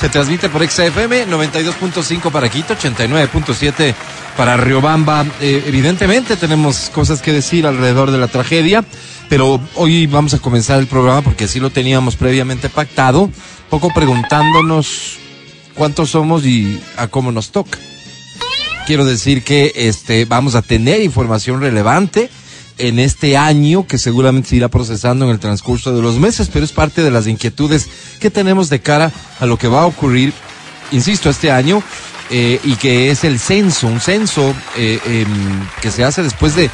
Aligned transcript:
Se 0.00 0.10
transmite 0.10 0.48
por 0.50 0.62
XFM 0.68 1.26
92.5 1.26 2.30
para 2.30 2.48
Quito, 2.50 2.76
89.7 2.76 3.94
para 4.36 4.56
Riobamba. 4.58 5.24
Eh, 5.40 5.64
evidentemente 5.66 6.36
tenemos 6.36 6.90
cosas 6.90 7.22
que 7.22 7.32
decir 7.32 7.66
alrededor 7.66 8.10
de 8.10 8.18
la 8.18 8.28
tragedia, 8.28 8.84
pero 9.30 9.58
hoy 9.74 10.06
vamos 10.06 10.34
a 10.34 10.38
comenzar 10.38 10.78
el 10.80 10.86
programa 10.86 11.22
porque 11.22 11.44
así 11.44 11.60
lo 11.60 11.70
teníamos 11.70 12.16
previamente 12.16 12.68
pactado, 12.68 13.30
poco 13.70 13.88
preguntándonos 13.94 15.16
cuántos 15.74 16.10
somos 16.10 16.44
y 16.44 16.78
a 16.98 17.08
cómo 17.08 17.32
nos 17.32 17.50
toca. 17.50 17.78
Quiero 18.86 19.06
decir 19.06 19.42
que 19.42 19.72
este 19.74 20.26
vamos 20.26 20.54
a 20.54 20.62
tener 20.62 21.00
información 21.00 21.60
relevante 21.60 22.28
en 22.78 22.98
este 22.98 23.36
año 23.36 23.86
que 23.86 23.98
seguramente 23.98 24.50
se 24.50 24.56
irá 24.56 24.68
procesando 24.68 25.24
en 25.24 25.30
el 25.30 25.38
transcurso 25.38 25.94
de 25.94 26.02
los 26.02 26.18
meses, 26.18 26.50
pero 26.52 26.64
es 26.64 26.72
parte 26.72 27.02
de 27.02 27.10
las 27.10 27.26
inquietudes 27.26 27.88
que 28.20 28.30
tenemos 28.30 28.68
de 28.68 28.80
cara 28.80 29.12
a 29.40 29.46
lo 29.46 29.58
que 29.58 29.68
va 29.68 29.82
a 29.82 29.86
ocurrir, 29.86 30.32
insisto, 30.92 31.30
este 31.30 31.50
año 31.50 31.82
eh, 32.30 32.60
y 32.64 32.74
que 32.74 33.10
es 33.10 33.24
el 33.24 33.38
censo, 33.38 33.86
un 33.86 34.00
censo 34.00 34.54
eh, 34.76 34.98
em, 35.06 35.66
que 35.80 35.90
se 35.90 36.04
hace 36.04 36.22
después 36.22 36.56
de 36.56 36.70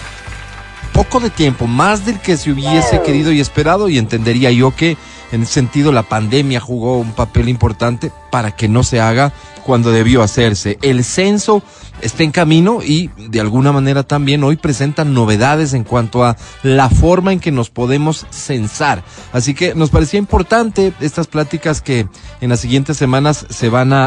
poco 0.92 1.20
de 1.20 1.30
tiempo, 1.30 1.66
más 1.66 2.05
del 2.05 2.20
que 2.20 2.37
se 2.37 2.50
hubiese 2.53 3.00
querido 3.03 3.33
y 3.33 3.41
esperado, 3.41 3.89
y 3.89 3.98
entendería 3.98 4.50
yo 4.50 4.75
que 4.75 4.97
en 5.30 5.42
ese 5.42 5.53
sentido 5.53 5.92
la 5.92 6.03
pandemia 6.03 6.61
jugó 6.61 6.98
un 6.98 7.12
papel 7.12 7.48
importante 7.48 8.12
para 8.30 8.50
que 8.50 8.69
no 8.69 8.83
se 8.83 9.00
haga 9.00 9.33
cuando 9.64 9.91
debió 9.91 10.23
hacerse. 10.23 10.78
El 10.83 11.05
censo 11.05 11.62
está 12.03 12.22
en 12.22 12.33
camino 12.33 12.81
y 12.83 13.11
de 13.17 13.41
alguna 13.41 13.72
manera 13.72 14.03
también 14.03 14.45
hoy 14.45 14.56
presentan 14.56 15.14
novedades 15.14 15.72
en 15.72 15.84
cuanto 15.84 16.25
a 16.25 16.36
la 16.62 16.91
forma 16.91 17.33
en 17.33 17.41
que 17.41 17.53
nos 17.53 17.70
podemos 17.70 18.27
censar. 18.31 19.03
Así 19.33 19.55
que 19.55 19.75
nos 19.75 19.91
parecía 19.91 20.19
importante 20.19 20.92
estas 21.00 21.27
pláticas 21.27 21.80
que 21.80 22.06
en 22.41 22.50
las 22.50 22.61
siguientes 22.61 22.97
semanas 22.97 23.47
se 23.48 23.69
van 23.69 23.92
a, 23.92 24.06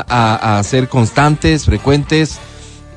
hacer 0.60 0.90
constantes, 0.90 1.66
frecuentes, 1.66 2.38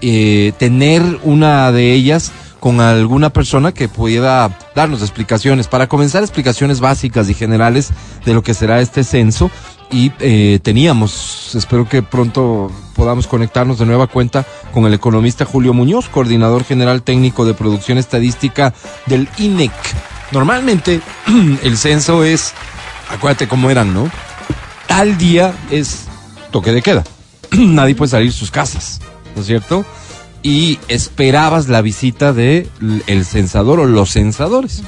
eh, 0.00 0.52
tener 0.58 1.02
una 1.22 1.72
de 1.72 1.92
ellas 1.92 2.32
con 2.60 2.80
alguna 2.80 3.30
persona 3.30 3.72
que 3.72 3.88
pueda 3.88 4.56
darnos 4.74 5.02
explicaciones. 5.02 5.68
Para 5.68 5.86
comenzar, 5.86 6.22
explicaciones 6.22 6.80
básicas 6.80 7.28
y 7.28 7.34
generales 7.34 7.90
de 8.24 8.34
lo 8.34 8.42
que 8.42 8.54
será 8.54 8.80
este 8.80 9.04
censo. 9.04 9.50
Y 9.90 10.12
eh, 10.20 10.58
teníamos, 10.62 11.54
espero 11.54 11.88
que 11.88 12.02
pronto 12.02 12.70
podamos 12.94 13.26
conectarnos 13.26 13.78
de 13.78 13.86
nueva 13.86 14.06
cuenta 14.06 14.44
con 14.72 14.84
el 14.84 14.92
economista 14.92 15.44
Julio 15.44 15.72
Muñoz, 15.72 16.08
coordinador 16.08 16.64
general 16.64 17.02
técnico 17.02 17.46
de 17.46 17.54
producción 17.54 17.96
estadística 17.96 18.74
del 19.06 19.28
INEC. 19.38 19.72
Normalmente 20.30 21.00
el 21.62 21.78
censo 21.78 22.22
es, 22.22 22.52
acuérdate 23.08 23.48
cómo 23.48 23.70
eran, 23.70 23.94
¿no? 23.94 24.10
Tal 24.86 25.16
día 25.16 25.54
es 25.70 26.04
toque 26.50 26.72
de 26.72 26.82
queda. 26.82 27.04
Nadie 27.52 27.94
puede 27.94 28.10
salir 28.10 28.30
de 28.30 28.36
sus 28.36 28.50
casas, 28.50 29.00
¿no 29.34 29.40
es 29.40 29.46
cierto? 29.46 29.86
y 30.42 30.78
esperabas 30.88 31.68
la 31.68 31.82
visita 31.82 32.32
de 32.32 32.68
el 33.06 33.24
censador 33.24 33.80
o 33.80 33.86
los 33.86 34.12
censadores. 34.12 34.82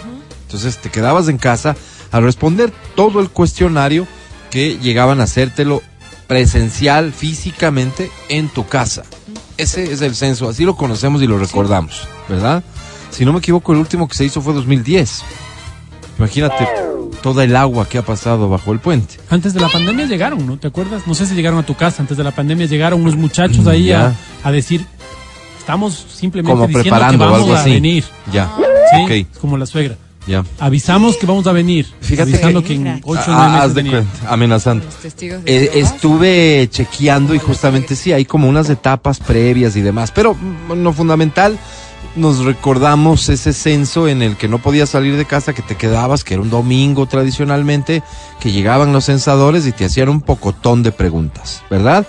Entonces 0.47 0.79
te 0.79 0.91
quedabas 0.91 1.29
en 1.29 1.39
casa 1.39 1.77
a 2.13 2.21
responder 2.21 2.73
todo 2.95 3.21
el 3.21 3.31
cuestionario 3.31 4.07
que 4.51 4.79
llegaban 4.79 5.21
a 5.21 5.25
hacértelo 5.25 5.83
presencial, 6.27 7.13
físicamente, 7.13 8.11
en 8.29 8.49
tu 8.49 8.67
casa. 8.67 9.03
Ese 9.57 9.93
es 9.93 10.01
el 10.01 10.15
censo, 10.15 10.49
así 10.49 10.65
lo 10.65 10.77
conocemos 10.77 11.23
y 11.23 11.27
lo 11.27 11.39
recordamos, 11.39 12.07
¿verdad? 12.29 12.63
Si 13.11 13.25
no 13.25 13.33
me 13.33 13.41
equivoco, 13.41 13.73
el 13.73 13.79
último 13.79 14.09
que 14.09 14.15
se 14.15 14.25
hizo 14.25 14.41
fue 14.41 14.55
2010. 14.55 15.23
Imagínate 16.19 16.69
toda 17.23 17.45
el 17.45 17.57
agua 17.57 17.89
que 17.89 17.99
ha 17.99 18.03
pasado 18.03 18.49
bajo 18.49 18.73
el 18.73 18.79
puente. 18.79 19.17
Antes 19.29 19.53
de 19.53 19.61
la 19.61 19.69
pandemia 19.69 20.07
llegaron, 20.07 20.47
¿no? 20.47 20.59
¿Te 20.59 20.69
acuerdas? 20.69 21.07
No 21.07 21.15
sé 21.15 21.27
si 21.27 21.35
llegaron 21.35 21.59
a 21.59 21.67
tu 21.67 21.75
casa. 21.75 22.03
Antes 22.03 22.17
de 22.17 22.25
la 22.25 22.31
pandemia 22.31 22.67
llegaron 22.67 23.01
unos 23.01 23.17
muchachos 23.17 23.67
ahí 23.67 23.93
a, 23.93 24.15
a, 24.43 24.53
decir, 24.53 24.87
Estamos 25.59 26.07
simplemente 26.15 26.53
como 26.53 26.67
diciendo 26.67 26.91
preparando 26.91 27.25
que 27.25 27.31
vamos 27.31 27.41
algo 27.43 27.55
a 27.55 27.61
así. 27.61 27.71
venir. 27.71 28.05
Ya. 28.33 28.51
¿Sí? 28.93 29.03
Okay. 29.05 29.27
Como 29.41 29.57
la 29.57 29.67
suegra. 29.67 29.97
Ya. 30.27 30.45
Avisamos 30.59 31.17
que 31.17 31.27
vamos 31.27 31.47
a 31.47 31.53
venir. 31.53 31.87
Fíjate 32.01 32.33
avisando 32.35 32.61
que- 32.63 32.69
que 32.69 32.75
en 32.75 33.01
ocho 33.05 33.31
o 33.31 33.35
Ah, 33.35 33.63
haz 33.63 33.75
de 33.75 33.83
cuenta, 33.89 34.33
amenazando. 34.33 34.85
Eh, 35.47 35.71
estuve 35.75 36.69
chequeando 36.71 37.35
y 37.35 37.39
justamente 37.39 37.97
sí, 37.97 38.13
hay 38.13 38.25
como 38.25 38.49
unas 38.49 38.69
etapas 38.71 39.19
previas 39.19 39.77
y 39.77 39.81
demás, 39.81 40.13
pero 40.13 40.35
mm, 40.35 40.73
lo 40.83 40.93
fundamental, 40.93 41.59
nos 42.17 42.45
recordamos 42.45 43.29
ese 43.29 43.53
censo 43.53 44.09
en 44.09 44.21
el 44.23 44.37
que 44.37 44.49
no 44.49 44.59
podías 44.59 44.91
salir 44.91 45.17
de 45.17 45.25
casa, 45.25 45.53
que 45.55 45.63
te 45.63 45.77
quedabas, 45.77 46.23
que 46.25 46.35
era 46.35 46.43
un 46.43 46.51
domingo 46.51 47.07
tradicionalmente, 47.07 48.03
que 48.41 48.53
llegaban 48.53 48.93
los 48.93 49.05
censadores 49.07 49.67
y 49.67 49.73
te 49.73 49.85
hacían 49.87 50.09
un 50.09 50.21
pocotón 50.21 50.83
de 50.83 50.93
preguntas, 50.93 51.63
¿verdad? 51.71 52.07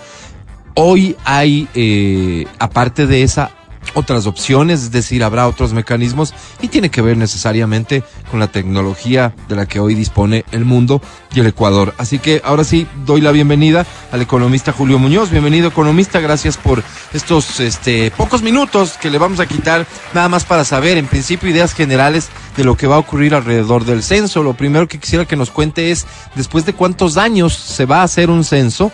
Hoy 0.74 1.16
hay, 1.24 1.68
eh, 1.74 2.46
aparte 2.58 3.06
de 3.06 3.22
esa, 3.22 3.52
otras 3.94 4.26
opciones, 4.26 4.82
es 4.82 4.90
decir, 4.90 5.24
habrá 5.24 5.46
otros 5.48 5.72
mecanismos 5.72 6.34
y 6.60 6.68
tiene 6.68 6.90
que 6.90 7.02
ver 7.02 7.16
necesariamente 7.16 8.02
con 8.30 8.40
la 8.40 8.48
tecnología 8.48 9.34
de 9.48 9.56
la 9.56 9.66
que 9.66 9.80
hoy 9.80 9.94
dispone 9.94 10.44
el 10.52 10.64
mundo 10.64 11.02
y 11.34 11.40
el 11.40 11.46
Ecuador. 11.46 11.94
Así 11.98 12.18
que 12.18 12.42
ahora 12.44 12.64
sí 12.64 12.86
doy 13.06 13.20
la 13.20 13.32
bienvenida 13.32 13.86
al 14.10 14.22
economista 14.22 14.72
Julio 14.72 14.98
Muñoz. 14.98 15.30
Bienvenido 15.30 15.68
economista, 15.68 16.20
gracias 16.20 16.56
por 16.56 16.82
estos 17.12 17.60
este, 17.60 18.10
pocos 18.10 18.42
minutos 18.42 18.98
que 19.00 19.10
le 19.10 19.18
vamos 19.18 19.40
a 19.40 19.46
quitar 19.46 19.86
nada 20.14 20.28
más 20.28 20.44
para 20.44 20.64
saber 20.64 20.98
en 20.98 21.06
principio 21.06 21.48
ideas 21.48 21.72
generales 21.72 22.28
de 22.56 22.64
lo 22.64 22.76
que 22.76 22.86
va 22.86 22.96
a 22.96 23.00
ocurrir 23.00 23.34
alrededor 23.34 23.84
del 23.84 24.02
censo. 24.02 24.42
Lo 24.42 24.54
primero 24.54 24.88
que 24.88 24.98
quisiera 24.98 25.24
que 25.24 25.36
nos 25.36 25.50
cuente 25.50 25.90
es 25.90 26.06
después 26.34 26.66
de 26.66 26.74
cuántos 26.74 27.16
años 27.16 27.54
se 27.54 27.86
va 27.86 28.00
a 28.00 28.04
hacer 28.04 28.30
un 28.30 28.44
censo 28.44 28.92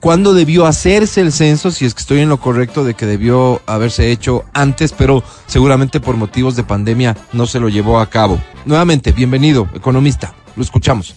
¿Cuándo 0.00 0.32
debió 0.32 0.66
hacerse 0.66 1.20
el 1.20 1.32
censo? 1.32 1.70
Si 1.70 1.84
es 1.84 1.94
que 1.94 2.00
estoy 2.00 2.20
en 2.20 2.28
lo 2.28 2.38
correcto 2.40 2.84
de 2.84 2.94
que 2.94 3.06
debió 3.06 3.60
haberse 3.66 4.10
hecho 4.10 4.44
antes, 4.52 4.92
pero 4.92 5.22
seguramente 5.46 6.00
por 6.00 6.16
motivos 6.16 6.56
de 6.56 6.64
pandemia 6.64 7.16
no 7.32 7.46
se 7.46 7.60
lo 7.60 7.68
llevó 7.68 8.00
a 8.00 8.08
cabo. 8.08 8.40
Nuevamente, 8.64 9.12
bienvenido, 9.12 9.68
economista. 9.74 10.34
Lo 10.56 10.62
escuchamos. 10.62 11.14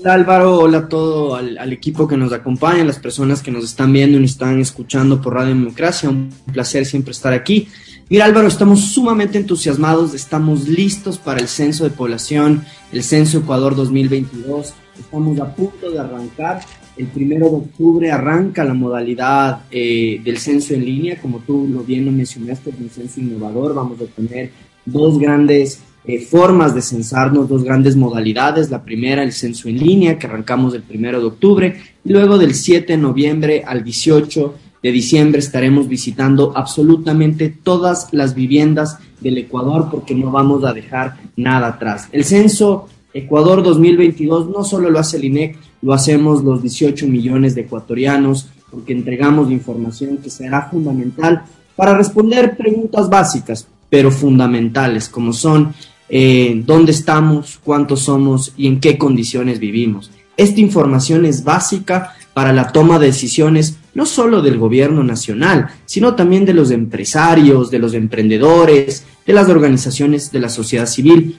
Hola 0.00 0.14
Álvaro, 0.14 0.58
hola 0.60 0.78
a 0.78 0.88
todo 0.88 1.34
al, 1.36 1.72
equipo 1.72 2.08
que 2.08 2.16
nos 2.16 2.32
acompaña, 2.32 2.82
las 2.84 2.98
personas 2.98 3.42
que 3.42 3.50
nos 3.50 3.64
están 3.64 3.92
viendo 3.92 4.18
y 4.18 4.24
están 4.24 4.58
escuchando 4.58 5.20
por 5.20 5.34
Radio 5.34 5.50
Democracia. 5.50 6.08
Un 6.08 6.32
placer 6.52 6.86
siempre 6.86 7.12
estar 7.12 7.34
aquí. 7.34 7.68
Mira 8.08 8.24
Álvaro, 8.24 8.48
estamos 8.48 8.80
sumamente 8.80 9.38
entusiasmados, 9.38 10.14
estamos 10.14 10.66
listos 10.66 11.18
para 11.18 11.38
el 11.38 11.48
censo 11.48 11.84
de 11.84 11.90
población, 11.90 12.64
el 12.92 13.04
censo 13.04 13.38
Ecuador 13.38 13.76
2022. 13.76 14.72
Estamos 14.98 15.38
a 15.38 15.54
punto 15.54 15.90
de 15.90 15.98
arrancar. 15.98 16.62
El 16.96 17.06
primero 17.06 17.48
de 17.48 17.56
octubre 17.56 18.10
arranca 18.10 18.64
la 18.64 18.74
modalidad 18.74 19.62
eh, 19.70 20.20
del 20.22 20.38
censo 20.38 20.74
en 20.74 20.84
línea, 20.84 21.20
como 21.20 21.38
tú 21.38 21.66
lo 21.70 21.82
bien 21.82 22.04
lo 22.04 22.12
mencionaste, 22.12 22.70
es 22.70 22.76
un 22.78 22.90
censo 22.90 23.20
innovador. 23.20 23.74
Vamos 23.74 23.98
a 24.00 24.06
tener 24.06 24.50
dos 24.84 25.18
grandes 25.18 25.82
eh, 26.04 26.20
formas 26.20 26.74
de 26.74 26.82
censarnos, 26.82 27.48
dos 27.48 27.62
grandes 27.62 27.96
modalidades. 27.96 28.70
La 28.70 28.82
primera, 28.82 29.22
el 29.22 29.32
censo 29.32 29.68
en 29.68 29.78
línea, 29.78 30.18
que 30.18 30.26
arrancamos 30.26 30.74
el 30.74 30.82
primero 30.82 31.20
de 31.20 31.26
octubre, 31.26 31.76
y 32.04 32.12
luego 32.12 32.38
del 32.38 32.54
7 32.54 32.94
de 32.94 32.98
noviembre 32.98 33.62
al 33.66 33.84
18 33.84 34.54
de 34.82 34.92
diciembre 34.92 35.40
estaremos 35.40 35.88
visitando 35.88 36.52
absolutamente 36.56 37.48
todas 37.50 38.08
las 38.12 38.34
viviendas 38.34 38.98
del 39.20 39.38
Ecuador 39.38 39.88
porque 39.90 40.14
no 40.14 40.30
vamos 40.30 40.64
a 40.64 40.72
dejar 40.72 41.16
nada 41.36 41.68
atrás. 41.68 42.08
El 42.12 42.24
censo 42.24 42.88
Ecuador 43.12 43.62
2022 43.62 44.48
no 44.48 44.64
solo 44.64 44.88
lo 44.90 44.98
hace 44.98 45.18
el 45.18 45.24
INEC, 45.24 45.58
lo 45.82 45.92
hacemos 45.92 46.42
los 46.44 46.62
18 46.62 47.06
millones 47.06 47.54
de 47.54 47.62
ecuatorianos 47.62 48.48
porque 48.70 48.92
entregamos 48.92 49.50
información 49.50 50.18
que 50.18 50.30
será 50.30 50.68
fundamental 50.70 51.42
para 51.76 51.96
responder 51.96 52.56
preguntas 52.56 53.08
básicas, 53.08 53.66
pero 53.88 54.10
fundamentales, 54.10 55.08
como 55.08 55.32
son 55.32 55.74
eh, 56.08 56.62
dónde 56.66 56.92
estamos, 56.92 57.58
cuántos 57.62 58.00
somos 58.00 58.52
y 58.56 58.66
en 58.66 58.80
qué 58.80 58.98
condiciones 58.98 59.58
vivimos. 59.58 60.10
Esta 60.36 60.60
información 60.60 61.24
es 61.24 61.44
básica 61.44 62.14
para 62.34 62.52
la 62.52 62.72
toma 62.72 62.98
de 62.98 63.06
decisiones 63.06 63.76
no 63.94 64.06
solo 64.06 64.40
del 64.40 64.58
gobierno 64.58 65.02
nacional, 65.02 65.68
sino 65.84 66.14
también 66.14 66.44
de 66.44 66.54
los 66.54 66.70
empresarios, 66.70 67.70
de 67.70 67.78
los 67.78 67.94
emprendedores, 67.94 69.04
de 69.26 69.32
las 69.32 69.48
organizaciones 69.48 70.30
de 70.30 70.40
la 70.40 70.48
sociedad 70.48 70.86
civil, 70.86 71.36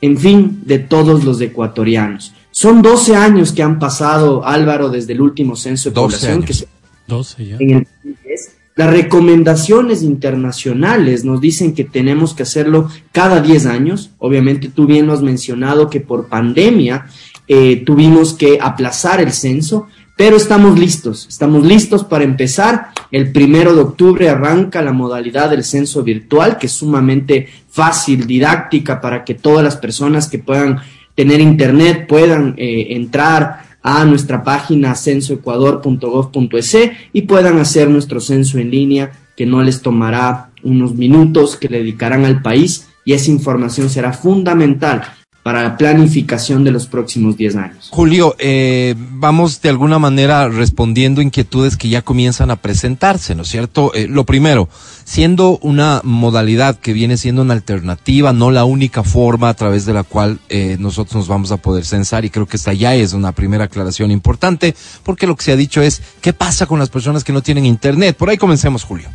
en 0.00 0.18
fin, 0.18 0.62
de 0.64 0.80
todos 0.80 1.24
los 1.24 1.40
ecuatorianos. 1.40 2.34
Son 2.54 2.82
12 2.82 3.16
años 3.16 3.52
que 3.52 3.64
han 3.64 3.80
pasado, 3.80 4.46
Álvaro, 4.46 4.88
desde 4.88 5.12
el 5.12 5.20
último 5.20 5.56
censo 5.56 5.90
de 5.90 5.94
12 5.96 6.04
población 6.06 6.32
años. 6.34 6.44
que 6.46 6.54
se 6.54 6.68
12 7.08 7.46
ya. 7.46 7.56
en 7.58 7.70
el 7.70 7.88
2010. 8.04 8.56
Las 8.76 8.90
recomendaciones 8.90 10.04
internacionales 10.04 11.24
nos 11.24 11.40
dicen 11.40 11.74
que 11.74 11.82
tenemos 11.82 12.32
que 12.32 12.44
hacerlo 12.44 12.88
cada 13.10 13.40
10 13.40 13.66
años. 13.66 14.12
Obviamente 14.18 14.68
tú 14.68 14.86
bien 14.86 15.08
lo 15.08 15.14
has 15.14 15.20
mencionado 15.20 15.90
que 15.90 16.00
por 16.00 16.28
pandemia 16.28 17.06
eh, 17.48 17.82
tuvimos 17.84 18.34
que 18.34 18.60
aplazar 18.60 19.20
el 19.20 19.32
censo, 19.32 19.88
Pero 20.16 20.36
estamos 20.36 20.78
listos, 20.78 21.26
estamos 21.28 21.66
listos 21.66 22.04
para 22.04 22.22
empezar. 22.22 22.90
El 23.10 23.32
primero 23.32 23.74
de 23.74 23.80
octubre 23.80 24.28
arranca 24.28 24.80
la 24.80 24.92
modalidad 24.92 25.50
del 25.50 25.64
censo 25.64 26.04
virtual, 26.04 26.56
que 26.56 26.66
es 26.66 26.72
sumamente 26.72 27.48
fácil, 27.68 28.28
didáctica, 28.28 29.00
para 29.00 29.24
que 29.24 29.34
todas 29.34 29.64
las 29.64 29.76
personas 29.76 30.28
que 30.28 30.38
puedan 30.38 30.78
tener 31.14 31.40
internet 31.40 32.06
puedan 32.06 32.54
eh, 32.56 32.88
entrar 32.90 33.64
a 33.82 34.04
nuestra 34.04 34.42
página 34.42 34.94
censoecuador.gov.es 34.94 36.76
y 37.12 37.22
puedan 37.22 37.58
hacer 37.58 37.90
nuestro 37.90 38.20
censo 38.20 38.58
en 38.58 38.70
línea, 38.70 39.12
que 39.36 39.46
no 39.46 39.62
les 39.62 39.82
tomará 39.82 40.50
unos 40.62 40.94
minutos 40.94 41.56
que 41.56 41.68
dedicarán 41.68 42.24
al 42.24 42.40
país 42.40 42.88
y 43.04 43.12
esa 43.12 43.30
información 43.30 43.90
será 43.90 44.12
fundamental 44.12 45.02
para 45.44 45.62
la 45.62 45.76
planificación 45.76 46.64
de 46.64 46.70
los 46.70 46.86
próximos 46.86 47.36
10 47.36 47.56
años. 47.56 47.88
Julio, 47.90 48.34
eh, 48.38 48.94
vamos 48.96 49.60
de 49.60 49.68
alguna 49.68 49.98
manera 49.98 50.48
respondiendo 50.48 51.20
inquietudes 51.20 51.76
que 51.76 51.90
ya 51.90 52.00
comienzan 52.00 52.50
a 52.50 52.56
presentarse, 52.56 53.34
¿no 53.34 53.42
es 53.42 53.48
cierto? 53.48 53.92
Eh, 53.94 54.08
lo 54.08 54.24
primero, 54.24 54.70
siendo 55.04 55.58
una 55.58 56.00
modalidad 56.02 56.80
que 56.80 56.94
viene 56.94 57.18
siendo 57.18 57.42
una 57.42 57.52
alternativa, 57.52 58.32
no 58.32 58.50
la 58.50 58.64
única 58.64 59.02
forma 59.02 59.50
a 59.50 59.54
través 59.54 59.84
de 59.84 59.92
la 59.92 60.02
cual 60.02 60.38
eh, 60.48 60.78
nosotros 60.80 61.14
nos 61.16 61.28
vamos 61.28 61.52
a 61.52 61.58
poder 61.58 61.84
censar, 61.84 62.24
y 62.24 62.30
creo 62.30 62.46
que 62.46 62.56
esta 62.56 62.72
ya 62.72 62.94
es 62.94 63.12
una 63.12 63.32
primera 63.32 63.64
aclaración 63.64 64.10
importante, 64.10 64.74
porque 65.02 65.26
lo 65.26 65.36
que 65.36 65.44
se 65.44 65.52
ha 65.52 65.56
dicho 65.56 65.82
es, 65.82 66.00
¿qué 66.22 66.32
pasa 66.32 66.64
con 66.64 66.78
las 66.78 66.88
personas 66.88 67.22
que 67.22 67.34
no 67.34 67.42
tienen 67.42 67.66
internet? 67.66 68.16
Por 68.16 68.30
ahí 68.30 68.38
comencemos, 68.38 68.82
Julio. 68.82 69.10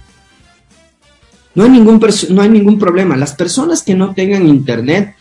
No 1.56 1.64
hay 1.64 1.72
ningún, 1.72 2.00
no 2.30 2.42
hay 2.44 2.50
ningún 2.50 2.78
problema. 2.78 3.18
Las 3.18 3.34
personas 3.34 3.82
que 3.82 3.96
no 3.96 4.14
tengan 4.14 4.48
internet, 4.48 5.16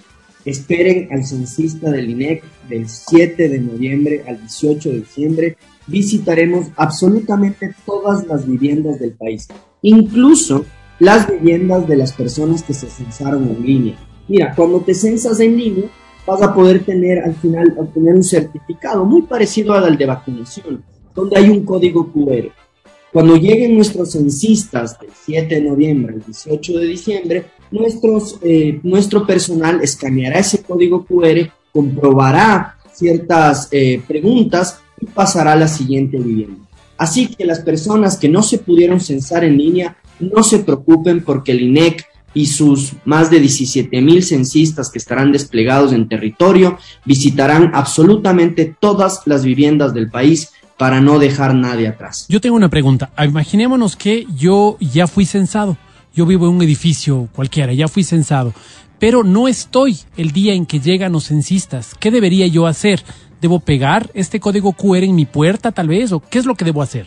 esperen 0.50 1.08
al 1.10 1.24
censista 1.24 1.90
del 1.90 2.10
INEC 2.10 2.42
del 2.68 2.88
7 2.88 3.48
de 3.48 3.58
noviembre 3.58 4.24
al 4.26 4.38
18 4.40 4.90
de 4.90 5.00
diciembre. 5.00 5.56
Visitaremos 5.86 6.68
absolutamente 6.76 7.74
todas 7.84 8.26
las 8.26 8.46
viviendas 8.46 8.98
del 8.98 9.12
país, 9.12 9.48
incluso 9.82 10.64
las 10.98 11.30
viviendas 11.30 11.86
de 11.86 11.96
las 11.96 12.12
personas 12.12 12.62
que 12.62 12.74
se 12.74 12.88
censaron 12.88 13.48
en 13.48 13.64
línea. 13.64 13.98
Mira, 14.26 14.54
cuando 14.54 14.80
te 14.80 14.94
censas 14.94 15.40
en 15.40 15.56
línea, 15.56 15.88
vas 16.26 16.42
a 16.42 16.54
poder 16.54 16.84
tener 16.84 17.20
al 17.20 17.34
final 17.34 17.74
obtener 17.78 18.14
un 18.14 18.24
certificado 18.24 19.04
muy 19.04 19.22
parecido 19.22 19.72
al 19.72 19.96
de 19.96 20.06
vacunación, 20.06 20.84
donde 21.14 21.38
hay 21.38 21.48
un 21.48 21.64
código 21.64 22.12
QR. 22.12 22.52
Cuando 23.18 23.34
lleguen 23.34 23.74
nuestros 23.74 24.12
censistas 24.12 24.96
del 25.00 25.10
7 25.24 25.56
de 25.56 25.60
noviembre 25.60 26.14
al 26.14 26.24
18 26.24 26.78
de 26.78 26.86
diciembre, 26.86 27.46
eh, 28.42 28.78
nuestro 28.84 29.26
personal 29.26 29.80
escaneará 29.82 30.38
ese 30.38 30.62
código 30.62 31.04
QR, 31.04 31.50
comprobará 31.72 32.76
ciertas 32.92 33.66
eh, 33.72 34.00
preguntas 34.06 34.78
y 35.00 35.06
pasará 35.06 35.54
a 35.54 35.56
la 35.56 35.66
siguiente 35.66 36.16
vivienda. 36.16 36.60
Así 36.96 37.26
que 37.26 37.44
las 37.44 37.58
personas 37.58 38.16
que 38.16 38.28
no 38.28 38.44
se 38.44 38.58
pudieron 38.58 39.00
censar 39.00 39.42
en 39.42 39.58
línea, 39.58 39.96
no 40.20 40.44
se 40.44 40.60
preocupen 40.60 41.24
porque 41.24 41.50
el 41.50 41.62
INEC 41.62 42.06
y 42.34 42.46
sus 42.46 42.92
más 43.04 43.32
de 43.32 43.40
17 43.40 44.00
mil 44.00 44.22
censistas 44.22 44.90
que 44.90 44.98
estarán 44.98 45.32
desplegados 45.32 45.92
en 45.92 46.08
territorio 46.08 46.78
visitarán 47.04 47.72
absolutamente 47.74 48.76
todas 48.78 49.22
las 49.24 49.44
viviendas 49.44 49.92
del 49.92 50.08
país 50.08 50.52
para 50.78 51.00
no 51.00 51.18
dejar 51.18 51.54
nadie 51.54 51.88
atrás. 51.88 52.24
Yo 52.28 52.40
tengo 52.40 52.56
una 52.56 52.70
pregunta. 52.70 53.10
Imaginémonos 53.18 53.96
que 53.96 54.26
yo 54.34 54.78
ya 54.80 55.06
fui 55.06 55.26
censado. 55.26 55.76
Yo 56.14 56.24
vivo 56.24 56.48
en 56.48 56.54
un 56.54 56.62
edificio 56.62 57.28
cualquiera, 57.34 57.72
ya 57.74 57.86
fui 57.86 58.02
censado, 58.02 58.54
pero 58.98 59.22
no 59.22 59.46
estoy 59.46 59.98
el 60.16 60.32
día 60.32 60.54
en 60.54 60.66
que 60.66 60.80
llegan 60.80 61.12
los 61.12 61.24
censistas. 61.24 61.94
¿Qué 61.94 62.10
debería 62.10 62.46
yo 62.46 62.66
hacer? 62.66 63.04
¿Debo 63.40 63.60
pegar 63.60 64.10
este 64.14 64.40
código 64.40 64.72
QR 64.72 65.04
en 65.04 65.14
mi 65.14 65.26
puerta 65.26 65.70
tal 65.70 65.88
vez? 65.88 66.10
¿O 66.12 66.20
qué 66.20 66.38
es 66.38 66.46
lo 66.46 66.54
que 66.54 66.64
debo 66.64 66.82
hacer? 66.82 67.06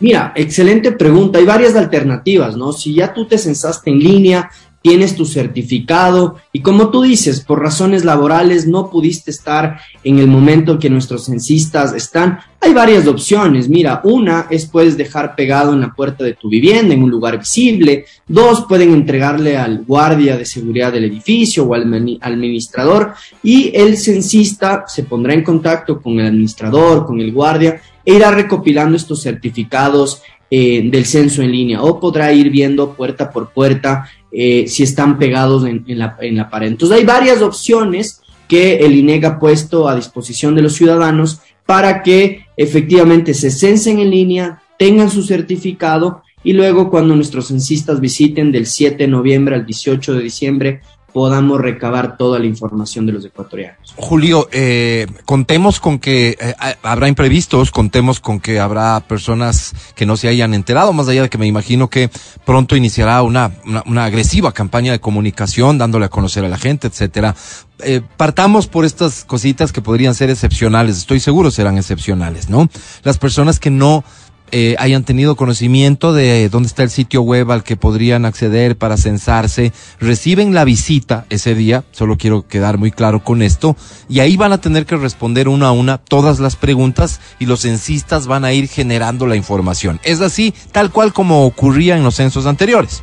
Mira, 0.00 0.32
excelente 0.36 0.92
pregunta. 0.92 1.38
Hay 1.38 1.44
varias 1.44 1.74
alternativas, 1.74 2.56
¿no? 2.56 2.72
Si 2.72 2.94
ya 2.94 3.12
tú 3.12 3.26
te 3.26 3.36
censaste 3.36 3.90
en 3.90 3.98
línea, 3.98 4.50
tienes 4.82 5.16
tu 5.16 5.24
certificado 5.24 6.36
y 6.52 6.60
como 6.60 6.90
tú 6.90 7.02
dices, 7.02 7.40
por 7.40 7.60
razones 7.60 8.04
laborales 8.04 8.66
no 8.66 8.90
pudiste 8.90 9.30
estar 9.30 9.80
en 10.04 10.18
el 10.18 10.28
momento 10.28 10.78
que 10.78 10.90
nuestros 10.90 11.26
censistas 11.26 11.94
están, 11.94 12.38
hay 12.60 12.72
varias 12.72 13.06
opciones. 13.06 13.68
Mira, 13.68 14.00
una 14.04 14.46
es 14.50 14.66
puedes 14.66 14.96
dejar 14.96 15.34
pegado 15.34 15.72
en 15.72 15.80
la 15.80 15.92
puerta 15.92 16.24
de 16.24 16.34
tu 16.34 16.48
vivienda, 16.48 16.94
en 16.94 17.02
un 17.02 17.10
lugar 17.10 17.38
visible. 17.38 18.04
Dos, 18.26 18.66
pueden 18.68 18.92
entregarle 18.92 19.56
al 19.56 19.84
guardia 19.84 20.36
de 20.36 20.44
seguridad 20.44 20.92
del 20.92 21.04
edificio 21.04 21.64
o 21.64 21.74
al 21.74 21.82
administrador 22.20 23.14
y 23.42 23.70
el 23.74 23.96
censista 23.96 24.84
se 24.86 25.04
pondrá 25.04 25.34
en 25.34 25.44
contacto 25.44 26.00
con 26.00 26.18
el 26.20 26.26
administrador, 26.26 27.06
con 27.06 27.20
el 27.20 27.32
guardia 27.32 27.80
e 28.04 28.14
irá 28.14 28.30
recopilando 28.30 28.96
estos 28.96 29.22
certificados 29.22 30.22
eh, 30.50 30.80
del 30.90 31.04
censo 31.04 31.42
en 31.42 31.52
línea 31.52 31.82
o 31.82 32.00
podrá 32.00 32.32
ir 32.32 32.48
viendo 32.48 32.94
puerta 32.94 33.30
por 33.30 33.50
puerta 33.52 34.08
eh, 34.30 34.66
si 34.68 34.82
están 34.82 35.18
pegados 35.18 35.64
en, 35.64 35.84
la, 35.86 36.16
en 36.20 36.36
la 36.36 36.50
pared. 36.50 36.68
Entonces 36.68 36.98
hay 36.98 37.04
varias 37.04 37.42
opciones 37.42 38.20
que 38.48 38.76
el 38.76 38.94
INEG 38.94 39.26
ha 39.26 39.38
puesto 39.38 39.88
a 39.88 39.96
disposición 39.96 40.54
de 40.54 40.62
los 40.62 40.74
ciudadanos 40.74 41.40
para 41.66 42.02
que 42.02 42.46
efectivamente 42.56 43.34
se 43.34 43.50
censen 43.50 43.98
en 43.98 44.10
línea, 44.10 44.62
tengan 44.78 45.10
su 45.10 45.22
certificado 45.22 46.22
y 46.42 46.54
luego 46.54 46.90
cuando 46.90 47.14
nuestros 47.14 47.48
censistas 47.48 48.00
visiten 48.00 48.50
del 48.52 48.66
7 48.66 48.96
de 48.96 49.08
noviembre 49.08 49.54
al 49.54 49.66
18 49.66 50.14
de 50.14 50.22
diciembre 50.22 50.80
podamos 51.12 51.60
recabar 51.60 52.16
toda 52.16 52.38
la 52.38 52.46
información 52.46 53.06
de 53.06 53.12
los 53.12 53.24
ecuatorianos. 53.24 53.94
Julio, 53.96 54.48
eh, 54.52 55.06
contemos 55.24 55.80
con 55.80 55.98
que 55.98 56.36
eh, 56.38 56.54
habrá 56.82 57.08
imprevistos, 57.08 57.70
contemos 57.70 58.20
con 58.20 58.40
que 58.40 58.60
habrá 58.60 59.00
personas 59.00 59.74
que 59.94 60.06
no 60.06 60.16
se 60.16 60.28
hayan 60.28 60.54
enterado, 60.54 60.92
más 60.92 61.08
allá 61.08 61.22
de 61.22 61.30
que 61.30 61.38
me 61.38 61.46
imagino 61.46 61.88
que 61.88 62.10
pronto 62.44 62.76
iniciará 62.76 63.22
una, 63.22 63.52
una, 63.86 64.04
agresiva 64.04 64.52
campaña 64.52 64.92
de 64.92 65.00
comunicación, 65.00 65.78
dándole 65.78 66.06
a 66.06 66.10
conocer 66.10 66.44
a 66.44 66.48
la 66.48 66.58
gente, 66.58 66.88
etcétera. 66.88 67.34
Eh, 67.80 68.02
partamos 68.16 68.66
por 68.66 68.84
estas 68.84 69.24
cositas 69.24 69.72
que 69.72 69.80
podrían 69.80 70.14
ser 70.14 70.30
excepcionales, 70.30 70.98
estoy 70.98 71.20
seguro 71.20 71.50
serán 71.50 71.78
excepcionales, 71.78 72.50
¿no? 72.50 72.68
Las 73.02 73.18
personas 73.18 73.60
que 73.60 73.70
no 73.70 74.04
eh, 74.52 74.76
hayan 74.78 75.04
tenido 75.04 75.36
conocimiento 75.36 76.12
de 76.12 76.48
dónde 76.48 76.68
está 76.68 76.82
el 76.82 76.90
sitio 76.90 77.22
web 77.22 77.50
al 77.50 77.64
que 77.64 77.76
podrían 77.76 78.24
acceder 78.24 78.76
para 78.76 78.96
censarse, 78.96 79.72
reciben 80.00 80.54
la 80.54 80.64
visita 80.64 81.26
ese 81.30 81.54
día, 81.54 81.84
solo 81.90 82.16
quiero 82.16 82.46
quedar 82.46 82.78
muy 82.78 82.90
claro 82.90 83.22
con 83.22 83.42
esto, 83.42 83.76
y 84.08 84.20
ahí 84.20 84.36
van 84.36 84.52
a 84.52 84.60
tener 84.60 84.86
que 84.86 84.96
responder 84.96 85.48
una 85.48 85.68
a 85.68 85.72
una 85.72 85.98
todas 85.98 86.40
las 86.40 86.56
preguntas 86.56 87.20
y 87.38 87.46
los 87.46 87.60
censistas 87.60 88.26
van 88.26 88.44
a 88.44 88.52
ir 88.52 88.68
generando 88.68 89.26
la 89.26 89.36
información. 89.36 90.00
Es 90.02 90.20
así, 90.20 90.54
tal 90.72 90.90
cual 90.90 91.12
como 91.12 91.44
ocurría 91.44 91.96
en 91.96 92.02
los 92.02 92.16
censos 92.16 92.46
anteriores. 92.46 93.02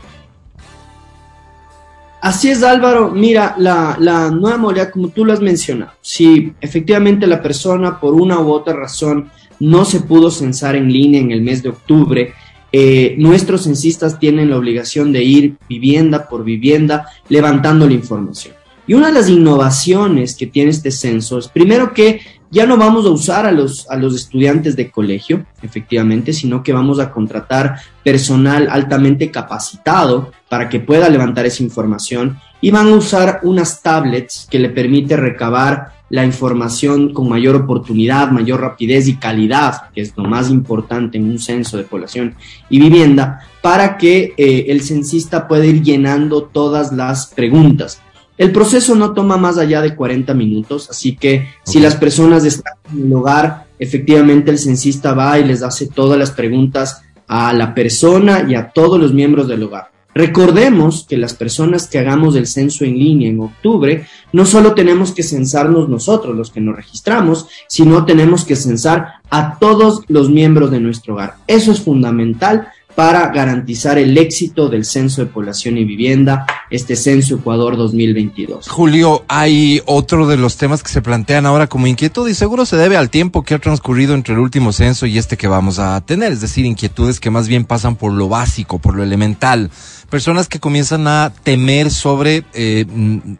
Así 2.26 2.50
es, 2.50 2.64
Álvaro. 2.64 3.12
Mira, 3.12 3.54
la, 3.60 3.98
la 4.00 4.32
nueva 4.32 4.58
modalidad, 4.58 4.90
como 4.90 5.10
tú 5.10 5.24
lo 5.26 5.34
has 5.34 5.42
mencionado, 5.42 5.92
si 6.02 6.56
efectivamente 6.60 7.28
la 7.28 7.40
persona 7.40 8.00
por 8.00 8.16
una 8.16 8.40
u 8.40 8.52
otra 8.52 8.74
razón 8.74 9.30
no 9.60 9.86
se 9.86 10.02
pudo 10.02 10.32
censar 10.32 10.76
en 10.76 10.92
línea 10.92 11.22
en 11.22 11.32
el 11.32 11.42
mes 11.42 11.64
de 11.64 11.70
octubre. 11.70 12.34
Eh, 12.72 13.16
nuestros 13.18 13.64
censistas 13.64 14.20
tienen 14.20 14.50
la 14.50 14.58
obligación 14.58 15.12
de 15.12 15.24
ir 15.24 15.56
vivienda 15.70 16.28
por 16.28 16.44
vivienda 16.44 17.08
levantando 17.30 17.88
la 17.88 17.94
información. 17.94 18.56
Y 18.88 18.94
una 18.94 19.08
de 19.08 19.14
las 19.14 19.30
innovaciones 19.30 20.36
que 20.36 20.46
tiene 20.46 20.70
este 20.70 20.92
censo 20.92 21.40
es, 21.40 21.48
primero 21.48 21.94
que 21.94 22.22
ya 22.52 22.66
no 22.66 22.78
vamos 22.78 23.06
a 23.06 23.10
usar 23.10 23.46
a 23.46 23.52
los, 23.52 23.90
a 23.90 23.96
los 23.96 24.16
estudiantes 24.16 24.76
de 24.76 24.92
colegio, 24.92 25.46
efectivamente, 25.64 26.34
sino 26.34 26.62
que 26.62 26.72
vamos 26.72 27.00
a 27.00 27.12
contratar 27.12 27.78
personal 28.04 28.68
altamente 28.70 29.32
capacitado 29.32 30.32
para 30.48 30.70
que 30.70 30.80
pueda 30.80 31.10
levantar 31.10 31.46
esa 31.46 31.64
información 31.64 32.40
y 32.62 32.72
van 32.72 32.88
a 32.88 32.96
usar 32.96 33.40
unas 33.44 33.82
tablets 33.82 34.48
que 34.50 34.60
le 34.60 34.70
permite 34.70 35.18
recabar 35.18 35.95
la 36.10 36.26
información 36.26 37.14
con 37.14 37.28
mayor 37.28 37.56
oportunidad, 37.56 38.30
mayor 38.32 38.62
rapidez 38.62 39.08
y 39.08 39.16
calidad, 39.16 39.90
que 39.94 40.02
es 40.02 40.14
lo 40.16 40.26
más 40.26 40.52
importante 40.52 41.18
en 41.18 41.26
un 41.26 41.40
censo 41.40 41.78
de 41.78 41.84
población 41.84 42.36
y 42.70 42.80
vivienda, 42.80 43.42
para 43.62 43.98
que 43.98 44.34
eh, 44.38 44.66
el 44.68 44.82
censista 44.82 45.48
pueda 45.48 45.66
ir 45.66 45.82
llenando 45.82 46.44
todas 46.44 46.92
las 46.92 47.28
preguntas. 47.28 48.02
El 48.38 48.52
proceso 48.52 48.96
no 48.96 49.14
toma 49.14 49.38
más 49.38 49.58
allá 49.58 49.82
de 49.82 49.96
40 49.96 50.34
minutos, 50.34 50.90
así 50.90 51.16
que 51.16 51.48
si 51.64 51.80
las 51.80 51.96
personas 51.96 52.44
están 52.44 52.74
en 52.94 53.06
el 53.06 53.14
hogar, 53.14 53.66
efectivamente 53.80 54.52
el 54.52 54.60
censista 54.60 55.14
va 55.14 55.40
y 55.40 55.46
les 55.46 55.64
hace 55.64 55.88
todas 55.88 56.20
las 56.20 56.32
preguntas 56.32 57.02
a 57.28 57.54
la 57.54 57.74
persona 57.74 58.46
y 58.48 58.56
a 58.56 58.70
todos 58.70 59.00
los 59.00 59.14
miembros 59.14 59.48
del 59.48 59.64
hogar. 59.64 59.95
Recordemos 60.18 61.06
que 61.10 61.18
las 61.18 61.34
personas 61.34 61.88
que 61.88 62.00
hagamos 62.00 62.38
el 62.38 62.48
censo 62.48 62.86
en 62.86 62.98
línea 62.98 63.30
en 63.30 63.42
octubre, 63.42 64.08
no 64.32 64.46
solo 64.46 64.74
tenemos 64.74 65.12
que 65.12 65.24
censarnos 65.24 65.90
nosotros, 65.90 66.34
los 66.38 66.52
que 66.52 66.62
nos 66.62 66.74
registramos, 66.74 67.50
sino 67.68 68.06
tenemos 68.06 68.46
que 68.46 68.56
censar 68.56 69.16
a 69.30 69.60
todos 69.60 70.04
los 70.08 70.30
miembros 70.30 70.72
de 70.72 70.80
nuestro 70.80 71.16
hogar. 71.16 71.36
Eso 71.48 71.74
es 71.74 71.82
fundamental 71.82 72.70
para 72.96 73.28
garantizar 73.28 73.98
el 73.98 74.18
éxito 74.18 74.70
del 74.70 74.86
Censo 74.86 75.22
de 75.22 75.28
Población 75.28 75.78
y 75.78 75.84
Vivienda, 75.84 76.46
este 76.70 76.96
Censo 76.96 77.36
Ecuador 77.36 77.76
2022. 77.76 78.70
Julio, 78.70 79.26
hay 79.28 79.82
otro 79.86 80.28
de 80.28 80.38
los 80.38 80.56
temas 80.56 80.82
que 80.82 80.90
se 80.90 81.02
plantean 81.02 81.46
ahora 81.46 81.68
como 81.68 81.88
inquietud 81.88 82.28
y 82.30 82.34
seguro 82.34 82.66
se 82.66 82.78
debe 82.78 82.96
al 82.96 83.10
tiempo 83.10 83.44
que 83.44 83.54
ha 83.54 83.60
transcurrido 83.60 84.16
entre 84.16 84.34
el 84.34 84.40
último 84.40 84.72
censo 84.72 85.06
y 85.06 85.18
este 85.18 85.36
que 85.36 85.50
vamos 85.50 85.78
a 85.78 86.00
tener, 86.02 86.32
es 86.32 86.40
decir, 86.40 86.66
inquietudes 86.66 87.20
que 87.20 87.30
más 87.30 87.50
bien 87.50 87.66
pasan 87.66 87.98
por 87.98 88.14
lo 88.14 88.30
básico, 88.30 88.80
por 88.80 88.96
lo 88.96 89.04
elemental. 89.04 89.70
Personas 90.10 90.48
que 90.48 90.62
comienzan 90.62 91.08
a 91.08 91.34
temer 91.44 91.92
sobre 91.92 92.46
eh, 92.54 92.86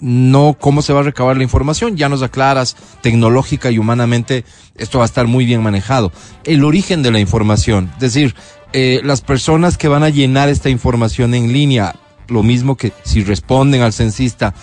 no 0.02 0.58
cómo 0.60 0.82
se 0.82 0.92
va 0.92 1.00
a 1.00 1.04
recabar 1.04 1.38
la 1.38 1.44
información, 1.44 1.96
ya 1.96 2.10
nos 2.10 2.24
aclaras, 2.24 2.76
tecnológica 3.02 3.72
y 3.72 3.78
humanamente 3.78 4.44
esto 4.76 4.98
va 4.98 5.06
a 5.06 5.08
estar 5.08 5.28
muy 5.28 5.46
bien 5.46 5.64
manejado. 5.64 6.12
El 6.44 6.66
origen 6.66 7.04
de 7.04 7.12
la 7.12 7.20
información, 7.20 7.90
es 7.94 8.02
decir, 8.02 8.36
eh, 8.78 9.00
las 9.06 9.22
personas 9.22 9.78
que 9.78 9.88
van 9.88 10.04
a 10.04 10.10
llenar 10.10 10.50
esta 10.50 10.70
información 10.70 11.34
en 11.34 11.54
línea, 11.54 11.96
lo 12.28 12.44
mismo 12.44 12.76
que 12.76 12.92
si 13.06 13.24
responden 13.24 13.82
al 13.82 13.94
censista, 13.94 14.54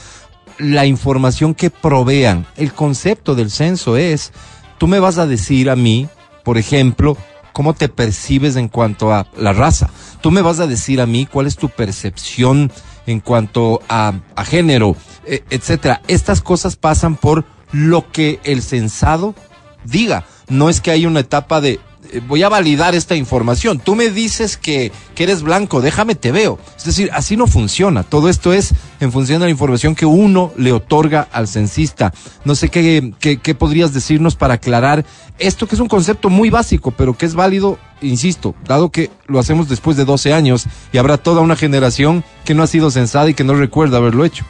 la 0.58 0.84
información 0.84 1.54
que 1.54 1.70
provean, 1.70 2.44
el 2.58 2.74
concepto 2.74 3.34
del 3.34 3.50
censo 3.50 3.96
es, 3.96 4.32
tú 4.76 4.86
me 4.86 5.00
vas 5.00 5.16
a 5.16 5.26
decir 5.26 5.70
a 5.70 5.76
mí, 5.76 6.08
por 6.44 6.58
ejemplo, 6.58 7.16
cómo 7.54 7.72
te 7.72 7.88
percibes 7.88 8.56
en 8.56 8.68
cuanto 8.68 9.14
a 9.14 9.28
la 9.34 9.54
raza. 9.54 9.88
Tú 10.20 10.30
me 10.30 10.42
vas 10.42 10.60
a 10.60 10.66
decir 10.66 11.00
a 11.00 11.06
mí 11.06 11.24
cuál 11.24 11.46
es 11.46 11.56
tu 11.56 11.70
percepción 11.70 12.70
en 13.06 13.20
cuanto 13.20 13.80
a, 13.88 14.12
género, 14.44 14.94
eh, 15.24 15.42
etcétera. 15.48 16.02
Estas 16.06 16.42
cosas 16.42 16.76
pasan 16.76 17.16
por 17.16 17.46
lo 17.72 18.12
que 18.12 18.40
el 18.44 18.60
censado 18.60 19.34
diga. 19.84 20.26
No 20.50 20.68
es 20.68 20.82
que 20.82 20.90
hay 20.90 21.06
una 21.06 21.20
etapa 21.20 21.62
de 21.62 21.80
voy 22.20 22.42
a 22.42 22.48
validar 22.48 22.94
esta 22.94 23.16
información. 23.16 23.78
Tú 23.78 23.94
me 23.94 24.10
dices 24.10 24.56
que, 24.56 24.92
que, 25.14 25.24
eres 25.24 25.42
blanco, 25.42 25.80
déjame 25.80 26.14
te 26.14 26.32
veo. 26.32 26.58
Es 26.76 26.84
decir, 26.84 27.10
así 27.12 27.36
no 27.36 27.46
funciona. 27.46 28.02
Todo 28.02 28.28
esto 28.28 28.52
es 28.52 28.74
en 29.00 29.12
función 29.12 29.40
de 29.40 29.46
la 29.46 29.50
información 29.50 29.94
que 29.94 30.06
uno 30.06 30.52
le 30.56 30.72
otorga 30.72 31.28
al 31.32 31.48
censista. 31.48 32.12
No 32.44 32.54
sé 32.54 32.68
qué, 32.68 33.12
qué, 33.18 33.38
qué 33.38 33.54
podrías 33.54 33.92
decirnos 33.92 34.36
para 34.36 34.54
aclarar 34.54 35.04
esto 35.38 35.66
que 35.66 35.74
es 35.74 35.80
un 35.80 35.88
concepto 35.88 36.28
muy 36.28 36.50
básico, 36.50 36.90
pero 36.92 37.16
que 37.16 37.26
es 37.26 37.34
válido, 37.34 37.78
insisto, 38.00 38.54
dado 38.66 38.90
que 38.90 39.10
lo 39.26 39.38
hacemos 39.38 39.68
después 39.68 39.96
de 39.96 40.04
12 40.04 40.32
años 40.32 40.66
y 40.92 40.98
habrá 40.98 41.18
toda 41.18 41.40
una 41.40 41.56
generación 41.56 42.24
que 42.44 42.54
no 42.54 42.62
ha 42.62 42.66
sido 42.66 42.90
censada 42.90 43.30
y 43.30 43.34
que 43.34 43.44
no 43.44 43.54
recuerda 43.54 43.98
haberlo 43.98 44.24
hecho. 44.24 44.44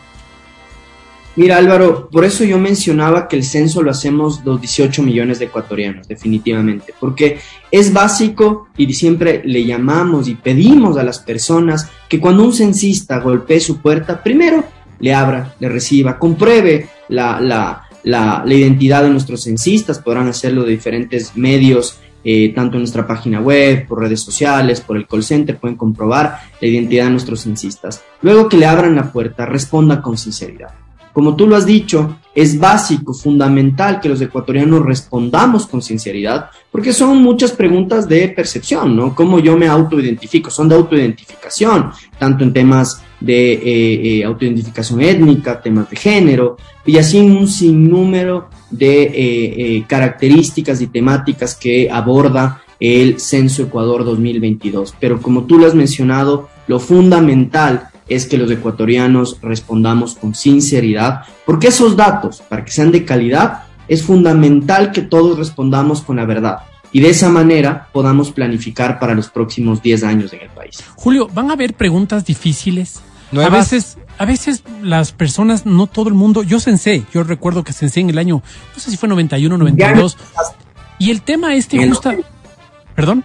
Mira 1.35 1.57
Álvaro, 1.57 2.11
por 2.11 2.27
eso 2.27 2.45
yo 2.45 2.59
mencionaba 2.59 3.27
que 3.27 3.37
el 3.37 3.45
censo 3.45 3.83
lo 3.83 3.91
hacemos 3.91 4.45
los 4.45 4.61
18 4.61 5.03
millones 5.03 5.39
de 5.39 5.47
ecuatorianos, 5.47 6.07
definitivamente, 6.07 6.93
porque 7.01 7.39
es 7.71 7.91
básico 7.91 8.69
y 8.77 8.93
siempre 8.93 9.41
le 9.43 9.65
llamamos 9.65 10.29
y 10.29 10.35
pedimos 10.35 10.99
a 10.99 11.05
las 11.05 11.21
personas 11.21 11.89
que 12.11 12.21
cuando 12.21 12.45
un 12.45 12.53
censista 12.53 13.19
golpee 13.21 13.61
su 13.61 13.81
puerta, 13.81 14.23
primero 14.23 14.63
le 15.01 15.15
abra, 15.15 15.55
le 15.59 15.71
reciba, 15.71 16.19
compruebe 16.19 16.89
la, 17.09 17.41
la, 17.41 17.89
la, 18.05 18.45
identidad 18.47 19.03
de 19.03 19.09
nuestros 19.09 19.45
censistas, 19.45 20.01
podrán 20.01 20.29
hacerlo 20.29 20.65
de 20.65 20.73
diferentes 20.73 21.35
medios 21.35 21.99
eh, 22.25 22.53
tanto 22.55 22.77
en 22.77 22.83
nuestra 22.83 23.07
página 23.07 23.41
web, 23.41 23.87
por 23.89 24.01
redes 24.01 24.21
sociales, 24.21 24.83
por 24.83 24.99
el 24.99 25.09
call 25.09 25.25
center, 25.25 25.57
pueden 25.57 25.79
comprobar 25.79 26.41
la 26.61 26.69
identidad 26.69 27.07
de 27.07 27.13
nuestros 27.13 27.41
censistas. 27.41 28.05
Luego 28.21 28.51
que 28.51 28.59
le 28.59 28.67
abran 28.67 28.95
la 28.95 29.11
puerta, 29.11 29.47
responda 29.47 30.03
con 30.03 30.19
sinceridad. 30.19 30.82
Como 31.13 31.37
tú 31.37 31.47
lo 31.47 31.57
has 31.57 31.67
dicho, 31.67 32.17
es 32.35 32.59
básico, 32.59 33.13
fundamental 33.13 34.01
que 34.01 34.09
los 34.09 34.21
ecuatorianos 34.21 34.85
respondamos 34.85 35.67
con 35.67 35.83
sinceridad, 35.83 36.49
porque 36.71 36.93
son 36.93 37.23
muchas 37.23 37.53
preguntas 37.53 38.09
de 38.09 38.29
percepción, 38.29 38.97
¿no? 38.97 39.15
¿Cómo 39.15 39.39
yo 39.39 39.57
me 39.57 39.69
autoidentifico? 39.69 40.51
Son 40.51 40.69
de 40.69 40.75
autoidentificación, 40.75 41.91
tanto 42.19 42.45
en 42.45 42.53
temas 42.53 43.03
de 43.21 43.53
eh, 43.53 43.61
eh, 44.19 44.25
autoidentificación 44.25 45.03
étnica, 45.03 45.61
temas 45.61 45.91
de 45.91 45.97
género, 45.97 46.57
y 46.87 46.97
así 46.97 47.21
un 47.21 47.47
sinnúmero 47.47 48.49
de 48.71 49.03
eh, 49.15 49.85
características 49.87 50.81
y 50.81 50.87
temáticas 50.87 51.55
que 51.55 51.91
aborda 51.91 52.63
el 52.81 53.21
Censo 53.21 53.65
Ecuador 53.65 54.05
2022. 54.05 54.95
Pero 54.99 55.21
como 55.21 55.45
tú 55.45 55.59
lo 55.59 55.67
has 55.67 55.75
mencionado, 55.75 56.49
lo 56.67 56.81
fundamental 56.81 57.91
es 58.09 58.27
que 58.27 58.39
los 58.39 58.51
ecuatorianos 58.51 59.39
respondamos 59.43 60.15
con 60.15 60.35
sinceridad, 60.35 61.23
porque 61.47 61.69
esos 61.69 61.97
datos, 61.97 62.43
para 62.49 62.65
que 62.65 62.71
sean 62.71 62.91
de 62.91 63.05
calidad, 63.05 63.65
es 63.89 64.03
fundamental 64.03 64.93
que 64.93 65.03
todos 65.03 65.39
respondamos 65.39 66.03
con 66.03 66.17
la 66.17 66.25
verdad 66.25 66.59
y 66.93 67.01
de 67.01 67.11
esa 67.11 67.31
manera 67.31 67.89
podamos 67.93 68.31
planificar 68.31 68.99
para 68.99 69.15
los 69.15 69.29
próximos 69.31 69.83
10 69.83 70.05
años 70.05 70.33
en 70.33 70.43
el 70.43 70.51
país. 70.51 70.85
Julio, 70.95 71.29
¿van 71.33 71.51
a 71.51 71.55
haber 71.55 71.75
preguntas 71.75 72.25
difíciles? 72.25 73.01
A 73.35 73.49
veces, 73.49 73.97
a 74.19 74.27
veces 74.27 74.63
las 74.83 75.13
personas, 75.13 75.65
no 75.65 75.87
todo 75.87 76.09
el 76.09 76.15
mundo, 76.15 76.43
yo 76.43 76.61
sensé, 76.61 77.03
yo 77.15 77.25
recuerdo 77.25 77.65
que 77.65 77.73
sensé 77.73 78.01
en 78.01 78.11
el 78.11 78.19
año, 78.19 78.43
no 78.75 78.81
sé 78.81 78.91
si 78.91 78.99
fue 78.99 79.09
91, 79.09 79.57
92, 79.57 80.19
y 80.99 81.11
el 81.11 81.23
tema 81.23 81.55
este 81.55 81.87
gusta, 81.87 82.15
perdón 82.95 83.25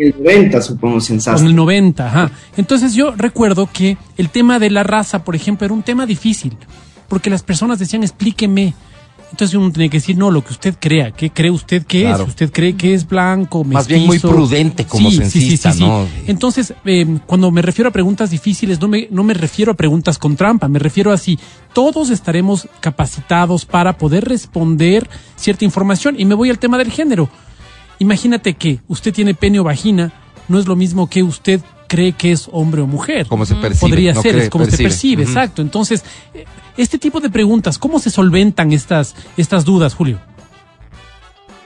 el 0.00 0.14
90, 0.22 0.62
supongo, 0.62 1.00
sensato. 1.00 1.40
En 1.40 1.46
el 1.46 1.56
90, 1.56 2.06
ajá. 2.06 2.30
Entonces 2.56 2.94
yo 2.94 3.12
recuerdo 3.16 3.68
que 3.72 3.96
el 4.16 4.30
tema 4.30 4.58
de 4.58 4.70
la 4.70 4.82
raza, 4.82 5.24
por 5.24 5.36
ejemplo, 5.36 5.64
era 5.64 5.74
un 5.74 5.82
tema 5.82 6.06
difícil, 6.06 6.56
porque 7.08 7.30
las 7.30 7.42
personas 7.42 7.78
decían, 7.78 8.02
explíqueme. 8.02 8.74
Entonces 9.30 9.54
uno 9.56 9.70
tiene 9.70 9.90
que 9.90 9.98
decir, 9.98 10.16
no, 10.16 10.30
lo 10.30 10.42
que 10.42 10.52
usted 10.52 10.74
crea, 10.80 11.10
¿qué 11.10 11.28
cree 11.28 11.50
usted 11.50 11.84
que 11.84 12.10
es? 12.10 12.18
¿Usted 12.18 12.50
cree 12.50 12.76
que 12.76 12.94
es 12.94 13.06
blanco, 13.06 13.58
mestizo? 13.58 13.74
Más 13.74 13.86
bien 13.86 14.06
muy 14.06 14.18
prudente 14.18 14.86
como 14.86 15.10
sí, 15.10 15.18
censista, 15.18 15.70
sí, 15.70 15.78
sí, 15.78 15.84
¿no? 15.84 16.06
Entonces, 16.26 16.72
eh, 16.86 17.18
cuando 17.26 17.50
me 17.50 17.60
refiero 17.60 17.90
a 17.90 17.92
preguntas 17.92 18.30
difíciles, 18.30 18.80
no 18.80 18.88
me, 18.88 19.06
no 19.10 19.24
me 19.24 19.34
refiero 19.34 19.72
a 19.72 19.74
preguntas 19.74 20.18
con 20.18 20.34
trampa, 20.34 20.66
me 20.68 20.78
refiero 20.78 21.12
a 21.12 21.18
si 21.18 21.38
todos 21.74 22.08
estaremos 22.08 22.68
capacitados 22.80 23.66
para 23.66 23.98
poder 23.98 24.24
responder 24.24 25.08
cierta 25.36 25.66
información. 25.66 26.18
Y 26.18 26.24
me 26.24 26.34
voy 26.34 26.48
al 26.48 26.58
tema 26.58 26.78
del 26.78 26.90
género 26.90 27.28
Imagínate 27.98 28.54
que 28.54 28.80
usted 28.88 29.12
tiene 29.12 29.34
pene 29.34 29.60
o 29.60 29.64
vagina, 29.64 30.12
no 30.48 30.58
es 30.58 30.66
lo 30.66 30.76
mismo 30.76 31.08
que 31.08 31.22
usted 31.22 31.60
cree 31.88 32.12
que 32.12 32.32
es 32.32 32.48
hombre 32.52 32.82
o 32.82 32.86
mujer. 32.86 33.26
Como 33.26 33.44
se 33.44 33.54
percibe. 33.56 33.80
Podría 33.80 34.14
ser, 34.14 34.36
es 34.36 34.50
como 34.50 34.66
se 34.66 34.76
percibe, 34.76 35.24
exacto. 35.24 35.62
Entonces, 35.62 36.04
eh, 36.34 36.44
este 36.76 36.98
tipo 36.98 37.18
de 37.20 37.30
preguntas, 37.30 37.78
¿cómo 37.78 37.98
se 37.98 38.10
solventan 38.10 38.72
estas, 38.72 39.16
estas 39.36 39.64
dudas, 39.64 39.94
Julio? 39.94 40.20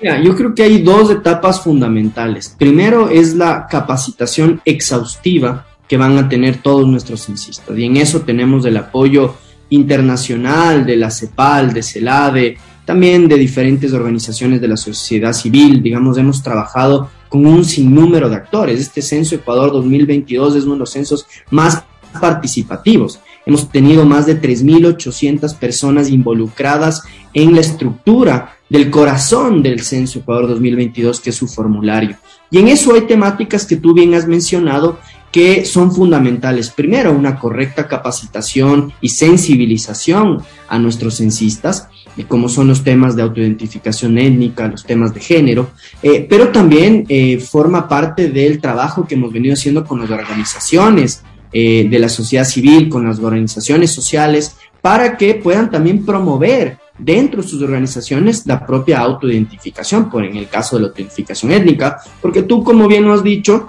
Mira, 0.00 0.20
yo 0.20 0.34
creo 0.34 0.54
que 0.54 0.62
hay 0.62 0.82
dos 0.82 1.10
etapas 1.10 1.60
fundamentales. 1.60 2.54
Primero 2.58 3.08
es 3.08 3.34
la 3.34 3.66
capacitación 3.68 4.60
exhaustiva 4.64 5.66
que 5.86 5.96
van 5.96 6.18
a 6.18 6.28
tener 6.28 6.56
todos 6.56 6.88
nuestros 6.88 7.26
censistas. 7.26 7.78
Y 7.78 7.84
en 7.84 7.98
eso 7.98 8.22
tenemos 8.22 8.64
el 8.64 8.76
apoyo 8.78 9.36
internacional 9.68 10.84
de 10.86 10.96
la 10.96 11.10
CEPAL, 11.10 11.72
de 11.72 11.82
CELADE, 11.82 12.56
también 12.84 13.28
de 13.28 13.36
diferentes 13.36 13.92
organizaciones 13.92 14.60
de 14.60 14.68
la 14.68 14.76
sociedad 14.76 15.32
civil, 15.32 15.82
digamos, 15.82 16.18
hemos 16.18 16.42
trabajado 16.42 17.08
con 17.28 17.46
un 17.46 17.64
sinnúmero 17.64 18.28
de 18.28 18.36
actores. 18.36 18.80
Este 18.80 19.02
Censo 19.02 19.36
Ecuador 19.36 19.72
2022 19.72 20.56
es 20.56 20.64
uno 20.64 20.74
de 20.74 20.80
los 20.80 20.90
censos 20.90 21.26
más 21.50 21.84
participativos. 22.20 23.20
Hemos 23.46 23.70
tenido 23.70 24.04
más 24.04 24.26
de 24.26 24.40
3.800 24.40 25.56
personas 25.56 26.10
involucradas 26.10 27.02
en 27.32 27.54
la 27.54 27.60
estructura 27.60 28.56
del 28.68 28.90
corazón 28.90 29.62
del 29.62 29.80
Censo 29.80 30.20
Ecuador 30.20 30.48
2022, 30.48 31.20
que 31.20 31.30
es 31.30 31.36
su 31.36 31.48
formulario. 31.48 32.16
Y 32.50 32.58
en 32.58 32.68
eso 32.68 32.94
hay 32.94 33.02
temáticas 33.02 33.66
que 33.66 33.76
tú 33.76 33.94
bien 33.94 34.14
has 34.14 34.26
mencionado 34.26 34.98
que 35.32 35.64
son 35.64 35.92
fundamentales. 35.92 36.70
Primero, 36.70 37.12
una 37.12 37.38
correcta 37.38 37.88
capacitación 37.88 38.92
y 39.00 39.08
sensibilización 39.08 40.42
a 40.68 40.78
nuestros 40.78 41.16
censistas 41.16 41.88
como 42.28 42.48
son 42.48 42.68
los 42.68 42.84
temas 42.84 43.16
de 43.16 43.22
autoidentificación 43.22 44.18
étnica, 44.18 44.68
los 44.68 44.84
temas 44.84 45.14
de 45.14 45.20
género, 45.20 45.70
eh, 46.02 46.26
pero 46.28 46.48
también 46.48 47.06
eh, 47.08 47.38
forma 47.38 47.88
parte 47.88 48.28
del 48.28 48.60
trabajo 48.60 49.06
que 49.06 49.14
hemos 49.14 49.32
venido 49.32 49.54
haciendo 49.54 49.84
con 49.84 50.00
las 50.00 50.10
organizaciones 50.10 51.22
eh, 51.52 51.86
de 51.88 51.98
la 51.98 52.08
sociedad 52.08 52.44
civil, 52.44 52.88
con 52.88 53.06
las 53.06 53.18
organizaciones 53.18 53.90
sociales, 53.92 54.56
para 54.80 55.16
que 55.16 55.34
puedan 55.34 55.70
también 55.70 56.04
promover 56.04 56.78
dentro 56.98 57.42
de 57.42 57.48
sus 57.48 57.62
organizaciones 57.62 58.46
la 58.46 58.64
propia 58.66 59.00
autoidentificación, 59.00 60.10
por 60.10 60.24
en 60.24 60.36
el 60.36 60.48
caso 60.48 60.76
de 60.76 60.82
la 60.82 60.88
autoidentificación 60.88 61.52
étnica, 61.52 61.98
porque 62.20 62.42
tú, 62.42 62.62
como 62.62 62.88
bien 62.88 63.04
lo 63.04 63.14
has 63.14 63.22
dicho, 63.22 63.68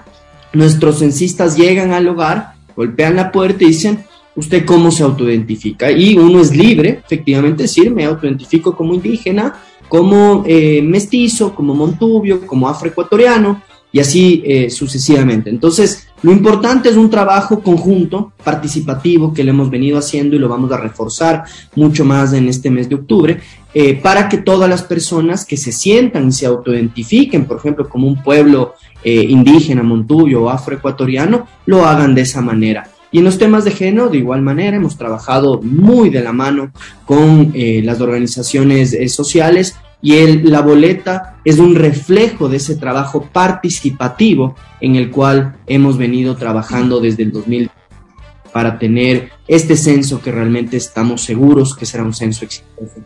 nuestros 0.52 0.98
censistas 0.98 1.56
llegan 1.56 1.92
al 1.92 2.08
hogar, 2.08 2.54
golpean 2.76 3.16
la 3.16 3.32
puerta 3.32 3.64
y 3.64 3.68
dicen, 3.68 4.04
usted 4.36 4.64
cómo 4.64 4.90
se 4.90 5.02
autoidentifica. 5.02 5.90
Y 5.90 6.16
uno 6.16 6.40
es 6.40 6.54
libre, 6.54 7.00
efectivamente, 7.04 7.64
decir, 7.64 7.90
me 7.90 8.04
autoidentifico 8.04 8.76
como 8.76 8.94
indígena, 8.94 9.54
como 9.88 10.44
eh, 10.46 10.82
mestizo, 10.82 11.54
como 11.54 11.74
montubio, 11.74 12.46
como 12.46 12.68
afroecuatoriano. 12.68 13.62
y 13.92 14.00
así 14.00 14.42
eh, 14.44 14.70
sucesivamente. 14.70 15.50
Entonces, 15.50 16.08
lo 16.24 16.32
importante 16.32 16.88
es 16.88 16.96
un 16.96 17.10
trabajo 17.10 17.60
conjunto, 17.60 18.32
participativo, 18.42 19.34
que 19.34 19.44
le 19.44 19.50
hemos 19.50 19.70
venido 19.70 19.98
haciendo 19.98 20.34
y 20.34 20.38
lo 20.38 20.48
vamos 20.48 20.72
a 20.72 20.78
reforzar 20.78 21.44
mucho 21.76 22.04
más 22.04 22.32
en 22.32 22.48
este 22.48 22.70
mes 22.70 22.88
de 22.88 22.94
octubre, 22.94 23.40
eh, 23.74 23.94
para 23.94 24.28
que 24.28 24.38
todas 24.38 24.70
las 24.70 24.82
personas 24.82 25.44
que 25.44 25.58
se 25.58 25.70
sientan 25.70 26.28
y 26.28 26.32
se 26.32 26.46
autoidentifiquen, 26.46 27.44
por 27.44 27.58
ejemplo, 27.58 27.88
como 27.88 28.08
un 28.08 28.22
pueblo 28.22 28.74
eh, 29.04 29.26
indígena, 29.28 29.82
montubio 29.82 30.44
o 30.44 30.48
afroecuatoriano, 30.48 31.46
lo 31.66 31.84
hagan 31.84 32.14
de 32.14 32.22
esa 32.22 32.40
manera. 32.40 32.88
Y 33.14 33.18
en 33.18 33.24
los 33.24 33.38
temas 33.38 33.64
de 33.64 33.70
género, 33.70 34.08
de 34.08 34.18
igual 34.18 34.42
manera, 34.42 34.76
hemos 34.76 34.98
trabajado 34.98 35.62
muy 35.62 36.10
de 36.10 36.20
la 36.20 36.32
mano 36.32 36.72
con 37.06 37.52
las 37.54 38.00
organizaciones 38.00 38.96
sociales 39.14 39.76
y 40.02 40.42
la 40.42 40.62
boleta 40.62 41.36
es 41.44 41.60
un 41.60 41.76
reflejo 41.76 42.48
de 42.48 42.56
ese 42.56 42.74
trabajo 42.74 43.28
participativo 43.32 44.56
en 44.80 44.96
el 44.96 45.12
cual 45.12 45.54
hemos 45.68 45.96
venido 45.96 46.34
trabajando 46.34 46.98
desde 46.98 47.22
el 47.22 47.30
2000 47.30 47.70
para 48.52 48.80
tener 48.80 49.30
este 49.46 49.76
censo 49.76 50.20
que 50.20 50.32
realmente 50.32 50.76
estamos 50.76 51.22
seguros 51.22 51.76
que 51.76 51.86
será 51.86 52.02
un 52.02 52.14
censo 52.14 52.44
exitoso. 52.44 53.00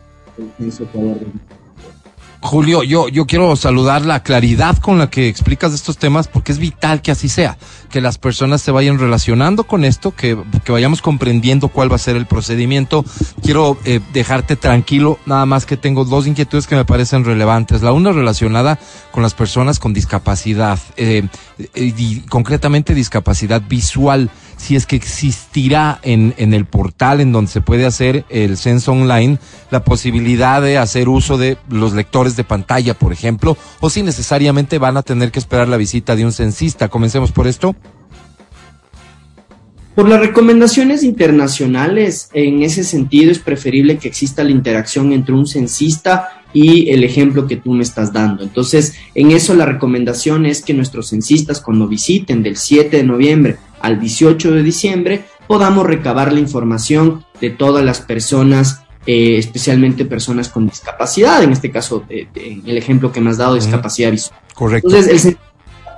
Julio, 2.41 2.83
yo, 2.83 3.09
yo 3.09 3.25
quiero 3.25 3.55
saludar 3.57 4.05
la 4.05 4.23
claridad 4.23 4.77
con 4.77 4.97
la 4.97 5.09
que 5.09 5.27
explicas 5.27 5.73
estos 5.73 5.97
temas 5.97 6.29
porque 6.29 6.53
es 6.53 6.57
vital 6.57 7.01
que 7.01 7.11
así 7.11 7.27
sea, 7.27 7.57
que 7.89 8.01
las 8.01 8.17
personas 8.17 8.61
se 8.61 8.71
vayan 8.71 8.99
relacionando 8.99 9.65
con 9.65 9.83
esto, 9.83 10.11
que, 10.11 10.37
que 10.63 10.71
vayamos 10.71 11.01
comprendiendo 11.01 11.67
cuál 11.67 11.91
va 11.91 11.95
a 11.95 11.99
ser 11.99 12.15
el 12.15 12.25
procedimiento. 12.25 13.03
Quiero 13.43 13.77
eh, 13.85 13.99
dejarte 14.13 14.55
tranquilo, 14.55 15.19
nada 15.25 15.45
más 15.45 15.65
que 15.65 15.77
tengo 15.77 16.05
dos 16.05 16.27
inquietudes 16.27 16.67
que 16.67 16.75
me 16.75 16.85
parecen 16.85 17.25
relevantes. 17.25 17.81
La 17.81 17.91
una 17.91 18.11
relacionada 18.11 18.79
con 19.11 19.23
las 19.23 19.33
personas 19.33 19.79
con 19.79 19.93
discapacidad, 19.93 20.79
eh, 20.97 21.27
y 21.75 22.21
concretamente 22.21 22.93
discapacidad 22.93 23.61
visual 23.67 24.29
si 24.57 24.75
es 24.75 24.85
que 24.85 24.95
existirá 24.95 25.99
en, 26.03 26.35
en 26.37 26.53
el 26.53 26.65
portal 26.65 27.21
en 27.21 27.31
donde 27.31 27.49
se 27.49 27.61
puede 27.61 27.85
hacer 27.85 28.25
el 28.29 28.57
censo 28.57 28.91
online 28.91 29.39
la 29.71 29.83
posibilidad 29.83 30.61
de 30.61 30.77
hacer 30.77 31.09
uso 31.09 31.37
de 31.37 31.57
los 31.69 31.93
lectores 31.93 32.35
de 32.35 32.43
pantalla, 32.43 32.93
por 32.93 33.13
ejemplo, 33.13 33.57
o 33.79 33.89
si 33.89 34.03
necesariamente 34.03 34.77
van 34.77 34.97
a 34.97 35.03
tener 35.03 35.31
que 35.31 35.39
esperar 35.39 35.67
la 35.67 35.77
visita 35.77 36.15
de 36.15 36.25
un 36.25 36.31
censista. 36.31 36.89
Comencemos 36.89 37.31
por 37.31 37.47
esto. 37.47 37.75
Por 39.99 40.07
las 40.07 40.21
recomendaciones 40.21 41.03
internacionales, 41.03 42.29
en 42.31 42.63
ese 42.63 42.85
sentido 42.85 43.33
es 43.33 43.39
preferible 43.39 43.97
que 43.97 44.07
exista 44.07 44.45
la 44.45 44.51
interacción 44.51 45.11
entre 45.11 45.35
un 45.35 45.45
censista 45.45 46.41
y 46.53 46.89
el 46.91 47.03
ejemplo 47.03 47.47
que 47.47 47.57
tú 47.57 47.73
me 47.73 47.83
estás 47.83 48.13
dando. 48.13 48.43
Entonces, 48.43 48.95
en 49.13 49.31
eso 49.31 49.53
la 49.55 49.65
recomendación 49.65 50.45
es 50.45 50.61
que 50.61 50.73
nuestros 50.73 51.09
censistas 51.09 51.59
cuando 51.59 51.85
visiten 51.85 52.41
del 52.41 52.55
7 52.55 52.95
de 52.95 53.03
noviembre 53.03 53.57
al 53.81 53.99
18 53.99 54.51
de 54.51 54.63
diciembre 54.63 55.25
podamos 55.47 55.85
recabar 55.85 56.31
la 56.31 56.39
información 56.39 57.25
de 57.41 57.49
todas 57.49 57.83
las 57.83 57.99
personas, 57.99 58.83
eh, 59.05 59.35
especialmente 59.37 60.05
personas 60.05 60.47
con 60.47 60.69
discapacidad, 60.69 61.43
en 61.43 61.51
este 61.51 61.71
caso, 61.71 62.05
en 62.07 62.63
el 62.65 62.77
ejemplo 62.77 63.11
que 63.11 63.19
me 63.19 63.31
has 63.31 63.37
dado, 63.37 63.55
discapacidad 63.55 64.11
visual. 64.11 64.39
Correcto. 64.53 64.87
Entonces, 64.87 65.25
el 65.25 65.31
está 65.33 65.48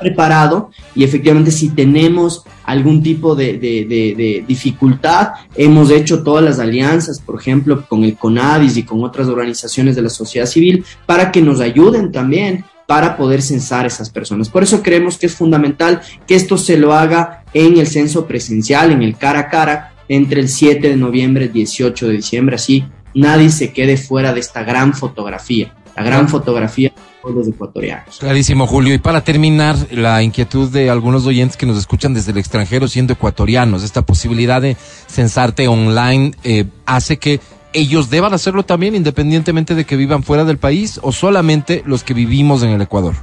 preparado 0.01 0.71
y 0.95 1.03
efectivamente 1.03 1.51
si 1.51 1.69
tenemos 1.69 2.43
algún 2.65 3.01
tipo 3.01 3.35
de, 3.35 3.57
de, 3.57 4.43
dificultad, 4.47 5.29
hemos 5.55 5.91
hecho 5.91 6.23
todas 6.23 6.43
las 6.43 6.59
alianzas, 6.59 7.19
por 7.19 7.39
ejemplo, 7.39 7.85
con 7.87 8.03
el 8.03 8.17
CONADIS 8.17 8.77
y 8.77 8.83
con 8.83 9.03
otras 9.03 9.27
organizaciones 9.27 9.95
de 9.95 10.01
la 10.01 10.09
sociedad 10.09 10.45
civil, 10.45 10.83
para 11.05 11.31
que 11.31 11.41
nos 11.41 11.59
ayuden 11.59 12.11
también 12.11 12.65
para 12.87 13.15
poder 13.15 13.41
censar 13.41 13.85
esas 13.85 14.09
personas. 14.09 14.49
Por 14.49 14.63
eso 14.63 14.81
creemos 14.83 15.17
que 15.17 15.27
es 15.27 15.35
fundamental 15.35 16.01
que 16.27 16.35
esto 16.35 16.57
se 16.57 16.77
lo 16.77 16.93
haga 16.93 17.43
en 17.53 17.77
el 17.77 17.87
censo 17.87 18.25
presencial, 18.25 18.91
en 18.91 19.01
el 19.01 19.15
cara 19.15 19.39
a 19.39 19.49
cara, 19.49 19.93
entre 20.09 20.41
el 20.41 20.49
7 20.49 20.89
de 20.89 20.97
noviembre 20.97 21.45
y 21.45 21.47
el 21.47 21.53
18 21.53 22.07
de 22.07 22.13
diciembre, 22.13 22.55
así 22.55 22.83
nadie 23.13 23.49
se 23.49 23.71
quede 23.71 23.95
fuera 23.95 24.33
de 24.33 24.41
esta 24.41 24.63
gran 24.63 24.93
fotografía, 24.93 25.73
la 25.95 26.03
gran 26.03 26.27
fotografía 26.27 26.91
de 27.29 27.33
los 27.33 27.47
ecuatorianos. 27.47 28.17
Clarísimo, 28.19 28.67
Julio. 28.67 28.93
Y 28.93 28.97
para 28.97 29.23
terminar, 29.23 29.75
la 29.91 30.23
inquietud 30.23 30.69
de 30.69 30.89
algunos 30.89 31.25
oyentes 31.25 31.57
que 31.57 31.65
nos 31.65 31.77
escuchan 31.77 32.13
desde 32.13 32.31
el 32.31 32.37
extranjero 32.37 32.87
siendo 32.87 33.13
ecuatorianos, 33.13 33.83
esta 33.83 34.01
posibilidad 34.01 34.61
de 34.61 34.75
censarte 35.07 35.67
online 35.67 36.33
eh, 36.43 36.65
hace 36.85 37.17
que 37.17 37.39
ellos 37.73 38.09
deban 38.09 38.33
hacerlo 38.33 38.63
también 38.63 38.95
independientemente 38.95 39.75
de 39.75 39.85
que 39.85 39.95
vivan 39.95 40.23
fuera 40.23 40.43
del 40.43 40.57
país 40.57 40.99
o 41.03 41.11
solamente 41.11 41.83
los 41.85 42.03
que 42.03 42.13
vivimos 42.13 42.63
en 42.63 42.69
el 42.69 42.81
Ecuador? 42.81 43.15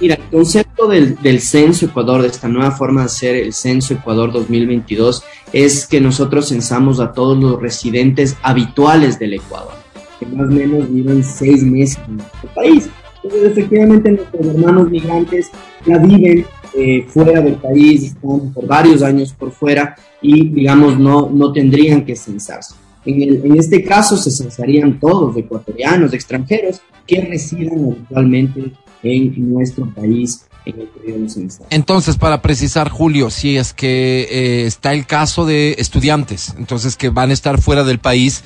Mira, 0.00 0.14
el 0.14 0.30
concepto 0.30 0.88
del, 0.88 1.40
censo 1.42 1.84
Ecuador, 1.84 2.22
de 2.22 2.28
esta 2.28 2.48
nueva 2.48 2.70
forma 2.70 3.02
de 3.02 3.06
hacer 3.06 3.36
el 3.36 3.52
censo 3.52 3.92
Ecuador 3.92 4.32
2022, 4.32 5.22
es 5.52 5.86
que 5.86 6.00
nosotros 6.00 6.48
censamos 6.48 7.00
a 7.00 7.12
todos 7.12 7.38
los 7.38 7.60
residentes 7.60 8.36
habituales 8.42 9.18
del 9.18 9.34
Ecuador, 9.34 9.74
que 10.20 10.26
más 10.26 10.48
o 10.48 10.52
menos 10.52 10.92
viven 10.92 11.24
seis 11.24 11.64
meses 11.64 11.98
en 12.06 12.18
nuestro 12.18 12.54
país. 12.54 12.88
Entonces, 13.22 13.50
efectivamente, 13.50 14.12
nuestros 14.12 14.46
hermanos 14.46 14.90
migrantes 14.90 15.50
ya 15.84 15.98
viven 15.98 16.46
eh, 16.74 17.04
fuera 17.08 17.40
del 17.40 17.54
país, 17.54 18.04
están 18.04 18.52
por 18.52 18.66
varios 18.66 19.02
años 19.02 19.32
por 19.32 19.50
fuera 19.50 19.96
y, 20.22 20.48
digamos, 20.50 20.98
no, 20.98 21.28
no 21.28 21.52
tendrían 21.52 22.04
que 22.04 22.14
censarse. 22.14 22.74
En, 23.04 23.22
el, 23.22 23.44
en 23.44 23.58
este 23.58 23.82
caso 23.82 24.16
se 24.16 24.30
censarían 24.30 25.00
todos, 25.00 25.36
ecuatorianos, 25.36 26.12
extranjeros, 26.12 26.80
que 27.06 27.22
residen 27.22 27.96
actualmente 28.02 28.72
en 29.02 29.52
nuestro 29.52 29.92
país 29.92 30.44
en 30.66 30.80
el 30.80 30.88
periodo 30.88 31.28
censal. 31.28 31.66
Entonces, 31.70 32.16
para 32.16 32.42
precisar, 32.42 32.88
Julio, 32.90 33.30
si 33.30 33.56
es 33.56 33.72
que 33.72 34.28
eh, 34.30 34.66
está 34.66 34.92
el 34.92 35.06
caso 35.06 35.46
de 35.46 35.76
estudiantes, 35.78 36.54
entonces 36.58 36.96
que 36.96 37.08
van 37.08 37.30
a 37.30 37.32
estar 37.32 37.60
fuera 37.60 37.84
del 37.84 37.98
país, 37.98 38.44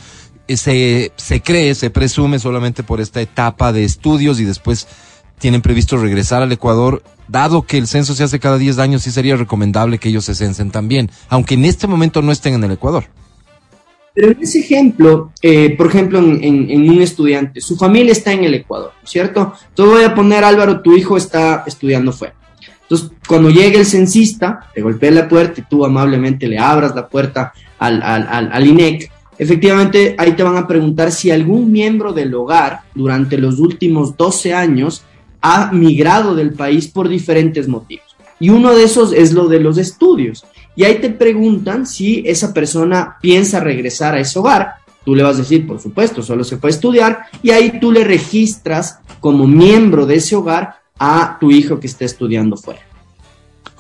se, 0.49 1.13
se 1.17 1.41
cree, 1.41 1.75
se 1.75 1.91
presume 1.91 2.39
solamente 2.39 2.83
por 2.83 3.01
esta 3.01 3.21
etapa 3.21 3.73
de 3.73 3.85
estudios 3.85 4.41
y 4.41 4.45
después 4.45 4.87
tienen 5.39 5.63
previsto 5.63 5.97
regresar 5.97 6.43
al 6.43 6.53
Ecuador, 6.53 7.03
dado 7.29 7.63
que 7.63 7.79
el 7.79 7.87
censo 7.87 8.15
se 8.15 8.25
hace 8.25 8.39
cada 8.39 8.59
10 8.59 8.79
años, 8.79 9.03
sí 9.03 9.11
sería 9.11 9.37
recomendable 9.37 9.99
que 9.99 10.09
ellos 10.09 10.25
se 10.25 10.35
censen 10.35 10.71
también, 10.71 11.11
aunque 11.29 11.55
en 11.55 11.65
este 11.65 11.87
momento 11.87 12.23
no 12.23 12.33
estén 12.33 12.55
en 12.55 12.65
el 12.65 12.73
Ecuador. 12.73 13.05
Pero 14.15 14.29
en 14.31 14.43
ese 14.43 14.61
ejemplo, 14.61 15.33
eh, 15.43 15.75
por 15.77 15.89
ejemplo, 15.89 16.21
en, 16.21 16.89
un 16.89 17.03
estudiante, 17.03 17.61
su 17.61 17.77
familia 17.77 18.13
está 18.13 18.33
en 18.33 18.45
el 18.45 18.55
Ecuador, 18.55 18.93
¿cierto? 19.03 19.55
Entonces 19.69 19.95
voy 19.95 20.05
a 20.05 20.15
poner, 20.15 20.45
Álvaro, 20.45 20.83
tu 20.83 20.97
hijo 20.97 21.17
está 21.17 21.65
estudiando 21.67 22.13
fuera. 22.13 22.35
Entonces, 22.83 23.11
cuando 23.27 23.51
llegue 23.51 23.79
el 23.79 23.87
censista, 23.87 24.71
te 24.73 24.83
golpea 24.83 25.11
la 25.11 25.29
puerta 25.29 25.61
y 25.61 25.65
tú 25.65 25.85
amablemente 25.85 26.47
le 26.47 26.59
abras 26.59 26.95
la 26.95 27.09
puerta 27.09 27.53
al, 27.79 28.03
al, 28.03 28.51
al 28.53 28.67
INEC, 28.67 29.11
efectivamente 29.39 30.15
ahí 30.19 30.33
te 30.33 30.43
van 30.43 30.57
a 30.57 30.67
preguntar 30.67 31.13
si 31.13 31.31
algún 31.31 31.71
miembro 31.71 32.13
del 32.13 32.35
hogar 32.35 32.81
durante 32.95 33.39
los 33.39 33.59
últimos 33.59 34.17
12 34.17 34.55
años 34.55 35.05
ha 35.41 35.73
migrado 35.73 36.35
del 36.35 36.55
país 36.55 36.89
por 36.89 37.09
diferentes 37.09 37.69
motivos. 37.69 38.17
Y 38.41 38.51
uno 38.51 38.75
de 38.75 38.85
esos 38.85 39.13
es 39.13 39.33
lo 39.33 39.49
de 39.49 39.61
los 39.61 39.79
estudios. 39.79 40.45
Y 40.77 40.85
ahí 40.85 41.01
te 41.01 41.11
preguntan 41.11 41.87
si 41.87 42.23
esa 42.27 42.53
persona 42.53 43.17
piensa 43.21 43.61
regresar 43.61 44.15
a 44.15 44.21
ese 44.21 44.39
hogar. 44.39 44.75
Tú 45.05 45.15
le 45.15 45.23
vas 45.23 45.37
a 45.37 45.41
decir, 45.41 45.67
por 45.67 45.81
supuesto, 45.81 46.23
solo 46.23 46.45
se 46.45 46.57
fue 46.57 46.71
a 46.71 46.73
estudiar. 46.73 47.19
Y 47.43 47.51
ahí 47.51 47.79
tú 47.79 47.93
le 47.93 48.05
registras 48.05 48.99
como 49.21 49.47
miembro 49.47 50.07
de 50.07 50.17
ese 50.17 50.35
hogar 50.35 50.77
a 50.99 51.37
tu 51.39 51.51
hijo 51.51 51.79
que 51.79 51.87
está 51.87 52.05
estudiando 52.05 52.57
fuera. 52.57 52.81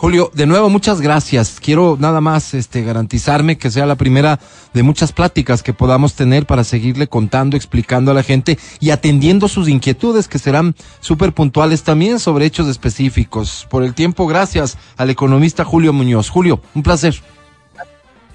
Julio, 0.05 0.31
de 0.35 0.45
nuevo, 0.45 0.69
muchas 0.69 1.01
gracias. 1.01 1.59
Quiero 1.62 1.97
nada 1.99 2.21
más 2.21 2.53
este, 2.53 2.83
garantizarme 2.83 3.57
que 3.57 3.71
sea 3.71 3.87
la 3.87 3.95
primera 3.95 4.38
de 4.75 4.83
muchas 4.83 5.12
pláticas 5.12 5.62
que 5.62 5.73
podamos 5.73 6.12
tener 6.12 6.45
para 6.45 6.62
seguirle 6.62 7.07
contando, 7.07 7.57
explicando 7.57 8.11
a 8.11 8.14
la 8.14 8.23
gente 8.23 8.59
y 8.81 8.90
atendiendo 8.90 9.49
sus 9.49 9.67
inquietudes, 9.67 10.29
que 10.29 10.38
serán 10.38 10.75
súper 11.01 11.33
puntuales 11.33 11.85
también 11.85 12.19
sobre 12.19 12.45
hechos 12.45 12.69
específicos. 12.69 13.67
Por 13.71 13.83
el 13.83 13.95
tiempo, 13.95 14.27
gracias 14.27 14.77
al 14.99 15.09
economista 15.09 15.64
Julio 15.64 15.95
Muñoz. 15.95 16.29
Julio, 16.29 16.61
un 16.75 16.83
placer. 16.83 17.14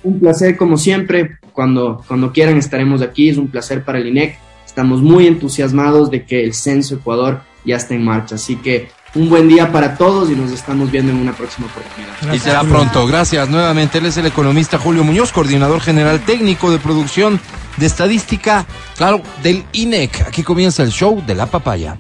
Un 0.02 0.20
placer, 0.20 0.58
como 0.58 0.76
siempre. 0.76 1.38
Cuando, 1.54 2.04
cuando 2.08 2.34
quieran 2.34 2.58
estaremos 2.58 3.04
aquí. 3.04 3.30
Es 3.30 3.38
un 3.38 3.48
placer 3.48 3.86
para 3.86 4.00
el 4.00 4.08
INEC. 4.08 4.40
Estamos 4.66 5.04
muy 5.04 5.28
entusiasmados 5.28 6.10
de 6.10 6.26
que 6.26 6.44
el 6.44 6.56
Censo 6.56 6.96
Ecuador 6.96 7.44
ya 7.64 7.76
está 7.76 7.94
en 7.94 8.06
marcha. 8.06 8.34
Así 8.34 8.56
que 8.56 8.88
un 9.16 9.30
buen 9.30 9.48
día 9.48 9.72
para 9.72 9.96
todos 9.96 10.30
y 10.30 10.36
nos 10.36 10.52
estamos 10.52 10.92
viendo 10.92 11.12
en 11.12 11.20
una 11.20 11.34
próxima 11.34 11.68
oportunidad. 11.68 12.34
y 12.34 12.40
será 12.40 12.62
pronto. 12.64 13.08
Gracias 13.08 13.50
nuevamente. 13.50 13.98
Él 13.98 14.06
es 14.06 14.18
el 14.18 14.26
economista 14.26 14.78
Julio 14.78 15.04
Muñoz, 15.04 15.32
coordinador 15.32 15.82
general 15.82 16.20
técnico 16.22 16.72
de 16.72 16.78
producción 16.80 17.40
de 17.78 17.86
estadística, 17.86 18.66
claro, 18.98 19.22
del 19.42 19.66
INEC. 19.74 20.28
Aquí 20.28 20.44
comienza 20.44 20.84
el 20.84 20.92
show 20.92 21.24
de 21.26 21.36
la 21.36 21.46
papaya. 21.46 21.98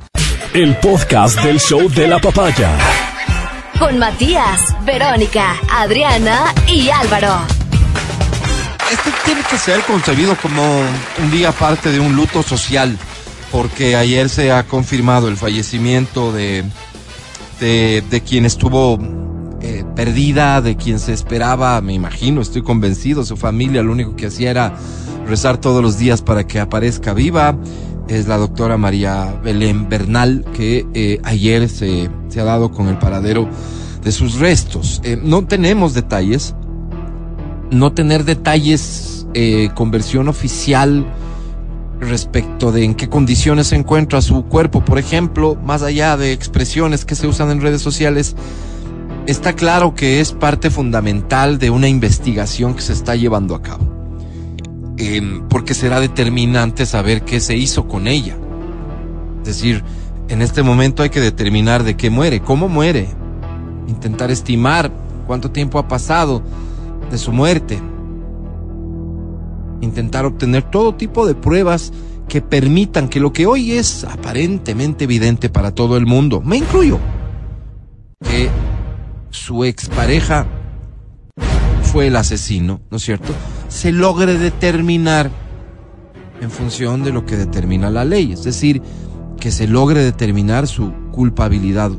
El 0.53 0.75
podcast 0.77 1.39
del 1.41 1.59
show 1.59 1.89
de 1.89 2.07
la 2.07 2.19
papaya. 2.19 2.71
Con 3.79 3.97
Matías, 3.97 4.75
Verónica, 4.85 5.55
Adriana 5.71 6.53
y 6.67 6.89
Álvaro. 6.89 7.39
Este 8.91 9.11
tiene 9.23 9.41
que 9.49 9.57
ser 9.57 9.81
concebido 9.81 10.35
como 10.35 10.63
un 11.21 11.31
día 11.31 11.51
parte 11.51 11.91
de 11.91 11.99
un 11.99 12.15
luto 12.15 12.41
social, 12.43 12.97
porque 13.51 13.95
ayer 13.95 14.27
se 14.29 14.51
ha 14.51 14.63
confirmado 14.63 15.27
el 15.27 15.37
fallecimiento 15.37 16.33
de 16.33 16.65
de, 17.59 18.23
quien 18.27 18.45
estuvo 18.45 18.97
eh, 19.61 19.83
perdida, 19.95 20.61
de 20.61 20.75
quien 20.75 20.99
se 20.99 21.13
esperaba, 21.13 21.79
me 21.81 21.93
imagino, 21.93 22.41
estoy 22.41 22.61
convencido, 22.61 23.25
su 23.25 23.37
familia 23.37 23.83
lo 23.83 23.91
único 23.91 24.15
que 24.15 24.27
hacía 24.27 24.51
era 24.51 24.73
rezar 25.27 25.59
todos 25.59 25.81
los 25.81 25.97
días 25.97 26.21
para 26.21 26.47
que 26.47 26.59
aparezca 26.59 27.13
viva. 27.13 27.57
Es 28.07 28.27
la 28.27 28.37
doctora 28.37 28.77
María 28.77 29.39
Belén 29.43 29.87
Bernal, 29.87 30.43
que 30.53 30.87
eh, 30.95 31.19
ayer 31.23 31.69
se, 31.69 32.09
se, 32.29 32.41
ha 32.41 32.43
dado 32.43 32.71
con 32.71 32.87
el 32.87 32.97
paradero 32.97 33.47
de 34.03 34.11
sus 34.11 34.39
restos. 34.39 34.99
Eh, 35.03 35.19
no 35.21 35.45
tenemos 35.45 35.93
detalles, 35.93 36.55
no 37.69 37.93
tener 37.93 38.25
detalles 38.25 39.15
con 39.75 39.91
versión 39.91 40.27
oficial 40.27 41.05
respecto 41.99 42.71
de 42.71 42.83
en 42.83 42.95
qué 42.95 43.09
condiciones 43.09 43.67
se 43.67 43.75
encuentra 43.75 44.21
su 44.21 44.45
cuerpo, 44.45 44.83
por 44.83 44.99
ejemplo, 44.99 45.55
más 45.55 45.81
allá 45.81 46.17
de 46.17 46.31
expresiones 46.31 47.05
que 47.05 47.15
se 47.15 47.27
usan 47.27 47.51
en 47.51 47.61
redes 47.61 47.81
sociales, 47.81 48.35
está 49.27 49.53
claro 49.53 49.93
que 49.95 50.19
es 50.19 50.31
parte 50.31 50.69
fundamental 50.69 51.59
de 51.59 51.69
una 51.69 51.87
investigación 51.87 52.73
que 52.73 52.81
se 52.81 52.93
está 52.93 53.15
llevando 53.15 53.55
a 53.55 53.61
cabo. 53.61 53.99
Eh, 54.97 55.41
porque 55.49 55.73
será 55.73 55.99
determinante 55.99 56.85
saber 56.85 57.23
qué 57.23 57.39
se 57.39 57.55
hizo 57.55 57.87
con 57.87 58.07
ella. 58.07 58.37
Es 59.41 59.47
decir, 59.47 59.83
en 60.27 60.41
este 60.41 60.61
momento 60.61 61.03
hay 61.03 61.09
que 61.09 61.21
determinar 61.21 61.83
de 61.83 61.95
qué 61.95 62.09
muere, 62.09 62.41
cómo 62.41 62.67
muere, 62.67 63.09
intentar 63.87 64.29
estimar 64.29 64.91
cuánto 65.25 65.51
tiempo 65.51 65.79
ha 65.79 65.87
pasado 65.87 66.41
de 67.09 67.17
su 67.17 67.31
muerte, 67.31 67.79
intentar 69.81 70.25
obtener 70.25 70.63
todo 70.63 70.95
tipo 70.95 71.25
de 71.25 71.35
pruebas 71.35 71.91
que 72.27 72.41
permitan 72.41 73.09
que 73.09 73.19
lo 73.19 73.33
que 73.33 73.45
hoy 73.45 73.73
es 73.73 74.03
aparentemente 74.03 75.05
evidente 75.05 75.49
para 75.49 75.73
todo 75.73 75.97
el 75.97 76.05
mundo, 76.05 76.41
me 76.41 76.57
incluyo, 76.57 76.99
que 78.21 78.49
su 79.31 79.65
expareja 79.65 80.45
fue 81.83 82.07
el 82.07 82.15
asesino, 82.15 82.81
¿no 82.91 82.97
es 82.97 83.03
cierto? 83.03 83.33
Se 83.67 83.91
logre 83.91 84.37
determinar 84.37 85.31
en 86.39 86.51
función 86.51 87.03
de 87.03 87.11
lo 87.11 87.25
que 87.25 87.35
determina 87.35 87.89
la 87.89 88.05
ley, 88.05 88.31
es 88.31 88.43
decir, 88.43 88.81
que 89.39 89.51
se 89.51 89.67
logre 89.67 90.03
determinar 90.03 90.67
su 90.67 90.93
culpabilidad 91.11 91.91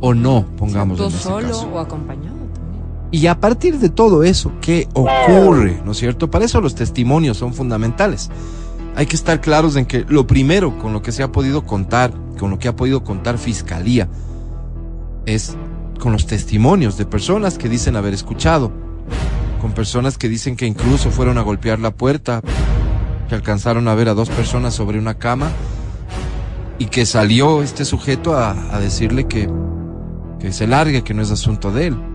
o 0.00 0.14
no, 0.14 0.46
pongamos 0.56 1.00
en 1.00 1.06
ese 1.06 1.18
solo 1.18 1.48
caso. 1.48 1.68
o 1.68 1.78
acompañado. 1.78 2.39
Y 3.12 3.26
a 3.26 3.40
partir 3.40 3.78
de 3.78 3.88
todo 3.88 4.22
eso, 4.22 4.52
¿qué 4.60 4.88
ocurre? 4.94 5.80
¿No 5.84 5.92
es 5.92 5.98
cierto? 5.98 6.30
Para 6.30 6.44
eso 6.44 6.60
los 6.60 6.76
testimonios 6.76 7.36
son 7.36 7.54
fundamentales. 7.54 8.30
Hay 8.94 9.06
que 9.06 9.16
estar 9.16 9.40
claros 9.40 9.76
en 9.76 9.86
que 9.86 10.04
lo 10.08 10.26
primero 10.26 10.78
con 10.78 10.92
lo 10.92 11.02
que 11.02 11.10
se 11.10 11.22
ha 11.22 11.32
podido 11.32 11.64
contar, 11.64 12.12
con 12.38 12.50
lo 12.50 12.58
que 12.58 12.68
ha 12.68 12.76
podido 12.76 13.02
contar 13.02 13.38
Fiscalía, 13.38 14.08
es 15.26 15.56
con 15.98 16.12
los 16.12 16.26
testimonios 16.26 16.96
de 16.96 17.06
personas 17.06 17.58
que 17.58 17.68
dicen 17.68 17.96
haber 17.96 18.14
escuchado, 18.14 18.70
con 19.60 19.72
personas 19.72 20.16
que 20.16 20.28
dicen 20.28 20.56
que 20.56 20.66
incluso 20.66 21.10
fueron 21.10 21.36
a 21.38 21.42
golpear 21.42 21.78
la 21.80 21.90
puerta, 21.90 22.40
que 23.28 23.34
alcanzaron 23.34 23.88
a 23.88 23.94
ver 23.94 24.08
a 24.08 24.14
dos 24.14 24.28
personas 24.28 24.74
sobre 24.74 24.98
una 24.98 25.14
cama 25.14 25.50
y 26.78 26.86
que 26.86 27.06
salió 27.06 27.62
este 27.62 27.84
sujeto 27.84 28.36
a, 28.36 28.54
decirle 28.80 29.26
que, 29.26 29.48
que 30.38 30.52
se 30.52 30.66
largue, 30.66 31.02
que 31.02 31.12
no 31.12 31.22
es 31.22 31.30
asunto 31.30 31.70
de 31.70 31.88
él. 31.88 32.09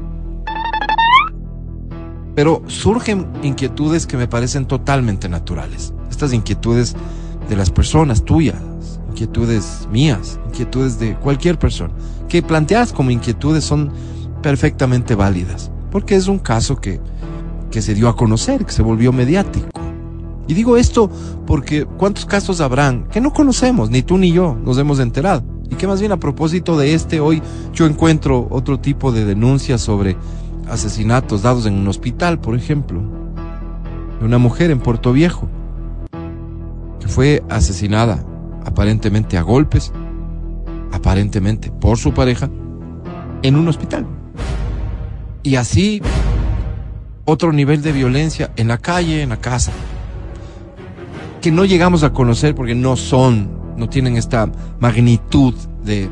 Pero 2.35 2.61
surgen 2.67 3.27
inquietudes 3.41 4.05
que 4.05 4.17
me 4.17 4.27
parecen 4.27 4.65
totalmente 4.65 5.29
naturales. 5.29 5.93
Estas 6.11 6.33
inquietudes 6.33 6.95
de 7.49 7.55
las 7.55 7.71
personas 7.71 8.23
tuyas, 8.25 8.61
inquietudes 9.09 9.87
mías, 9.91 10.39
inquietudes 10.47 10.99
de 10.99 11.15
cualquier 11.15 11.57
persona, 11.57 11.93
que 12.27 12.43
planteadas 12.43 12.91
como 12.91 13.11
inquietudes 13.11 13.63
son 13.63 13.91
perfectamente 14.41 15.15
válidas, 15.15 15.71
porque 15.91 16.15
es 16.15 16.27
un 16.27 16.39
caso 16.39 16.75
que, 16.75 16.99
que 17.71 17.81
se 17.81 17.95
dio 17.95 18.09
a 18.09 18.15
conocer, 18.15 18.65
que 18.65 18.73
se 18.73 18.83
volvió 18.83 19.13
mediático. 19.13 19.69
Y 20.47 20.53
digo 20.53 20.77
esto 20.77 21.09
porque 21.47 21.85
¿cuántos 21.85 22.25
casos 22.25 22.61
habrán 22.61 23.05
que 23.05 23.21
no 23.21 23.33
conocemos, 23.33 23.89
ni 23.89 24.03
tú 24.03 24.17
ni 24.17 24.31
yo 24.31 24.55
nos 24.55 24.77
hemos 24.77 24.99
enterado? 24.99 25.43
Y 25.69 25.75
que 25.75 25.87
más 25.87 25.99
bien 25.99 26.11
a 26.11 26.19
propósito 26.19 26.77
de 26.77 26.93
este, 26.93 27.19
hoy 27.19 27.41
yo 27.73 27.87
encuentro 27.87 28.47
otro 28.51 28.79
tipo 28.79 29.11
de 29.11 29.25
denuncias 29.25 29.81
sobre 29.81 30.15
asesinatos 30.69 31.41
dados 31.41 31.65
en 31.65 31.75
un 31.75 31.87
hospital, 31.87 32.39
por 32.39 32.55
ejemplo, 32.55 33.01
de 34.19 34.25
una 34.25 34.37
mujer 34.37 34.71
en 34.71 34.79
Puerto 34.79 35.13
Viejo, 35.13 35.49
que 36.99 37.07
fue 37.07 37.43
asesinada 37.49 38.23
aparentemente 38.65 39.37
a 39.37 39.41
golpes, 39.41 39.91
aparentemente 40.91 41.71
por 41.71 41.97
su 41.97 42.13
pareja, 42.13 42.49
en 43.43 43.55
un 43.55 43.67
hospital. 43.67 44.05
Y 45.43 45.55
así 45.55 46.01
otro 47.25 47.51
nivel 47.51 47.81
de 47.81 47.91
violencia 47.91 48.51
en 48.55 48.67
la 48.67 48.77
calle, 48.77 49.21
en 49.21 49.29
la 49.29 49.37
casa, 49.37 49.71
que 51.41 51.51
no 51.51 51.65
llegamos 51.65 52.03
a 52.03 52.13
conocer 52.13 52.55
porque 52.55 52.75
no 52.75 52.95
son, 52.95 53.75
no 53.77 53.89
tienen 53.89 54.17
esta 54.17 54.51
magnitud 54.79 55.53
de, 55.83 56.09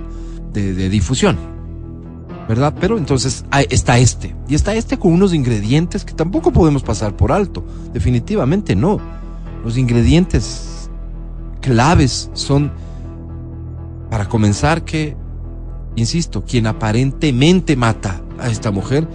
de, 0.54 0.74
de 0.74 0.90
difusión. 0.90 1.53
¿Verdad? 2.48 2.74
Pero 2.80 2.98
entonces 2.98 3.46
está 3.70 3.98
este. 3.98 4.36
Y 4.48 4.56
está 4.56 4.76
este 4.76 4.98
con 4.98 5.14
unos 5.14 5.34
ingredientes 5.34 6.06
que 6.06 6.14
tampoco 6.14 6.52
podemos 6.52 6.84
pasar 6.84 7.16
por 7.16 7.32
alto. 7.32 7.64
Definitivamente 7.94 8.76
no. 8.76 9.00
Los 9.64 9.78
ingredientes 9.78 10.90
claves 11.62 12.30
son, 12.34 12.72
para 14.10 14.28
comenzar, 14.28 14.84
que, 14.84 15.16
insisto, 15.96 16.44
quien 16.44 16.68
aparentemente 16.68 17.76
mata 17.76 18.22
a 18.40 18.50
esta 18.50 18.72
mujer, 18.72 19.08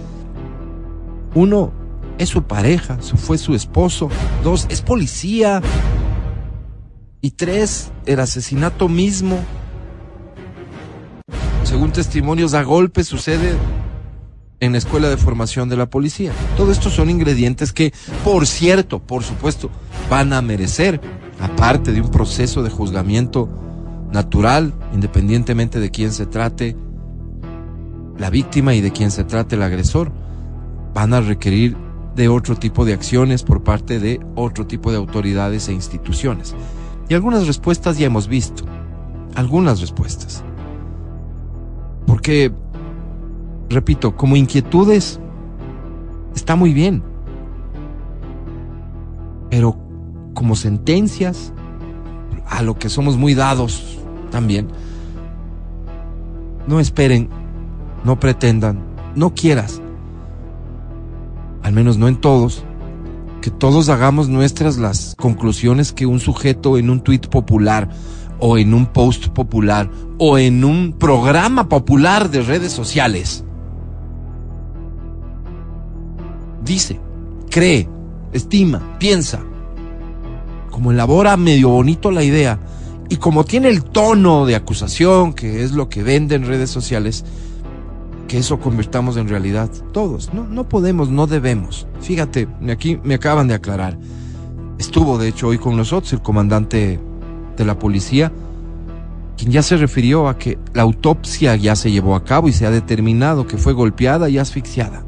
uno, 1.35 1.71
es 2.17 2.29
su 2.29 2.43
pareja, 2.43 2.97
fue 2.97 3.37
su 3.37 3.53
esposo, 3.53 4.09
dos, 4.43 4.65
es 4.69 4.81
policía, 4.81 5.61
y 7.21 7.31
tres, 7.31 7.91
el 8.05 8.19
asesinato 8.19 8.87
mismo 8.87 9.39
según 11.69 11.91
testimonios 11.91 12.55
a 12.55 12.63
golpe 12.63 13.03
sucede 13.03 13.53
en 14.59 14.71
la 14.71 14.79
escuela 14.79 15.07
de 15.07 15.17
formación 15.17 15.69
de 15.69 15.77
la 15.77 15.87
policía. 15.87 16.31
Todo 16.57 16.71
esto 16.71 16.89
son 16.89 17.11
ingredientes 17.11 17.73
que, 17.73 17.93
por 18.23 18.47
cierto, 18.47 18.97
por 18.97 19.23
supuesto, 19.23 19.69
van 20.09 20.33
a 20.33 20.41
merecer, 20.41 20.99
aparte 21.39 21.91
de 21.91 22.01
un 22.01 22.09
proceso 22.09 22.63
de 22.63 22.71
juzgamiento 22.71 23.47
natural, 24.11 24.73
independientemente 24.95 25.79
de 25.79 25.91
quién 25.91 26.11
se 26.11 26.25
trate 26.25 26.75
la 28.17 28.31
víctima 28.31 28.73
y 28.73 28.81
de 28.81 28.91
quién 28.91 29.11
se 29.11 29.23
trate 29.23 29.55
el 29.55 29.61
agresor, 29.61 30.11
van 30.95 31.13
a 31.13 31.21
requerir 31.21 31.77
de 32.15 32.29
otro 32.29 32.55
tipo 32.55 32.83
de 32.83 32.93
acciones 32.93 33.43
por 33.43 33.63
parte 33.63 33.99
de 33.99 34.19
otro 34.33 34.65
tipo 34.65 34.89
de 34.89 34.97
autoridades 34.97 35.69
e 35.69 35.73
instituciones. 35.73 36.55
Y 37.09 37.13
algunas 37.13 37.45
respuestas 37.45 37.99
ya 37.99 38.07
hemos 38.07 38.27
visto, 38.27 38.63
algunas 39.35 39.81
respuestas. 39.81 40.43
Porque, 42.19 42.51
repito, 43.69 44.13
como 44.17 44.35
inquietudes, 44.35 45.21
está 46.35 46.57
muy 46.57 46.73
bien. 46.73 47.01
Pero 49.49 49.79
como 50.33 50.57
sentencias, 50.57 51.53
a 52.45 52.61
lo 52.61 52.77
que 52.77 52.89
somos 52.89 53.15
muy 53.15 53.35
dados 53.35 53.99
también, 54.31 54.67
no 56.67 56.81
esperen, 56.81 57.29
no 58.03 58.19
pretendan, 58.19 58.83
no 59.15 59.33
quieras, 59.33 59.81
al 61.63 61.71
menos 61.71 61.97
no 61.97 62.09
en 62.09 62.17
todos, 62.17 62.65
que 63.41 63.49
todos 63.49 63.87
hagamos 63.87 64.27
nuestras 64.27 64.77
las 64.77 65.15
conclusiones 65.17 65.93
que 65.93 66.05
un 66.05 66.19
sujeto 66.19 66.77
en 66.77 66.89
un 66.89 66.99
tuit 66.99 67.27
popular 67.27 67.87
o 68.39 68.57
en 68.57 68.73
un 68.73 68.87
post 68.87 69.27
popular 69.27 69.89
o 70.17 70.37
en 70.37 70.63
un 70.63 70.93
programa 70.93 71.69
popular 71.69 72.29
de 72.29 72.41
redes 72.41 72.71
sociales. 72.71 73.43
Dice, 76.63 76.99
cree, 77.49 77.89
estima, 78.33 78.97
piensa. 78.99 79.41
Como 80.71 80.91
elabora 80.91 81.35
medio 81.37 81.69
bonito 81.69 82.11
la 82.11 82.23
idea 82.23 82.59
y 83.09 83.17
como 83.17 83.43
tiene 83.43 83.69
el 83.69 83.83
tono 83.83 84.45
de 84.45 84.55
acusación, 84.55 85.33
que 85.33 85.63
es 85.63 85.71
lo 85.71 85.89
que 85.89 86.03
vende 86.03 86.35
en 86.35 86.45
redes 86.45 86.69
sociales, 86.69 87.25
que 88.27 88.37
eso 88.37 88.59
convirtamos 88.59 89.17
en 89.17 89.27
realidad 89.27 89.69
todos. 89.91 90.31
No, 90.33 90.45
no 90.45 90.69
podemos, 90.69 91.09
no 91.09 91.25
debemos. 91.25 91.87
Fíjate, 92.01 92.47
aquí 92.69 92.99
me 93.03 93.15
acaban 93.15 93.47
de 93.47 93.55
aclarar. 93.55 93.97
Estuvo, 94.77 95.17
de 95.17 95.29
hecho, 95.29 95.47
hoy 95.47 95.57
con 95.57 95.75
nosotros 95.75 96.13
el 96.13 96.21
comandante 96.21 96.99
la 97.65 97.79
policía, 97.79 98.31
quien 99.37 99.51
ya 99.51 99.61
se 99.61 99.77
refirió 99.77 100.27
a 100.27 100.37
que 100.37 100.57
la 100.73 100.83
autopsia 100.83 101.55
ya 101.55 101.75
se 101.75 101.91
llevó 101.91 102.15
a 102.15 102.23
cabo 102.23 102.49
y 102.49 102.53
se 102.53 102.65
ha 102.65 102.71
determinado 102.71 103.47
que 103.47 103.57
fue 103.57 103.73
golpeada 103.73 104.29
y 104.29 104.37
asfixiada. 104.37 105.03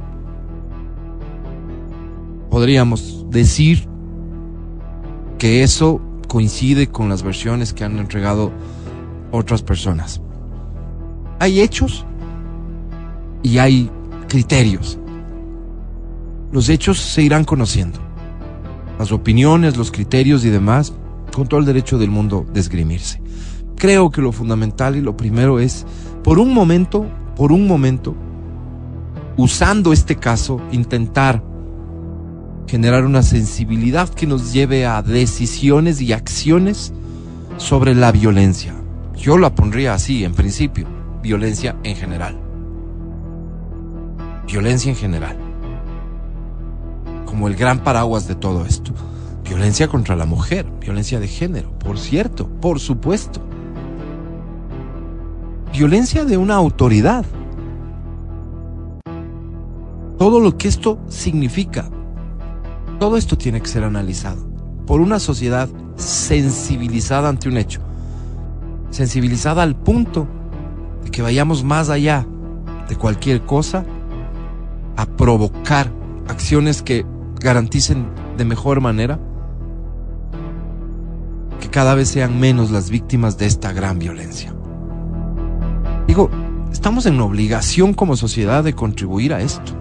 Podríamos 2.50 3.26
decir 3.30 3.88
que 5.38 5.64
eso 5.64 6.02
coincide 6.28 6.88
con 6.88 7.10
las 7.10 7.24
versiones 7.24 7.74
que 7.74 7.84
han 7.84 7.98
entregado 7.98 8.52
otras 9.32 9.64
personas. 9.64 10.22
Hay 11.40 11.60
hechos 11.60 12.06
y 13.44 13.58
hay 13.58 13.90
criterios. 14.28 15.00
Los 16.52 16.70
hechos 16.70 17.00
se 17.00 17.22
irán 17.22 17.44
conociendo. 17.44 18.00
Las 19.00 19.12
opiniones, 19.12 19.78
los 19.78 19.92
criterios 19.92 20.46
y 20.46 20.50
demás, 20.50 20.94
con 21.34 21.48
todo 21.48 21.60
el 21.60 21.65
derecho 21.65 21.98
del 21.98 22.12
mundo 22.12 22.46
de 22.52 22.60
esgrimirse. 22.60 23.22
Creo 23.78 24.12
que 24.12 24.22
lo 24.22 24.32
fundamental 24.32 24.96
y 24.96 25.02
lo 25.02 25.17
primero 25.17 25.60
es, 25.60 25.86
por 26.24 26.39
un 26.39 26.54
momento, 26.54 27.06
por 27.36 27.52
un 27.52 27.67
momento, 27.67 28.15
usando 29.38 29.94
este 29.94 30.17
caso, 30.17 30.62
intentar 30.72 31.44
generar 32.67 33.06
una 33.06 33.24
sensibilidad 33.24 34.08
que 34.10 34.28
nos 34.28 34.54
lleve 34.54 34.86
a 34.86 35.02
decisiones 35.02 36.00
y 36.02 36.13
acciones 36.13 36.94
sobre 37.58 37.96
la 37.96 38.12
violencia. 38.12 38.76
Yo 39.17 39.38
la 39.38 39.54
pondría 39.54 39.94
así, 39.94 40.24
en 40.24 40.34
principio, 40.34 40.88
violencia 41.22 41.76
en 41.84 41.96
general. 41.96 42.38
Violencia 44.48 44.89
en 44.89 44.96
general. 44.96 45.38
Como 47.26 47.48
el 47.48 47.56
gran 47.56 47.84
paraguas 47.84 48.28
de 48.28 48.36
todo 48.36 48.65
esto. 48.65 48.94
Violencia 49.44 49.88
contra 49.88 50.16
la 50.16 50.26
mujer, 50.26 50.66
violencia 50.80 51.20
de 51.20 51.28
género, 51.28 51.78
por 51.80 51.98
cierto, 51.98 52.48
por 52.48 52.80
supuesto. 52.80 53.42
Violencia 55.74 56.26
de 56.26 56.38
una 56.38 56.56
autoridad. 56.56 57.26
Todo 60.18 60.40
lo 60.40 60.58
que 60.58 60.68
esto 60.68 61.00
significa. 61.08 61.90
Todo 63.00 63.18
esto 63.18 63.38
tiene 63.38 63.62
que 63.62 63.68
ser 63.68 63.84
analizado 63.84 64.46
por 64.86 65.02
una 65.02 65.20
sociedad 65.20 65.70
sensibilizada 65.96 67.30
ante 67.30 67.50
un 67.50 67.58
hecho. 67.58 67.82
Sensibilizada 68.90 69.64
al 69.64 69.76
punto 69.76 70.28
de 71.04 71.10
que 71.10 71.22
vayamos 71.22 71.64
más 71.64 71.90
allá 71.90 72.28
de 72.88 72.96
cualquier 72.96 73.42
cosa 73.46 73.86
a 74.98 75.06
provocar 75.06 75.92
acciones 76.28 76.82
que 76.82 77.06
garanticen 77.40 78.08
de 78.38 78.46
mejor 78.46 78.82
manera 78.82 79.20
que 81.62 81.69
cada 81.69 81.95
vez 81.95 82.10
sean 82.10 82.39
menos 82.39 82.71
las 82.71 82.89
víctimas 82.89 83.38
de 83.38 83.45
esta 83.45 83.71
gran 83.71 84.00
violencia. 84.00 84.54
Digo, 86.08 86.30
estamos 86.71 87.06
en 87.06 87.21
obligación 87.21 87.93
como 87.93 88.17
sociedad 88.17 88.65
de 88.65 88.74
contribuir 88.74 89.34
a 89.34 89.41
esto. 89.41 89.71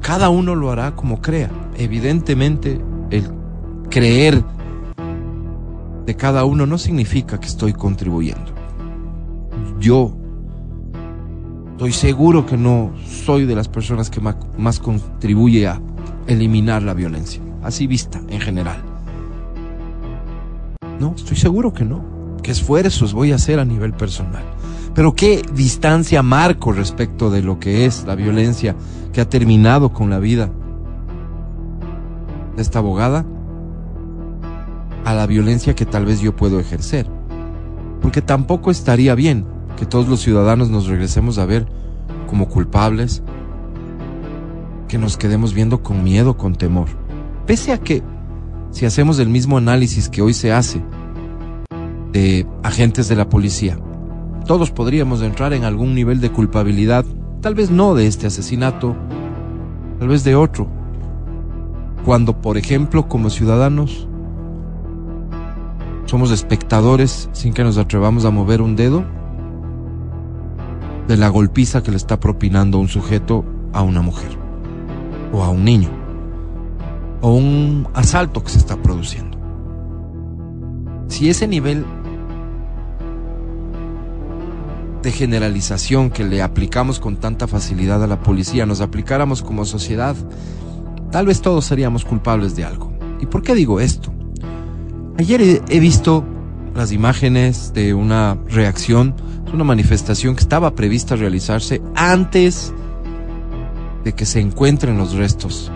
Cada 0.00 0.30
uno 0.30 0.56
lo 0.56 0.72
hará 0.72 0.96
como 0.96 1.20
crea. 1.20 1.50
Evidentemente, 1.76 2.80
el 3.10 3.30
creer 3.90 4.42
de 6.06 6.16
cada 6.16 6.44
uno 6.44 6.66
no 6.66 6.78
significa 6.78 7.38
que 7.38 7.46
estoy 7.46 7.72
contribuyendo. 7.72 8.52
Yo 9.78 10.16
estoy 11.72 11.92
seguro 11.92 12.46
que 12.46 12.56
no 12.56 12.92
soy 13.06 13.44
de 13.44 13.54
las 13.54 13.68
personas 13.68 14.10
que 14.10 14.20
más, 14.20 14.80
contribuye 14.80 15.68
a 15.68 15.80
eliminar 16.26 16.82
la 16.82 16.94
violencia, 16.94 17.40
así 17.62 17.86
vista 17.86 18.20
en 18.28 18.40
general. 18.40 18.89
No, 21.00 21.14
estoy 21.16 21.38
seguro 21.38 21.72
que 21.72 21.86
no. 21.86 22.04
¿Qué 22.42 22.50
esfuerzos 22.50 23.14
voy 23.14 23.32
a 23.32 23.36
hacer 23.36 23.58
a 23.58 23.64
nivel 23.64 23.94
personal? 23.94 24.44
Pero 24.94 25.14
qué 25.14 25.42
distancia 25.54 26.22
marco 26.22 26.72
respecto 26.72 27.30
de 27.30 27.42
lo 27.42 27.58
que 27.58 27.86
es 27.86 28.04
la 28.04 28.14
violencia 28.14 28.76
que 29.12 29.22
ha 29.22 29.28
terminado 29.28 29.94
con 29.94 30.10
la 30.10 30.18
vida 30.18 30.50
de 32.54 32.60
esta 32.60 32.80
abogada 32.80 33.24
a 35.06 35.14
la 35.14 35.26
violencia 35.26 35.74
que 35.74 35.86
tal 35.86 36.04
vez 36.04 36.20
yo 36.20 36.36
puedo 36.36 36.60
ejercer. 36.60 37.06
Porque 38.02 38.20
tampoco 38.20 38.70
estaría 38.70 39.14
bien 39.14 39.46
que 39.78 39.86
todos 39.86 40.06
los 40.06 40.20
ciudadanos 40.20 40.68
nos 40.68 40.86
regresemos 40.86 41.38
a 41.38 41.46
ver 41.46 41.66
como 42.28 42.48
culpables, 42.48 43.22
que 44.86 44.98
nos 44.98 45.16
quedemos 45.16 45.54
viendo 45.54 45.82
con 45.82 46.04
miedo, 46.04 46.36
con 46.36 46.56
temor. 46.56 46.88
Pese 47.46 47.72
a 47.72 47.78
que, 47.78 48.02
si 48.70 48.86
hacemos 48.86 49.18
el 49.18 49.28
mismo 49.28 49.58
análisis 49.58 50.08
que 50.08 50.22
hoy 50.22 50.32
se 50.32 50.52
hace 50.52 50.82
de 52.12 52.46
agentes 52.62 53.08
de 53.08 53.16
la 53.16 53.28
policía, 53.28 53.78
todos 54.46 54.70
podríamos 54.70 55.22
entrar 55.22 55.52
en 55.52 55.64
algún 55.64 55.94
nivel 55.94 56.20
de 56.20 56.30
culpabilidad, 56.30 57.04
tal 57.40 57.54
vez 57.54 57.70
no 57.70 57.94
de 57.94 58.06
este 58.06 58.26
asesinato, 58.26 58.96
tal 59.98 60.08
vez 60.08 60.24
de 60.24 60.34
otro. 60.34 60.68
Cuando, 62.04 62.40
por 62.40 62.56
ejemplo, 62.56 63.08
como 63.08 63.28
ciudadanos, 63.28 64.08
somos 66.06 66.30
espectadores 66.30 67.28
sin 67.32 67.52
que 67.52 67.62
nos 67.62 67.76
atrevamos 67.76 68.24
a 68.24 68.30
mover 68.30 68.62
un 68.62 68.74
dedo 68.74 69.04
de 71.06 71.16
la 71.16 71.28
golpiza 71.28 71.82
que 71.82 71.90
le 71.90 71.96
está 71.96 72.18
propinando 72.18 72.78
un 72.78 72.88
sujeto 72.88 73.44
a 73.72 73.82
una 73.82 74.00
mujer 74.00 74.30
o 75.32 75.42
a 75.42 75.50
un 75.50 75.64
niño 75.64 75.99
o 77.20 77.32
un 77.32 77.88
asalto 77.94 78.42
que 78.42 78.50
se 78.50 78.58
está 78.58 78.76
produciendo. 78.76 79.38
Si 81.08 81.28
ese 81.28 81.46
nivel 81.48 81.84
de 85.02 85.12
generalización 85.12 86.10
que 86.10 86.24
le 86.24 86.42
aplicamos 86.42 87.00
con 87.00 87.16
tanta 87.16 87.46
facilidad 87.46 88.02
a 88.04 88.06
la 88.06 88.20
policía 88.20 88.66
nos 88.66 88.80
aplicáramos 88.80 89.42
como 89.42 89.64
sociedad, 89.64 90.14
tal 91.10 91.26
vez 91.26 91.40
todos 91.40 91.64
seríamos 91.64 92.04
culpables 92.04 92.54
de 92.54 92.64
algo. 92.64 92.92
¿Y 93.20 93.26
por 93.26 93.42
qué 93.42 93.54
digo 93.54 93.80
esto? 93.80 94.12
Ayer 95.18 95.62
he 95.68 95.80
visto 95.80 96.24
las 96.74 96.92
imágenes 96.92 97.72
de 97.74 97.94
una 97.94 98.38
reacción, 98.48 99.14
una 99.52 99.64
manifestación 99.64 100.34
que 100.34 100.42
estaba 100.42 100.74
prevista 100.74 101.16
realizarse 101.16 101.82
antes 101.94 102.72
de 104.04 104.12
que 104.14 104.24
se 104.24 104.40
encuentren 104.40 104.96
los 104.96 105.14
restos. 105.14 105.70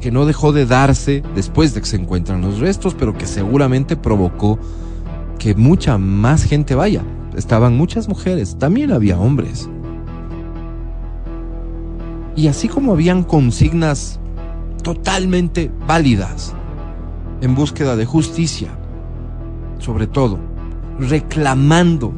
Que 0.00 0.10
no 0.10 0.26
dejó 0.26 0.52
de 0.52 0.66
darse 0.66 1.22
después 1.34 1.74
de 1.74 1.80
que 1.80 1.86
se 1.86 1.96
encuentran 1.96 2.40
los 2.40 2.58
restos, 2.58 2.94
pero 2.94 3.16
que 3.16 3.26
seguramente 3.26 3.96
provocó 3.96 4.58
que 5.38 5.54
mucha 5.54 5.98
más 5.98 6.44
gente 6.44 6.74
vaya. 6.74 7.02
Estaban 7.36 7.76
muchas 7.76 8.08
mujeres, 8.08 8.56
también 8.58 8.92
había 8.92 9.18
hombres. 9.18 9.68
Y 12.36 12.48
así 12.48 12.68
como 12.68 12.92
habían 12.92 13.22
consignas 13.22 14.18
totalmente 14.82 15.70
válidas 15.86 16.54
en 17.40 17.54
búsqueda 17.54 17.96
de 17.96 18.06
justicia, 18.06 18.68
sobre 19.78 20.06
todo, 20.06 20.38
reclamando 20.98 22.12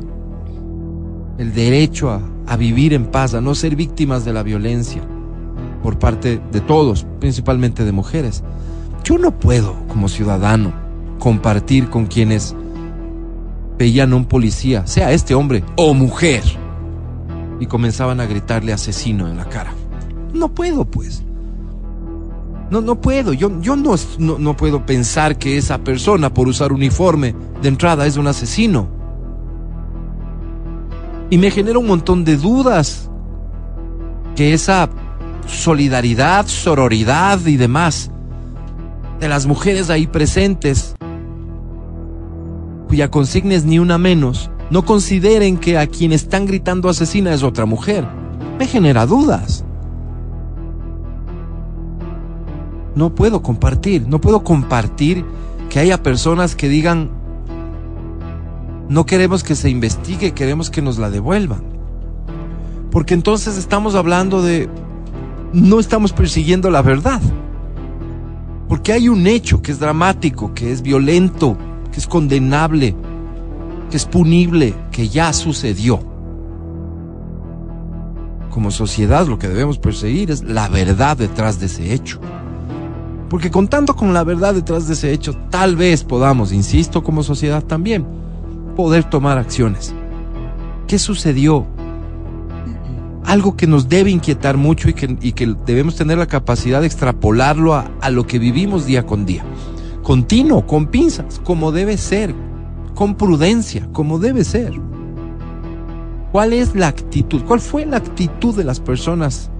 el 1.39 1.55
derecho 1.55 2.11
a, 2.11 2.57
vivir 2.57 2.93
en 2.93 3.07
paz, 3.07 3.33
a 3.33 3.41
no 3.41 3.55
ser 3.55 3.77
víctimas 3.77 4.27
de 4.27 4.33
la 4.35 4.43
violencia 4.43 5.03
por 5.83 5.99
parte 5.99 6.41
de 6.53 6.61
todos, 6.61 7.07
principalmente 7.21 7.85
de 7.85 7.93
mujeres. 7.93 8.43
Yo 9.05 9.19
no 9.19 9.39
puedo, 9.39 9.75
como 9.89 10.09
ciudadano, 10.09 10.73
compartir 11.19 11.91
con 11.91 12.07
quienes 12.07 12.55
veían 13.79 14.13
a 14.13 14.17
un 14.17 14.27
policía, 14.27 14.87
sea 14.87 15.13
este 15.13 15.35
hombre 15.35 15.65
o 15.77 15.93
mujer, 15.93 16.43
y 17.59 17.67
comenzaban 17.67 18.21
a 18.21 18.27
gritarle 18.27 18.73
asesino 18.73 19.29
en 19.29 19.37
la 19.37 19.49
cara. 19.49 19.73
No 20.33 20.49
puedo, 20.49 20.85
pues. 20.85 21.23
No, 22.71 22.81
no 22.81 23.01
puedo. 23.01 23.33
Yo, 23.33 23.61
yo 23.61 23.77
no, 23.77 23.95
no, 24.19 24.39
no 24.39 24.57
puedo 24.57 24.87
pensar 24.87 25.37
que 25.37 25.59
esa 25.59 25.79
persona, 25.79 26.33
por 26.33 26.49
usar 26.49 26.73
uniforme 26.73 27.35
de 27.61 27.69
entrada, 27.69 28.07
es 28.07 28.17
un 28.17 28.27
asesino. 28.27 28.89
Y 31.31 31.39
me 31.39 31.51
genera 31.51 31.79
un 31.79 31.87
montón 31.87 32.25
de 32.25 32.37
dudas 32.37 33.11
que 34.35 34.55
esa 34.55 34.89
solidaridad, 35.47 36.47
sororidad 36.47 37.45
y 37.47 37.57
demás 37.57 38.11
de 39.21 39.29
las 39.29 39.47
mujeres 39.47 39.91
ahí 39.91 40.07
presentes 40.07 40.95
cuya 42.89 43.11
consigna 43.11 43.55
es 43.55 43.65
ni 43.65 43.79
una 43.79 43.97
menos, 43.97 44.51
no 44.71 44.85
consideren 44.85 45.57
que 45.57 45.79
a 45.79 45.87
quien 45.87 46.13
están 46.13 46.45
gritando 46.45 46.91
asesina 46.91 47.33
es 47.33 47.43
otra 47.43 47.65
mujer. 47.65 48.07
Me 48.59 48.67
genera 48.67 49.07
dudas. 49.07 49.65
No 52.95 53.15
puedo 53.15 53.43
compartir, 53.43 54.07
no 54.07 54.21
puedo 54.21 54.45
compartir 54.45 55.25
que 55.71 55.79
haya 55.79 56.03
personas 56.03 56.55
que 56.55 56.69
digan, 56.69 57.11
no 58.91 59.07
queremos 59.07 59.43
que 59.43 59.55
se 59.55 59.71
investigue, 59.71 60.33
queremos 60.33 60.69
que 60.69 60.83
nos 60.83 60.99
la 60.99 61.09
devuelvan. 61.09 61.63
Porque 62.91 63.15
entonces 63.15 63.57
estamos 63.57 63.95
hablando 63.95 64.43
de, 64.43 64.69
no 65.53 65.81
estamos 65.81 66.13
persiguiendo 66.13 66.71
la 66.71 66.83
verdad. 66.83 67.21
Porque 68.69 68.93
hay 68.93 69.09
un 69.09 69.27
hecho 69.27 69.61
que 69.61 69.73
es 69.73 69.79
dramático, 69.79 70.55
que 70.55 70.73
es 70.73 70.83
violento, 70.83 71.57
que 71.93 72.01
es 72.01 72.07
condenable, 72.07 72.97
que 73.91 73.97
es 73.97 74.07
punible, 74.07 74.75
que 74.91 75.09
ya 75.09 75.33
sucedió. 75.33 76.01
Como 78.51 78.71
sociedad 78.71 79.27
lo 79.27 79.39
que 79.39 79.49
debemos 79.49 79.79
perseguir 79.79 80.31
es 80.31 80.43
la 80.43 80.69
verdad 80.69 81.17
detrás 81.17 81.61
de 81.61 81.67
ese 81.67 81.93
hecho. 81.93 82.21
Porque 83.29 83.51
contando 83.51 83.95
con 83.95 84.13
la 84.13 84.25
verdad 84.25 84.55
detrás 84.55 84.87
de 84.87 84.95
ese 84.95 85.13
hecho, 85.13 85.35
tal 85.51 85.77
vez 85.77 86.05
podamos, 86.05 86.53
insisto, 86.53 87.03
como 87.03 87.23
sociedad 87.23 87.63
también, 87.63 88.07
poder 88.77 89.05
tomar 89.05 89.39
acciones 89.39 89.95
¿Qué 90.93 90.99
sucedió? 90.99 91.67
Algo 93.25 93.57
que 93.57 93.67
nos 93.67 93.89
debe 93.89 94.11
inquietar 94.11 94.57
mucho 94.57 94.89
y 94.89 94.95
que, 94.95 95.17
y 95.21 95.33
que 95.33 95.55
debemos 95.65 95.97
tener 95.97 96.19
la 96.19 96.27
capacidad 96.27 96.81
de 96.81 96.87
extrapolarlo 96.87 97.75
a, 97.75 97.91
a 98.01 98.11
lo 98.11 98.27
que 98.27 98.39
vivimos 98.39 98.87
día 98.87 99.07
con 99.07 99.25
día. 99.25 99.45
Continuo, 100.03 100.67
con 100.67 100.87
pinzas, 100.87 101.41
como 101.45 101.71
debe 101.71 101.97
ser, 101.97 102.35
con 102.95 103.15
prudencia, 103.15 103.89
como 103.93 104.19
debe 104.19 104.45
ser. 104.45 104.73
¿Cuál 106.33 106.55
es 106.55 106.75
la 106.75 106.89
actitud? 106.89 107.43
¿Cuál 107.47 107.61
fue 107.61 107.85
la 107.85 107.99
actitud 107.99 108.57
de 108.57 108.65
las 108.65 108.81
personas 108.81 109.51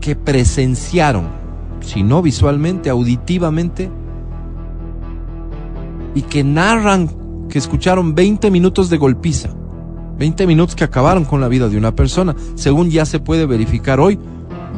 que 0.00 0.16
presenciaron, 0.16 1.28
si 1.80 2.02
no 2.02 2.22
visualmente, 2.22 2.88
auditivamente, 2.88 3.90
y 6.14 6.22
que 6.22 6.42
narran 6.42 7.10
que 7.48 7.58
escucharon 7.58 8.14
20 8.14 8.50
minutos 8.50 8.88
de 8.88 8.96
golpiza? 8.96 9.50
20 10.18 10.46
minutos 10.46 10.76
que 10.76 10.84
acabaron 10.84 11.24
con 11.24 11.40
la 11.40 11.48
vida 11.48 11.68
de 11.68 11.76
una 11.76 11.94
persona, 11.94 12.34
según 12.54 12.90
ya 12.90 13.04
se 13.04 13.18
puede 13.18 13.46
verificar 13.46 14.00
hoy 14.00 14.18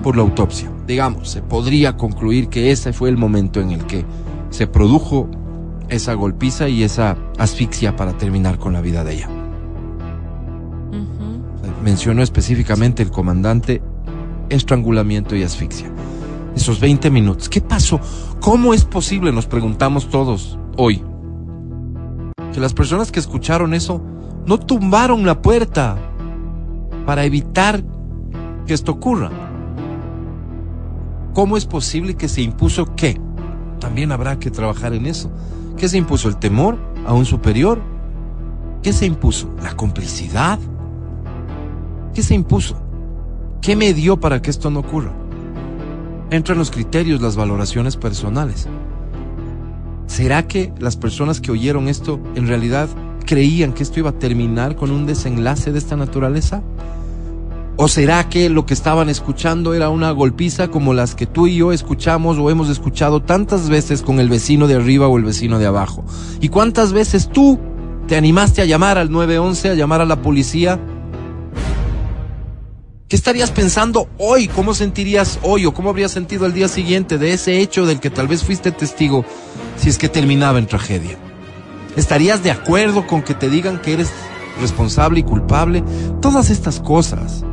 por 0.03 0.16
la 0.16 0.22
autopsia. 0.22 0.70
Digamos, 0.87 1.29
se 1.31 1.42
podría 1.42 1.96
concluir 1.96 2.49
que 2.49 2.70
ese 2.70 2.92
fue 2.92 3.09
el 3.09 3.16
momento 3.16 3.61
en 3.61 3.70
el 3.72 3.85
que 3.87 4.05
se 4.51 4.66
produjo 4.66 5.29
esa 5.88 6.14
golpiza 6.14 6.68
y 6.68 6.83
esa 6.83 7.16
asfixia 7.38 7.96
para 7.96 8.16
terminar 8.16 8.59
con 8.59 8.72
la 8.72 8.81
vida 8.81 9.05
de 9.05 9.14
ella. 9.14 9.29
Mencionó 11.83 12.22
específicamente 12.22 13.03
el 13.03 13.11
comandante 13.11 13.81
estrangulamiento 14.49 15.37
y 15.37 15.42
asfixia. 15.42 15.88
Esos 16.57 16.81
20 16.81 17.11
minutos. 17.11 17.49
¿Qué 17.49 17.61
pasó? 17.61 18.01
¿Cómo 18.40 18.75
es 18.75 18.85
posible, 18.85 19.31
nos 19.33 19.46
preguntamos 19.46 20.09
todos 20.09 20.59
hoy, 20.77 21.03
que 22.53 22.61
las 22.61 22.72
personas 22.75 23.12
que 23.12 23.20
escucharon 23.20 23.75
eso 23.75 24.03
no 24.46 24.59
tumbaron 24.59 25.26
la 25.26 25.42
puerta 25.42 25.96
para 27.04 27.24
evitar 27.24 27.82
que 28.66 28.74
esto 28.74 28.92
ocurra? 28.92 29.30
¿Cómo 31.35 31.56
es 31.56 31.66
posible 31.66 32.14
que 32.14 32.28
se 32.28 32.42
impuso 32.42 32.94
qué? 32.94 33.20
También 33.80 34.12
habrá 34.12 34.38
que 34.38 34.50
trabajar 34.50 34.94
en 34.94 35.06
eso. 35.06 35.30
¿Qué 35.76 35.88
se 35.88 35.98
impuso? 35.98 36.28
¿El 36.28 36.37
temor 36.37 36.78
a 37.06 37.12
un 37.12 37.26
superior? 37.26 37.80
¿Qué 38.82 38.92
se 38.92 39.04
impuso? 39.04 39.50
¿La 39.62 39.76
complicidad? 39.76 40.59
¿Qué 42.14 42.22
se 42.22 42.35
impuso? 42.35 42.80
¿Qué 43.61 43.76
me 43.76 43.92
dio 43.92 44.18
para 44.18 44.40
que 44.40 44.50
esto 44.50 44.70
no 44.70 44.80
ocurra? 44.80 45.12
Entran 46.30 46.56
los 46.56 46.70
criterios, 46.70 47.20
las 47.20 47.37
valoraciones 47.37 47.96
personales. 47.96 48.66
¿Será 50.06 50.46
que 50.46 50.72
las 50.78 50.96
personas 50.96 51.40
que 51.40 51.50
oyeron 51.50 51.88
esto 51.88 52.20
en 52.37 52.46
realidad 52.46 52.88
creían 53.26 53.74
que 53.74 53.82
esto 53.82 54.00
iba 54.00 54.10
a 54.10 54.18
terminar 54.18 54.76
con 54.76 54.90
un 54.90 55.04
desenlace 55.04 55.72
de 55.72 55.78
esta 55.78 55.96
naturaleza? 55.96 56.62
¿O 57.78 57.88
será 57.88 58.26
que 58.30 58.48
lo 58.48 58.64
que 58.64 58.72
estaban 58.72 59.10
escuchando 59.10 59.74
era 59.74 59.90
una 59.90 60.10
golpiza 60.10 60.68
como 60.68 60.94
las 60.94 61.14
que 61.14 61.26
tú 61.26 61.46
y 61.46 61.56
yo 61.56 61.72
escuchamos 61.72 62.38
o 62.38 62.48
hemos 62.48 62.70
escuchado 62.70 63.20
tantas 63.20 63.68
veces 63.68 64.00
con 64.00 64.18
el 64.18 64.30
vecino 64.30 64.66
de 64.66 64.76
arriba 64.76 65.08
o 65.08 65.18
el 65.18 65.24
vecino 65.24 65.58
de 65.58 65.66
abajo? 65.66 66.02
¿Y 66.40 66.48
cuántas 66.48 66.94
veces 66.94 67.28
tú 67.28 67.58
te 68.08 68.16
animaste 68.16 68.62
a 68.62 68.64
llamar 68.64 68.96
al 68.96 69.10
911, 69.10 69.70
a 69.70 69.74
llamar 69.74 70.00
a 70.00 70.06
la 70.06 70.22
policía? 70.22 70.80
¿Qué 73.08 73.14
estarías 73.14 73.50
pensando 73.50 74.08
hoy? 74.16 74.48
¿Cómo 74.48 74.72
sentirías 74.72 75.38
hoy 75.42 75.66
o 75.66 75.74
cómo 75.74 75.90
habrías 75.90 76.12
sentido 76.12 76.46
el 76.46 76.54
día 76.54 76.68
siguiente 76.68 77.18
de 77.18 77.34
ese 77.34 77.60
hecho 77.60 77.84
del 77.84 78.00
que 78.00 78.08
tal 78.08 78.26
vez 78.26 78.42
fuiste 78.42 78.72
testigo 78.72 79.26
si 79.76 79.90
es 79.90 79.98
que 79.98 80.08
terminaba 80.08 80.58
en 80.58 80.66
tragedia? 80.66 81.18
¿Estarías 81.96 82.42
de 82.42 82.50
acuerdo 82.50 83.06
con 83.06 83.22
que 83.22 83.35
te 83.35 83.48
digan 83.48 83.80
que 83.80 83.94
eres 83.94 84.12
responsable 84.61 85.20
y 85.20 85.22
culpable? 85.22 85.82
Todas 86.20 86.50
estas 86.50 86.78
cosas. 86.78 87.44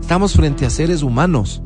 Estamos 0.00 0.32
frente 0.32 0.64
a 0.64 0.70
seres 0.70 1.02
humanos. 1.02 1.62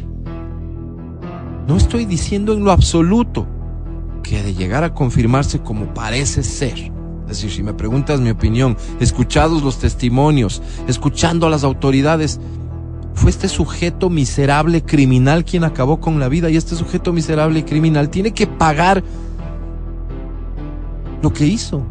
No 1.68 1.76
estoy 1.76 2.06
diciendo 2.06 2.52
en 2.52 2.64
lo 2.64 2.72
absoluto 2.72 3.46
que 4.24 4.42
de 4.42 4.54
llegar 4.54 4.83
a 4.83 4.94
confirmarse 4.94 5.61
como 5.61 5.94
parece 5.94 6.42
ser. 6.42 6.92
Es 7.28 7.37
decir, 7.37 7.52
si 7.52 7.62
me 7.62 7.74
preguntas 7.74 8.20
mi 8.20 8.30
opinión, 8.30 8.76
escuchados 8.98 9.62
los 9.62 9.78
testimonios, 9.78 10.62
escuchando 10.88 11.46
a 11.46 11.50
las 11.50 11.62
autoridades, 11.62 12.40
fue 13.14 13.30
este 13.30 13.48
sujeto 13.48 14.11
miserable 14.11 14.83
criminal 14.83 15.44
quien 15.44 15.62
acabó 15.62 16.00
con 16.00 16.18
la 16.18 16.28
vida 16.28 16.50
y 16.50 16.56
este 16.56 16.74
sujeto 16.74 17.12
miserable 17.12 17.64
criminal 17.64 18.09
tiene 18.11 18.33
que 18.33 18.46
pagar 18.46 19.04
lo 21.22 21.33
que 21.33 21.46
hizo. 21.46 21.87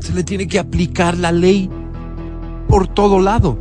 Se 0.00 0.12
le 0.12 0.24
tiene 0.24 0.46
que 0.46 0.58
aplicar 0.58 1.16
la 1.16 1.32
ley 1.32 1.70
por 2.68 2.88
todo 2.88 3.20
lado. 3.20 3.58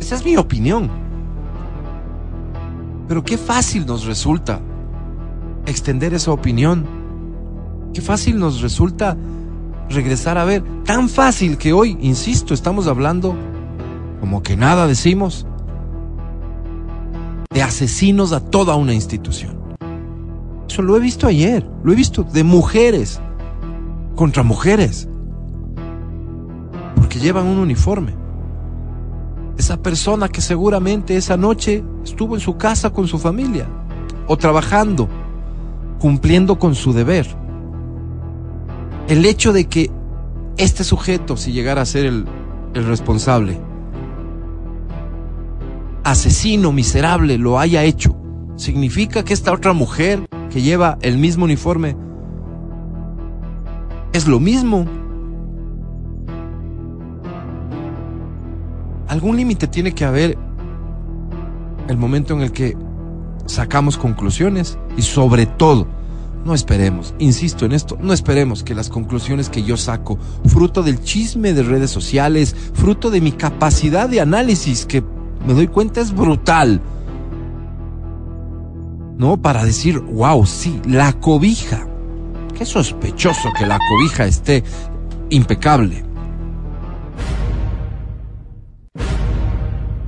Esa 0.00 0.16
es 0.16 0.24
mi 0.24 0.36
opinión. 0.36 0.90
Pero 3.08 3.22
qué 3.22 3.38
fácil 3.38 3.86
nos 3.86 4.04
resulta 4.04 4.60
extender 5.66 6.14
esa 6.14 6.32
opinión. 6.32 6.86
Qué 7.92 8.00
fácil 8.00 8.38
nos 8.38 8.60
resulta 8.60 9.16
regresar 9.88 10.36
a 10.38 10.44
ver. 10.44 10.62
Tan 10.84 11.08
fácil 11.08 11.56
que 11.56 11.72
hoy, 11.72 11.96
insisto, 12.00 12.54
estamos 12.54 12.86
hablando 12.86 13.34
como 14.20 14.42
que 14.42 14.56
nada 14.56 14.86
decimos 14.86 15.46
de 17.50 17.62
asesinos 17.62 18.32
a 18.32 18.40
toda 18.40 18.74
una 18.74 18.94
institución. 18.94 19.63
Eso 20.68 20.82
lo 20.82 20.96
he 20.96 21.00
visto 21.00 21.26
ayer, 21.26 21.66
lo 21.82 21.92
he 21.92 21.96
visto 21.96 22.24
de 22.24 22.44
mujeres 22.44 23.20
contra 24.14 24.42
mujeres. 24.42 25.08
Porque 26.96 27.18
llevan 27.18 27.46
un 27.46 27.58
uniforme. 27.58 28.14
Esa 29.58 29.82
persona 29.82 30.28
que 30.28 30.40
seguramente 30.40 31.16
esa 31.16 31.36
noche 31.36 31.84
estuvo 32.02 32.34
en 32.34 32.40
su 32.40 32.56
casa 32.56 32.90
con 32.90 33.06
su 33.06 33.18
familia 33.18 33.66
o 34.26 34.36
trabajando, 34.36 35.08
cumpliendo 35.98 36.58
con 36.58 36.74
su 36.74 36.92
deber. 36.92 37.26
El 39.08 39.24
hecho 39.24 39.52
de 39.52 39.66
que 39.66 39.90
este 40.56 40.82
sujeto, 40.82 41.36
si 41.36 41.52
llegara 41.52 41.82
a 41.82 41.86
ser 41.86 42.06
el, 42.06 42.24
el 42.74 42.86
responsable, 42.86 43.60
asesino, 46.04 46.72
miserable, 46.72 47.38
lo 47.38 47.58
haya 47.58 47.84
hecho, 47.84 48.16
significa 48.56 49.24
que 49.24 49.34
esta 49.34 49.52
otra 49.52 49.72
mujer 49.72 50.26
que 50.54 50.62
lleva 50.62 50.98
el 51.02 51.18
mismo 51.18 51.46
uniforme 51.46 51.96
es 54.12 54.28
lo 54.28 54.38
mismo. 54.38 54.86
Algún 59.08 59.36
límite 59.36 59.66
tiene 59.66 59.92
que 59.92 60.04
haber 60.04 60.38
el 61.88 61.96
momento 61.96 62.34
en 62.34 62.42
el 62.42 62.52
que 62.52 62.76
sacamos 63.46 63.98
conclusiones 63.98 64.78
y 64.96 65.02
sobre 65.02 65.46
todo, 65.46 65.88
no 66.44 66.54
esperemos, 66.54 67.16
insisto 67.18 67.66
en 67.66 67.72
esto, 67.72 67.98
no 68.00 68.12
esperemos 68.12 68.62
que 68.62 68.76
las 68.76 68.90
conclusiones 68.90 69.50
que 69.50 69.64
yo 69.64 69.76
saco, 69.76 70.20
fruto 70.46 70.84
del 70.84 71.02
chisme 71.02 71.52
de 71.52 71.64
redes 71.64 71.90
sociales, 71.90 72.54
fruto 72.74 73.10
de 73.10 73.20
mi 73.20 73.32
capacidad 73.32 74.08
de 74.08 74.20
análisis, 74.20 74.86
que 74.86 75.02
me 75.44 75.52
doy 75.52 75.66
cuenta 75.66 76.00
es 76.00 76.14
brutal, 76.14 76.80
¿no? 79.16 79.40
Para 79.40 79.64
decir, 79.64 79.98
wow, 79.98 80.44
sí, 80.46 80.80
la 80.86 81.12
cobija. 81.14 81.86
Qué 82.56 82.64
sospechoso 82.64 83.50
que 83.58 83.66
la 83.66 83.78
cobija 83.78 84.24
esté 84.26 84.62
impecable. 85.30 86.04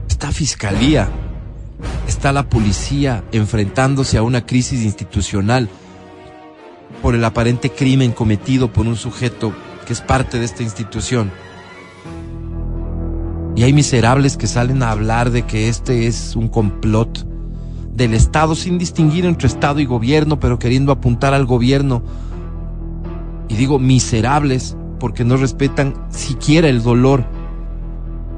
Está 0.08 0.30
fiscalía, 0.32 1.08
está 2.06 2.32
la 2.32 2.48
policía 2.48 3.24
enfrentándose 3.32 4.16
a 4.16 4.22
una 4.22 4.46
crisis 4.46 4.84
institucional 4.84 5.68
por 7.02 7.14
el 7.14 7.24
aparente 7.24 7.70
crimen 7.70 8.12
cometido 8.12 8.72
por 8.72 8.86
un 8.86 8.96
sujeto 8.96 9.52
que 9.86 9.92
es 9.92 10.00
parte 10.00 10.38
de 10.38 10.44
esta 10.44 10.62
institución. 10.62 11.30
Y 13.54 13.62
hay 13.62 13.72
miserables 13.72 14.36
que 14.36 14.46
salen 14.46 14.82
a 14.82 14.90
hablar 14.90 15.30
de 15.30 15.42
que 15.42 15.68
este 15.68 16.06
es 16.06 16.36
un 16.36 16.48
complot 16.48 17.26
del 17.96 18.12
Estado 18.12 18.54
sin 18.54 18.78
distinguir 18.78 19.24
entre 19.24 19.48
Estado 19.48 19.80
y 19.80 19.86
gobierno, 19.86 20.38
pero 20.38 20.58
queriendo 20.58 20.92
apuntar 20.92 21.32
al 21.32 21.46
gobierno. 21.46 22.02
Y 23.48 23.54
digo 23.54 23.78
miserables 23.78 24.76
porque 25.00 25.24
no 25.24 25.36
respetan 25.36 25.94
siquiera 26.10 26.68
el 26.68 26.82
dolor 26.82 27.24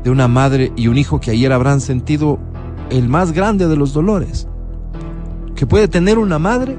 de 0.05 0.11
una 0.11 0.29
madre 0.29 0.73
y 0.77 0.89
un 0.89 0.97
hijo 0.97 1.21
que 1.21 1.33
ayer 1.33 1.53
habrán 1.53 1.81
sentido 1.81 2.39
el 2.91 3.09
más 3.09 3.33
grande 3.33 3.69
de 3.69 3.77
los 3.77 3.93
dolores 3.93 4.49
que 5.59 5.67
puede 5.67 5.89
tener 5.89 6.19
una 6.19 6.39
madre 6.39 6.77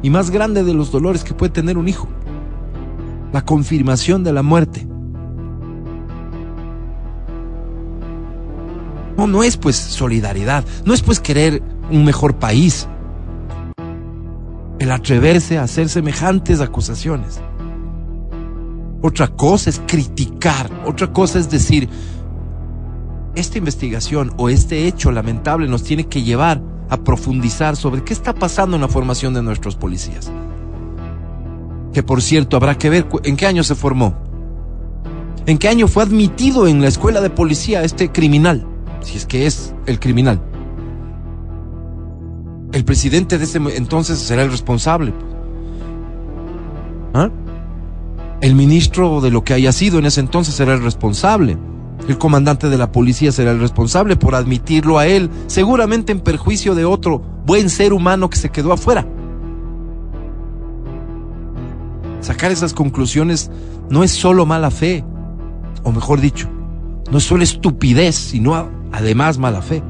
y 0.00 0.10
más 0.10 0.30
grande 0.30 0.62
de 0.62 0.74
los 0.74 0.92
dolores 0.92 1.24
que 1.24 1.34
puede 1.34 1.52
tener 1.52 1.76
un 1.76 1.88
hijo. 1.88 2.08
La 3.32 3.44
confirmación 3.44 4.22
de 4.22 4.32
la 4.32 4.42
muerte. 4.42 4.86
No, 9.16 9.26
no 9.26 9.42
es 9.42 9.56
pues 9.56 9.74
solidaridad, 9.74 10.64
no 10.84 10.94
es 10.94 11.02
pues 11.02 11.18
querer 11.18 11.62
un 11.90 12.04
mejor 12.04 12.36
país. 12.36 12.88
El 14.78 14.90
atreverse 14.92 15.58
a 15.58 15.64
hacer 15.64 15.88
semejantes 15.88 16.60
acusaciones. 16.60 17.40
Otra 19.02 19.28
cosa 19.28 19.70
es 19.70 19.80
criticar, 19.86 20.70
otra 20.86 21.12
cosa 21.12 21.38
es 21.38 21.50
decir, 21.50 21.88
esta 23.34 23.58
investigación 23.58 24.32
o 24.36 24.48
este 24.48 24.86
hecho 24.86 25.10
lamentable 25.10 25.68
nos 25.68 25.82
tiene 25.82 26.06
que 26.06 26.22
llevar 26.22 26.62
a 26.90 26.98
profundizar 26.98 27.76
sobre 27.76 28.02
qué 28.02 28.12
está 28.12 28.34
pasando 28.34 28.76
en 28.76 28.82
la 28.82 28.88
formación 28.88 29.32
de 29.32 29.42
nuestros 29.42 29.76
policías. 29.76 30.30
Que 31.92 32.02
por 32.02 32.20
cierto, 32.20 32.56
habrá 32.56 32.76
que 32.76 32.90
ver 32.90 33.06
en 33.24 33.36
qué 33.36 33.46
año 33.46 33.64
se 33.64 33.74
formó. 33.74 34.16
¿En 35.46 35.58
qué 35.58 35.68
año 35.68 35.88
fue 35.88 36.02
admitido 36.02 36.66
en 36.66 36.80
la 36.80 36.88
escuela 36.88 37.20
de 37.20 37.30
policía 37.30 37.82
este 37.82 38.12
criminal? 38.12 38.66
Si 39.00 39.16
es 39.16 39.24
que 39.24 39.46
es 39.46 39.74
el 39.86 39.98
criminal. 39.98 40.42
El 42.80 42.86
presidente 42.86 43.36
de 43.36 43.44
ese 43.44 43.58
entonces 43.76 44.18
será 44.18 44.42
el 44.42 44.50
responsable. 44.50 45.12
¿Ah? 47.12 47.28
El 48.40 48.54
ministro 48.54 49.20
de 49.20 49.30
lo 49.30 49.44
que 49.44 49.52
haya 49.52 49.70
sido 49.70 49.98
en 49.98 50.06
ese 50.06 50.20
entonces 50.20 50.54
será 50.54 50.72
el 50.72 50.82
responsable. 50.82 51.58
El 52.08 52.16
comandante 52.16 52.70
de 52.70 52.78
la 52.78 52.90
policía 52.90 53.32
será 53.32 53.50
el 53.50 53.60
responsable 53.60 54.16
por 54.16 54.34
admitirlo 54.34 54.98
a 54.98 55.06
él, 55.06 55.28
seguramente 55.46 56.10
en 56.10 56.20
perjuicio 56.20 56.74
de 56.74 56.86
otro 56.86 57.20
buen 57.44 57.68
ser 57.68 57.92
humano 57.92 58.30
que 58.30 58.38
se 58.38 58.48
quedó 58.48 58.72
afuera. 58.72 59.06
Sacar 62.22 62.50
esas 62.50 62.72
conclusiones 62.72 63.50
no 63.90 64.02
es 64.04 64.10
solo 64.10 64.46
mala 64.46 64.70
fe, 64.70 65.04
o 65.82 65.92
mejor 65.92 66.22
dicho, 66.22 66.48
no 67.12 67.18
es 67.18 67.24
solo 67.24 67.42
estupidez, 67.42 68.14
sino 68.14 68.70
además 68.90 69.36
mala 69.36 69.60
fe. 69.60 69.82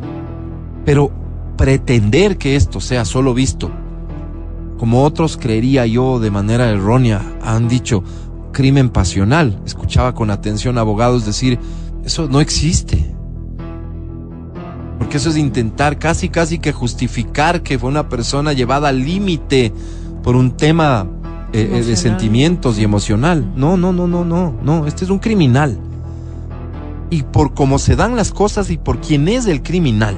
Pero 0.84 1.19
pretender 1.60 2.38
que 2.38 2.56
esto 2.56 2.80
sea 2.80 3.04
solo 3.04 3.34
visto, 3.34 3.70
como 4.78 5.04
otros 5.04 5.36
creería 5.36 5.84
yo 5.84 6.18
de 6.18 6.30
manera 6.30 6.70
errónea, 6.70 7.20
han 7.42 7.68
dicho 7.68 8.02
crimen 8.50 8.88
pasional. 8.88 9.60
Escuchaba 9.66 10.14
con 10.14 10.30
atención 10.30 10.78
abogados 10.78 11.26
decir, 11.26 11.58
eso 12.02 12.28
no 12.28 12.40
existe. 12.40 13.14
Porque 14.98 15.18
eso 15.18 15.28
es 15.28 15.36
intentar 15.36 15.98
casi, 15.98 16.30
casi 16.30 16.60
que 16.60 16.72
justificar 16.72 17.62
que 17.62 17.78
fue 17.78 17.90
una 17.90 18.08
persona 18.08 18.54
llevada 18.54 18.88
al 18.88 19.04
límite 19.04 19.70
por 20.22 20.36
un 20.36 20.56
tema 20.56 21.06
eh, 21.52 21.72
eh, 21.74 21.82
de 21.82 21.96
sentimientos 21.96 22.78
y 22.78 22.84
emocional. 22.84 23.52
No, 23.54 23.76
no, 23.76 23.92
no, 23.92 24.06
no, 24.06 24.24
no, 24.24 24.54
no. 24.62 24.86
Este 24.86 25.04
es 25.04 25.10
un 25.10 25.18
criminal. 25.18 25.78
Y 27.10 27.24
por 27.24 27.52
cómo 27.52 27.78
se 27.78 27.96
dan 27.96 28.16
las 28.16 28.32
cosas 28.32 28.70
y 28.70 28.78
por 28.78 29.02
quién 29.02 29.28
es 29.28 29.44
el 29.44 29.62
criminal, 29.62 30.16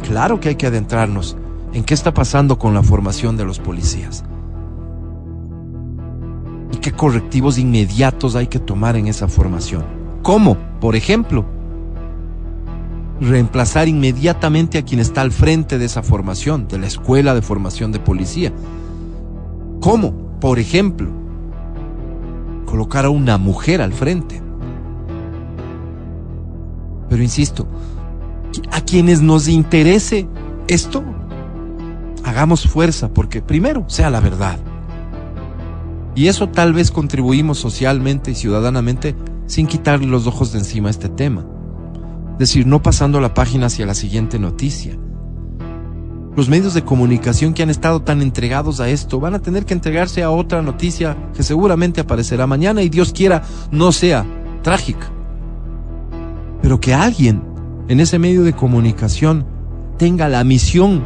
claro 0.00 0.40
que 0.40 0.50
hay 0.50 0.54
que 0.56 0.66
adentrarnos 0.66 1.36
en 1.72 1.84
qué 1.84 1.94
está 1.94 2.12
pasando 2.12 2.58
con 2.58 2.74
la 2.74 2.82
formación 2.82 3.36
de 3.36 3.44
los 3.44 3.58
policías. 3.58 4.24
Y 6.72 6.78
qué 6.78 6.92
correctivos 6.92 7.58
inmediatos 7.58 8.36
hay 8.36 8.46
que 8.48 8.58
tomar 8.58 8.96
en 8.96 9.06
esa 9.06 9.28
formación. 9.28 9.84
¿Cómo? 10.22 10.56
Por 10.80 10.96
ejemplo, 10.96 11.44
reemplazar 13.20 13.88
inmediatamente 13.88 14.78
a 14.78 14.84
quien 14.84 15.00
está 15.00 15.20
al 15.20 15.32
frente 15.32 15.78
de 15.78 15.84
esa 15.84 16.02
formación, 16.02 16.68
de 16.68 16.78
la 16.78 16.86
escuela 16.86 17.34
de 17.34 17.42
formación 17.42 17.92
de 17.92 18.00
policía. 18.00 18.52
¿Cómo? 19.80 20.12
Por 20.40 20.58
ejemplo, 20.58 21.08
colocar 22.64 23.04
a 23.04 23.10
una 23.10 23.36
mujer 23.38 23.82
al 23.82 23.92
frente. 23.92 24.40
Pero 27.08 27.22
insisto, 27.22 27.66
a 28.70 28.80
quienes 28.80 29.20
nos 29.20 29.48
interese 29.48 30.28
esto, 30.68 31.02
hagamos 32.24 32.66
fuerza 32.66 33.12
porque 33.12 33.42
primero 33.42 33.84
sea 33.88 34.10
la 34.10 34.20
verdad. 34.20 34.58
Y 36.14 36.26
eso 36.26 36.48
tal 36.48 36.72
vez 36.72 36.90
contribuimos 36.90 37.58
socialmente 37.58 38.32
y 38.32 38.34
ciudadanamente 38.34 39.14
sin 39.46 39.66
quitarle 39.66 40.06
los 40.06 40.26
ojos 40.26 40.52
de 40.52 40.58
encima 40.58 40.88
a 40.88 40.90
este 40.90 41.08
tema. 41.08 41.46
Decir, 42.38 42.66
no 42.66 42.82
pasando 42.82 43.20
la 43.20 43.34
página 43.34 43.66
hacia 43.66 43.86
la 43.86 43.94
siguiente 43.94 44.38
noticia. 44.38 44.96
Los 46.36 46.48
medios 46.48 46.74
de 46.74 46.84
comunicación 46.84 47.54
que 47.54 47.62
han 47.62 47.70
estado 47.70 48.02
tan 48.02 48.22
entregados 48.22 48.80
a 48.80 48.88
esto 48.88 49.18
van 49.20 49.34
a 49.34 49.40
tener 49.40 49.64
que 49.64 49.74
entregarse 49.74 50.22
a 50.22 50.30
otra 50.30 50.62
noticia 50.62 51.16
que 51.34 51.42
seguramente 51.42 52.00
aparecerá 52.00 52.46
mañana 52.46 52.82
y 52.82 52.88
Dios 52.88 53.12
quiera 53.12 53.42
no 53.70 53.92
sea 53.92 54.24
trágica. 54.62 55.10
Pero 56.62 56.80
que 56.80 56.94
alguien 56.94 57.42
en 57.90 57.98
ese 57.98 58.20
medio 58.20 58.44
de 58.44 58.52
comunicación 58.52 59.44
tenga 59.98 60.28
la 60.28 60.44
misión 60.44 61.02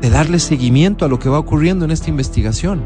de 0.00 0.10
darle 0.10 0.38
seguimiento 0.38 1.04
a 1.04 1.08
lo 1.08 1.18
que 1.18 1.28
va 1.28 1.40
ocurriendo 1.40 1.84
en 1.84 1.90
esta 1.90 2.08
investigación. 2.08 2.84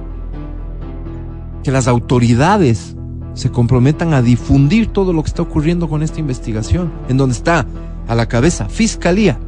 Que 1.63 1.71
las 1.71 1.89
autoridades 1.89 2.97
se 3.35 3.51
comprometan 3.51 4.15
a 4.15 4.23
difundir 4.23 4.87
todo 4.87 5.13
lo 5.13 5.23
que 5.23 5.29
está 5.29 5.43
ocurriendo 5.43 5.91
con 5.91 6.03
esta 6.03 6.21
investigación, 6.21 6.91
en 7.11 7.19
donde 7.19 7.35
está 7.35 7.67
a 8.09 8.15
la 8.15 8.27
cabeza 8.27 8.67
Fiscalía, 8.71 9.39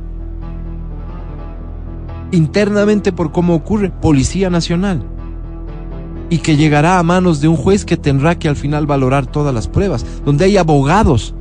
internamente 2.32 3.12
por 3.12 3.32
cómo 3.32 3.54
ocurre 3.54 3.92
Policía 3.92 4.50
Nacional, 4.50 5.02
y 6.28 6.36
que 6.36 6.58
llegará 6.58 6.98
a 6.98 7.02
manos 7.02 7.40
de 7.40 7.48
un 7.48 7.56
juez 7.56 7.86
que 7.86 7.96
tendrá 7.96 8.38
que 8.38 8.50
al 8.50 8.56
final 8.56 8.84
valorar 8.84 9.24
todas 9.24 9.54
las 9.54 9.68
pruebas, 9.68 10.04
donde 10.26 10.44
hay 10.44 10.58
abogados. 10.58 11.34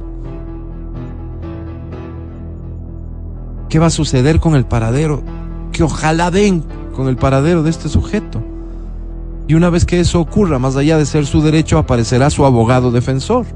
¿Qué 3.73 3.79
va 3.79 3.87
a 3.87 3.89
suceder 3.89 4.39
con 4.39 4.53
el 4.53 4.65
paradero? 4.65 5.23
Que 5.71 5.81
ojalá 5.81 6.29
den 6.29 6.63
con 6.95 7.07
el 7.07 7.15
paradero 7.15 7.63
de 7.63 7.71
este 7.71 7.89
sujeto. 7.89 8.39
Y 9.47 9.55
una 9.55 9.71
vez 9.71 9.83
que 9.83 9.99
eso 9.99 10.19
ocurra, 10.19 10.59
más 10.59 10.75
allá 10.75 10.95
de 10.99 11.07
ser 11.07 11.25
su 11.25 11.41
derecho, 11.41 11.79
aparecerá 11.79 12.29
su 12.29 12.45
abogado 12.45 12.91
defensor, 12.91 13.47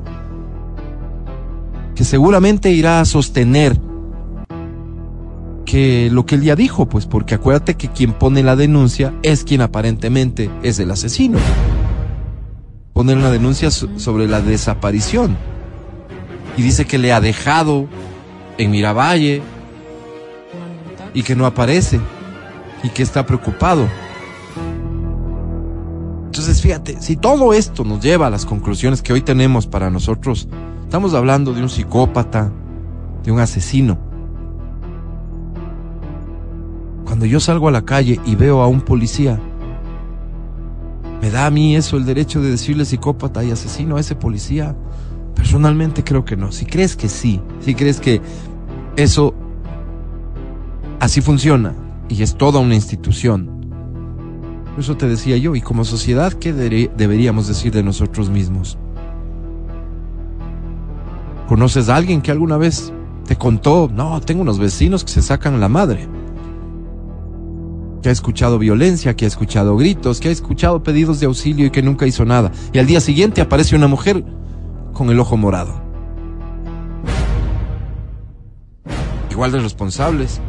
que 1.94 2.04
seguramente 2.04 2.72
irá 2.72 3.00
a 3.00 3.06
sostener 3.06 3.80
que 5.66 6.10
lo 6.12 6.26
que 6.26 6.34
él 6.34 6.42
ya 6.42 6.56
dijo, 6.56 6.90
pues 6.90 7.06
porque 7.06 7.36
acuérdate 7.36 7.76
que 7.76 7.90
quien 7.90 8.14
pone 8.14 8.42
la 8.42 8.56
denuncia 8.56 9.14
es 9.22 9.44
quien 9.44 9.62
aparentemente 9.62 10.50
es 10.64 10.80
el 10.80 10.90
asesino. 10.90 11.38
Pone 12.94 13.14
una 13.14 13.30
denuncia 13.30 13.70
sobre 13.70 14.28
la 14.28 14.42
desaparición 14.42 15.38
y 16.58 16.64
dice 16.64 16.86
que 16.86 16.98
le 16.98 17.14
ha 17.14 17.22
dejado 17.22 17.86
en 18.58 18.72
Miravalle 18.72 19.44
y 21.18 21.24
que 21.24 21.36
no 21.36 21.48
aparece 21.48 22.00
y 22.84 22.90
que 22.90 23.02
está 23.02 23.26
preocupado. 23.26 23.88
Entonces, 26.28 26.62
fíjate, 26.62 27.02
si 27.02 27.16
todo 27.16 27.54
esto 27.54 27.84
nos 27.84 28.04
lleva 28.04 28.28
a 28.28 28.30
las 28.30 28.46
conclusiones 28.46 29.02
que 29.02 29.14
hoy 29.14 29.22
tenemos 29.22 29.66
para 29.66 29.90
nosotros, 29.90 30.48
estamos 30.84 31.16
hablando 31.16 31.54
de 31.54 31.64
un 31.64 31.70
psicópata, 31.70 32.52
de 33.24 33.32
un 33.32 33.40
asesino. 33.40 33.98
Cuando 37.04 37.26
yo 37.26 37.40
salgo 37.40 37.68
a 37.68 37.72
la 37.72 37.84
calle 37.84 38.20
y 38.24 38.36
veo 38.36 38.62
a 38.62 38.68
un 38.68 38.82
policía, 38.82 39.40
¿me 41.20 41.32
da 41.32 41.48
a 41.48 41.50
mí 41.50 41.76
eso 41.76 41.98
el 41.98 42.06
derecho 42.06 42.44
de 42.44 42.52
decirle 42.52 42.86
psicópata 42.86 43.44
y 43.44 43.50
asesino 43.50 43.98
a 43.98 44.02
ese 44.02 44.14
policía? 44.14 44.76
Personalmente 45.34 46.04
creo 46.04 46.24
que 46.26 46.38
no. 46.38 46.52
Si 46.52 46.68
crees 46.68 46.96
que 46.96 47.10
sí, 47.10 47.42
si 47.62 47.74
crees 47.74 48.00
que 48.00 48.22
eso 48.98 49.34
así 51.00 51.22
funciona 51.22 51.74
y 52.10 52.24
es 52.24 52.36
toda 52.36 52.60
una 52.60 52.76
institución, 52.76 53.58
eso 54.78 54.96
te 54.96 55.08
decía 55.08 55.38
yo, 55.38 55.56
y 55.56 55.62
como 55.62 55.84
sociedad, 55.86 56.34
¿qué 56.34 56.54
deberíamos 56.54 57.48
decir 57.48 57.72
de 57.74 57.82
nosotros 57.82 58.30
mismos? 58.30 58.78
¿Conoces 61.48 61.90
a 61.90 61.96
alguien 61.96 62.22
que 62.22 62.30
alguna 62.30 62.58
vez 62.58 62.94
te 63.26 63.36
contó, 63.36 63.90
no, 63.92 64.22
tengo 64.22 64.44
unos 64.44 64.60
vecinos 64.60 65.04
que 65.04 65.12
se 65.12 65.24
sacan 65.24 65.60
la 65.60 65.68
madre? 65.68 66.08
Que 68.04 68.10
ha 68.10 68.12
escuchado 68.12 68.60
violencia, 68.60 69.16
que 69.16 69.26
ha 69.26 69.28
escuchado 69.28 69.76
gritos, 69.78 70.20
que 70.20 70.30
ha 70.30 70.32
escuchado 70.32 70.84
pedidos 70.84 71.20
de 71.20 71.26
auxilio 71.26 71.66
y 71.66 71.72
que 71.72 71.82
nunca 71.82 72.06
hizo 72.06 72.24
nada. 72.24 72.52
Y 72.72 72.78
al 72.78 72.86
día 72.86 73.00
siguiente 73.00 73.42
aparece 73.42 73.76
una 73.76 73.88
mujer 73.88 74.24
con 74.94 75.10
el 75.10 75.20
ojo 75.20 75.38
morado. 75.38 75.82
Igual 79.32 79.52
de 79.52 79.60
responsables, 79.60 80.40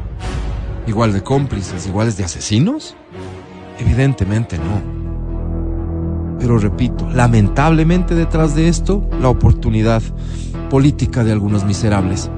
igual 0.89 1.13
de 1.13 1.23
cómplices, 1.23 1.87
iguales 1.87 2.17
de 2.17 2.25
asesinos. 2.25 2.97
Evidentemente 3.79 4.59
no. 4.59 4.99
Pero 6.39 6.59
repito, 6.59 7.09
lamentablemente 7.11 8.15
detrás 8.15 8.55
de 8.55 8.69
esto, 8.69 9.09
la 9.21 9.29
oportunidad 9.29 10.03
política 10.71 11.25
de 11.25 11.33
algunos 11.33 11.65
miserables 11.65 12.31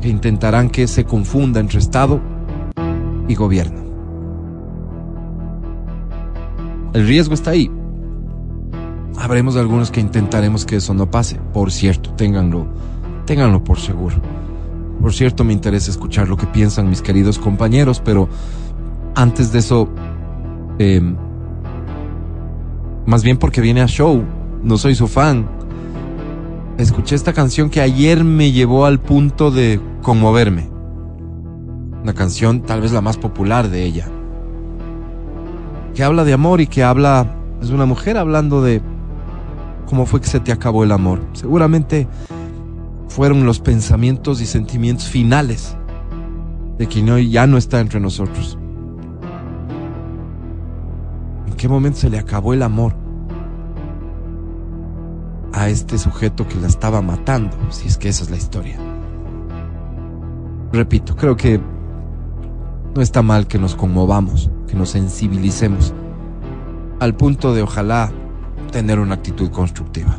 que 0.00 0.08
intentarán 0.08 0.68
que 0.68 0.88
se 0.88 1.04
confunda 1.04 1.60
entre 1.60 1.78
Estado 1.78 2.20
y 3.28 3.34
gobierno. 3.34 3.80
El 6.92 7.06
riesgo 7.06 7.34
está 7.34 7.52
ahí. 7.52 7.70
Habremos 9.16 9.56
algunos 9.56 9.90
que 9.90 10.00
intentaremos 10.00 10.66
que 10.66 10.76
eso 10.76 10.92
no 10.92 11.10
pase. 11.10 11.38
Por 11.52 11.70
cierto, 11.70 12.10
ténganlo, 12.14 12.66
ténganlo 13.24 13.62
por 13.62 13.78
seguro. 13.78 14.16
Por 15.02 15.12
cierto, 15.12 15.44
me 15.44 15.52
interesa 15.52 15.90
escuchar 15.90 16.28
lo 16.28 16.38
que 16.38 16.46
piensan 16.46 16.88
mis 16.88 17.02
queridos 17.02 17.38
compañeros, 17.38 18.00
pero 18.02 18.28
antes 19.14 19.52
de 19.52 19.58
eso, 19.58 19.90
Em, 20.78 21.16
más 23.06 23.22
bien 23.22 23.38
porque 23.38 23.60
viene 23.60 23.82
a 23.82 23.86
show, 23.86 24.24
no 24.62 24.78
soy 24.78 24.94
su 24.94 25.06
fan. 25.06 25.46
Escuché 26.78 27.14
esta 27.14 27.32
canción 27.32 27.70
que 27.70 27.80
ayer 27.80 28.24
me 28.24 28.52
llevó 28.52 28.86
al 28.86 28.98
punto 28.98 29.50
de 29.50 29.80
conmoverme. 30.02 30.70
Una 32.02 32.14
canción 32.14 32.62
tal 32.62 32.80
vez 32.80 32.92
la 32.92 33.00
más 33.00 33.16
popular 33.16 33.68
de 33.68 33.84
ella. 33.84 34.08
Que 35.94 36.02
habla 36.02 36.24
de 36.24 36.32
amor 36.32 36.60
y 36.60 36.66
que 36.66 36.82
habla, 36.82 37.36
es 37.60 37.70
una 37.70 37.84
mujer 37.84 38.16
hablando 38.16 38.62
de 38.62 38.80
cómo 39.86 40.06
fue 40.06 40.20
que 40.20 40.26
se 40.26 40.40
te 40.40 40.52
acabó 40.52 40.84
el 40.84 40.92
amor. 40.92 41.20
Seguramente 41.34 42.08
fueron 43.12 43.44
los 43.44 43.60
pensamientos 43.60 44.40
y 44.40 44.46
sentimientos 44.46 45.06
finales 45.06 45.76
de 46.78 46.86
quien 46.86 47.10
hoy 47.10 47.28
ya 47.30 47.46
no 47.46 47.58
está 47.58 47.78
entre 47.80 48.00
nosotros. 48.00 48.58
¿En 51.46 51.52
qué 51.52 51.68
momento 51.68 51.98
se 51.98 52.08
le 52.08 52.18
acabó 52.18 52.54
el 52.54 52.62
amor 52.62 52.94
a 55.52 55.68
este 55.68 55.98
sujeto 55.98 56.48
que 56.48 56.54
la 56.56 56.68
estaba 56.68 57.02
matando? 57.02 57.54
Si 57.68 57.86
es 57.86 57.98
que 57.98 58.08
esa 58.08 58.24
es 58.24 58.30
la 58.30 58.38
historia. 58.38 58.78
Repito, 60.72 61.14
creo 61.14 61.36
que 61.36 61.60
no 62.94 63.02
está 63.02 63.20
mal 63.20 63.46
que 63.46 63.58
nos 63.58 63.74
conmovamos, 63.74 64.50
que 64.66 64.74
nos 64.74 64.88
sensibilicemos, 64.88 65.92
al 66.98 67.14
punto 67.14 67.52
de 67.52 67.60
ojalá 67.60 68.10
tener 68.70 68.98
una 68.98 69.16
actitud 69.16 69.50
constructiva. 69.50 70.18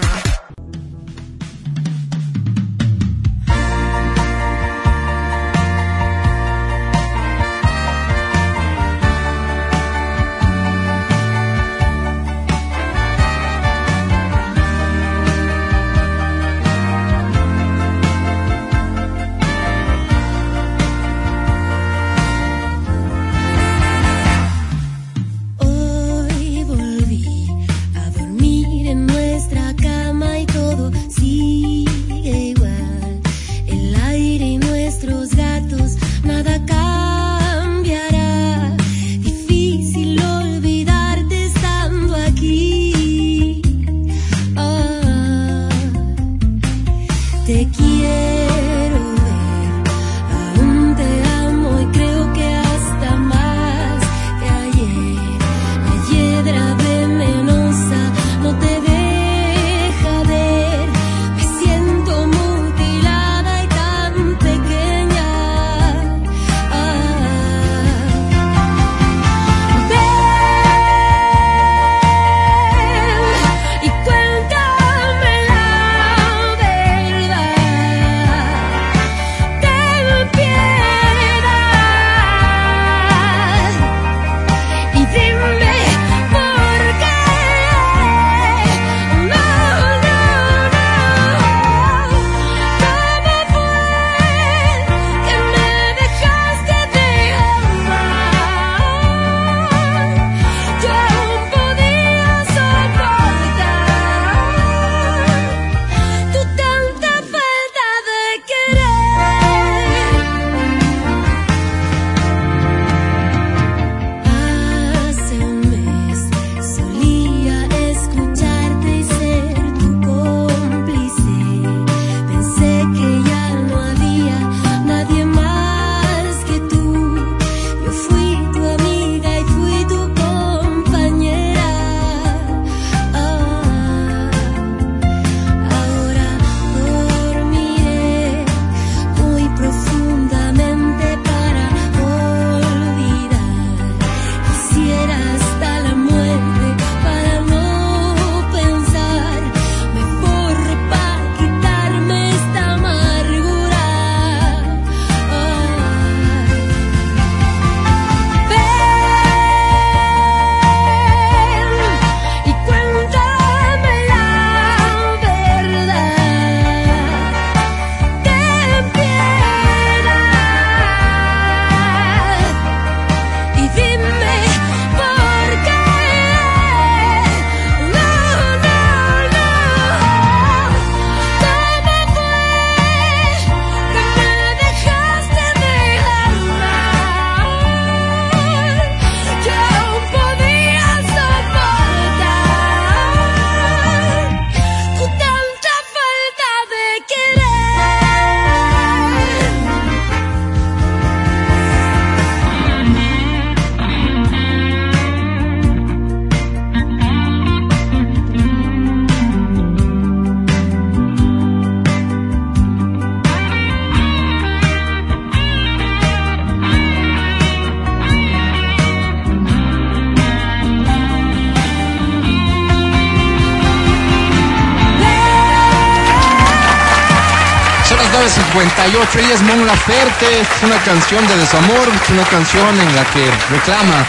9.58, 229.01 229.19
ella 229.19 229.33
es 229.33 229.41
Mon 229.41 229.65
Laferte, 229.65 230.41
es 230.41 230.63
una 230.63 230.77
canción 230.83 231.27
de 231.27 231.37
desamor, 231.37 231.87
es 232.03 232.09
una 232.09 232.23
canción 232.25 232.79
en 232.79 232.95
la 232.95 233.03
que 233.05 233.31
reclama 233.49 234.05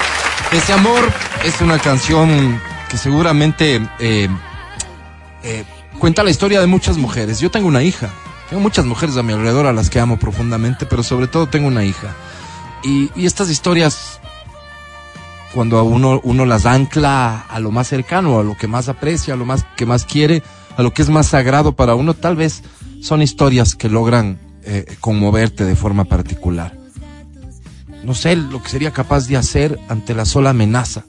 ese 0.53 0.73
amor, 0.73 1.13
es 1.45 1.61
una 1.61 1.79
canción 1.79 2.61
que 2.91 2.99
seguramente 2.99 3.81
eh, 3.99 4.29
eh, 5.43 5.65
cuenta 5.99 6.23
la 6.23 6.31
historia 6.31 6.61
de 6.61 6.67
muchas 6.67 6.99
mujeres. 6.99 7.41
Yo 7.41 7.51
tengo 7.51 7.69
una 7.69 7.83
hija, 7.83 8.11
tengo 8.51 8.63
muchas 8.63 8.85
mujeres 8.85 9.17
a 9.17 9.23
mi 9.23 9.33
alrededor 9.33 9.67
a 9.67 9.73
las 9.73 9.89
que 9.89 9.99
amo 9.99 10.19
profundamente, 10.19 10.85
pero 10.85 11.03
sobre 11.03 11.27
todo 11.27 11.47
tengo 11.47 11.69
una 11.69 11.85
hija. 11.85 12.15
Y, 12.83 13.11
y 13.15 13.27
estas 13.27 13.49
historias, 13.49 14.21
cuando 15.55 15.79
a 15.79 15.83
uno, 15.83 16.21
uno 16.23 16.45
las 16.45 16.67
ancla 16.67 17.47
a 17.49 17.61
lo 17.61 17.71
más 17.71 17.89
cercano, 17.89 18.41
a 18.41 18.43
lo 18.43 18.57
que 18.57 18.67
más 18.67 18.89
aprecia, 18.89 19.35
a 19.35 19.37
lo 19.37 19.47
más 19.47 19.65
que 19.77 19.87
más 19.87 20.05
quiere, 20.05 20.43
a 20.77 20.83
lo 20.83 20.93
que 20.93 21.03
es 21.03 21.09
más 21.09 21.29
sagrado 21.29 21.73
para 21.73 21.95
uno, 21.95 22.15
tal 22.15 22.37
vez 22.37 22.63
son 23.01 23.23
historias 23.23 23.75
que 23.75 23.89
logran 23.89 24.52
eh, 24.65 24.85
conmoverte 25.01 25.65
de 25.65 25.77
forma 25.77 26.05
particular. 26.05 26.77
No 28.05 28.15
sé 28.15 28.35
lo 28.37 28.63
que 28.63 28.69
sería 28.69 28.91
capaz 28.93 29.29
de 29.29 29.37
hacer 29.37 29.79
ante 29.89 30.15
la 30.15 30.25
sola 30.25 30.51
amenaza 30.51 31.05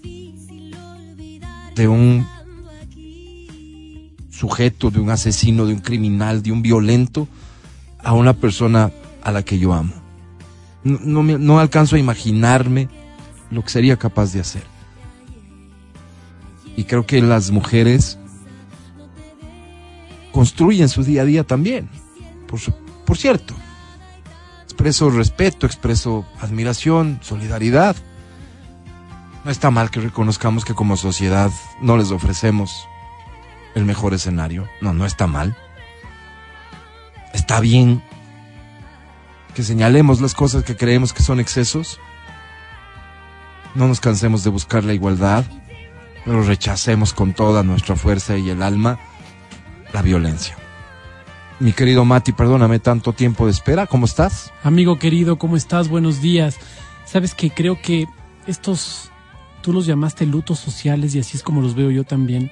de 1.76 1.88
un 1.88 2.28
sujeto, 4.30 4.91
de 4.91 4.99
un 4.99 5.10
asesino, 5.10 5.66
de 5.66 5.74
un 5.74 5.80
criminal, 5.80 6.43
de 6.43 6.51
un 6.51 6.62
violento 6.62 7.28
a 8.04 8.14
una 8.14 8.34
persona 8.34 8.91
a 9.24 9.32
la 9.32 9.43
que 9.43 9.58
yo 9.58 9.74
amo. 9.74 9.93
No, 10.84 11.24
me- 11.24 11.39
no 11.39 11.60
alcanzo 11.60 11.95
a 11.95 11.99
imaginarme 11.99 12.89
lo 13.49 13.64
que 13.64 13.70
sería 13.70 13.97
capaz 13.97 14.34
de 14.34 14.41
hacer. 14.41 14.64
Y 16.76 16.84
creo 16.84 17.06
que 17.06 17.22
las 17.22 17.51
mujeres 17.51 18.18
construyen 20.32 20.89
su 20.89 21.04
día 21.04 21.22
a 21.22 21.26
día 21.26 21.43
también. 21.43 21.88
Por, 22.47 22.60
por 23.14 23.20
cierto, 23.20 23.53
expreso 24.64 25.11
respeto, 25.11 25.68
expreso 25.68 26.26
admiración, 26.41 27.20
solidaridad. 27.22 27.95
No 29.45 29.51
está 29.51 29.70
mal 29.70 29.91
que 29.91 29.99
reconozcamos 29.99 30.66
que 30.66 30.74
como 30.74 30.97
sociedad 30.97 31.51
no 31.80 31.95
les 31.95 32.09
ofrecemos 32.09 32.88
el 33.76 33.86
mejor 33.86 34.16
escenario. 34.16 34.68
No, 34.82 34.95
no 34.95 35.05
está 35.05 35.28
mal. 35.28 35.55
Está 37.36 37.59
bien 37.59 38.01
que 39.53 39.61
señalemos 39.61 40.20
las 40.20 40.34
cosas 40.34 40.64
que 40.64 40.76
creemos 40.76 41.14
que 41.14 41.22
son 41.22 41.39
excesos. 41.39 41.99
No 43.76 43.88
nos 43.88 43.99
cansemos 43.99 44.43
de 44.43 44.49
buscar 44.49 44.84
la 44.84 44.95
igualdad, 44.95 45.45
pero 46.26 46.41
rechacemos 46.41 47.14
con 47.14 47.34
toda 47.34 47.61
nuestra 47.61 47.95
fuerza 47.95 48.38
y 48.38 48.49
el 48.49 48.64
alma 48.64 48.97
la 49.93 50.01
violencia. 50.01 50.57
Mi 51.64 51.72
querido 51.72 52.03
Mati, 52.03 52.34
perdóname 52.34 52.80
tanto 52.80 53.14
tiempo 53.14 53.45
de 53.45 53.51
espera. 53.51 53.88
¿Cómo 53.88 54.05
estás? 54.05 54.51
Amigo 54.64 54.99
querido, 54.99 55.38
¿cómo 55.38 55.55
estás? 55.55 55.88
Buenos 55.88 56.22
días. 56.22 56.57
Sabes 57.05 57.34
que 57.34 57.51
creo 57.51 57.82
que 57.82 58.05
estos, 58.47 59.11
tú 59.61 59.72
los 59.72 59.86
llamaste 59.86 60.26
lutos 60.26 60.59
sociales 60.59 61.16
y 61.16 61.20
así 61.20 61.38
es 61.38 61.41
como 61.41 61.61
los 61.61 61.74
veo 61.74 61.89
yo 61.89 62.03
también. 62.03 62.51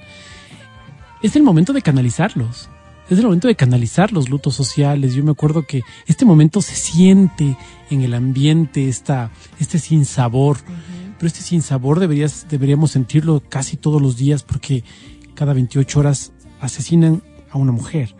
Es 1.22 1.36
el 1.36 1.42
momento 1.42 1.74
de 1.74 1.82
canalizarlos. 1.82 2.70
Es 3.10 3.18
el 3.18 3.26
momento 3.26 3.48
de 3.48 3.54
canalizar 3.54 4.12
los 4.12 4.30
lutos 4.30 4.54
sociales. 4.54 5.12
Yo 5.12 5.22
me 5.22 5.32
acuerdo 5.32 5.66
que 5.66 5.82
este 6.06 6.24
momento 6.24 6.62
se 6.62 6.74
siente 6.74 7.58
en 7.90 8.00
el 8.00 8.14
ambiente, 8.14 8.88
esta, 8.88 9.30
este 9.60 9.78
sinsabor. 9.78 10.56
Pero 11.18 11.26
este 11.26 11.42
sinsabor 11.42 12.00
deberías, 12.00 12.46
deberíamos 12.48 12.92
sentirlo 12.92 13.42
casi 13.46 13.76
todos 13.76 14.00
los 14.00 14.16
días 14.16 14.42
porque 14.42 14.84
cada 15.34 15.52
28 15.52 16.00
horas 16.00 16.32
asesinan 16.62 17.22
a 17.50 17.58
una 17.58 17.72
mujer. 17.72 18.14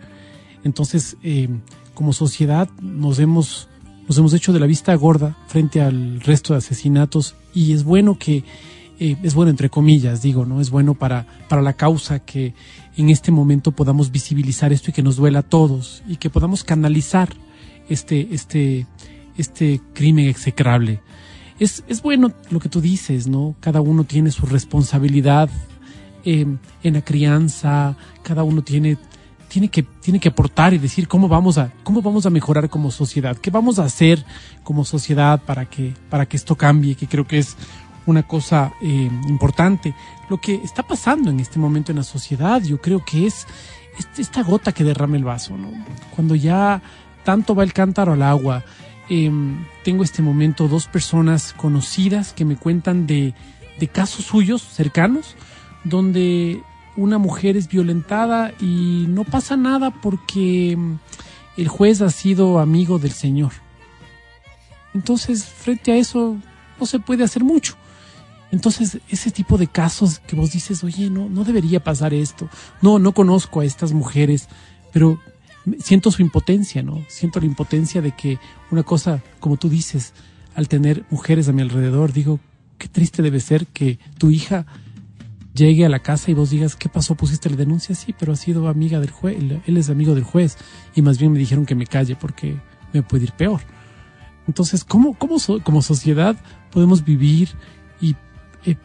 Entonces, 0.63 1.17
eh, 1.23 1.49
como 1.93 2.13
sociedad 2.13 2.69
nos 2.81 3.19
hemos, 3.19 3.67
nos 4.07 4.17
hemos 4.17 4.33
hecho 4.33 4.53
de 4.53 4.59
la 4.59 4.65
vista 4.65 4.93
gorda 4.95 5.37
frente 5.47 5.81
al 5.81 6.21
resto 6.21 6.53
de 6.53 6.59
asesinatos 6.59 7.35
y 7.53 7.73
es 7.73 7.83
bueno 7.83 8.17
que, 8.17 8.43
eh, 8.99 9.17
es 9.23 9.33
bueno 9.33 9.51
entre 9.51 9.69
comillas, 9.69 10.21
digo, 10.21 10.45
¿no? 10.45 10.61
Es 10.61 10.69
bueno 10.69 10.93
para, 10.93 11.25
para 11.49 11.61
la 11.61 11.73
causa 11.73 12.19
que 12.19 12.53
en 12.95 13.09
este 13.09 13.31
momento 13.31 13.71
podamos 13.71 14.11
visibilizar 14.11 14.71
esto 14.71 14.91
y 14.91 14.93
que 14.93 15.03
nos 15.03 15.15
duela 15.15 15.39
a 15.39 15.43
todos 15.43 16.03
y 16.07 16.17
que 16.17 16.29
podamos 16.29 16.63
canalizar 16.63 17.29
este, 17.89 18.29
este, 18.31 18.87
este 19.37 19.81
crimen 19.93 20.27
execrable. 20.27 21.01
Es, 21.59 21.83
es 21.87 22.01
bueno 22.01 22.33
lo 22.49 22.59
que 22.59 22.69
tú 22.69 22.81
dices, 22.81 23.27
¿no? 23.27 23.55
Cada 23.59 23.81
uno 23.81 24.03
tiene 24.03 24.31
su 24.31 24.45
responsabilidad 24.45 25.49
eh, 26.25 26.45
en 26.83 26.93
la 26.93 27.01
crianza, 27.01 27.95
cada 28.23 28.43
uno 28.43 28.63
tiene, 28.63 28.97
tiene, 29.53 29.67
que, 29.67 29.83
tiene 29.83 30.19
que 30.19 30.29
aportar 30.29 30.73
y 30.73 30.79
decir 30.79 31.07
cómo 31.07 31.27
vamos, 31.27 31.59
a, 31.59 31.71
cómo 31.83 32.01
vamos 32.01 32.25
a 32.25 32.31
mejorar 32.31 32.71
como 32.71 32.89
sociedad, 32.89 33.37
qué 33.37 33.51
vamos 33.51 33.77
a 33.77 33.83
hacer 33.83 34.25
como 34.63 34.83
sociedad 34.83 35.39
para 35.43 35.65
que, 35.65 35.93
para 36.09 36.25
que 36.25 36.37
esto 36.37 36.55
cambie, 36.55 36.95
que 36.95 37.05
creo 37.05 37.27
que 37.27 37.37
es 37.37 37.55
una 38.07 38.23
cosa 38.23 38.73
eh, 38.81 39.11
importante. 39.27 39.93
Lo 40.27 40.41
que 40.41 40.55
está 40.55 40.81
pasando 40.81 41.29
en 41.29 41.39
este 41.39 41.59
momento 41.59 41.91
en 41.91 41.99
la 41.99 42.03
sociedad, 42.03 42.63
yo 42.63 42.81
creo 42.81 43.05
que 43.05 43.27
es 43.27 43.45
esta 44.17 44.41
gota 44.41 44.71
que 44.71 44.83
derrama 44.83 45.17
el 45.17 45.23
vaso, 45.23 45.55
¿no? 45.55 45.69
Cuando 46.15 46.33
ya 46.33 46.81
tanto 47.23 47.53
va 47.53 47.61
el 47.63 47.73
cántaro 47.73 48.13
al 48.13 48.23
agua. 48.23 48.63
em, 49.07 49.65
tengo 49.83 50.03
este 50.03 50.23
momento 50.23 50.67
dos 50.67 50.87
personas 50.87 51.53
conocidas 51.53 52.33
que 52.33 52.43
me 52.43 52.55
cuentan 52.55 53.05
de, 53.05 53.35
de 53.77 53.87
casos 53.87 54.25
suyos 54.25 54.63
cercanos 54.63 55.35
donde 55.83 56.63
una 56.95 57.17
mujer 57.17 57.57
es 57.57 57.67
violentada 57.67 58.53
y 58.59 59.05
no 59.07 59.23
pasa 59.23 59.57
nada 59.57 59.91
porque 59.91 60.75
mm, 60.77 60.99
el 61.57 61.67
juez 61.67 62.01
ha 62.01 62.09
sido 62.09 62.59
amigo 62.59 62.99
del 62.99 63.11
señor. 63.11 63.51
Entonces, 64.93 65.45
frente 65.45 65.91
a 65.91 65.97
eso, 65.97 66.37
no 66.79 66.85
se 66.85 66.99
puede 66.99 67.23
hacer 67.23 67.43
mucho. 67.43 67.75
Entonces, 68.51 68.99
ese 69.09 69.31
tipo 69.31 69.57
de 69.57 69.67
casos 69.67 70.19
que 70.19 70.35
vos 70.35 70.51
dices, 70.51 70.83
oye, 70.83 71.09
no, 71.09 71.27
no 71.27 71.43
debería 71.43 71.83
pasar 71.83 72.13
esto. 72.13 72.47
No, 72.81 72.99
no 72.99 73.13
conozco 73.13 73.61
a 73.61 73.65
estas 73.65 73.93
mujeres, 73.93 74.47
pero 74.91 75.19
siento 75.79 76.11
su 76.11 76.21
impotencia, 76.21 76.83
¿no? 76.83 77.03
Siento 77.07 77.39
la 77.39 77.47
impotencia 77.47 78.01
de 78.01 78.11
que 78.11 78.37
una 78.69 78.83
cosa, 78.83 79.23
como 79.39 79.57
tú 79.57 79.69
dices, 79.69 80.13
al 80.53 80.67
tener 80.67 81.03
mujeres 81.09 81.47
a 81.49 81.51
mi 81.51 81.63
alrededor, 81.63 82.13
digo, 82.13 82.39
qué 82.77 82.87
triste 82.87 83.23
debe 83.23 83.39
ser 83.39 83.65
que 83.65 83.97
tu 84.19 84.29
hija 84.29 84.67
llegue 85.53 85.85
a 85.85 85.89
la 85.89 85.99
casa 85.99 86.31
y 86.31 86.33
vos 86.33 86.49
digas, 86.49 86.75
¿qué 86.75 86.89
pasó? 86.89 87.15
¿Pusiste 87.15 87.49
la 87.49 87.55
denuncia? 87.55 87.95
Sí, 87.95 88.13
pero 88.17 88.33
ha 88.33 88.35
sido 88.35 88.67
amiga 88.67 88.99
del 88.99 89.11
juez, 89.11 89.37
él 89.65 89.77
es 89.77 89.89
amigo 89.89 90.15
del 90.15 90.23
juez. 90.23 90.57
Y 90.95 91.01
más 91.01 91.17
bien 91.19 91.31
me 91.31 91.39
dijeron 91.39 91.65
que 91.65 91.75
me 91.75 91.85
calle 91.85 92.15
porque 92.15 92.59
me 92.91 93.03
puede 93.03 93.25
ir 93.25 93.31
peor. 93.33 93.61
Entonces, 94.47 94.83
¿cómo, 94.83 95.13
cómo 95.13 95.37
como 95.63 95.81
sociedad 95.81 96.35
podemos 96.71 97.05
vivir 97.05 97.49
y 98.01 98.15
eh, 98.65 98.75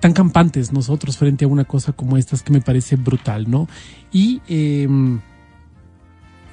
tan 0.00 0.12
campantes 0.12 0.72
nosotros 0.72 1.16
frente 1.16 1.44
a 1.44 1.48
una 1.48 1.64
cosa 1.64 1.92
como 1.92 2.16
estas 2.16 2.42
que 2.42 2.52
me 2.52 2.60
parece 2.60 2.96
brutal, 2.96 3.50
¿no? 3.50 3.68
Y 4.12 4.42
em, 4.48 5.20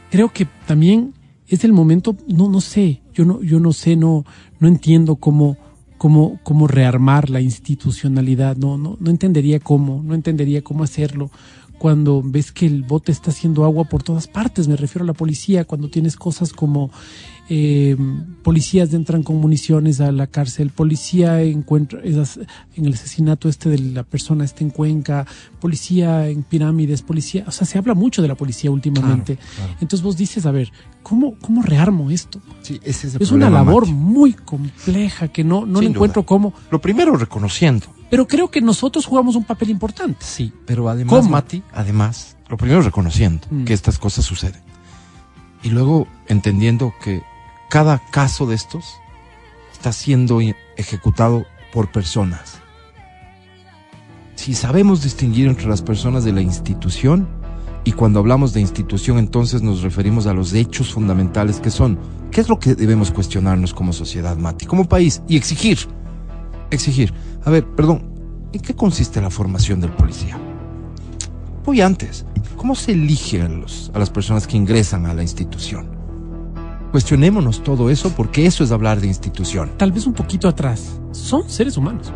creo 0.09 0.31
que 0.31 0.47
también 0.65 1.13
es 1.47 1.63
el 1.63 1.73
momento, 1.73 2.15
no, 2.27 2.49
no 2.49 2.61
sé, 2.61 3.01
yo 3.13 3.25
no, 3.25 3.41
yo 3.41 3.59
no 3.59 3.73
sé, 3.73 3.95
no, 3.95 4.23
no 4.59 4.67
entiendo 4.67 5.15
cómo, 5.15 5.57
cómo, 5.99 6.39
cómo 6.41 6.65
rearmar 6.65 7.29
la 7.29 7.41
institucionalidad, 7.41 8.57
no, 8.57 8.79
no, 8.79 8.97
no 8.99 9.11
entendería 9.11 9.59
cómo, 9.59 10.01
no 10.03 10.15
entendería 10.15 10.63
cómo 10.63 10.83
hacerlo 10.83 11.29
cuando 11.79 12.21
ves 12.23 12.51
que 12.51 12.65
el 12.65 12.83
bote 12.83 13.11
está 13.11 13.31
haciendo 13.31 13.63
agua 13.63 13.85
por 13.85 14.03
todas 14.03 14.27
partes, 14.27 14.67
me 14.67 14.75
refiero 14.75 15.03
a 15.03 15.07
la 15.07 15.13
policía, 15.13 15.63
cuando 15.63 15.89
tienes 15.89 16.15
cosas 16.15 16.51
como 16.51 16.91
eh, 17.49 17.97
policías 18.43 18.93
entran 18.93 19.23
con 19.23 19.37
municiones 19.37 19.99
a 20.01 20.11
la 20.11 20.27
cárcel, 20.27 20.69
policía 20.69 21.41
encuentra 21.41 21.99
esas- 22.03 22.39
en 22.75 22.85
el 22.85 22.93
asesinato 22.93 23.49
este 23.49 23.69
de 23.69 23.79
la 23.79 24.03
persona 24.03 24.45
este 24.45 24.63
en 24.63 24.69
Cuenca, 24.69 25.25
policía 25.59 26.27
en 26.27 26.43
pirámides, 26.43 27.01
policía, 27.01 27.43
o 27.47 27.51
sea, 27.51 27.65
se 27.65 27.77
habla 27.77 27.95
mucho 27.95 28.21
de 28.21 28.27
la 28.27 28.35
policía 28.35 28.69
últimamente. 28.71 29.35
Claro, 29.37 29.51
claro. 29.55 29.73
Entonces 29.81 30.01
vos 30.03 30.15
dices, 30.15 30.45
a 30.45 30.51
ver, 30.51 30.71
¿cómo, 31.03 31.35
cómo 31.41 31.63
rearmo 31.63 32.11
esto? 32.11 32.39
Sí, 32.61 32.79
ese 32.83 33.07
es 33.07 33.15
el 33.15 33.21
Es 33.23 33.31
una 33.31 33.49
labor 33.49 33.87
muy 33.87 34.33
compleja 34.33 35.27
que 35.29 35.43
no, 35.43 35.65
no 35.65 35.81
le 35.81 35.87
encuentro 35.87 36.23
cómo, 36.25 36.53
Lo 36.69 36.79
primero, 36.79 37.15
reconociendo. 37.17 37.87
pero 38.11 38.27
creo 38.27 38.51
que 38.51 38.61
nosotros 38.61 39.05
jugamos 39.05 39.35
un 39.35 39.43
papel 39.43 39.71
importante. 39.71 40.17
Sí, 40.23 40.53
pero 40.65 40.87
además, 40.87 41.13
¿Cómo? 41.15 41.29
Mati, 41.29 41.63
además, 41.73 42.37
lo 42.47 42.57
primero 42.57 42.81
reconociendo 42.81 43.47
Mm. 43.49 43.63
que 43.65 43.73
estas 43.73 43.97
cosas 43.97 44.23
suceden. 44.25 44.61
Y 45.63 45.69
luego 45.69 46.07
entendiendo 46.27 46.93
que 47.03 47.21
cada 47.69 47.99
caso 48.11 48.45
de 48.45 48.55
estos 48.55 48.99
está 49.71 49.91
siendo 49.91 50.39
ejecutado 50.75 51.45
por 51.71 51.91
personas. 51.91 52.59
Si 54.35 54.53
sabemos 54.53 55.03
distinguir 55.03 55.47
entre 55.47 55.67
las 55.67 55.81
personas 55.81 56.23
de 56.23 56.33
la 56.33 56.41
institución, 56.41 57.27
y 57.83 57.91
cuando 57.93 58.19
hablamos 58.19 58.53
de 58.53 58.61
institución 58.61 59.17
entonces 59.17 59.61
nos 59.61 59.81
referimos 59.81 60.27
a 60.27 60.33
los 60.33 60.53
hechos 60.53 60.93
fundamentales 60.93 61.59
que 61.59 61.71
son, 61.71 61.99
¿qué 62.31 62.41
es 62.41 62.49
lo 62.49 62.59
que 62.59 62.75
debemos 62.75 63.11
cuestionarnos 63.11 63.73
como 63.73 63.93
sociedad, 63.93 64.37
Mati, 64.37 64.65
como 64.65 64.85
país? 64.87 65.21
Y 65.27 65.37
exigir, 65.37 65.77
exigir. 66.71 67.13
A 67.45 67.49
ver, 67.49 67.65
perdón, 67.75 68.11
¿en 68.53 68.61
qué 68.61 68.75
consiste 68.75 69.21
la 69.21 69.29
formación 69.29 69.79
del 69.81 69.91
policía? 69.91 70.37
Voy 71.65 71.81
antes. 71.81 72.25
¿Cómo 72.57 72.75
se 72.75 72.91
elige 72.93 73.41
a, 73.41 73.47
los- 73.47 73.91
a 73.93 73.99
las 73.99 74.09
personas 74.09 74.45
que 74.47 74.57
ingresan 74.57 75.05
a 75.05 75.13
la 75.13 75.21
institución? 75.21 75.98
Cuestionémonos 76.91 77.63
todo 77.63 77.89
eso 77.89 78.11
porque 78.15 78.45
eso 78.45 78.63
es 78.63 78.71
hablar 78.71 78.99
de 78.99 79.07
institución. 79.07 79.71
tal 79.77 79.91
vez 79.91 80.07
un 80.07 80.13
poquito 80.13 80.47
atrás, 80.47 80.99
son 81.11 81.49
seres 81.49 81.77
humanos. 81.77 82.11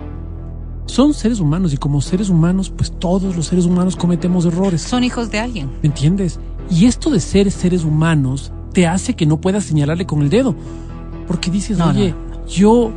Son 0.85 1.13
seres 1.13 1.39
humanos 1.39 1.73
y 1.73 1.77
como 1.77 2.01
seres 2.01 2.29
humanos, 2.29 2.69
pues 2.69 2.91
todos 2.91 3.35
los 3.35 3.47
seres 3.47 3.65
humanos 3.65 3.95
cometemos 3.95 4.45
errores. 4.45 4.81
Son 4.81 5.03
hijos 5.03 5.31
de 5.31 5.39
alguien. 5.39 5.69
¿Me 5.81 5.87
entiendes? 5.87 6.39
Y 6.69 6.85
esto 6.85 7.09
de 7.09 7.19
ser 7.19 7.49
seres 7.51 7.83
humanos 7.83 8.51
te 8.73 8.85
hace 8.87 9.15
que 9.15 9.25
no 9.25 9.39
puedas 9.39 9.63
señalarle 9.63 10.05
con 10.05 10.21
el 10.21 10.29
dedo. 10.29 10.55
Porque 11.27 11.49
dices, 11.49 11.77
No, 11.77 11.89
oye, 11.89 12.11
no, 12.11 12.47
Yo 12.47 12.91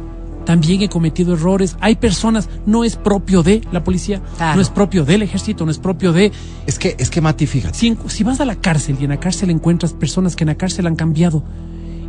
también 0.47 0.81
he 0.81 0.89
cometido 0.89 1.35
errores. 1.35 1.77
Hay 1.81 1.97
personas, 1.97 2.49
no 2.65 2.85
es 2.85 2.97
propio 2.97 3.43
de 3.43 3.61
la 3.73 3.85
policía, 3.85 4.23
Claro. 4.39 4.57
no 4.57 4.63
es 4.63 4.71
propio 4.71 5.05
del 5.05 5.21
ejército, 5.23 5.67
no 5.67 5.71
es 5.71 5.79
propio 5.79 6.15
de... 6.15 6.33
Es 6.67 6.79
que, 6.79 6.97
es 6.99 7.11
que 7.11 7.21
Mati, 7.21 7.47
fíjate. 7.47 7.77
Si, 7.77 8.25
vas 8.25 8.41
a 8.41 8.47
la 8.47 8.55
cárcel 8.55 8.97
y 8.99 9.05
en 9.05 9.11
la 9.11 9.21
cárcel 9.21 9.51
encuentras 9.51 9.93
personas 9.93 10.35
que 10.37 10.45
en 10.45 10.49
la 10.49 10.55
cárcel 10.55 10.87
han 10.87 10.97
cambiado 10.97 11.43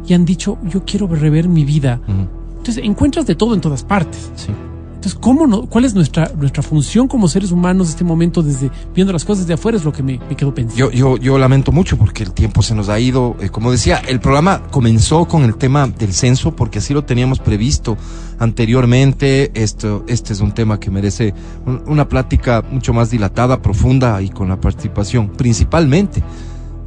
y 0.08 0.14
han 0.14 0.24
dicho, 0.24 0.58
yo 0.64 0.86
quiero 0.86 1.08
rever 1.08 1.50
mi 1.50 1.66
vida. 1.66 2.00
Entonces 2.08 2.78
encuentras 2.86 3.26
de 3.26 3.36
todo 3.36 3.54
en 3.54 3.60
todas 3.62 3.84
partes. 3.84 4.32
sí. 4.36 4.52
Entonces, 5.08 5.24
¿cómo 5.24 5.48
no, 5.48 5.68
¿cuál 5.68 5.86
es 5.86 5.94
nuestra, 5.94 6.30
nuestra 6.38 6.62
función 6.62 7.08
como 7.08 7.30
seres 7.30 7.54
humanos 7.54 7.88
en 7.88 7.92
este 7.92 8.04
momento 8.04 8.44
desde 8.44 8.70
viendo 8.94 9.14
las 9.14 9.24
cosas 9.24 9.48
de 9.48 9.54
afuera? 9.54 9.78
Es 9.78 9.86
lo 9.86 9.94
que 9.94 10.04
me, 10.04 10.20
me 10.28 10.36
quedo 10.36 10.54
pensando. 10.54 10.78
Yo, 10.78 10.92
yo, 10.92 11.16
yo 11.18 11.38
lamento 11.38 11.72
mucho 11.72 11.98
porque 11.98 12.24
el 12.24 12.34
tiempo 12.34 12.62
se 12.62 12.76
nos 12.76 12.90
ha 12.90 13.00
ido. 13.00 13.38
Eh, 13.40 13.48
como 13.48 13.72
decía, 13.72 14.02
el 14.06 14.20
programa 14.20 14.64
comenzó 14.70 15.26
con 15.26 15.44
el 15.44 15.56
tema 15.56 15.88
del 15.88 16.12
censo 16.14 16.54
porque 16.58 16.80
así 16.80 16.94
lo 16.94 17.06
teníamos 17.06 17.40
previsto 17.40 17.96
anteriormente. 18.38 19.52
Esto, 19.54 20.04
este 20.08 20.34
es 20.34 20.42
un 20.42 20.52
tema 20.52 20.78
que 20.78 20.92
merece 20.92 21.34
un- 21.66 21.82
una 21.88 22.10
plática 22.10 22.62
mucho 22.70 22.92
más 22.92 23.10
dilatada, 23.10 23.62
profunda 23.62 24.22
y 24.22 24.28
con 24.28 24.50
la 24.50 24.60
participación 24.60 25.30
principalmente 25.30 26.22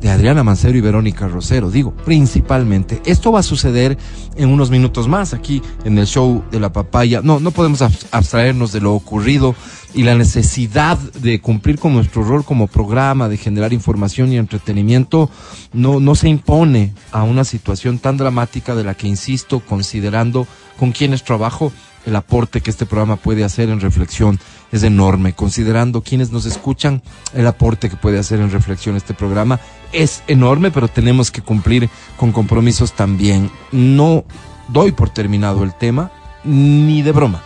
de 0.01 0.11
Adriana 0.11 0.43
Mancero 0.43 0.79
y 0.79 0.81
Verónica 0.81 1.29
Rosero. 1.29 1.71
Digo, 1.71 1.93
principalmente. 1.93 3.03
Esto 3.05 3.33
va 3.33 3.41
a 3.41 3.43
suceder 3.43 3.99
en 4.37 4.49
unos 4.49 4.71
minutos 4.71 5.09
más 5.09 5.35
aquí 5.35 5.61
en 5.85 5.99
el 5.99 6.07
show 6.07 6.43
de 6.51 6.61
la 6.61 6.73
papaya. 6.73 7.21
No, 7.23 7.39
no 7.41 7.51
podemos 7.51 7.83
abs- 7.83 8.07
abstraernos 8.11 8.73
de 8.73 8.81
lo 8.81 8.95
ocurrido 8.95 9.55
y 9.93 10.05
la 10.05 10.15
necesidad 10.15 10.97
de 10.99 11.41
cumplir 11.41 11.79
con 11.79 11.93
nuestro 11.93 12.23
rol 12.23 12.45
como 12.45 12.67
programa, 12.69 13.29
de 13.29 13.37
generar 13.37 13.73
información 13.73 14.33
y 14.33 14.39
entretenimiento, 14.39 15.29
no, 15.73 16.01
no 16.01 16.15
se 16.15 16.29
impone 16.29 16.95
a 17.13 17.25
una 17.25 17.45
situación 17.45 17.99
tan 17.99 18.17
dramática 18.17 18.75
de 18.75 18.85
la 18.85 18.95
que, 18.95 19.09
insisto, 19.09 19.61
considerando 19.61 20.47
con 20.79 20.93
quienes 20.93 21.25
trabajo, 21.25 21.73
el 22.07 22.17
aporte 22.17 22.63
que 22.63 22.71
este 22.71 22.87
programa 22.87 23.17
puede 23.17 23.45
hacer 23.45 23.69
en 23.69 23.81
reflexión 23.81 24.39
es 24.73 24.83
enorme. 24.85 25.35
Considerando 25.35 26.03
quienes 26.03 26.31
nos 26.31 26.47
escuchan, 26.47 27.03
el 27.35 27.47
aporte 27.47 27.91
que 27.91 27.97
puede 27.97 28.19
hacer 28.19 28.41
en 28.41 28.51
reflexión 28.51 28.97
este 28.97 29.13
programa 29.13 29.61
es 29.93 30.23
enorme, 30.27 30.71
pero 30.71 30.89
tenemos 30.89 31.31
que 31.31 31.43
cumplir 31.43 31.89
con 32.17 32.33
compromisos 32.33 32.93
también. 32.93 33.51
No 33.73 34.25
doy 34.69 34.93
por 34.93 35.11
terminado 35.11 35.65
el 35.65 35.75
tema, 35.75 36.11
ni 36.45 37.03
de 37.03 37.13
broma. 37.13 37.43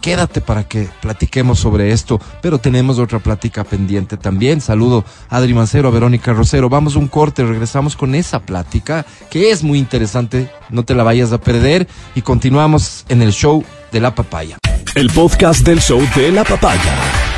Quédate 0.00 0.40
para 0.40 0.62
que 0.62 0.88
platiquemos 1.02 1.58
sobre 1.58 1.90
esto, 1.90 2.20
pero 2.40 2.58
tenemos 2.58 3.00
otra 3.00 3.18
plática 3.18 3.64
pendiente 3.64 4.16
también. 4.16 4.60
Saludo 4.60 5.04
a 5.28 5.38
Adri 5.38 5.52
Mancero, 5.52 5.88
a 5.88 5.90
Verónica 5.90 6.32
Rosero. 6.32 6.68
Vamos 6.68 6.94
a 6.94 7.00
un 7.00 7.08
corte, 7.08 7.44
regresamos 7.44 7.96
con 7.96 8.14
esa 8.14 8.38
plática 8.38 9.04
que 9.30 9.50
es 9.50 9.64
muy 9.64 9.80
interesante. 9.80 10.48
No 10.70 10.84
te 10.84 10.94
la 10.94 11.02
vayas 11.02 11.32
a 11.32 11.40
perder 11.40 11.88
y 12.14 12.22
continuamos 12.22 13.04
en 13.08 13.20
el 13.20 13.32
show 13.32 13.64
de 13.90 14.00
la 14.00 14.14
papaya. 14.14 14.58
El 14.94 15.10
podcast 15.10 15.66
del 15.66 15.80
show 15.80 16.00
de 16.14 16.30
la 16.30 16.44
papaya. 16.44 17.35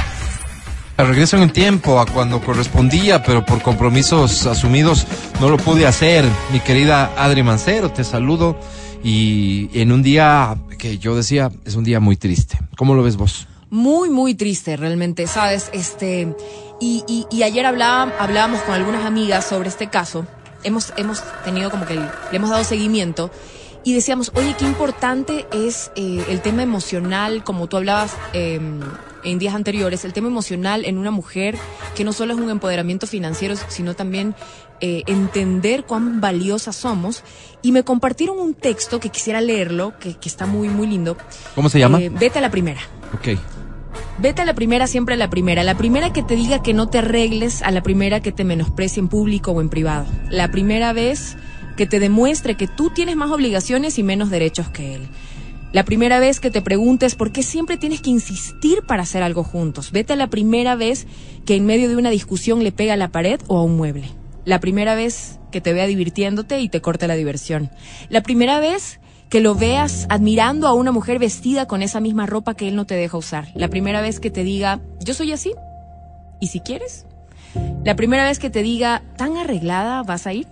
Regreso 1.05 1.37
en 1.37 1.45
el 1.45 1.53
tiempo 1.53 2.01
a 2.01 2.07
cuando 2.07 2.41
correspondía, 2.41 3.23
pero 3.23 3.47
por 3.47 3.63
compromisos 3.63 4.47
asumidos 4.47 5.07
no 5.41 5.49
lo 5.49 5.57
pude 5.57 5.87
hacer. 5.87 6.25
Mi 6.53 6.59
querida 6.59 7.13
Adri 7.17 7.45
Mancero, 7.45 7.93
te 7.93 8.03
saludo. 8.03 8.59
Y 9.05 9.71
en 9.81 9.93
un 9.93 10.03
día 10.03 10.57
que 10.77 10.99
yo 10.99 11.15
decía, 11.15 11.53
es 11.65 11.77
un 11.77 11.85
día 11.85 12.01
muy 12.01 12.17
triste. 12.17 12.59
¿Cómo 12.77 12.95
lo 12.95 13.05
ves 13.05 13.17
vos? 13.17 13.47
Muy, 13.71 14.11
muy 14.11 14.35
triste, 14.35 14.77
realmente, 14.77 15.29
¿sabes? 15.29 15.71
Este, 15.73 16.35
y, 16.81 17.05
y, 17.07 17.27
y 17.31 17.45
ayer 17.45 17.65
hablábamos 17.65 18.61
con 18.63 18.75
algunas 18.75 19.07
amigas 19.07 19.45
sobre 19.47 19.69
este 19.69 19.89
caso. 19.89 20.27
Hemos, 20.65 20.93
hemos 20.97 21.23
tenido 21.45 21.71
como 21.71 21.87
que 21.87 21.95
le 21.95 22.03
hemos 22.33 22.51
dado 22.51 22.65
seguimiento 22.65 23.31
y 23.85 23.95
decíamos, 23.95 24.33
oye, 24.35 24.57
qué 24.59 24.65
importante 24.65 25.47
es 25.53 25.93
eh, 25.95 26.25
el 26.29 26.41
tema 26.43 26.63
emocional, 26.63 27.45
como 27.45 27.69
tú 27.69 27.77
hablabas 27.77 28.17
eh, 28.33 28.61
en 29.25 29.39
días 29.39 29.55
anteriores, 29.55 30.05
el 30.05 30.13
tema 30.13 30.29
emocional 30.29 30.85
en 30.85 30.99
una 30.99 31.11
mujer 31.11 31.57
que 31.95 32.05
no 32.05 32.13
solo 32.13 32.35
es 32.35 32.41
un 32.41 32.51
empoderamiento 32.51 33.07
financiero, 33.07 33.55
sino 33.69 33.95
también 33.95 34.35
eh, 34.81 35.03
entender 35.07 35.85
cuán 35.85 36.21
valiosas 36.21 36.77
somos. 36.77 37.25
Y 37.63 37.73
me 37.73 37.83
compartieron 37.83 38.39
un 38.39 38.55
texto 38.55 39.01
que 39.01 39.09
quisiera 39.09 39.41
leerlo, 39.41 39.99
que, 39.99 40.15
que 40.15 40.29
está 40.29 40.47
muy, 40.47 40.69
muy 40.69 40.87
lindo. 40.87 41.17
¿Cómo 41.55 41.69
se 41.69 41.79
llama? 41.79 42.01
Eh, 42.01 42.11
vete 42.11 42.39
a 42.39 42.43
la 42.43 42.51
primera. 42.51 42.81
ok. 43.15 43.39
Vete 44.21 44.43
a 44.43 44.45
la 44.45 44.55
primera, 44.55 44.89
siempre 44.89 45.15
a 45.15 45.17
la 45.17 45.31
primera. 45.31 45.63
La 45.63 45.77
primera 45.77 46.13
que 46.13 46.25
te 46.25 46.35
diga 46.35 46.61
que 46.61 46.75
no 46.75 46.89
te 46.89 46.99
arregles, 46.99 47.63
a 47.63 47.71
la 47.71 47.83
primera 47.83 48.21
que 48.21 48.33
te 48.33 48.45
menosprecie 48.45 49.01
en 49.01 49.09
público 49.09 49.53
o 49.53 49.61
en 49.61 49.69
privado. 49.69 50.07
La 50.29 50.51
primera 50.51 50.93
vez 50.93 51.37
que 51.77 51.87
te 51.87 52.01
demuestre 52.01 52.57
que 52.57 52.67
tú 52.67 52.91
tienes 52.91 53.15
más 53.15 53.31
obligaciones 53.31 53.99
y 53.99 54.03
menos 54.03 54.31
derechos 54.31 54.69
que 54.69 54.97
él. 54.97 55.09
La 55.71 55.85
primera 55.85 56.19
vez 56.19 56.41
que 56.41 56.51
te 56.51 56.63
preguntes 56.63 57.15
por 57.15 57.31
qué 57.31 57.43
siempre 57.43 57.77
tienes 57.77 58.01
que 58.01 58.09
insistir 58.09 58.83
para 58.87 59.03
hacer 59.03 59.23
algo 59.23 59.45
juntos. 59.45 59.93
Vete 59.93 60.15
a 60.15 60.17
la 60.17 60.29
primera 60.29 60.77
vez 60.77 61.07
que 61.45 61.57
en 61.57 61.67
medio 61.67 61.91
de 61.91 61.97
una 61.97 62.09
discusión 62.09 62.65
le 62.65 62.73
pega 62.73 62.95
a 62.95 62.97
la 62.97 63.09
pared 63.09 63.39
o 63.49 63.59
a 63.59 63.63
un 63.63 63.77
mueble. 63.77 64.09
La 64.47 64.61
primera 64.61 64.95
vez 64.95 65.39
que 65.51 65.61
te 65.61 65.75
vea 65.75 65.87
divirtiéndote 65.87 66.61
y 66.61 66.71
te 66.71 66.81
corte 66.81 67.07
la 67.07 67.17
diversión. 67.17 67.71
La 68.09 68.23
primera 68.23 68.61
vez 68.61 68.99
que 69.29 69.41
lo 69.41 69.55
veas 69.55 70.07
admirando 70.09 70.69
a 70.69 70.73
una 70.73 70.91
mujer 70.91 71.19
vestida 71.19 71.67
con 71.67 71.83
esa 71.83 72.01
misma 72.01 72.25
ropa 72.25 72.55
que 72.55 72.69
él 72.69 72.75
no 72.75 72.87
te 72.87 72.95
deja 72.95 73.19
usar. 73.19 73.49
La 73.55 73.69
primera 73.69 74.01
vez 74.01 74.21
que 74.21 74.31
te 74.31 74.45
diga, 74.45 74.81
yo 75.01 75.13
soy 75.13 75.33
así. 75.33 75.53
¿Y 76.41 76.47
si 76.47 76.61
quieres? 76.61 77.05
La 77.85 77.95
primera 77.95 78.25
vez 78.25 78.39
que 78.39 78.49
te 78.49 78.63
diga, 78.63 79.03
tan 79.19 79.37
arreglada 79.37 80.03
vas 80.03 80.27
a 80.27 80.33
ir. 80.33 80.47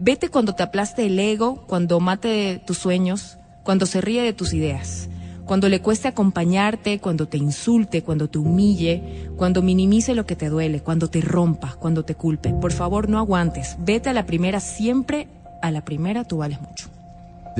Vete 0.00 0.30
cuando 0.30 0.54
te 0.54 0.64
aplaste 0.64 1.06
el 1.06 1.18
ego, 1.18 1.64
cuando 1.68 2.00
mate 2.00 2.60
tus 2.66 2.78
sueños, 2.78 3.38
cuando 3.68 3.84
se 3.84 4.00
ríe 4.00 4.22
de 4.22 4.32
tus 4.32 4.54
ideas, 4.54 5.10
cuando 5.44 5.68
le 5.68 5.82
cueste 5.82 6.08
acompañarte, 6.08 7.00
cuando 7.00 7.28
te 7.28 7.36
insulte, 7.36 8.02
cuando 8.02 8.30
te 8.30 8.38
humille, 8.38 9.28
cuando 9.36 9.60
minimice 9.60 10.14
lo 10.14 10.24
que 10.24 10.36
te 10.36 10.48
duele, 10.48 10.80
cuando 10.80 11.10
te 11.10 11.20
rompa, 11.20 11.74
cuando 11.78 12.02
te 12.02 12.14
culpe. 12.14 12.48
Por 12.54 12.72
favor, 12.72 13.10
no 13.10 13.18
aguantes. 13.18 13.76
Vete 13.80 14.08
a 14.08 14.14
la 14.14 14.24
primera, 14.24 14.58
siempre 14.60 15.28
a 15.60 15.70
la 15.70 15.84
primera 15.84 16.24
tú 16.24 16.38
vales 16.38 16.62
mucho. 16.62 16.88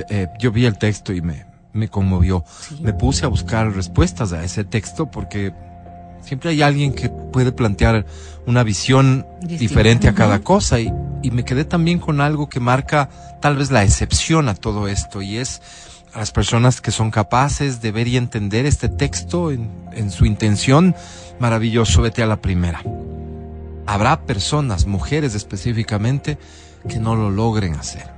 Eh, 0.08 0.28
yo 0.40 0.50
vi 0.50 0.64
el 0.64 0.78
texto 0.78 1.12
y 1.12 1.20
me, 1.20 1.44
me 1.74 1.88
conmovió. 1.88 2.42
Me 2.80 2.94
puse 2.94 3.26
a 3.26 3.28
buscar 3.28 3.70
respuestas 3.74 4.32
a 4.32 4.42
ese 4.42 4.64
texto 4.64 5.10
porque 5.10 5.52
siempre 6.22 6.48
hay 6.48 6.62
alguien 6.62 6.94
que 6.94 7.10
puede 7.10 7.52
plantear 7.52 8.06
una 8.46 8.62
visión 8.62 9.26
diferente 9.42 10.08
a 10.08 10.14
cada 10.14 10.38
cosa 10.38 10.80
y, 10.80 10.90
y 11.22 11.32
me 11.32 11.44
quedé 11.44 11.66
también 11.66 11.98
con 11.98 12.22
algo 12.22 12.48
que 12.48 12.60
marca 12.60 13.10
tal 13.42 13.58
vez 13.58 13.70
la 13.70 13.84
excepción 13.84 14.48
a 14.48 14.54
todo 14.54 14.88
esto 14.88 15.20
y 15.20 15.36
es 15.36 15.60
a 16.12 16.18
las 16.18 16.30
personas 16.30 16.80
que 16.80 16.90
son 16.90 17.10
capaces 17.10 17.80
de 17.80 17.92
ver 17.92 18.08
y 18.08 18.16
entender 18.16 18.66
este 18.66 18.88
texto 18.88 19.50
en, 19.50 19.70
en 19.92 20.10
su 20.10 20.26
intención 20.26 20.94
maravilloso, 21.38 22.02
vete 22.02 22.22
a 22.22 22.26
la 22.26 22.40
primera. 22.40 22.82
Habrá 23.86 24.22
personas, 24.26 24.86
mujeres 24.86 25.34
específicamente, 25.34 26.38
que 26.88 26.98
no 26.98 27.16
lo 27.16 27.30
logren 27.30 27.74
hacer. 27.74 28.10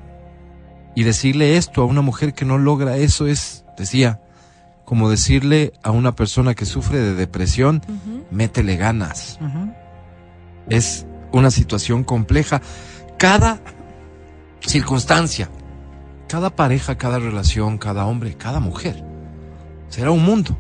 Y 0.95 1.05
decirle 1.05 1.57
esto 1.57 1.83
a 1.83 1.87
una 1.87 2.03
mujer 2.03 2.35
que 2.35 2.45
no 2.45 2.59
logra 2.59 2.97
eso 2.97 3.27
es, 3.27 3.65
decía, 3.79 4.21
como 4.85 5.09
decirle 5.09 5.73
a 5.85 5.93
una 5.93 6.17
persona 6.17 6.55
que 6.55 6.67
sufre 6.67 6.99
de 6.99 7.15
depresión, 7.15 7.81
métele 8.33 8.77
ganas. 8.77 9.39
Es 10.69 11.07
una 11.31 11.53
situación 11.53 12.03
compleja. 12.03 12.61
Cada 13.17 13.61
circunstancia, 14.61 15.49
cada 16.31 16.55
pareja, 16.55 16.97
cada 16.97 17.19
relación, 17.19 17.77
cada 17.77 18.07
hombre, 18.07 18.37
cada 18.37 18.61
mujer, 18.61 19.03
será 19.89 20.13
un 20.13 20.25
mundo. 20.25 20.57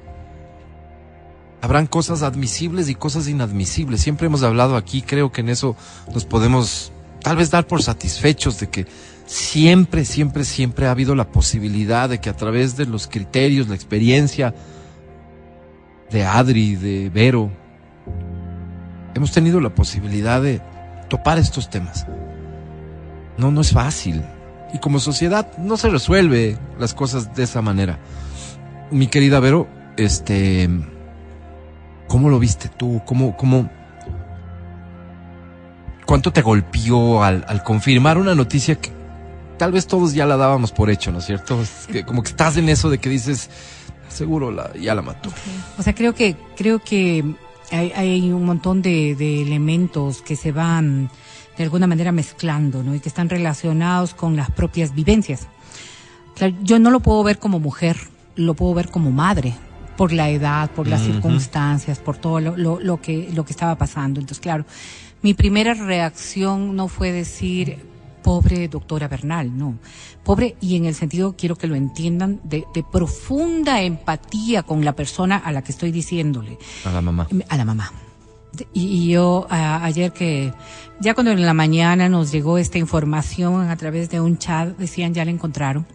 Habrán 1.62 1.86
cosas 1.86 2.24
admisibles 2.24 2.88
y 2.88 2.96
cosas 2.96 3.28
inadmisibles. 3.28 4.00
Siempre 4.00 4.26
hemos 4.26 4.42
hablado 4.42 4.76
aquí, 4.76 5.00
creo 5.00 5.30
que 5.30 5.42
en 5.42 5.48
eso 5.48 5.76
nos 6.12 6.24
podemos 6.24 6.90
tal 7.22 7.36
vez 7.36 7.52
dar 7.52 7.68
por 7.68 7.84
satisfechos 7.84 8.58
de 8.58 8.68
que 8.68 8.86
siempre, 9.26 10.04
siempre, 10.04 10.44
siempre 10.44 10.88
ha 10.88 10.90
habido 10.90 11.14
la 11.14 11.30
posibilidad 11.30 12.08
de 12.08 12.18
que 12.18 12.30
a 12.30 12.36
través 12.36 12.76
de 12.76 12.86
los 12.86 13.06
criterios, 13.06 13.68
la 13.68 13.76
experiencia 13.76 14.52
de 16.10 16.24
Adri, 16.24 16.74
de 16.74 17.10
Vero, 17.10 17.48
hemos 19.14 19.30
tenido 19.30 19.60
la 19.60 19.72
posibilidad 19.72 20.42
de 20.42 20.60
topar 21.08 21.38
estos 21.38 21.70
temas. 21.70 22.08
No, 23.38 23.52
no 23.52 23.60
es 23.60 23.70
fácil. 23.70 24.24
Y 24.72 24.78
como 24.78 25.00
sociedad 25.00 25.56
no 25.58 25.76
se 25.76 25.88
resuelve 25.88 26.58
las 26.78 26.94
cosas 26.94 27.34
de 27.34 27.42
esa 27.42 27.62
manera. 27.62 27.98
Mi 28.90 29.08
querida 29.08 29.40
Vero, 29.40 29.68
este, 29.96 30.68
¿cómo 32.08 32.28
lo 32.28 32.38
viste 32.38 32.68
tú? 32.68 33.02
¿Cómo, 33.06 33.36
cómo, 33.36 33.70
cuánto 36.06 36.32
te 36.32 36.42
golpeó 36.42 37.22
al, 37.22 37.44
al 37.48 37.62
confirmar 37.62 38.18
una 38.18 38.34
noticia 38.34 38.76
que 38.76 38.90
tal 39.60 39.72
vez 39.72 39.86
todos 39.86 40.14
ya 40.14 40.24
la 40.24 40.38
dábamos 40.38 40.72
por 40.72 40.88
hecho, 40.88 41.12
¿no 41.12 41.18
es 41.18 41.26
cierto? 41.26 41.60
Es 41.60 41.86
que 41.86 42.04
como 42.04 42.22
que 42.22 42.30
estás 42.30 42.56
en 42.56 42.68
eso 42.70 42.88
de 42.88 42.96
que 42.96 43.10
dices, 43.10 43.50
seguro 44.08 44.72
ya 44.74 44.94
la 44.94 45.02
mató. 45.02 45.30
O 45.78 45.82
sea, 45.82 45.94
creo 45.94 46.14
que 46.14 46.34
creo 46.56 46.78
que 46.78 47.24
hay, 47.70 47.92
hay 47.92 48.32
un 48.32 48.44
montón 48.44 48.80
de, 48.80 49.14
de 49.14 49.42
elementos 49.42 50.22
que 50.22 50.36
se 50.36 50.50
van 50.50 51.10
de 51.60 51.64
alguna 51.64 51.86
manera 51.86 52.10
mezclando, 52.10 52.82
¿no? 52.82 52.94
Y 52.94 53.00
que 53.00 53.10
están 53.10 53.28
relacionados 53.28 54.14
con 54.14 54.34
las 54.34 54.50
propias 54.50 54.94
vivencias. 54.94 55.46
Claro, 56.34 56.54
yo 56.62 56.78
no 56.78 56.90
lo 56.90 57.00
puedo 57.00 57.22
ver 57.22 57.38
como 57.38 57.60
mujer, 57.60 57.98
lo 58.34 58.54
puedo 58.54 58.72
ver 58.72 58.88
como 58.90 59.10
madre, 59.10 59.54
por 59.98 60.10
la 60.10 60.30
edad, 60.30 60.70
por 60.70 60.86
las 60.88 61.02
circunstancias, 61.02 61.98
por 61.98 62.16
todo 62.16 62.40
lo, 62.40 62.56
lo- 62.56 62.80
lo 62.80 62.98
que, 63.02 63.28
lo 63.34 63.44
que 63.44 63.52
estaba 63.52 63.76
pasando. 63.76 64.20
Entonces, 64.20 64.40
claro, 64.40 64.64
mi 65.20 65.34
primera 65.34 65.74
reacción 65.74 66.74
no 66.74 66.88
fue 66.88 67.12
decir, 67.12 67.76
pobre 68.22 68.66
doctora 68.68 69.06
Bernal, 69.08 69.56
no. 69.58 69.74
Pobre, 70.24 70.56
y 70.62 70.76
en 70.76 70.86
el 70.86 70.94
sentido, 70.94 71.34
quiero 71.36 71.56
que 71.56 71.66
lo 71.66 71.74
entiendan, 71.74 72.40
de, 72.42 72.64
de 72.74 72.82
profunda 72.82 73.82
empatía 73.82 74.62
con 74.62 74.82
la 74.82 74.94
persona 74.94 75.36
a 75.36 75.52
la 75.52 75.60
que 75.62 75.72
estoy 75.72 75.92
diciéndole 75.92 76.56
A 76.86 76.90
la 76.92 77.02
mamá. 77.02 77.28
a 77.50 77.56
la 77.58 77.64
mamá. 77.66 77.92
Y 78.72 79.10
yo 79.10 79.46
a- 79.50 79.84
ayer 79.84 80.12
que, 80.12 80.52
ya 81.00 81.14
cuando 81.14 81.30
en 81.32 81.44
la 81.46 81.54
mañana 81.54 82.08
nos 82.08 82.32
llegó 82.32 82.58
esta 82.58 82.78
información 82.78 83.68
a 83.70 83.76
través 83.76 84.10
de 84.10 84.20
un 84.20 84.38
chat, 84.38 84.76
decían 84.76 85.14
ya 85.14 85.24
la 85.24 85.30
encontraron, 85.30 85.86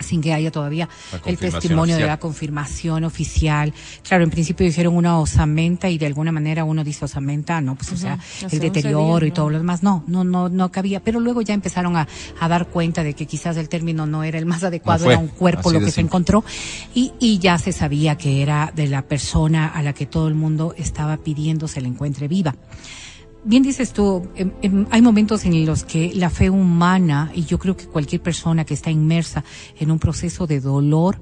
sin 0.00 0.20
que 0.20 0.32
haya 0.32 0.50
todavía 0.50 0.88
el 1.24 1.38
testimonio 1.38 1.96
de 1.96 2.06
la 2.06 2.18
confirmación 2.18 3.04
oficial. 3.04 3.72
Claro, 4.06 4.24
en 4.24 4.30
principio 4.30 4.66
dijeron 4.66 4.96
una 4.96 5.18
osamenta 5.18 5.88
y 5.88 5.98
de 5.98 6.06
alguna 6.06 6.32
manera 6.32 6.64
uno 6.64 6.84
dice 6.84 7.04
osamenta, 7.04 7.60
no, 7.60 7.76
pues 7.76 7.92
o 7.92 7.96
sea, 7.96 8.18
el 8.40 8.44
11 8.44 8.60
deterioro 8.60 9.26
y 9.26 9.30
todo 9.30 9.46
¿no? 9.46 9.52
lo 9.52 9.58
demás, 9.58 9.82
no, 9.82 10.04
no, 10.06 10.24
no, 10.24 10.48
no 10.48 10.70
cabía. 10.70 11.00
Pero 11.00 11.20
luego 11.20 11.42
ya 11.42 11.54
empezaron 11.54 11.96
a, 11.96 12.06
a 12.38 12.48
dar 12.48 12.68
cuenta 12.68 13.02
de 13.02 13.14
que 13.14 13.26
quizás 13.26 13.56
el 13.56 13.68
término 13.68 14.06
no 14.06 14.22
era 14.22 14.38
el 14.38 14.46
más 14.46 14.64
adecuado, 14.64 15.04
fue, 15.04 15.14
era 15.14 15.22
un 15.22 15.28
cuerpo 15.28 15.70
así 15.70 15.78
lo 15.78 15.84
que 15.84 15.90
se 15.90 16.00
encontró 16.00 16.44
y, 16.94 17.12
y 17.18 17.38
ya 17.38 17.58
se 17.58 17.72
sabía 17.72 18.16
que 18.16 18.42
era 18.42 18.72
de 18.74 18.86
la 18.86 19.02
persona 19.02 19.68
a 19.68 19.82
la 19.82 19.92
que 19.92 20.06
todo 20.06 20.28
el 20.28 20.34
mundo 20.34 20.74
estaba 20.76 21.16
pidiendo 21.16 21.68
se 21.68 21.80
la 21.80 21.88
encuentre 21.88 22.28
viva. 22.28 22.54
Bien 23.48 23.62
dices 23.62 23.92
tú, 23.92 24.28
em, 24.34 24.50
em, 24.60 24.86
hay 24.90 25.00
momentos 25.02 25.44
en 25.44 25.64
los 25.66 25.84
que 25.84 26.12
la 26.16 26.30
fe 26.30 26.50
humana, 26.50 27.30
y 27.32 27.44
yo 27.44 27.60
creo 27.60 27.76
que 27.76 27.86
cualquier 27.86 28.20
persona 28.20 28.64
que 28.64 28.74
está 28.74 28.90
inmersa 28.90 29.44
en 29.78 29.92
un 29.92 30.00
proceso 30.00 30.48
de 30.48 30.60
dolor, 30.60 31.20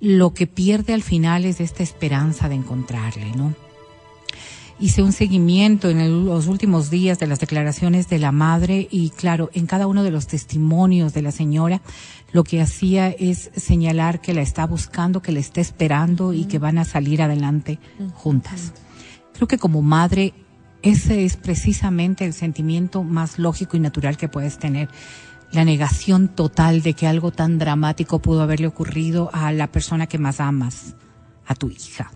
lo 0.00 0.32
que 0.32 0.46
pierde 0.46 0.94
al 0.94 1.02
final 1.02 1.44
es 1.44 1.60
esta 1.60 1.82
esperanza 1.82 2.48
de 2.48 2.54
encontrarle, 2.54 3.32
¿no? 3.36 3.54
Hice 4.78 5.02
un 5.02 5.12
seguimiento 5.12 5.90
en 5.90 6.00
el- 6.00 6.24
los 6.24 6.46
últimos 6.46 6.88
días 6.88 7.18
de 7.18 7.26
las 7.26 7.40
declaraciones 7.40 8.08
de 8.08 8.18
la 8.18 8.32
madre 8.32 8.88
y 8.90 9.10
claro, 9.10 9.50
en 9.52 9.66
cada 9.66 9.86
uno 9.86 10.02
de 10.02 10.10
los 10.10 10.26
testimonios 10.26 11.12
de 11.12 11.20
la 11.20 11.30
señora, 11.30 11.82
lo 12.32 12.42
que 12.42 12.62
hacía 12.62 13.10
es 13.10 13.50
señalar 13.54 14.22
que 14.22 14.32
la 14.32 14.40
está 14.40 14.66
buscando, 14.66 15.20
que 15.20 15.32
la 15.32 15.40
está 15.40 15.60
esperando 15.60 16.32
y 16.32 16.46
que 16.46 16.58
van 16.58 16.78
a 16.78 16.86
salir 16.86 17.20
adelante 17.20 17.78
juntas. 18.14 18.72
Creo 19.34 19.46
que 19.46 19.58
como 19.58 19.82
madre, 19.82 20.32
ese 20.82 21.24
es 21.24 21.36
precisamente 21.36 22.24
el 22.24 22.32
sentimiento 22.32 23.02
más 23.02 23.38
lógico 23.38 23.76
y 23.76 23.80
natural 23.80 24.16
que 24.16 24.28
puedes 24.28 24.58
tener. 24.58 24.88
La 25.52 25.64
negación 25.64 26.28
total 26.28 26.80
de 26.80 26.94
que 26.94 27.06
algo 27.06 27.32
tan 27.32 27.58
dramático 27.58 28.20
pudo 28.20 28.42
haberle 28.42 28.66
ocurrido 28.66 29.30
a 29.32 29.52
la 29.52 29.70
persona 29.70 30.06
que 30.06 30.18
más 30.18 30.40
amas, 30.40 30.94
a 31.46 31.54
tu 31.54 31.70
hija. 31.70 32.12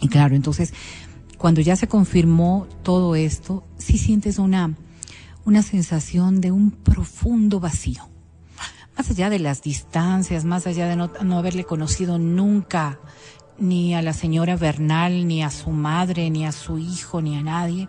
Y 0.00 0.08
claro, 0.08 0.34
entonces, 0.34 0.74
cuando 1.38 1.60
ya 1.60 1.76
se 1.76 1.88
confirmó 1.88 2.66
todo 2.82 3.14
esto, 3.14 3.64
sí 3.78 3.96
sientes 3.96 4.38
una, 4.38 4.74
una 5.44 5.62
sensación 5.62 6.40
de 6.40 6.50
un 6.50 6.70
profundo 6.72 7.60
vacío. 7.60 8.08
Más 8.98 9.10
allá 9.10 9.30
de 9.30 9.38
las 9.38 9.62
distancias, 9.62 10.44
más 10.44 10.66
allá 10.66 10.88
de 10.88 10.96
no, 10.96 11.10
no 11.22 11.38
haberle 11.38 11.64
conocido 11.64 12.18
nunca 12.18 12.98
ni 13.58 13.94
a 13.94 14.02
la 14.02 14.12
señora 14.12 14.56
Bernal, 14.56 15.26
ni 15.26 15.42
a 15.42 15.50
su 15.50 15.70
madre, 15.70 16.30
ni 16.30 16.44
a 16.44 16.52
su 16.52 16.78
hijo, 16.78 17.22
ni 17.22 17.36
a 17.36 17.42
nadie. 17.42 17.88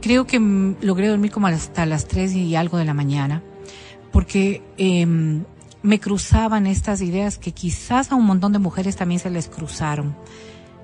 Creo 0.00 0.26
que 0.26 0.38
mm, 0.38 0.76
logré 0.82 1.08
dormir 1.08 1.30
como 1.30 1.46
hasta 1.46 1.86
las 1.86 2.06
3 2.06 2.34
y 2.34 2.56
algo 2.56 2.78
de 2.78 2.84
la 2.84 2.94
mañana, 2.94 3.42
porque 4.12 4.62
em, 4.76 5.44
me 5.82 6.00
cruzaban 6.00 6.66
estas 6.66 7.00
ideas 7.00 7.38
que 7.38 7.52
quizás 7.52 8.12
a 8.12 8.14
un 8.14 8.24
montón 8.24 8.52
de 8.52 8.58
mujeres 8.58 8.96
también 8.96 9.20
se 9.20 9.30
les 9.30 9.48
cruzaron. 9.48 10.16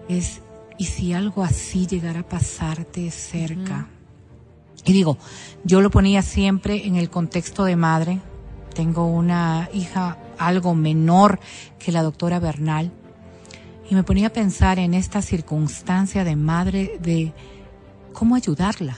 Es, 0.09 0.41
¿y 0.79 0.87
si 0.87 1.13
algo 1.13 1.43
así 1.43 1.87
llegara 1.87 2.21
a 2.21 2.29
pasarte 2.29 3.11
cerca? 3.11 3.89
Y 4.85 4.93
digo, 4.93 5.19
yo 5.65 5.81
lo 5.81 5.91
ponía 5.91 6.23
siempre 6.23 6.87
en 6.87 6.97
el 6.97 7.11
contexto 7.11 7.65
de 7.65 7.77
madre. 7.77 8.21
Tengo 8.75 9.07
una 9.07 9.69
hija 9.75 10.19
algo 10.39 10.75
menor 10.75 11.39
que 11.79 11.93
la 11.93 12.03
doctora 12.03 12.39
Bernal. 12.39 12.93
Y 13.91 13.97
me 13.97 14.05
ponía 14.05 14.29
a 14.29 14.33
pensar 14.33 14.79
en 14.79 14.95
esta 14.95 15.21
circunstancia 15.21 16.23
de 16.23 16.37
madre 16.37 16.99
de 17.03 17.33
cómo 18.13 18.37
ayudarla. 18.37 18.97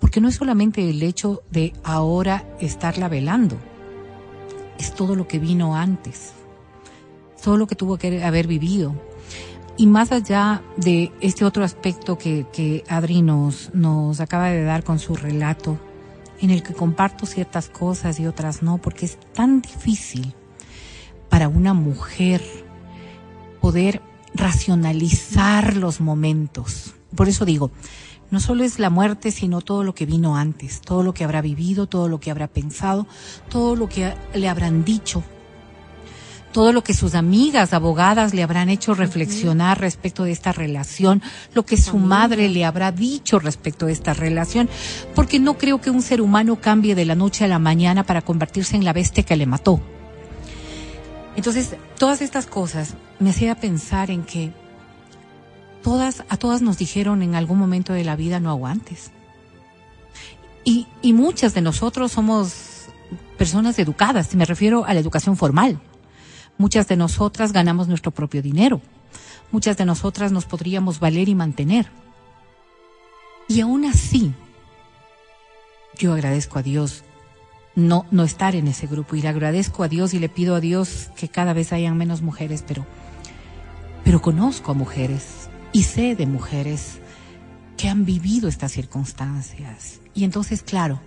Porque 0.00 0.22
no 0.22 0.28
es 0.28 0.36
solamente 0.36 0.88
el 0.88 1.02
hecho 1.02 1.42
de 1.50 1.74
ahora 1.84 2.46
estarla 2.58 3.08
velando. 3.08 3.58
Es 4.78 4.94
todo 4.94 5.14
lo 5.14 5.28
que 5.28 5.38
vino 5.38 5.76
antes. 5.76 6.32
Todo 7.44 7.58
lo 7.58 7.66
que 7.66 7.74
tuvo 7.74 7.98
que 7.98 8.24
haber 8.24 8.46
vivido. 8.46 8.94
Y 9.76 9.86
más 9.86 10.10
allá 10.10 10.62
de 10.78 11.12
este 11.20 11.44
otro 11.44 11.62
aspecto 11.62 12.16
que, 12.16 12.46
que 12.50 12.82
Adri 12.88 13.20
nos, 13.20 13.74
nos 13.74 14.20
acaba 14.20 14.48
de 14.48 14.64
dar 14.64 14.84
con 14.84 14.98
su 14.98 15.16
relato, 15.16 15.78
en 16.40 16.48
el 16.48 16.62
que 16.62 16.72
comparto 16.72 17.26
ciertas 17.26 17.68
cosas 17.68 18.18
y 18.18 18.26
otras 18.26 18.62
no, 18.62 18.78
porque 18.78 19.04
es 19.04 19.18
tan 19.34 19.60
difícil 19.60 20.34
para 21.28 21.48
una 21.48 21.74
mujer 21.74 22.42
poder 23.60 24.00
racionalizar 24.34 25.76
los 25.76 26.00
momentos. 26.00 26.94
Por 27.14 27.28
eso 27.28 27.44
digo, 27.44 27.70
no 28.30 28.38
solo 28.38 28.62
es 28.62 28.78
la 28.78 28.90
muerte, 28.90 29.32
sino 29.32 29.60
todo 29.60 29.82
lo 29.82 29.94
que 29.94 30.06
vino 30.06 30.36
antes, 30.36 30.80
todo 30.80 31.02
lo 31.02 31.12
que 31.12 31.24
habrá 31.24 31.40
vivido, 31.40 31.86
todo 31.86 32.08
lo 32.08 32.20
que 32.20 32.30
habrá 32.30 32.46
pensado, 32.46 33.06
todo 33.48 33.74
lo 33.74 33.88
que 33.88 34.14
le 34.34 34.48
habrán 34.48 34.84
dicho, 34.84 35.24
todo 36.52 36.72
lo 36.72 36.82
que 36.82 36.94
sus 36.94 37.14
amigas 37.14 37.72
abogadas 37.72 38.34
le 38.34 38.42
habrán 38.42 38.68
hecho 38.68 38.94
reflexionar 38.94 39.80
respecto 39.80 40.24
de 40.24 40.32
esta 40.32 40.52
relación, 40.52 41.22
lo 41.54 41.64
que 41.64 41.76
su 41.76 41.98
madre 41.98 42.48
le 42.48 42.64
habrá 42.64 42.92
dicho 42.92 43.38
respecto 43.38 43.86
de 43.86 43.92
esta 43.92 44.14
relación, 44.14 44.68
porque 45.14 45.40
no 45.40 45.58
creo 45.58 45.80
que 45.80 45.90
un 45.90 46.02
ser 46.02 46.20
humano 46.20 46.60
cambie 46.60 46.94
de 46.94 47.04
la 47.04 47.14
noche 47.14 47.44
a 47.44 47.48
la 47.48 47.58
mañana 47.58 48.04
para 48.04 48.22
convertirse 48.22 48.76
en 48.76 48.84
la 48.84 48.92
bestia 48.92 49.24
que 49.24 49.36
le 49.36 49.46
mató. 49.46 49.80
Entonces, 51.40 51.74
todas 51.96 52.20
estas 52.20 52.44
cosas 52.44 52.96
me 53.18 53.30
hacía 53.30 53.54
pensar 53.54 54.10
en 54.10 54.24
que 54.24 54.52
todas, 55.82 56.22
a 56.28 56.36
todas 56.36 56.60
nos 56.60 56.76
dijeron 56.76 57.22
en 57.22 57.34
algún 57.34 57.58
momento 57.58 57.94
de 57.94 58.04
la 58.04 58.14
vida 58.14 58.40
no 58.40 58.50
aguantes. 58.50 59.10
Y, 60.64 60.86
y 61.00 61.14
muchas 61.14 61.54
de 61.54 61.62
nosotros 61.62 62.12
somos 62.12 62.88
personas 63.38 63.78
educadas, 63.78 64.34
me 64.34 64.44
refiero 64.44 64.84
a 64.84 64.92
la 64.92 65.00
educación 65.00 65.38
formal. 65.38 65.80
Muchas 66.58 66.88
de 66.88 66.96
nosotras 66.96 67.54
ganamos 67.54 67.88
nuestro 67.88 68.10
propio 68.10 68.42
dinero. 68.42 68.82
Muchas 69.50 69.78
de 69.78 69.86
nosotras 69.86 70.32
nos 70.32 70.44
podríamos 70.44 71.00
valer 71.00 71.30
y 71.30 71.34
mantener. 71.34 71.86
Y 73.48 73.62
aún 73.62 73.86
así, 73.86 74.34
yo 75.96 76.12
agradezco 76.12 76.58
a 76.58 76.62
Dios 76.62 77.02
no, 77.88 78.06
no 78.10 78.24
estar 78.24 78.54
en 78.54 78.68
ese 78.68 78.86
grupo 78.86 79.16
y 79.16 79.22
le 79.22 79.28
agradezco 79.28 79.82
a 79.82 79.88
Dios 79.88 80.14
y 80.14 80.18
le 80.18 80.28
pido 80.28 80.54
a 80.54 80.60
Dios 80.60 81.10
que 81.16 81.28
cada 81.28 81.52
vez 81.52 81.72
hayan 81.72 81.96
menos 81.96 82.22
mujeres, 82.22 82.64
pero, 82.66 82.86
pero 84.04 84.22
conozco 84.22 84.72
a 84.72 84.74
mujeres 84.74 85.48
y 85.72 85.84
sé 85.84 86.16
de 86.16 86.26
mujeres 86.26 86.98
que 87.76 87.88
han 87.88 88.04
vivido 88.04 88.48
estas 88.48 88.72
circunstancias. 88.72 90.00
Y 90.14 90.24
entonces, 90.24 90.62
claro, 90.62 91.00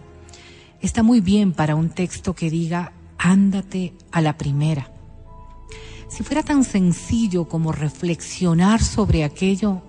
está 0.82 1.04
muy 1.04 1.22
bien 1.22 1.54
para 1.54 1.76
un 1.76 1.90
texto 1.90 2.34
que 2.34 2.50
diga, 2.50 2.94
ándate 3.18 3.94
a 4.12 4.22
la 4.22 4.38
primera. 4.38 4.92
Si 6.08 6.24
fuera 6.24 6.44
tan 6.44 6.64
sencillo 6.64 7.48
como 7.48 7.72
reflexionar 7.72 8.82
sobre 8.82 9.24
aquello, 9.24 9.82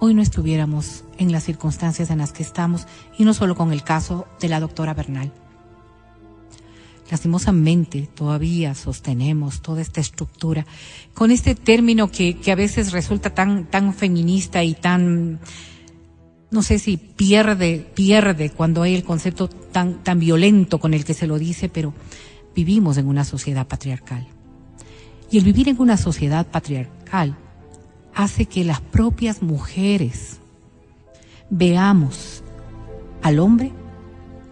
hoy 0.00 0.14
no 0.14 0.22
estuviéramos 0.22 1.04
en 1.18 1.32
las 1.32 1.44
circunstancias 1.44 2.10
en 2.10 2.18
las 2.18 2.32
que 2.32 2.42
estamos, 2.42 2.86
y 3.18 3.24
no 3.24 3.34
solo 3.34 3.54
con 3.54 3.72
el 3.72 3.82
caso 3.82 4.26
de 4.40 4.48
la 4.48 4.60
doctora 4.60 4.94
Bernal. 4.94 5.32
Lastimosamente 7.10 8.08
todavía 8.14 8.74
sostenemos 8.74 9.62
toda 9.62 9.80
esta 9.80 10.00
estructura 10.00 10.66
con 11.14 11.30
este 11.30 11.54
término 11.54 12.10
que, 12.10 12.38
que 12.38 12.50
a 12.50 12.56
veces 12.56 12.90
resulta 12.92 13.30
tan, 13.30 13.66
tan 13.66 13.94
feminista 13.94 14.64
y 14.64 14.74
tan, 14.74 15.38
no 16.50 16.62
sé 16.62 16.80
si 16.80 16.96
pierde, 16.96 17.86
pierde 17.94 18.50
cuando 18.50 18.82
hay 18.82 18.96
el 18.96 19.04
concepto 19.04 19.48
tan, 19.48 20.02
tan 20.02 20.18
violento 20.18 20.80
con 20.80 20.94
el 20.94 21.04
que 21.04 21.14
se 21.14 21.28
lo 21.28 21.38
dice, 21.38 21.68
pero 21.68 21.94
vivimos 22.56 22.96
en 22.96 23.06
una 23.06 23.24
sociedad 23.24 23.68
patriarcal. 23.68 24.26
Y 25.30 25.38
el 25.38 25.44
vivir 25.44 25.68
en 25.68 25.80
una 25.80 25.96
sociedad 25.96 26.46
patriarcal 26.46 27.36
hace 28.14 28.46
que 28.46 28.64
las 28.64 28.80
propias 28.80 29.42
mujeres 29.42 30.38
veamos 31.50 32.42
al 33.22 33.38
hombre 33.38 33.72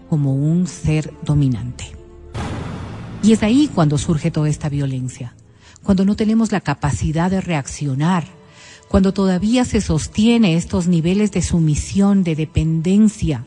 como 0.09 0.35
un 0.35 0.69
ser 0.69 1.13
dominante. 1.25 2.04
Y 3.25 3.33
es 3.33 3.43
ahí 3.43 3.70
cuando 3.75 3.97
surge 3.97 4.31
toda 4.31 4.51
esta 4.51 4.68
violencia, 4.68 5.35
cuando 5.83 6.05
no 6.05 6.14
tenemos 6.14 6.53
la 6.53 6.61
capacidad 6.61 7.31
de 7.31 7.41
reaccionar, 7.41 8.27
cuando 8.89 9.14
todavía 9.14 9.64
se 9.64 9.81
sostiene 9.81 10.57
estos 10.57 10.89
niveles 10.89 11.33
de 11.33 11.41
sumisión, 11.41 12.22
de 12.22 12.37
dependencia. 12.37 13.47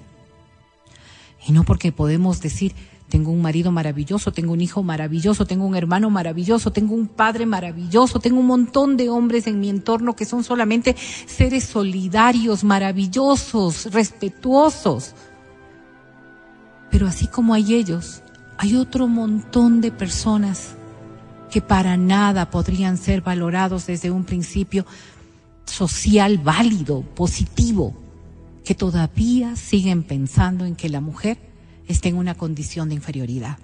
Y 1.48 1.52
no 1.52 1.64
porque 1.64 1.92
podemos 1.92 2.42
decir, 2.42 2.74
Tengo 3.10 3.32
un 3.32 3.42
marido 3.42 3.72
maravilloso, 3.72 4.34
tengo 4.34 4.52
un 4.52 4.60
hijo 4.60 4.84
maravilloso, 4.84 5.46
tengo 5.46 5.66
un 5.66 5.76
hermano 5.76 6.10
maravilloso, 6.10 6.72
tengo 6.74 6.94
un 6.94 7.08
padre 7.08 7.46
maravilloso, 7.46 8.20
tengo 8.20 8.42
un 8.42 8.48
montón 8.48 8.98
de 8.98 9.08
hombres 9.08 9.48
en 9.48 9.62
mi 9.62 9.70
entorno 9.70 10.14
que 10.14 10.26
son 10.26 10.44
solamente 10.44 10.94
seres 11.26 11.64
solidarios, 11.64 12.66
maravillosos, 12.66 13.94
respetuosos. 13.94 15.16
Pero 16.92 17.08
así 17.08 17.28
como 17.28 17.54
hay 17.54 17.76
ellos, 17.76 18.24
hay 18.58 18.76
otro 18.76 19.08
montón 19.08 19.82
de 19.82 19.92
personas 19.92 20.76
que 21.52 21.62
para 21.62 21.96
nada 21.98 22.50
podrían 22.50 22.98
ser 22.98 23.22
valorados 23.22 23.86
desde 23.86 24.12
un 24.12 24.26
principio 24.26 24.86
social 25.66 26.38
válido, 26.40 27.02
positivo, 27.02 27.94
que 28.66 28.76
todavía 28.76 29.56
siguen 29.56 30.04
pensando 30.04 30.66
en 30.66 30.76
que 30.76 30.90
la 30.90 31.02
mujer 31.02 31.38
está 31.88 32.10
en 32.10 32.18
una 32.18 32.36
condición 32.36 32.90
de 32.90 32.96
inferioridad. 32.96 33.60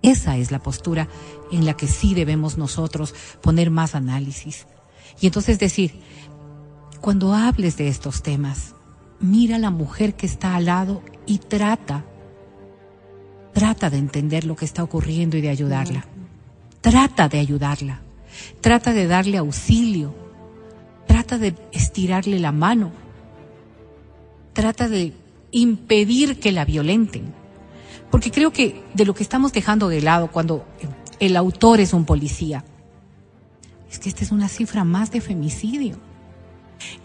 Esa 0.00 0.36
es 0.36 0.50
la 0.50 0.60
postura 0.60 1.08
en 1.50 1.66
la 1.66 1.74
que 1.74 1.86
sí 1.86 2.14
debemos 2.14 2.58
nosotros 2.58 3.14
poner 3.40 3.70
más 3.70 3.94
análisis. 3.94 4.66
Y 5.20 5.26
entonces 5.26 5.58
decir, 5.58 6.00
cuando 7.00 7.34
hables 7.34 7.76
de 7.76 7.88
estos 7.88 8.22
temas, 8.22 8.74
mira 9.20 9.56
a 9.56 9.60
la 9.60 9.70
mujer 9.70 10.14
que 10.14 10.26
está 10.26 10.56
al 10.56 10.66
lado 10.66 11.02
y 11.26 11.38
trata, 11.38 12.04
trata 13.52 13.90
de 13.90 13.98
entender 13.98 14.44
lo 14.44 14.56
que 14.56 14.64
está 14.64 14.82
ocurriendo 14.82 15.36
y 15.36 15.40
de 15.40 15.50
ayudarla. 15.50 16.06
Trata 16.80 17.28
de 17.28 17.38
ayudarla. 17.38 18.00
Trata 18.60 18.92
de 18.92 19.06
darle 19.06 19.38
auxilio. 19.38 20.14
Trata 21.06 21.38
de 21.38 21.54
estirarle 21.72 22.38
la 22.38 22.52
mano. 22.52 22.92
Trata 24.52 24.88
de 24.88 25.12
impedir 25.52 26.40
que 26.40 26.52
la 26.52 26.64
violenten. 26.64 27.34
Porque 28.10 28.30
creo 28.30 28.52
que 28.52 28.82
de 28.94 29.04
lo 29.04 29.14
que 29.14 29.22
estamos 29.22 29.52
dejando 29.52 29.88
de 29.88 30.02
lado 30.02 30.30
cuando 30.30 30.66
el 31.20 31.36
autor 31.36 31.80
es 31.80 31.92
un 31.92 32.04
policía, 32.04 32.64
es 33.90 33.98
que 33.98 34.08
esta 34.08 34.24
es 34.24 34.32
una 34.32 34.48
cifra 34.48 34.84
más 34.84 35.10
de 35.10 35.20
femicidio. 35.20 35.96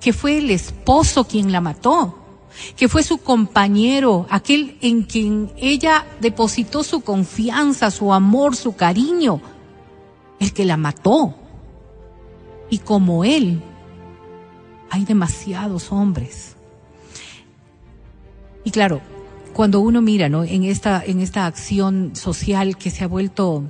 Que 0.02 0.12
fue 0.12 0.40
el 0.40 0.50
esposo 0.50 1.28
quien 1.28 1.52
la 1.52 1.62
mató. 1.62 2.27
Que 2.76 2.88
fue 2.88 3.04
su 3.04 3.20
compañero, 3.20 4.26
aquel 4.30 4.78
en 4.82 5.04
quien 5.04 5.52
ella 5.58 6.06
depositó 6.22 6.84
su 6.84 7.02
confianza, 7.02 7.92
su 7.92 8.14
amor, 8.14 8.56
su 8.56 8.76
cariño, 8.76 9.42
el 10.40 10.54
que 10.54 10.66
la 10.66 10.78
mató. 10.78 11.36
Y 12.70 12.80
como 12.80 13.24
él, 13.24 13.62
hay 14.90 15.06
demasiados 15.06 15.92
hombres 15.92 16.58
y 18.68 18.70
claro, 18.72 19.00
cuando 19.54 19.80
uno 19.80 20.02
mira, 20.02 20.28
¿no? 20.28 20.44
En 20.44 20.66
esta, 20.66 21.02
en 21.02 21.22
esta 21.22 21.46
acción 21.46 22.18
social 22.18 22.76
que 22.76 22.90
se 22.90 23.06
ha 23.06 23.08
vuelto 23.08 23.64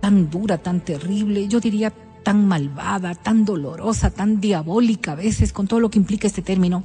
tan 0.00 0.28
dura, 0.28 0.58
tan 0.58 0.80
terrible, 0.80 1.46
yo 1.46 1.60
diría 1.60 1.92
tan 2.24 2.48
malvada, 2.48 3.14
tan 3.14 3.44
dolorosa, 3.44 4.10
tan 4.10 4.40
diabólica 4.40 5.12
a 5.12 5.14
veces, 5.14 5.52
con 5.52 5.68
todo 5.68 5.78
lo 5.78 5.88
que 5.88 6.00
implica 6.00 6.26
este 6.26 6.42
término, 6.42 6.82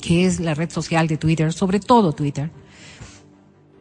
que 0.00 0.26
es 0.26 0.40
la 0.40 0.54
red 0.54 0.70
social 0.70 1.06
de 1.06 1.16
Twitter, 1.16 1.52
sobre 1.52 1.80
todo 1.80 2.12
Twitter, 2.12 2.50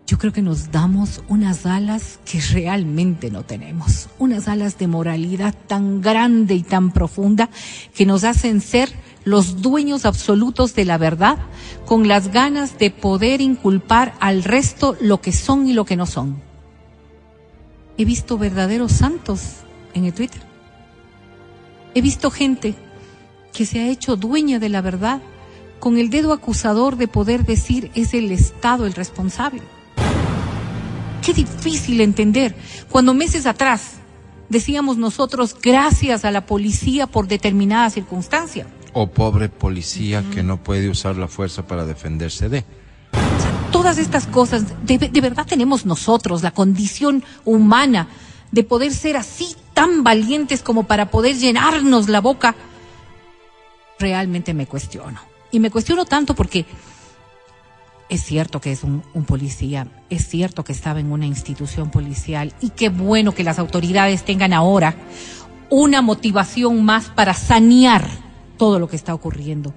yo 0.07 0.18
creo 0.18 0.32
que 0.32 0.41
nos 0.41 0.72
damos 0.72 1.22
unas 1.28 1.65
alas 1.65 2.20
que 2.24 2.39
realmente 2.39 3.30
no 3.30 3.43
tenemos, 3.43 4.07
unas 4.20 4.47
alas 4.47 4.78
de 4.78 4.88
moralidad 4.88 5.53
tan 5.68 5.99
grande 5.99 6.55
y 6.55 6.63
tan 6.63 6.91
profunda 6.91 7.49
que 7.93 8.05
nos 8.05 8.24
hacen 8.24 8.61
ser 8.61 8.89
los 9.26 9.61
dueños 9.61 10.05
absolutos 10.05 10.74
de 10.76 10.86
la 10.86 10.97
verdad, 10.97 11.38
con 11.86 12.07
las 12.07 12.32
ganas 12.32 12.80
de 12.80 12.89
poder 12.89 13.41
inculpar 13.41 14.13
al 14.22 14.45
resto 14.45 14.95
lo 15.01 15.20
que 15.20 15.34
son 15.34 15.68
y 15.68 15.74
lo 15.74 15.84
que 15.84 15.97
no 15.97 16.05
son. 16.05 16.41
He 17.97 18.05
visto 18.05 18.38
verdaderos 18.38 18.93
santos 18.93 19.41
en 19.93 20.05
el 20.05 20.13
Twitter. 20.13 20.41
He 21.93 22.01
visto 22.01 22.32
gente 22.32 22.76
que 23.51 23.65
se 23.65 23.82
ha 23.82 23.89
hecho 23.89 24.15
dueña 24.15 24.59
de 24.59 24.70
la 24.70 24.82
verdad 24.82 25.22
con 25.80 25.97
el 25.97 26.09
dedo 26.09 26.34
acusador 26.34 26.97
de 26.97 27.07
poder 27.07 27.45
decir 27.45 27.91
es 27.95 28.13
el 28.13 28.32
Estado 28.32 28.86
el 28.86 28.93
responsable. 28.93 29.61
Qué 31.25 31.34
difícil 31.34 32.01
entender 32.01 32.55
cuando 32.89 33.13
meses 33.13 33.45
atrás 33.45 33.93
decíamos 34.49 34.97
nosotros 34.97 35.55
gracias 35.61 36.25
a 36.25 36.32
la 36.32 36.45
policía 36.45 37.07
por 37.07 37.28
determinada 37.28 37.89
circunstancia 37.89 38.65
o 38.93 39.07
pobre 39.07 39.49
policía 39.49 40.23
que 40.34 40.41
no 40.41 40.63
puede 40.63 40.89
usar 40.89 41.17
la 41.17 41.28
fuerza 41.28 41.67
para 41.67 41.86
defenderse 41.86 42.49
de. 42.49 42.65
Todas 43.71 43.97
estas 43.97 44.25
cosas, 44.25 44.63
de, 44.86 44.97
de 44.97 45.21
verdad 45.21 45.45
tenemos 45.45 45.86
nosotros 45.86 46.41
la 46.41 46.51
condición 46.51 47.23
humana 47.45 48.07
de 48.51 48.63
poder 48.63 48.93
ser 48.93 49.17
así 49.17 49.55
tan 49.73 50.03
valientes 50.03 50.63
como 50.63 50.86
para 50.88 51.11
poder 51.11 51.36
llenarnos 51.36 52.09
la 52.09 52.21
boca, 52.21 52.55
realmente 53.99 54.53
me 54.53 54.65
cuestiono. 54.65 55.19
Y 55.52 55.60
me 55.60 55.72
cuestiono 55.72 56.06
tanto 56.06 56.36
porque 56.36 56.66
es 58.10 58.24
cierto 58.24 58.62
que 58.62 58.72
es 58.72 58.84
un, 58.84 59.02
policía, 59.26 59.88
es 60.10 60.28
cierto 60.28 60.64
que 60.64 60.72
estaba 60.72 61.00
en 61.00 61.12
una 61.12 61.26
institución 61.26 61.91
policial 61.91 62.54
y 62.62 62.70
qué 62.70 62.89
bueno 62.89 63.34
que 63.34 63.43
las 63.43 63.60
autoridades 63.60 64.24
tengan 64.24 64.54
ahora 64.54 64.95
una 65.70 66.02
motivación 66.02 66.84
más 66.86 67.10
para 67.10 67.34
sanear 67.34 68.08
todo 68.58 68.80
lo 68.80 68.88
que 68.88 68.95
está 68.95 69.14
ocurriendo. 69.14 69.74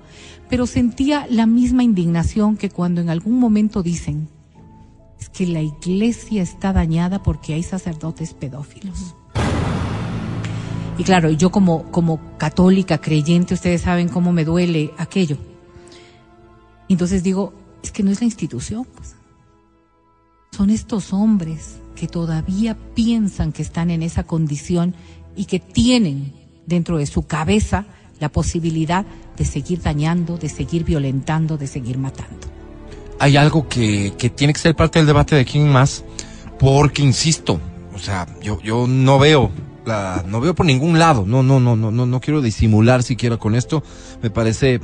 Pero 0.49 0.67
sentía 0.67 1.27
la 1.29 1.47
misma 1.47 1.83
indignación 1.83 2.57
que 2.57 2.71
cuando 2.71 3.01
en 3.01 3.11
algún 3.11 3.39
momento 3.39 3.83
dicen, 3.83 4.29
que 5.33 5.47
la 5.47 5.61
iglesia 5.61 6.43
está 6.43 6.73
dañada 6.73 7.23
porque 7.23 7.55
hay 7.55 7.63
sacerdotes 7.63 8.35
pedófilos. 8.35 9.15
Y 10.99 11.05
claro, 11.05 11.31
yo 11.31 11.51
como, 11.51 11.91
como 11.91 12.21
católica, 12.37 12.99
creyente, 12.99 13.55
ustedes 13.55 13.83
saben 13.83 14.09
cómo 14.09 14.33
me 14.33 14.45
duele 14.45 14.93
aquello. 14.99 15.39
Entonces 16.91 17.23
digo, 17.23 17.55
es 17.83 17.93
que 17.93 18.03
no 18.03 18.11
es 18.11 18.21
la 18.21 18.27
institución, 18.27 18.87
pues. 18.95 19.15
Son 20.51 20.71
estos 20.71 21.13
hombres 21.13 21.77
que 21.95 22.09
todavía 22.09 22.77
piensan 22.95 23.53
que 23.53 23.63
están 23.63 23.91
en 23.91 24.03
esa 24.03 24.25
condición 24.25 24.95
y 25.37 25.45
que 25.45 25.61
tienen 25.61 26.35
dentro 26.67 26.99
de 26.99 27.07
su 27.07 27.23
cabeza 27.23 27.87
la 28.19 28.29
posibilidad 28.29 29.07
de 29.37 29.45
seguir 29.45 29.81
dañando, 29.81 30.37
de 30.37 30.49
seguir 30.49 30.85
violentando, 30.85 31.57
de 31.57 31.69
seguir 31.69 31.97
matando. 31.97 32.49
Hay 33.21 33.37
algo 33.37 33.69
que, 33.69 34.13
que 34.19 34.29
tiene 34.29 34.53
que 34.53 34.59
ser 34.59 34.75
parte 34.75 34.99
del 34.99 35.07
debate 35.07 35.37
de 35.37 35.45
quién 35.45 35.71
más, 35.71 36.05
porque 36.59 37.03
insisto, 37.03 37.61
o 37.95 37.99
sea, 37.99 38.27
yo, 38.43 38.61
yo 38.63 38.87
no 38.89 39.19
veo 39.19 39.51
la, 39.87 40.25
no 40.27 40.41
veo 40.41 40.55
por 40.55 40.67
ningún 40.67 40.99
lado, 40.99 41.25
no, 41.25 41.43
no, 41.43 41.61
no, 41.61 41.77
no, 41.77 41.91
no, 41.91 42.05
no 42.05 42.21
quiero 42.21 42.43
disimular 42.43 43.03
siquiera 43.03 43.37
con 43.37 43.55
esto, 43.55 43.83
me 44.23 44.31
parece 44.31 44.81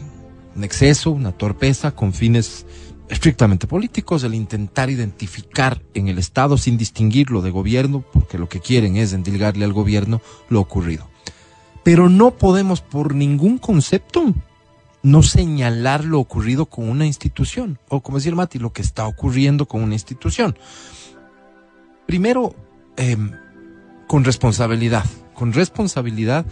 un 0.57 0.65
exceso, 0.65 1.11
una 1.11 1.33
torpeza 1.33 1.93
con 1.93 2.13
fines 2.13 2.67
estrictamente 3.09 3.67
políticos, 3.67 4.25
el 4.25 4.35
intentar 4.35 4.91
identificar 4.91 5.81
en 5.95 6.09
el 6.09 6.19
Estado 6.19 6.59
sin 6.59 6.77
distinguirlo 6.77 7.43
de 7.43 7.51
gobierno, 7.51 8.05
porque 8.13 8.39
lo 8.39 8.49
que 8.49 8.61
quieren 8.61 8.97
es 8.97 9.13
endilgarle 9.13 9.65
al 9.65 9.73
gobierno 9.73 10.21
lo 10.49 10.61
ocurrido. 10.61 11.09
Pero 11.85 12.09
no 12.09 12.33
podemos 12.33 12.81
por 12.81 13.15
ningún 13.15 13.59
concepto 13.59 14.35
no 15.03 15.23
señalar 15.23 16.05
lo 16.05 16.19
ocurrido 16.19 16.67
con 16.67 16.89
una 16.89 17.07
institución, 17.07 17.79
o 17.89 18.01
como 18.01 18.19
decía 18.19 18.35
Mati, 18.35 18.59
lo 18.59 18.73
que 18.73 18.83
está 18.83 19.07
ocurriendo 19.07 19.67
con 19.67 19.83
una 19.83 19.95
institución. 19.95 20.59
Primero, 22.07 22.57
eh, 22.97 23.17
con 24.09 24.25
responsabilidad, 24.25 25.05
con 25.35 25.53
responsabilidad 25.53 26.45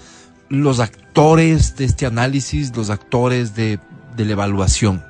los 0.49 0.79
actores 0.79 1.77
de 1.77 1.85
este 1.85 2.07
análisis, 2.07 2.77
los 2.77 2.91
actores 2.91 3.57
de, 3.57 3.81
de 4.17 4.25
la 4.25 4.33
evaluación. 4.33 5.05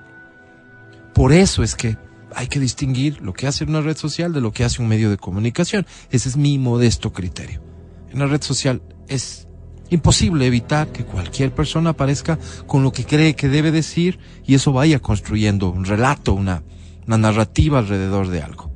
Por 1.15 1.33
eso 1.33 1.63
es 1.63 1.75
que 1.75 1.97
hay 2.35 2.49
que 2.49 2.61
distinguir 2.61 3.21
lo 3.23 3.33
que 3.33 3.47
hace 3.47 3.65
una 3.65 3.81
red 3.81 3.97
social 3.97 4.33
de 4.33 4.41
lo 4.41 4.53
que 4.53 4.65
hace 4.65 4.83
un 4.83 4.89
medio 4.89 5.11
de 5.11 5.17
comunicación. 5.17 5.87
Ese 6.11 6.29
es 6.29 6.37
mi 6.37 6.59
modesto 6.59 7.13
criterio. 7.13 7.63
En 8.11 8.19
la 8.19 8.27
red 8.27 8.43
social 8.43 8.83
es 9.09 9.47
imposible 9.91 10.47
evitar 10.47 10.91
que 10.91 11.05
cualquier 11.05 11.55
persona 11.55 11.91
aparezca 11.91 12.39
con 12.67 12.83
lo 12.83 12.93
que 12.93 13.05
cree 13.05 13.37
que 13.37 13.49
debe 13.49 13.71
decir 13.71 14.19
y 14.45 14.55
eso 14.55 14.73
vaya 14.73 14.99
construyendo 14.99 15.71
un 15.71 15.85
relato, 15.85 16.33
una, 16.33 16.65
una 17.07 17.19
narrativa 17.19 17.79
alrededor 17.79 18.29
de 18.29 18.43
algo. 18.43 18.73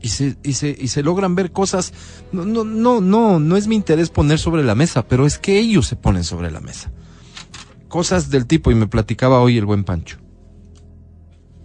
Y 0.00 0.08
se, 0.08 0.36
y 0.44 0.52
se, 0.52 0.76
y 0.78 0.88
se 0.88 1.02
logran 1.02 1.34
ver 1.34 1.50
cosas, 1.50 1.92
no, 2.30 2.44
no, 2.44 2.64
no, 2.64 3.00
no, 3.00 3.40
no 3.40 3.56
es 3.56 3.66
mi 3.66 3.74
interés 3.74 4.10
poner 4.10 4.38
sobre 4.38 4.62
la 4.62 4.76
mesa, 4.76 5.06
pero 5.06 5.26
es 5.26 5.38
que 5.38 5.58
ellos 5.58 5.86
se 5.86 5.96
ponen 5.96 6.24
sobre 6.24 6.50
la 6.50 6.60
mesa. 6.60 6.92
Cosas 7.88 8.30
del 8.30 8.46
tipo, 8.46 8.70
y 8.70 8.74
me 8.74 8.86
platicaba 8.86 9.40
hoy 9.40 9.56
el 9.56 9.64
buen 9.64 9.84
Pancho. 9.84 10.18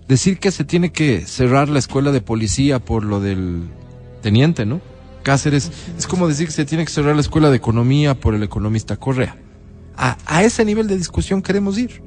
Decir 0.07 0.39
que 0.39 0.51
se 0.51 0.63
tiene 0.63 0.91
que 0.91 1.25
cerrar 1.25 1.69
la 1.69 1.79
escuela 1.79 2.11
de 2.11 2.21
policía 2.21 2.79
por 2.79 3.03
lo 3.03 3.19
del 3.19 3.63
teniente, 4.21 4.65
¿no? 4.65 4.81
Cáceres, 5.23 5.71
es 5.97 6.07
como 6.07 6.27
decir 6.27 6.47
que 6.47 6.53
se 6.53 6.65
tiene 6.65 6.85
que 6.85 6.91
cerrar 6.91 7.15
la 7.15 7.21
escuela 7.21 7.49
de 7.49 7.57
economía 7.57 8.13
por 8.13 8.35
el 8.35 8.43
economista 8.43 8.97
Correa. 8.97 9.37
A, 9.95 10.17
a 10.25 10.43
ese 10.43 10.65
nivel 10.65 10.87
de 10.87 10.97
discusión 10.97 11.41
queremos 11.41 11.77
ir. 11.77 12.01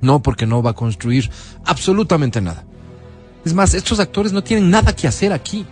No 0.00 0.22
porque 0.22 0.46
no 0.46 0.62
va 0.62 0.70
a 0.70 0.74
construir 0.74 1.30
absolutamente 1.64 2.40
nada. 2.40 2.64
Es 3.44 3.52
más, 3.52 3.74
estos 3.74 4.00
actores 4.00 4.32
no 4.32 4.42
tienen 4.42 4.70
nada 4.70 4.94
que 4.94 5.06
hacer 5.06 5.32
aquí. 5.32 5.66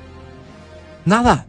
Nada. 1.04 1.46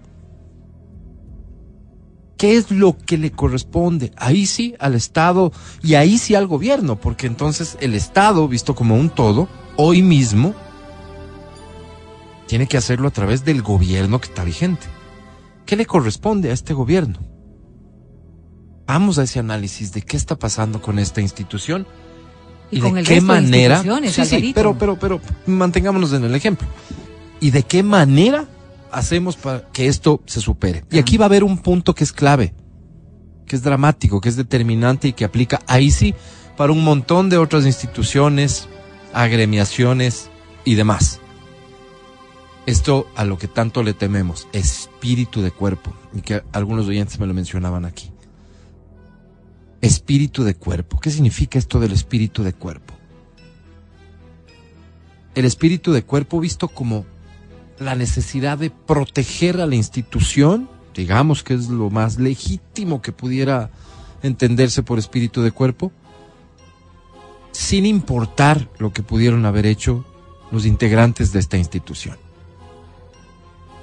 ¿Qué 2.43 2.57
es 2.57 2.71
lo 2.71 2.97
que 2.97 3.17
le 3.17 3.31
corresponde? 3.31 4.11
Ahí 4.17 4.47
sí 4.47 4.75
al 4.77 4.95
Estado 4.95 5.53
y 5.81 5.93
ahí 5.93 6.17
sí 6.17 6.35
al 6.35 6.45
gobierno, 6.45 6.97
porque 6.99 7.25
entonces 7.25 7.77
el 7.79 7.93
Estado, 7.93 8.49
visto 8.49 8.75
como 8.75 8.97
un 8.97 9.09
todo, 9.09 9.47
hoy 9.77 10.01
mismo, 10.01 10.53
tiene 12.45 12.67
que 12.67 12.75
hacerlo 12.75 13.07
a 13.07 13.11
través 13.11 13.45
del 13.45 13.61
gobierno 13.61 14.19
que 14.19 14.27
está 14.27 14.43
vigente. 14.43 14.87
¿Qué 15.65 15.77
le 15.77 15.85
corresponde 15.85 16.49
a 16.49 16.53
este 16.53 16.73
gobierno? 16.73 17.19
Vamos 18.87 19.19
a 19.19 19.23
ese 19.23 19.39
análisis 19.39 19.93
de 19.93 20.01
qué 20.01 20.17
está 20.17 20.35
pasando 20.35 20.81
con 20.81 20.99
esta 20.99 21.21
institución 21.21 21.87
Y 22.71 22.79
y, 22.79 22.81
con 22.81 22.95
de 22.95 22.99
el 22.99 23.07
qué 23.07 23.13
resto 23.13 23.25
manera. 23.25 23.81
sí, 24.11 24.25
sí, 24.25 24.51
pero, 24.53 24.77
pero, 24.77 24.99
pero 24.99 25.21
mantengámonos 25.45 26.11
en 26.11 26.25
el 26.25 26.35
ejemplo. 26.35 26.67
Y 27.39 27.51
de 27.51 27.63
qué 27.63 27.83
manera 27.83 28.49
hacemos 28.93 29.35
para 29.35 29.67
que 29.71 29.87
esto 29.87 30.21
se 30.25 30.39
supere. 30.39 30.85
Y 30.91 30.99
aquí 30.99 31.17
va 31.17 31.25
a 31.25 31.27
haber 31.27 31.43
un 31.43 31.57
punto 31.57 31.93
que 31.95 32.03
es 32.03 32.13
clave, 32.13 32.53
que 33.45 33.55
es 33.55 33.63
dramático, 33.63 34.21
que 34.21 34.29
es 34.29 34.35
determinante 34.35 35.09
y 35.09 35.13
que 35.13 35.25
aplica 35.25 35.59
ahí 35.67 35.91
sí 35.91 36.13
para 36.55 36.71
un 36.71 36.83
montón 36.83 37.29
de 37.29 37.37
otras 37.37 37.65
instituciones, 37.65 38.69
agremiaciones 39.13 40.29
y 40.63 40.75
demás. 40.75 41.19
Esto 42.65 43.07
a 43.15 43.25
lo 43.25 43.37
que 43.37 43.47
tanto 43.47 43.83
le 43.83 43.93
tememos, 43.93 44.47
espíritu 44.53 45.41
de 45.41 45.51
cuerpo, 45.51 45.93
y 46.13 46.21
que 46.21 46.43
algunos 46.53 46.87
oyentes 46.87 47.19
me 47.19 47.27
lo 47.27 47.33
mencionaban 47.33 47.83
aquí. 47.83 48.11
Espíritu 49.81 50.45
de 50.45 50.55
cuerpo. 50.55 50.99
¿Qué 50.99 51.11
significa 51.11 51.59
esto 51.59 51.81
del 51.81 51.91
espíritu 51.91 52.41
de 52.41 52.53
cuerpo? 52.53 52.93
El 55.35 55.43
espíritu 55.43 55.91
de 55.91 56.03
cuerpo 56.03 56.39
visto 56.39 56.69
como 56.69 57.05
la 57.84 57.95
necesidad 57.95 58.57
de 58.57 58.69
proteger 58.69 59.61
a 59.61 59.67
la 59.67 59.75
institución, 59.75 60.69
digamos 60.95 61.43
que 61.43 61.53
es 61.53 61.67
lo 61.69 61.89
más 61.89 62.17
legítimo 62.17 63.01
que 63.01 63.11
pudiera 63.11 63.69
entenderse 64.21 64.84
por 64.84 64.99
espíritu 64.99 65.41
de 65.41 65.51
cuerpo, 65.51 65.91
sin 67.51 67.86
importar 67.86 68.69
lo 68.79 68.91
que 68.91 69.03
pudieron 69.03 69.45
haber 69.45 69.65
hecho 69.65 70.05
los 70.51 70.65
integrantes 70.65 71.31
de 71.31 71.39
esta 71.39 71.57
institución. 71.57 72.17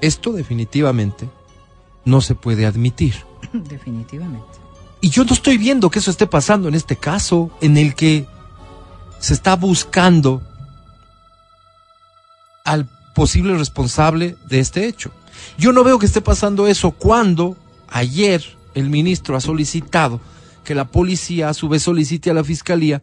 Esto 0.00 0.32
definitivamente 0.32 1.28
no 2.04 2.20
se 2.20 2.34
puede 2.34 2.66
admitir. 2.66 3.14
Definitivamente. 3.52 4.58
Y 5.00 5.10
yo 5.10 5.24
no 5.24 5.32
estoy 5.32 5.56
viendo 5.58 5.90
que 5.90 5.98
eso 5.98 6.10
esté 6.10 6.26
pasando 6.26 6.68
en 6.68 6.74
este 6.74 6.96
caso, 6.96 7.50
en 7.60 7.76
el 7.76 7.94
que 7.94 8.26
se 9.18 9.34
está 9.34 9.56
buscando 9.56 10.42
al 12.64 12.88
posible 13.14 13.56
responsable 13.56 14.36
de 14.48 14.60
este 14.60 14.86
hecho. 14.86 15.10
Yo 15.58 15.72
no 15.72 15.84
veo 15.84 15.98
que 15.98 16.06
esté 16.06 16.20
pasando 16.20 16.66
eso 16.66 16.92
cuando 16.92 17.56
ayer 17.88 18.42
el 18.74 18.88
ministro 18.90 19.36
ha 19.36 19.40
solicitado 19.40 20.20
que 20.64 20.74
la 20.74 20.90
policía 20.90 21.48
a 21.48 21.54
su 21.54 21.68
vez 21.68 21.82
solicite 21.82 22.30
a 22.30 22.34
la 22.34 22.44
fiscalía 22.44 23.02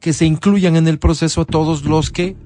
que 0.00 0.12
se 0.12 0.26
incluyan 0.26 0.76
en 0.76 0.88
el 0.88 0.98
proceso 0.98 1.42
a 1.42 1.44
todos 1.44 1.84
los 1.84 2.10
que 2.10 2.36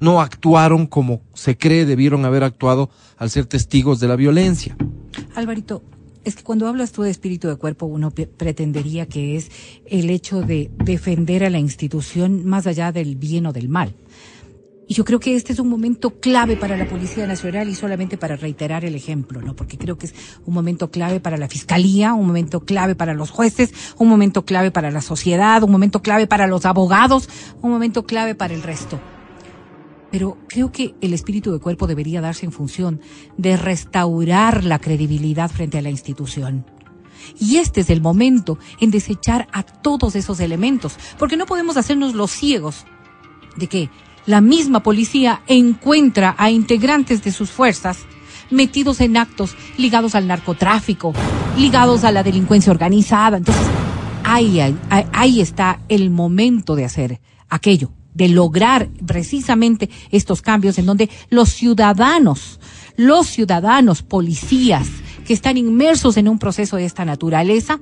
no 0.00 0.20
actuaron 0.20 0.86
como 0.86 1.22
se 1.34 1.56
cree 1.56 1.86
debieron 1.86 2.24
haber 2.24 2.44
actuado 2.44 2.90
al 3.16 3.30
ser 3.30 3.46
testigos 3.46 4.00
de 4.00 4.08
la 4.08 4.16
violencia. 4.16 4.76
Alvarito, 5.34 5.82
es 6.24 6.34
que 6.34 6.42
cuando 6.42 6.66
hablas 6.66 6.92
tú 6.92 7.02
de 7.02 7.10
espíritu 7.10 7.48
de 7.48 7.56
cuerpo, 7.56 7.86
uno 7.86 8.10
pretendería 8.10 9.06
que 9.06 9.36
es 9.36 9.50
el 9.86 10.10
hecho 10.10 10.40
de 10.40 10.70
defender 10.84 11.44
a 11.44 11.50
la 11.50 11.58
institución 11.58 12.44
más 12.44 12.66
allá 12.66 12.90
del 12.90 13.14
bien 13.14 13.46
o 13.46 13.52
del 13.52 13.68
mal. 13.68 13.94
Y 14.88 14.94
yo 14.94 15.04
creo 15.04 15.18
que 15.18 15.34
este 15.34 15.52
es 15.52 15.58
un 15.58 15.68
momento 15.68 16.20
clave 16.20 16.56
para 16.56 16.76
la 16.76 16.88
Policía 16.88 17.26
Nacional 17.26 17.68
y 17.68 17.74
solamente 17.74 18.16
para 18.16 18.36
reiterar 18.36 18.84
el 18.84 18.94
ejemplo, 18.94 19.42
¿no? 19.42 19.56
Porque 19.56 19.78
creo 19.78 19.98
que 19.98 20.06
es 20.06 20.14
un 20.44 20.54
momento 20.54 20.92
clave 20.92 21.18
para 21.18 21.36
la 21.36 21.48
Fiscalía, 21.48 22.14
un 22.14 22.26
momento 22.26 22.60
clave 22.60 22.94
para 22.94 23.12
los 23.12 23.30
jueces, 23.30 23.72
un 23.98 24.08
momento 24.08 24.44
clave 24.44 24.70
para 24.70 24.92
la 24.92 25.00
sociedad, 25.00 25.64
un 25.64 25.72
momento 25.72 26.02
clave 26.02 26.28
para 26.28 26.46
los 26.46 26.66
abogados, 26.66 27.28
un 27.62 27.72
momento 27.72 28.06
clave 28.06 28.36
para 28.36 28.54
el 28.54 28.62
resto. 28.62 29.00
Pero 30.12 30.38
creo 30.46 30.70
que 30.70 30.94
el 31.00 31.14
espíritu 31.14 31.50
de 31.50 31.58
cuerpo 31.58 31.88
debería 31.88 32.20
darse 32.20 32.46
en 32.46 32.52
función 32.52 33.00
de 33.36 33.56
restaurar 33.56 34.62
la 34.62 34.78
credibilidad 34.78 35.50
frente 35.50 35.78
a 35.78 35.82
la 35.82 35.90
institución. 35.90 36.64
Y 37.40 37.56
este 37.56 37.80
es 37.80 37.90
el 37.90 38.00
momento 38.00 38.56
en 38.80 38.92
desechar 38.92 39.48
a 39.52 39.64
todos 39.64 40.14
esos 40.14 40.38
elementos, 40.38 40.96
porque 41.18 41.36
no 41.36 41.46
podemos 41.46 41.76
hacernos 41.76 42.14
los 42.14 42.30
ciegos 42.30 42.84
de 43.56 43.66
que 43.66 43.90
la 44.26 44.40
misma 44.40 44.82
policía 44.82 45.42
encuentra 45.46 46.34
a 46.38 46.50
integrantes 46.50 47.22
de 47.22 47.32
sus 47.32 47.50
fuerzas 47.50 47.98
metidos 48.50 49.00
en 49.00 49.16
actos 49.16 49.56
ligados 49.76 50.14
al 50.14 50.26
narcotráfico, 50.26 51.12
ligados 51.56 52.04
a 52.04 52.12
la 52.12 52.22
delincuencia 52.22 52.72
organizada. 52.72 53.38
Entonces, 53.38 53.66
ahí, 54.24 54.60
ahí, 54.60 54.76
ahí 55.12 55.40
está 55.40 55.80
el 55.88 56.10
momento 56.10 56.74
de 56.76 56.84
hacer 56.84 57.20
aquello, 57.48 57.92
de 58.14 58.28
lograr 58.28 58.88
precisamente 59.06 59.90
estos 60.10 60.42
cambios 60.42 60.78
en 60.78 60.86
donde 60.86 61.10
los 61.30 61.50
ciudadanos, 61.50 62.60
los 62.96 63.26
ciudadanos 63.26 64.02
policías 64.02 64.88
que 65.26 65.34
están 65.34 65.56
inmersos 65.56 66.16
en 66.16 66.28
un 66.28 66.38
proceso 66.38 66.76
de 66.76 66.84
esta 66.84 67.04
naturaleza, 67.04 67.80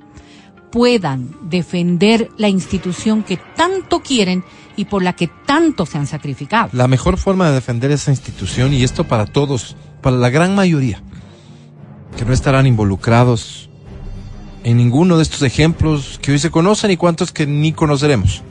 puedan 0.71 1.37
defender 1.49 2.31
la 2.37 2.49
institución 2.49 3.23
que 3.23 3.39
tanto 3.55 4.01
quieren 4.01 4.43
y 4.77 4.87
por 4.87 5.03
la 5.03 5.15
que 5.15 5.29
tanto 5.47 5.87
se 5.87 5.99
han 5.99 6.07
sacrificado. 6.07 6.71
La 6.73 6.89
mejor 6.89 7.19
forma 7.19 7.49
de 7.49 7.55
defender 7.55 7.91
esa 7.91 8.11
institución, 8.11 8.73
y 8.73 8.83
esto 8.83 9.05
para 9.05 9.27
todos, 9.27 9.77
para 10.01 10.17
la 10.17 10.31
gran 10.31 10.55
mayoría, 10.55 11.03
que 12.17 12.25
no 12.25 12.33
estarán 12.33 12.67
involucrados 12.67 13.69
en 14.65 14.79
ninguno 14.79 15.17
de 15.17 15.23
estos 15.23 15.43
ejemplos 15.43 16.19
que 16.21 16.33
hoy 16.33 16.39
se 16.39 16.51
conocen 16.51 16.91
y 16.91 16.97
cuantos 16.97 17.33
que 17.33 17.47
ni 17.47 17.73
conoceremos. 17.73 18.43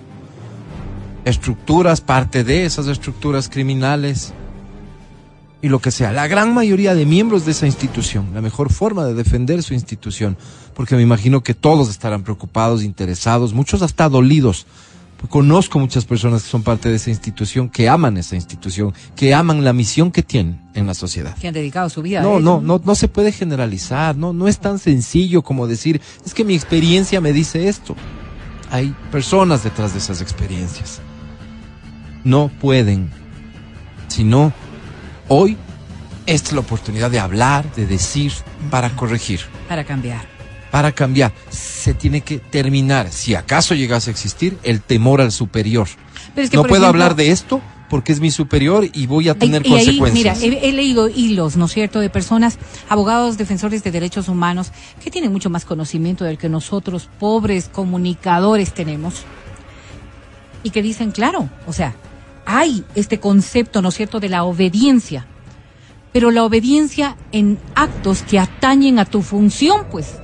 Estructuras, 1.26 2.02
parte 2.02 2.44
de 2.44 2.66
esas 2.66 2.88
estructuras 2.88 3.50
criminales 3.50 4.34
y 5.64 5.70
lo 5.70 5.80
que 5.80 5.92
sea. 5.92 6.12
La 6.12 6.28
gran 6.28 6.54
mayoría 6.54 6.94
de 6.94 7.06
miembros 7.06 7.46
de 7.46 7.52
esa 7.52 7.66
institución, 7.66 8.32
la 8.34 8.42
mejor 8.42 8.72
forma 8.72 9.06
de 9.06 9.14
defender 9.14 9.64
su 9.64 9.74
institución, 9.74 10.38
porque 10.76 10.96
me 10.96 11.02
imagino 11.02 11.42
que 11.42 11.54
todos 11.54 11.90
estarán 11.90 12.24
preocupados, 12.24 12.84
interesados, 12.84 13.54
muchos 13.54 13.82
hasta 13.82 14.10
dolidos. 14.10 14.68
Conozco 15.30 15.80
muchas 15.80 16.06
personas 16.06 16.44
que 16.44 16.50
son 16.50 16.64
parte 16.64 16.90
de 16.90 16.96
esa 16.98 17.10
institución, 17.10 17.70
que 17.70 17.88
aman 17.90 18.18
esa 18.18 18.36
institución, 18.36 18.94
que 19.16 19.34
aman 19.34 19.64
la 19.64 19.74
misión 19.74 20.12
que 20.12 20.22
tienen 20.22 20.60
en 20.74 20.86
la 20.86 20.94
sociedad. 20.94 21.36
Que 21.38 21.48
han 21.48 21.54
dedicado 21.54 21.90
su 21.90 22.02
vida 22.02 22.20
a 22.20 22.24
No, 22.24 22.34
ello. 22.38 22.40
no, 22.42 22.62
no, 22.62 22.82
no 22.84 22.96
se 22.96 23.08
puede 23.08 23.32
generalizar, 23.32 24.16
no, 24.16 24.34
no 24.34 24.48
es 24.48 24.60
tan 24.60 24.80
sencillo 24.80 25.42
como 25.42 25.66
decir, 25.68 26.02
es 26.26 26.34
que 26.34 26.44
mi 26.44 26.56
experiencia 26.56 27.22
me 27.22 27.34
dice 27.34 27.68
esto. 27.68 27.96
Hay 28.70 28.94
personas 29.12 29.64
detrás 29.64 29.94
de 29.94 30.00
esas 30.00 30.22
experiencias. 30.22 31.00
No 32.24 32.50
pueden, 32.60 33.10
sino 34.08 34.52
hoy 35.28 35.58
esta 36.26 36.50
es 36.50 36.54
la 36.54 36.62
oportunidad 36.62 37.12
de 37.12 37.20
hablar, 37.20 37.66
de 37.76 37.86
decir, 37.86 38.32
para 38.70 38.90
corregir, 38.96 39.42
Para 39.68 39.84
cambiar. 39.84 40.32
Para 40.74 40.91
cambiar. 40.91 41.32
Se 41.52 41.94
tiene 41.94 42.22
que 42.22 42.40
terminar, 42.40 43.12
si 43.12 43.36
acaso 43.36 43.76
llegase 43.76 44.10
a 44.10 44.12
existir, 44.12 44.58
el 44.64 44.82
temor 44.82 45.22
al 45.22 45.32
superior. 45.32 45.88
Pero 46.34 46.45
es 46.45 46.50
que, 46.50 46.58
no 46.58 46.64
puedo 46.64 46.82
ejemplo, 46.82 46.88
hablar 46.88 47.16
de 47.16 47.30
esto 47.30 47.62
porque 47.91 48.12
es 48.12 48.20
mi 48.20 48.32
superior 48.32 48.84
y 48.91 49.06
voy 49.06 49.30
a 49.30 49.36
tener 49.36 49.64
y, 49.68 49.70
y 49.70 49.74
ahí, 49.76 49.86
consecuencias. 49.86 50.40
mira, 50.40 50.58
he, 50.58 50.70
he 50.70 50.72
leído 50.72 51.10
hilos, 51.10 51.58
¿no 51.58 51.66
es 51.66 51.74
cierto?, 51.74 52.00
de 52.00 52.10
personas, 52.10 52.58
abogados, 52.90 53.38
defensores 53.38 53.84
de 53.84 53.91
derechos 53.91 54.28
humanos, 54.28 54.72
que 55.04 55.12
tienen 55.12 55.32
mucho 55.32 55.52
más 55.52 55.64
conocimiento 55.64 56.26
del 56.26 56.40
que 56.40 56.50
nosotros, 56.50 57.08
pobres 57.20 57.70
comunicadores, 57.72 58.74
tenemos. 58.74 59.26
Y 60.64 60.72
que 60.72 60.82
dicen, 60.82 61.12
claro, 61.12 61.52
o 61.68 61.74
sea, 61.74 61.94
hay 62.48 62.84
este 62.95 63.20
concepto, 63.20 63.84
¿no 63.84 63.90
es 63.90 63.95
cierto?, 63.95 64.20
de 64.20 64.30
la 64.30 64.44
obediencia. 64.44 65.28
Pero 66.12 66.32
la 66.32 66.44
obediencia 66.44 67.16
en 67.32 67.60
actos 67.76 68.24
que 68.24 68.40
atañen 68.40 68.98
a 68.98 69.06
tu 69.06 69.22
función, 69.22 69.86
pues. 69.91 70.16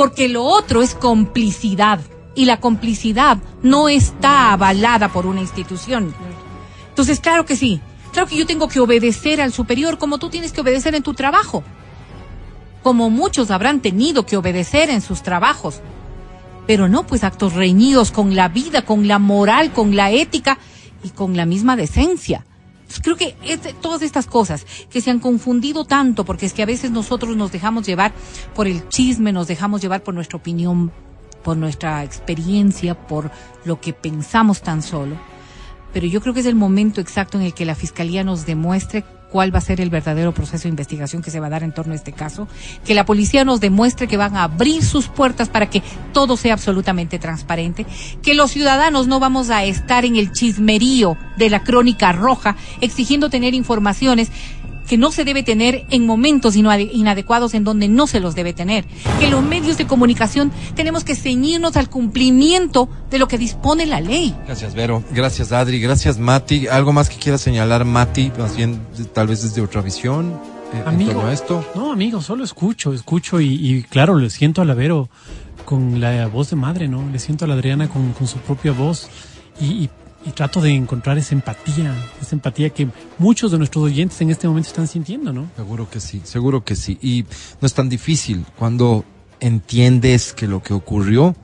Porque 0.00 0.30
lo 0.30 0.44
otro 0.44 0.80
es 0.80 0.94
complicidad. 0.94 2.00
Y 2.34 2.46
la 2.46 2.58
complicidad 2.58 3.36
no 3.62 3.90
está 3.90 4.54
avalada 4.54 5.12
por 5.12 5.26
una 5.26 5.42
institución. 5.42 6.14
Entonces, 6.88 7.20
claro 7.20 7.44
que 7.44 7.54
sí. 7.54 7.82
Claro 8.10 8.26
que 8.26 8.36
yo 8.36 8.46
tengo 8.46 8.66
que 8.66 8.80
obedecer 8.80 9.42
al 9.42 9.52
superior 9.52 9.98
como 9.98 10.16
tú 10.16 10.30
tienes 10.30 10.52
que 10.52 10.62
obedecer 10.62 10.94
en 10.94 11.02
tu 11.02 11.12
trabajo. 11.12 11.62
Como 12.82 13.10
muchos 13.10 13.50
habrán 13.50 13.80
tenido 13.80 14.24
que 14.24 14.38
obedecer 14.38 14.88
en 14.88 15.02
sus 15.02 15.22
trabajos. 15.22 15.82
Pero 16.66 16.88
no 16.88 17.06
pues 17.06 17.22
actos 17.22 17.52
reñidos 17.52 18.10
con 18.10 18.34
la 18.34 18.48
vida, 18.48 18.86
con 18.86 19.06
la 19.06 19.18
moral, 19.18 19.70
con 19.74 19.94
la 19.96 20.10
ética 20.12 20.56
y 21.04 21.10
con 21.10 21.36
la 21.36 21.44
misma 21.44 21.76
decencia. 21.76 22.46
Creo 23.02 23.16
que 23.16 23.36
es 23.44 23.62
de 23.62 23.72
todas 23.72 24.02
estas 24.02 24.26
cosas 24.26 24.66
que 24.90 25.00
se 25.00 25.10
han 25.10 25.20
confundido 25.20 25.84
tanto, 25.84 26.24
porque 26.24 26.46
es 26.46 26.52
que 26.52 26.62
a 26.62 26.66
veces 26.66 26.90
nosotros 26.90 27.36
nos 27.36 27.52
dejamos 27.52 27.86
llevar 27.86 28.12
por 28.54 28.66
el 28.66 28.88
chisme, 28.88 29.32
nos 29.32 29.46
dejamos 29.46 29.80
llevar 29.80 30.02
por 30.02 30.14
nuestra 30.14 30.38
opinión, 30.38 30.90
por 31.44 31.56
nuestra 31.56 32.02
experiencia, 32.04 33.06
por 33.06 33.30
lo 33.64 33.80
que 33.80 33.92
pensamos 33.92 34.62
tan 34.62 34.82
solo. 34.82 35.16
Pero 35.92 36.06
yo 36.06 36.20
creo 36.20 36.34
que 36.34 36.40
es 36.40 36.46
el 36.46 36.54
momento 36.54 37.00
exacto 37.00 37.38
en 37.38 37.44
el 37.44 37.54
que 37.54 37.64
la 37.64 37.74
Fiscalía 37.74 38.24
nos 38.24 38.46
demuestre 38.46 39.04
cuál 39.30 39.54
va 39.54 39.58
a 39.58 39.62
ser 39.62 39.80
el 39.80 39.90
verdadero 39.90 40.32
proceso 40.32 40.64
de 40.64 40.70
investigación 40.70 41.22
que 41.22 41.30
se 41.30 41.40
va 41.40 41.46
a 41.46 41.50
dar 41.50 41.62
en 41.62 41.72
torno 41.72 41.92
a 41.92 41.96
este 41.96 42.12
caso, 42.12 42.48
que 42.84 42.94
la 42.94 43.04
policía 43.04 43.44
nos 43.44 43.60
demuestre 43.60 44.08
que 44.08 44.16
van 44.16 44.36
a 44.36 44.44
abrir 44.44 44.84
sus 44.84 45.08
puertas 45.08 45.48
para 45.48 45.70
que 45.70 45.82
todo 46.12 46.36
sea 46.36 46.54
absolutamente 46.54 47.18
transparente, 47.18 47.86
que 48.22 48.34
los 48.34 48.50
ciudadanos 48.50 49.06
no 49.06 49.20
vamos 49.20 49.50
a 49.50 49.64
estar 49.64 50.04
en 50.04 50.16
el 50.16 50.32
chismerío 50.32 51.16
de 51.36 51.50
la 51.50 51.62
crónica 51.62 52.12
roja 52.12 52.56
exigiendo 52.80 53.30
tener 53.30 53.54
informaciones 53.54 54.30
que 54.90 54.98
no 54.98 55.12
se 55.12 55.24
debe 55.24 55.44
tener 55.44 55.86
en 55.90 56.04
momentos 56.04 56.56
ina- 56.56 56.80
inadecuados 56.80 57.54
en 57.54 57.62
donde 57.62 57.86
no 57.86 58.08
se 58.08 58.18
los 58.18 58.34
debe 58.34 58.52
tener. 58.52 58.84
Que 59.20 59.28
los 59.30 59.40
medios 59.44 59.78
de 59.78 59.86
comunicación 59.86 60.50
tenemos 60.74 61.04
que 61.04 61.14
ceñirnos 61.14 61.76
al 61.76 61.88
cumplimiento 61.88 62.88
de 63.08 63.20
lo 63.20 63.28
que 63.28 63.38
dispone 63.38 63.86
la 63.86 64.00
ley. 64.00 64.34
Gracias, 64.46 64.74
Vero. 64.74 65.04
Gracias, 65.12 65.52
Adri. 65.52 65.80
Gracias, 65.80 66.18
Mati. 66.18 66.66
¿Algo 66.66 66.92
más 66.92 67.08
que 67.08 67.16
quiera 67.16 67.38
señalar, 67.38 67.84
Mati? 67.84 68.32
Más 68.36 68.56
bien, 68.56 68.80
tal 69.14 69.28
vez 69.28 69.42
desde 69.42 69.62
otra 69.62 69.80
visión 69.80 70.32
eh, 70.74 70.80
en 70.82 70.88
Amigo. 70.88 71.12
torno 71.12 71.28
a 71.28 71.32
esto. 71.32 71.64
No, 71.76 71.92
amigo, 71.92 72.20
solo 72.20 72.42
escucho, 72.42 72.92
escucho 72.92 73.40
y, 73.40 73.46
y 73.54 73.82
claro, 73.84 74.16
le 74.16 74.28
siento 74.28 74.60
a 74.60 74.64
la 74.64 74.74
Vero 74.74 75.08
con 75.64 76.00
la 76.00 76.26
voz 76.26 76.50
de 76.50 76.56
madre, 76.56 76.88
¿no? 76.88 77.08
Le 77.12 77.18
siento 77.20 77.44
a 77.44 77.48
la 77.48 77.54
Adriana 77.54 77.88
con, 77.88 78.12
con 78.12 78.26
su 78.26 78.38
propia 78.38 78.72
voz 78.72 79.08
y, 79.60 79.66
y- 79.84 79.90
y 80.24 80.30
trato 80.30 80.60
de 80.60 80.70
encontrar 80.70 81.18
esa 81.18 81.34
empatía, 81.34 81.94
esa 82.20 82.34
empatía 82.34 82.70
que 82.70 82.88
muchos 83.18 83.52
de 83.52 83.58
nuestros 83.58 83.84
oyentes 83.84 84.20
en 84.20 84.30
este 84.30 84.46
momento 84.48 84.68
están 84.68 84.86
sintiendo, 84.86 85.32
¿no? 85.32 85.50
Seguro 85.56 85.88
que 85.88 86.00
sí, 86.00 86.20
seguro 86.24 86.64
que 86.64 86.76
sí. 86.76 86.98
Y 87.00 87.24
no 87.60 87.66
es 87.66 87.74
tan 87.74 87.88
difícil 87.88 88.44
cuando 88.56 89.04
entiendes 89.40 90.32
que 90.32 90.46
lo 90.46 90.62
que 90.62 90.74
ocurrió 90.74 91.34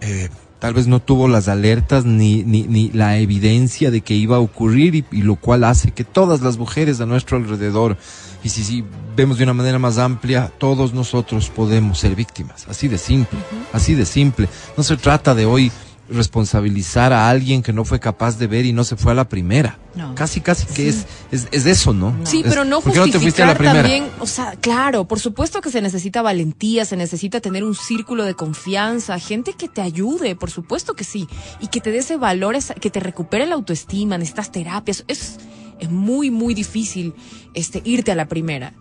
eh, 0.00 0.28
tal 0.62 0.74
vez 0.74 0.86
no 0.86 1.00
tuvo 1.00 1.26
las 1.26 1.48
alertas 1.48 2.04
ni, 2.04 2.44
ni, 2.44 2.62
ni 2.62 2.90
la 2.90 3.18
evidencia 3.18 3.90
de 3.90 4.00
que 4.00 4.14
iba 4.14 4.36
a 4.36 4.38
ocurrir 4.40 4.94
y, 4.94 5.04
y 5.10 5.22
lo 5.22 5.34
cual 5.34 5.64
hace 5.64 5.90
que 5.90 6.04
todas 6.04 6.40
las 6.40 6.56
mujeres 6.56 7.00
a 7.00 7.06
nuestro 7.06 7.36
alrededor, 7.36 7.96
y 8.44 8.48
si, 8.48 8.62
si 8.62 8.84
vemos 9.16 9.38
de 9.38 9.44
una 9.44 9.54
manera 9.54 9.80
más 9.80 9.98
amplia, 9.98 10.52
todos 10.58 10.94
nosotros 10.94 11.50
podemos 11.50 11.98
ser 11.98 12.14
víctimas. 12.14 12.68
Así 12.68 12.86
de 12.86 12.98
simple, 12.98 13.40
así 13.72 13.94
de 13.94 14.06
simple. 14.06 14.48
No 14.76 14.84
se 14.84 14.96
trata 14.96 15.34
de 15.34 15.46
hoy 15.46 15.72
responsabilizar 16.08 17.12
a 17.12 17.28
alguien 17.28 17.62
que 17.62 17.72
no 17.72 17.84
fue 17.84 18.00
capaz 18.00 18.38
de 18.38 18.46
ver 18.46 18.64
y 18.66 18.72
no 18.72 18.84
se 18.84 18.96
fue 18.96 19.12
a 19.12 19.14
la 19.14 19.28
primera. 19.28 19.78
No. 19.94 20.14
Casi, 20.14 20.40
casi 20.40 20.66
que 20.66 20.88
es, 20.88 21.06
es, 21.30 21.48
es 21.52 21.66
eso, 21.66 21.92
¿no? 21.92 22.14
Sí, 22.24 22.42
Es- 22.44 22.48
pero 22.48 22.64
no 22.64 22.80
¿por 22.80 22.92
qué 22.92 22.98
no 22.98 23.06
te 23.06 23.18
fuiste 23.20 23.42
a 23.42 23.46
la 23.46 23.52
justificar 23.52 23.82
primera? 23.84 24.04
también, 24.04 24.20
o 24.20 24.26
sea, 24.26 24.52
claro, 24.60 25.06
por 25.06 25.20
supuesto 25.20 25.60
que 25.60 25.70
se 25.70 25.80
necesita 25.82 26.22
valentía, 26.22 26.84
se 26.84 26.96
necesita 26.96 27.40
tener 27.40 27.64
un 27.64 27.74
círculo 27.74 28.24
de 28.24 28.34
confianza, 28.34 29.18
gente 29.18 29.52
que 29.54 29.68
te 29.68 29.80
ayude, 29.82 30.34
por 30.36 30.50
supuesto 30.50 30.94
que 30.94 31.04
sí, 31.04 31.28
y 31.60 31.68
que 31.68 31.80
te 31.80 31.90
dé 31.90 31.98
ese 31.98 32.16
valor, 32.16 32.56
que 32.80 32.90
te 32.90 33.00
recupere 33.00 33.46
la 33.46 33.54
autoestima, 33.54 34.18
necesitas 34.18 34.50
terapias, 34.52 35.04
es, 35.08 35.38
es 35.78 35.90
muy, 35.90 36.30
muy 36.30 36.54
difícil 36.54 37.14
este, 37.54 37.82
irte 37.84 38.12
a 38.12 38.14
la 38.14 38.26
primera. 38.28 38.74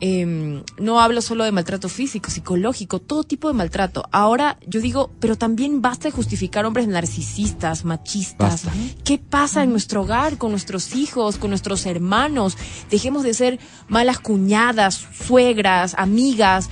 Eh, 0.00 0.62
no 0.78 1.00
hablo 1.00 1.22
solo 1.22 1.44
de 1.44 1.52
maltrato 1.52 1.88
físico, 1.88 2.30
psicológico, 2.30 3.00
todo 3.00 3.24
tipo 3.24 3.48
de 3.48 3.54
maltrato. 3.54 4.04
Ahora 4.10 4.58
yo 4.66 4.80
digo, 4.80 5.10
pero 5.20 5.36
también 5.36 5.80
basta 5.82 6.08
de 6.08 6.12
justificar 6.12 6.64
hombres 6.66 6.88
narcisistas, 6.88 7.84
machistas. 7.84 8.64
Basta. 8.64 8.72
¿Qué 9.04 9.18
pasa 9.18 9.62
en 9.62 9.70
nuestro 9.70 10.02
hogar, 10.02 10.36
con 10.36 10.50
nuestros 10.50 10.94
hijos, 10.94 11.38
con 11.38 11.50
nuestros 11.50 11.86
hermanos? 11.86 12.56
Dejemos 12.90 13.22
de 13.22 13.34
ser 13.34 13.58
malas 13.88 14.18
cuñadas, 14.18 15.06
suegras, 15.12 15.94
amigas. 15.96 16.68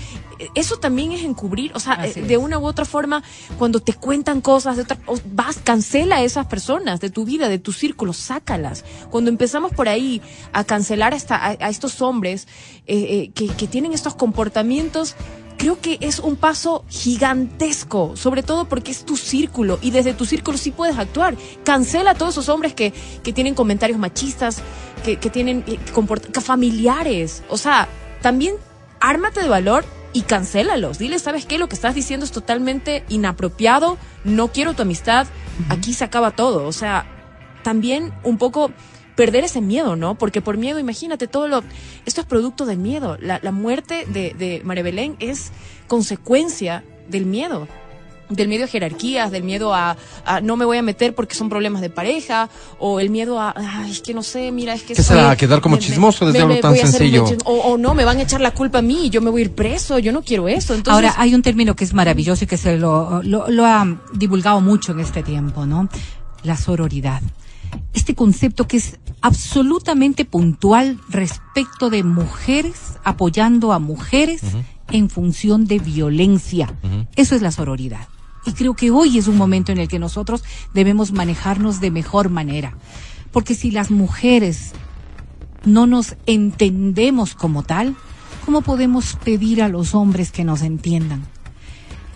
Eso 0.55 0.77
también 0.79 1.13
es 1.13 1.23
encubrir, 1.23 1.73
o 1.75 1.81
sea, 1.81 1.95
Así 1.95 2.21
eh, 2.21 2.23
es. 2.23 2.29
de 2.29 2.37
una 2.37 2.59
u 2.59 2.67
otra 2.67 2.85
forma, 2.85 3.23
cuando 3.59 3.81
te 3.81 3.93
cuentan 3.95 4.41
cosas 4.41 4.77
de 4.77 4.83
otra, 4.83 4.99
vas, 5.33 5.59
cancela 5.63 6.17
a 6.17 6.23
esas 6.23 6.47
personas 6.47 7.01
de 7.01 7.11
tu 7.11 7.25
vida, 7.25 7.49
de 7.49 7.59
tu 7.59 7.73
círculo, 7.73 8.13
sácalas. 8.13 8.85
Cuando 9.11 9.31
empezamos 9.31 9.73
por 9.73 9.89
ahí 9.89 10.21
a 10.53 10.65
cancelar 10.65 11.13
a, 11.13 11.17
esta- 11.17 11.37
a, 11.37 11.51
a 11.51 11.69
estos 11.69 12.01
hombres 12.03 12.47
eh, 12.87 12.97
eh, 13.27 13.31
que, 13.35 13.49
que 13.49 13.67
tienen 13.67 13.93
estos 13.93 14.15
comportamientos, 14.15 15.15
creo 15.59 15.81
que 15.81 15.99
es 16.01 16.19
un 16.19 16.37
paso 16.37 16.85
gigantesco, 16.89 18.17
sobre 18.17 18.43
todo 18.43 18.69
porque 18.69 18.91
es 18.91 19.05
tu 19.05 19.17
círculo 19.17 19.79
y 19.81 19.91
desde 19.91 20.13
tu 20.15 20.25
círculo 20.25 20.59
sí 20.59 20.71
puedes 20.71 20.99
actuar. 20.99 21.37
Cancela 21.65 22.13
a 22.13 22.15
todos 22.15 22.35
esos 22.35 22.49
hombres 22.49 22.75
que, 22.75 22.93
que 23.23 23.33
tienen 23.33 23.55
comentarios 23.55 23.99
machistas, 23.99 24.59
que, 25.05 25.17
que 25.19 25.31
tienen 25.31 25.63
que 25.63 26.41
familiares. 26.41 27.43
O 27.49 27.57
sea, 27.59 27.89
también 28.23 28.55
ármate 29.01 29.41
de 29.41 29.49
valor 29.49 29.85
y 30.13 30.23
cancélalos. 30.23 30.99
Dile, 30.99 31.19
¿sabes 31.19 31.47
qué? 31.47 31.59
Lo 31.59 31.69
que 31.69 31.75
estás 31.75 31.95
diciendo 31.95 32.25
es 32.25 32.33
totalmente 32.33 33.05
inapropiado, 33.09 33.99
no 34.25 34.49
quiero 34.49 34.75
tu 34.75 34.83
amistad, 34.83 35.27
aquí 35.69 35.95
se 35.95 36.05
acaba 36.05 36.33
todo. 36.33 36.67
O 36.67 36.73
sea, 36.73 37.07
también 37.63 38.13
un 38.23 38.39
poco 38.39 38.71
perder 39.17 39.45
ese 39.45 39.61
miedo, 39.61 39.97
¿no? 39.97 40.17
Porque 40.17 40.41
por 40.41 40.57
miedo, 40.57 40.79
imagínate, 40.79 41.27
todo 41.27 41.49
lo... 41.49 41.63
Esto 42.07 42.21
es 42.21 42.27
producto 42.27 42.67
del 42.67 42.79
miedo. 42.79 43.19
La, 43.21 43.41
la 43.43 43.53
muerte 43.53 44.07
de, 44.07 44.35
de 44.39 44.63
María 44.65 44.83
Belén 44.83 45.17
es 45.19 45.53
consecuencia 45.87 46.85
del 47.09 47.27
miedo. 47.27 47.69
Del 48.35 48.49
miedo 48.49 48.65
a 48.65 48.67
jerarquías, 48.67 49.31
del 49.31 49.43
miedo 49.43 49.75
a, 49.75 49.97
a 50.25 50.41
no 50.41 50.57
me 50.57 50.65
voy 50.65 50.79
a 50.79 50.83
meter 50.83 51.15
porque 51.15 51.35
son 51.35 51.49
problemas 51.49 51.81
de 51.83 51.91
pareja, 51.91 52.49
o 52.79 53.01
el 53.01 53.11
miedo 53.11 53.41
a, 53.41 53.55
ay, 53.57 53.91
es 53.93 54.01
que 54.01 54.15
no 54.15 54.23
sé, 54.23 54.51
mira, 54.53 54.75
es 54.75 54.83
que... 54.83 54.95
¿Qué 54.95 55.03
soy- 55.03 55.17
será? 55.17 55.37
¿Quedar 55.37 55.61
como 55.61 55.77
chismoso 55.77 56.27
desde 56.27 56.41
algo 56.43 56.59
tan 56.61 56.71
voy 56.73 56.81
a 56.81 56.85
hacer 56.85 57.03
un 57.03 57.27
sencillo? 57.27 57.39
O, 57.45 57.53
o 57.73 57.79
no, 57.79 57.95
me 57.95 58.05
van 58.05 58.19
a 58.19 58.23
echar 58.23 58.41
la 58.41 58.53
culpa 58.53 58.79
a 58.79 58.83
mí 58.83 59.07
y 59.07 59.11
yo 59.11 59.21
me 59.21 59.31
voy 59.31 59.43
a 59.43 59.45
ir 59.45 59.53
preso, 59.55 59.99
yo 59.99 60.13
no 60.13 60.23
quiero 60.23 60.49
eso. 60.49 60.75
Entonces, 60.75 60.95
Ahora, 60.95 61.15
hay 61.19 61.35
un 61.35 61.43
término 61.43 61.77
que 61.77 61.85
es 61.85 61.93
maravilloso 61.95 62.45
y 62.45 62.47
que 62.47 62.57
se 62.57 62.77
lo, 62.77 63.23
lo, 63.23 63.49
lo 63.51 63.65
ha 63.67 63.87
divulgado 64.15 64.61
mucho 64.61 64.93
en 64.93 65.01
este 65.01 65.23
tiempo, 65.23 65.67
¿no? 65.67 65.89
La 66.43 66.57
sororidad. 66.57 67.23
Este 67.95 68.15
concepto 68.15 68.67
que 68.67 68.77
es 68.79 68.99
absolutamente 69.21 70.25
puntual 70.25 70.99
respecto 71.09 71.91
de 71.91 72.03
mujeres 72.03 72.75
apoyando 73.05 73.73
a 73.73 73.79
mujeres 73.79 74.43
en 74.91 75.09
función 75.09 75.67
de 75.67 75.79
violencia. 75.79 76.73
Eso 77.17 77.35
es 77.35 77.43
la 77.43 77.51
sororidad. 77.51 78.09
Y 78.45 78.53
creo 78.53 78.75
que 78.75 78.91
hoy 78.91 79.19
es 79.19 79.29
un 79.29 79.37
momento 79.37 79.73
en 79.73 79.79
el 79.79 79.89
que 79.89 79.99
nosotros 79.99 80.43
debemos 80.75 81.13
manejarnos 81.13 81.81
de 81.81 81.91
mejor 81.91 82.29
manera. 82.29 82.75
Porque 83.31 83.55
si 83.55 83.71
las 83.71 83.91
mujeres 83.91 84.73
no 85.65 85.87
nos 85.87 86.17
entendemos 86.27 87.35
como 87.35 87.63
tal, 87.63 87.97
¿cómo 88.45 88.63
podemos 88.63 89.17
pedir 89.25 89.63
a 89.63 89.69
los 89.69 89.95
hombres 89.95 90.33
que 90.33 90.45
nos 90.45 90.63
entiendan? 90.63 91.25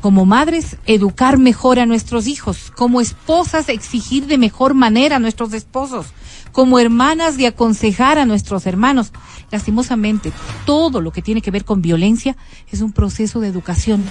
Como 0.01 0.27
madres, 0.27 0.77
educar 0.87 1.39
mejor 1.39 1.79
a 1.79 1.87
nuestros 1.87 2.27
hijos. 2.27 2.71
Como 2.77 3.01
esposas, 3.01 3.69
exigir 3.69 4.27
de 4.27 4.39
mejor 4.39 4.75
manera 4.75 5.17
a 5.17 5.21
nuestros 5.21 5.53
esposos. 5.53 6.07
Como 6.53 6.79
hermanas, 6.79 7.37
de 7.37 7.47
aconsejar 7.47 8.19
a 8.19 8.27
nuestros 8.27 8.67
hermanos. 8.67 9.13
Lastimosamente, 9.51 10.33
todo 10.65 11.01
lo 11.01 11.13
que 11.13 11.23
tiene 11.23 11.41
que 11.41 11.51
ver 11.51 11.65
con 11.65 11.83
violencia 11.83 12.37
es 12.71 12.83
un 12.83 12.93
proceso 12.93 13.41
de 13.41 13.49
educación 13.49 14.05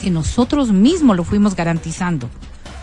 que 0.00 0.10
nosotros 0.10 0.70
mismos 0.72 1.16
lo 1.16 1.24
fuimos 1.24 1.54
garantizando. 1.54 2.28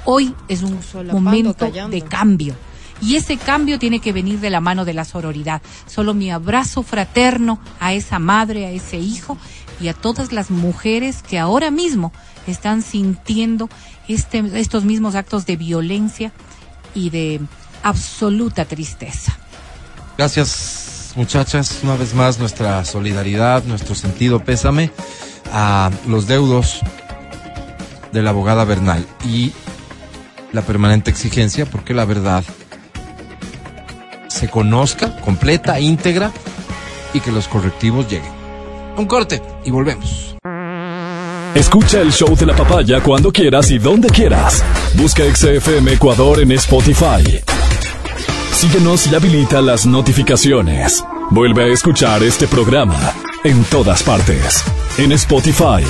Hoy 0.05 0.33
es 0.47 0.63
un 0.63 0.81
Solapando, 0.81 1.21
momento 1.21 1.55
callando. 1.55 1.95
de 1.95 2.01
cambio. 2.01 2.55
Y 3.01 3.15
ese 3.15 3.37
cambio 3.37 3.79
tiene 3.79 3.99
que 3.99 4.13
venir 4.13 4.39
de 4.39 4.49
la 4.49 4.61
mano 4.61 4.85
de 4.85 4.93
la 4.93 5.05
sororidad. 5.05 5.61
Solo 5.87 6.13
mi 6.13 6.31
abrazo 6.31 6.83
fraterno 6.83 7.59
a 7.79 7.93
esa 7.93 8.19
madre, 8.19 8.65
a 8.65 8.71
ese 8.71 8.97
hijo 8.97 9.37
y 9.81 9.89
a 9.89 9.93
todas 9.93 10.31
las 10.31 10.51
mujeres 10.51 11.21
que 11.21 11.39
ahora 11.39 11.71
mismo 11.71 12.13
están 12.47 12.81
sintiendo 12.81 13.69
este, 14.07 14.43
estos 14.53 14.85
mismos 14.85 15.15
actos 15.15 15.45
de 15.45 15.57
violencia 15.57 16.31
y 16.95 17.09
de 17.09 17.41
absoluta 17.81 18.65
tristeza. 18.65 19.37
Gracias, 20.17 21.13
muchachas. 21.15 21.79
Una 21.83 21.95
vez 21.95 22.13
más, 22.13 22.39
nuestra 22.39 22.85
solidaridad, 22.85 23.63
nuestro 23.65 23.95
sentido 23.95 24.43
pésame 24.43 24.91
a 25.51 25.91
los 26.07 26.27
deudos 26.27 26.81
de 28.13 28.21
la 28.21 28.29
abogada 28.29 28.63
Bernal 28.63 29.05
y 29.25 29.51
la 30.53 30.61
permanente 30.61 31.11
exigencia 31.11 31.65
porque 31.65 31.93
la 31.93 32.05
verdad 32.05 32.43
se 34.29 34.47
conozca 34.49 35.17
completa, 35.17 35.79
íntegra 35.79 36.31
y 37.13 37.19
que 37.19 37.31
los 37.31 37.47
correctivos 37.47 38.07
lleguen. 38.09 38.31
Un 38.97 39.05
corte 39.05 39.41
y 39.65 39.71
volvemos. 39.71 40.35
Escucha 41.55 42.01
el 42.01 42.11
show 42.11 42.35
de 42.35 42.45
la 42.45 42.55
papaya 42.55 43.01
cuando 43.01 43.31
quieras 43.31 43.69
y 43.71 43.77
donde 43.77 44.09
quieras. 44.09 44.63
Busca 44.95 45.23
XFM 45.23 45.93
Ecuador 45.93 46.39
en 46.39 46.51
Spotify. 46.53 47.41
Síguenos 48.51 49.11
y 49.11 49.15
habilita 49.15 49.61
las 49.61 49.85
notificaciones. 49.85 51.03
Vuelve 51.29 51.65
a 51.65 51.67
escuchar 51.67 52.23
este 52.23 52.47
programa 52.47 53.13
en 53.43 53.63
todas 53.65 54.01
partes. 54.03 54.63
En 54.97 55.11
Spotify, 55.11 55.83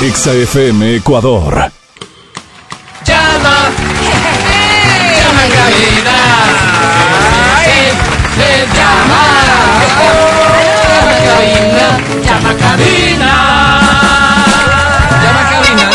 XFM 0.00 0.96
Ecuador. 0.96 1.70
Llama, 3.04 3.68
llama 5.20 5.44
en 5.44 5.50
cabina, 5.52 6.16
se 8.34 8.48
llama, 8.74 9.22
llama 10.96 11.18
cabina, 11.26 11.88
llama 12.24 12.52
cabina, 12.56 13.32
llama 15.22 15.42
cabina 15.50 15.86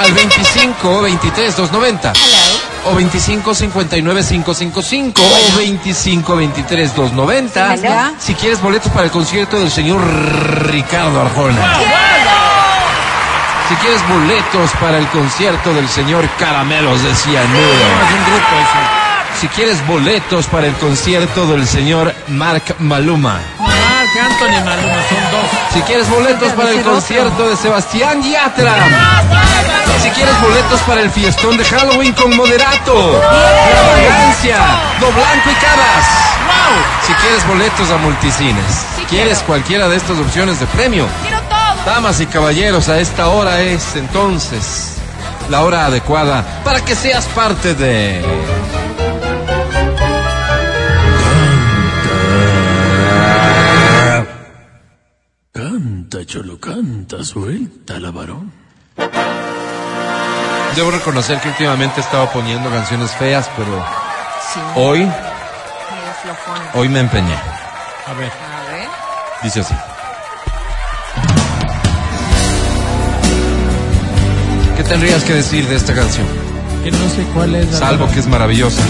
al 0.00 0.12
25 0.12 1.02
23 1.02 1.56
290. 1.56 2.12
o 2.86 2.94
25 2.96 3.54
59 3.54 4.22
555 4.24 5.22
o 5.22 5.56
25 5.56 6.36
23 6.36 6.94
290. 6.96 7.76
Ya. 7.76 8.12
Si 8.18 8.34
quieres 8.34 8.60
boletos 8.60 8.90
para 8.90 9.04
el 9.04 9.12
concierto 9.12 9.56
del 9.56 9.70
señor 9.70 10.00
Ricardo 10.66 11.20
Arjona. 11.20 12.15
Si 13.68 13.74
quieres 13.76 14.08
boletos 14.08 14.70
para 14.80 14.98
el 14.98 15.08
concierto 15.08 15.74
del 15.74 15.88
señor 15.88 16.28
Caramelos 16.38 17.02
de 17.02 17.12
Cianuro. 17.14 17.84
Si 19.40 19.48
quieres 19.48 19.84
boletos 19.86 20.46
para 20.46 20.68
el 20.68 20.74
concierto 20.74 21.46
del 21.48 21.66
señor 21.66 22.14
Mark 22.28 22.76
Maluma. 22.78 23.40
Marc 23.58 24.16
Anthony 24.22 24.64
Maluma, 24.64 24.94
son 25.08 25.30
dos. 25.32 25.50
Si 25.74 25.82
quieres 25.82 26.08
boletos 26.08 26.52
para 26.52 26.70
el 26.70 26.82
concierto 26.82 27.48
de 27.48 27.56
Sebastián 27.56 28.22
Yatra. 28.22 28.74
Si 30.00 30.10
quieres 30.10 30.40
boletos 30.40 30.80
para 30.82 31.00
el 31.00 31.10
fiestón 31.10 31.56
de 31.56 31.64
Halloween 31.64 32.12
con 32.12 32.36
Moderato. 32.36 33.20
Extravagancia, 33.20 34.58
Do 35.00 35.10
Blanco 35.10 35.50
y 35.50 35.54
Cabas. 35.54 36.06
Si 37.04 37.12
quieres 37.14 37.46
boletos 37.48 37.90
a 37.90 37.96
multicines. 37.96 38.86
Si 38.96 39.02
quieres 39.06 39.40
cualquiera 39.40 39.88
de 39.88 39.96
estas 39.96 40.18
opciones 40.18 40.60
de 40.60 40.66
premio. 40.66 41.06
Damas 41.86 42.20
y 42.20 42.26
caballeros, 42.26 42.88
a 42.88 42.98
esta 42.98 43.28
hora 43.28 43.62
es 43.62 43.94
entonces 43.94 44.96
la 45.48 45.62
hora 45.62 45.86
adecuada 45.86 46.44
para 46.64 46.84
que 46.84 46.96
seas 46.96 47.26
parte 47.26 47.74
de... 47.74 48.22
Canta, 55.52 56.24
cholo, 56.26 56.58
canta, 56.58 57.22
suelta 57.24 58.00
la 58.00 58.10
varón. 58.10 58.52
Debo 60.74 60.90
reconocer 60.90 61.40
que 61.40 61.48
últimamente 61.48 62.00
he 62.00 62.02
estado 62.02 62.28
poniendo 62.32 62.68
canciones 62.68 63.12
feas, 63.12 63.48
pero 63.56 63.84
Sí, 64.52 64.60
hoy, 64.74 65.10
hoy 66.74 66.88
me 66.88 67.00
empeñé. 67.00 67.34
A 67.34 68.12
ver. 68.14 68.30
A 68.30 68.72
ver. 68.72 68.88
Dice 69.42 69.60
así. 69.60 69.74
Tendrías 74.88 75.24
que 75.24 75.34
decir 75.34 75.66
de 75.68 75.76
esta 75.76 75.94
canción? 75.94 76.26
Que 76.84 76.90
no 76.90 77.08
sé 77.10 77.24
cuál 77.34 77.54
es 77.54 77.70
la 77.72 77.78
Salvo 77.78 78.06
que 78.12 78.20
es 78.20 78.26
maravillosa. 78.26 78.82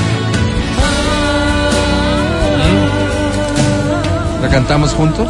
¿La 4.43 4.49
cantamos 4.49 4.93
juntos? 4.93 5.29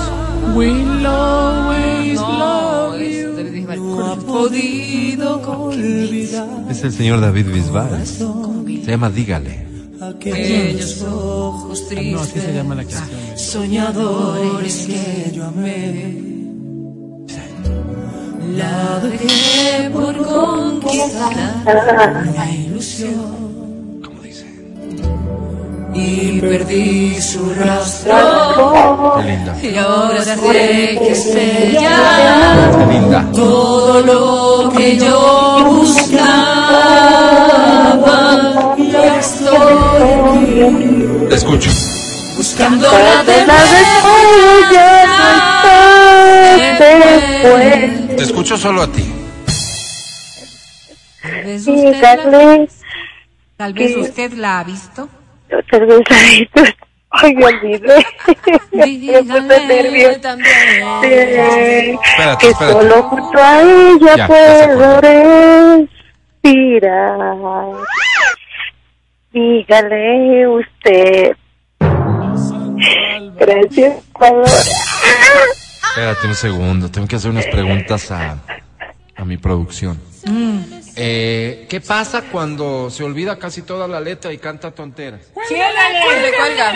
Will 0.55 1.07
always 1.07 2.15
No, 2.15 2.91
love 2.93 3.01
es 3.01 3.17
you. 3.23 3.33
David 3.37 3.53
Bisbal. 3.53 3.79
No 3.81 4.13
ha 4.13 4.17
podido 4.17 5.41
olvidar 5.69 6.49
Es 6.71 6.83
el 6.85 6.93
señor 6.93 7.21
David 7.21 7.47
Bisbal. 7.53 8.05
Se 8.07 8.91
llama 8.91 9.11
Dígale. 9.11 9.67
aquellos 10.01 11.03
ojos 11.03 11.81
No, 11.83 11.89
tristes, 11.89 12.21
así 12.21 12.41
se 12.41 12.53
llama 12.55 12.75
la 12.75 12.85
canción. 12.85 13.09
soñadores 13.37 14.87
que 14.87 15.33
yo 15.35 15.45
amé. 15.47 16.36
La 18.55 19.01
dejé 19.01 19.91
por 19.91 20.17
conquistar 20.27 21.33
una 22.33 22.51
ilusión 22.51 24.01
¿Cómo 24.05 24.23
dice? 24.23 24.47
y 25.95 26.41
perdí 26.41 27.21
su 27.21 27.53
rastro. 27.55 29.15
Qué 29.19 29.23
linda. 29.25 29.57
Y 29.63 29.77
ahora 29.79 30.23
sé 30.23 30.37
que 30.99 31.11
es 31.13 31.27
ella 31.35 32.71
Qué 32.79 32.87
linda. 32.95 33.25
todo 33.35 34.01
lo 34.03 34.71
que 34.77 34.97
yo 34.99 35.65
buscaba. 35.71 36.27
Ya 38.93 39.17
estoy 39.19 41.27
Te 41.29 41.35
escucho. 41.35 41.71
buscando 42.37 42.87
la 42.91 43.23
de 43.25 43.47
Te 48.17 48.23
escucho 48.23 48.57
solo 48.57 48.83
a 48.83 48.93
ti. 48.93 49.05
Tal 51.23 51.43
vez 51.45 51.67
usted, 51.67 52.01
la, 52.01 52.17
Dígale, 52.17 52.69
tal 53.57 53.73
vez 53.75 53.97
usted 53.97 54.33
la 54.35 54.61
ha 54.61 54.65
visto. 54.65 55.09
tal 55.71 55.87
vez 55.87 56.01
ahí 56.11 56.47
tú- 56.55 56.65
Ay, 57.11 57.35
me 57.35 57.45
olvidé. 57.47 58.05
Me 58.73 59.23
puse 59.23 59.67
nerviosa. 59.67 60.21
también. 60.21 60.53
Espérate, 61.03 62.39
Que 62.39 62.49
espérate. 62.51 62.73
solo 62.73 63.03
junto 63.05 63.39
a 63.43 63.63
ella 63.63 64.17
Ya, 64.17 64.27
puedo 64.27 65.01
respirar. 66.31 67.77
Dígale 69.33 70.49
usted. 70.49 71.37
Gracias, 73.39 73.95
Ecuador. 74.11 74.47
Espérate 75.97 76.27
un 76.27 76.35
segundo. 76.35 76.91
Tengo 76.91 77.09
que 77.09 77.17
hacer 77.17 77.31
unas 77.31 77.47
preguntas 77.47 78.11
a, 78.11 78.39
a 79.17 79.25
mi 79.25 79.39
producción. 79.39 79.99
Eh, 80.95 81.65
¿Qué 81.71 81.81
pasa 81.81 82.21
cuando 82.31 82.91
se 82.91 83.03
olvida 83.03 83.39
casi 83.39 83.63
toda 83.63 83.89
la 83.89 83.99
letra 83.99 84.31
y 84.31 84.37
canta 84.37 84.73
tonteras? 84.73 85.23
Siempre 85.49 86.33
cuelga. 86.37 86.73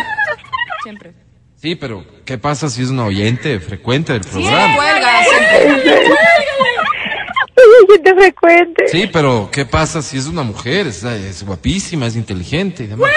Siempre. 0.83 1.13
Sí, 1.61 1.75
pero 1.75 2.03
¿qué 2.25 2.39
pasa 2.39 2.71
si 2.71 2.81
es 2.83 2.89
un 2.89 3.01
oyente 3.01 3.61
frecuente 3.61 4.15
del 4.15 4.23
programa? 4.23 4.75
cuelga. 4.75 5.23
Siempre. 5.25 6.05
Yo 7.91 8.03
te 8.03 8.15
frecuente. 8.15 8.89
Sí, 8.89 9.07
pero 9.13 9.51
¿qué 9.53 9.67
pasa 9.67 10.01
si 10.01 10.17
es 10.17 10.25
una 10.29 10.43
mujer? 10.43 10.87
Es, 10.87 11.05
es 11.05 11.45
guapísima, 11.45 12.07
es 12.07 12.17
inteligente 12.17 12.85
y 12.85 12.87
demás. 12.87 13.11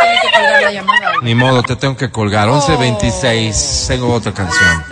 Se 0.00 0.06
tiene 0.06 0.20
que 0.22 0.30
colgar 0.36 0.62
la 0.62 0.72
llamada. 0.72 1.12
Ni 1.22 1.34
modo, 1.34 1.62
te 1.62 1.76
tengo 1.76 1.96
que 1.96 2.10
colgar. 2.10 2.48
11.26, 2.48 3.86
tengo 3.88 4.12
otra 4.14 4.32
canción. 4.32 4.82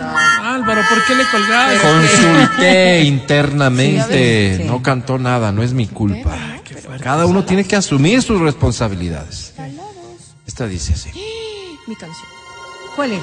Álvaro, 0.43 0.81
¿por 0.89 1.05
qué 1.05 1.15
le 1.15 1.23
colgaste? 1.29 1.79
Consulté 1.79 3.01
internamente, 3.03 4.57
Sí. 4.57 4.63
no 4.65 4.81
cantó 4.83 5.17
nada, 5.17 5.51
no 5.51 5.63
es 5.63 5.73
mi 5.73 5.87
culpa. 5.87 6.35
Cada 7.01 7.25
uno 7.25 7.45
tiene 7.45 7.63
que 7.63 7.75
asumir 7.75 8.21
sus 8.21 8.41
responsabilidades. 8.41 9.53
Esta 10.45 10.67
dice 10.67 10.93
así. 10.93 11.09
Mi 11.87 11.95
canción. 11.95 12.27
¿Cuál 12.95 13.13
es? 13.13 13.21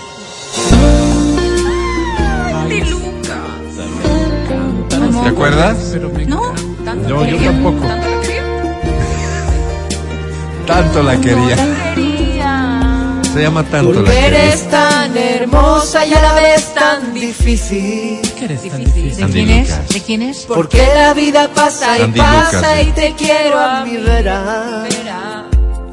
¿Te 5.22 5.28
acuerdas? 5.28 5.76
No. 5.94 6.08
encanta. 6.18 6.62
¿Tanto 6.84 7.08
No, 7.08 7.20
la 7.22 7.26
yo 7.28 7.36
quería? 7.36 7.50
tampoco. 7.52 7.86
Tanto 10.66 11.02
la 11.02 11.20
quería. 11.20 11.56
Se 13.32 13.43
llama 13.43 13.62
tanto 13.64 14.02
la 14.02 14.10
quería. 14.10 14.26
Eres 14.26 14.68
tan 14.68 15.16
hermosa 15.16 16.05
y 16.06 16.14
a 16.14 16.22
la 16.22 16.34
vez 16.34 16.74
tan 16.74 17.14
difícil. 17.14 18.20
¿Qué 18.36 18.44
eres 18.47 18.68
tan 18.68 18.84
Difícil. 18.84 19.16
¿De 19.26 19.32
quién 19.32 19.51
es? 19.51 19.88
¿De 19.88 20.01
quién 20.02 20.22
es? 20.22 20.38
Porque 20.47 20.86
la 20.94 21.14
vida 21.14 21.48
pasa 21.55 21.98
y 21.98 22.06
pasa 22.12 22.82
y 22.82 22.86
sí. 22.86 22.93
te 22.94 23.14
quiero 23.14 23.59
a 23.60 23.84
mi 23.84 23.97
vera. 23.98 25.47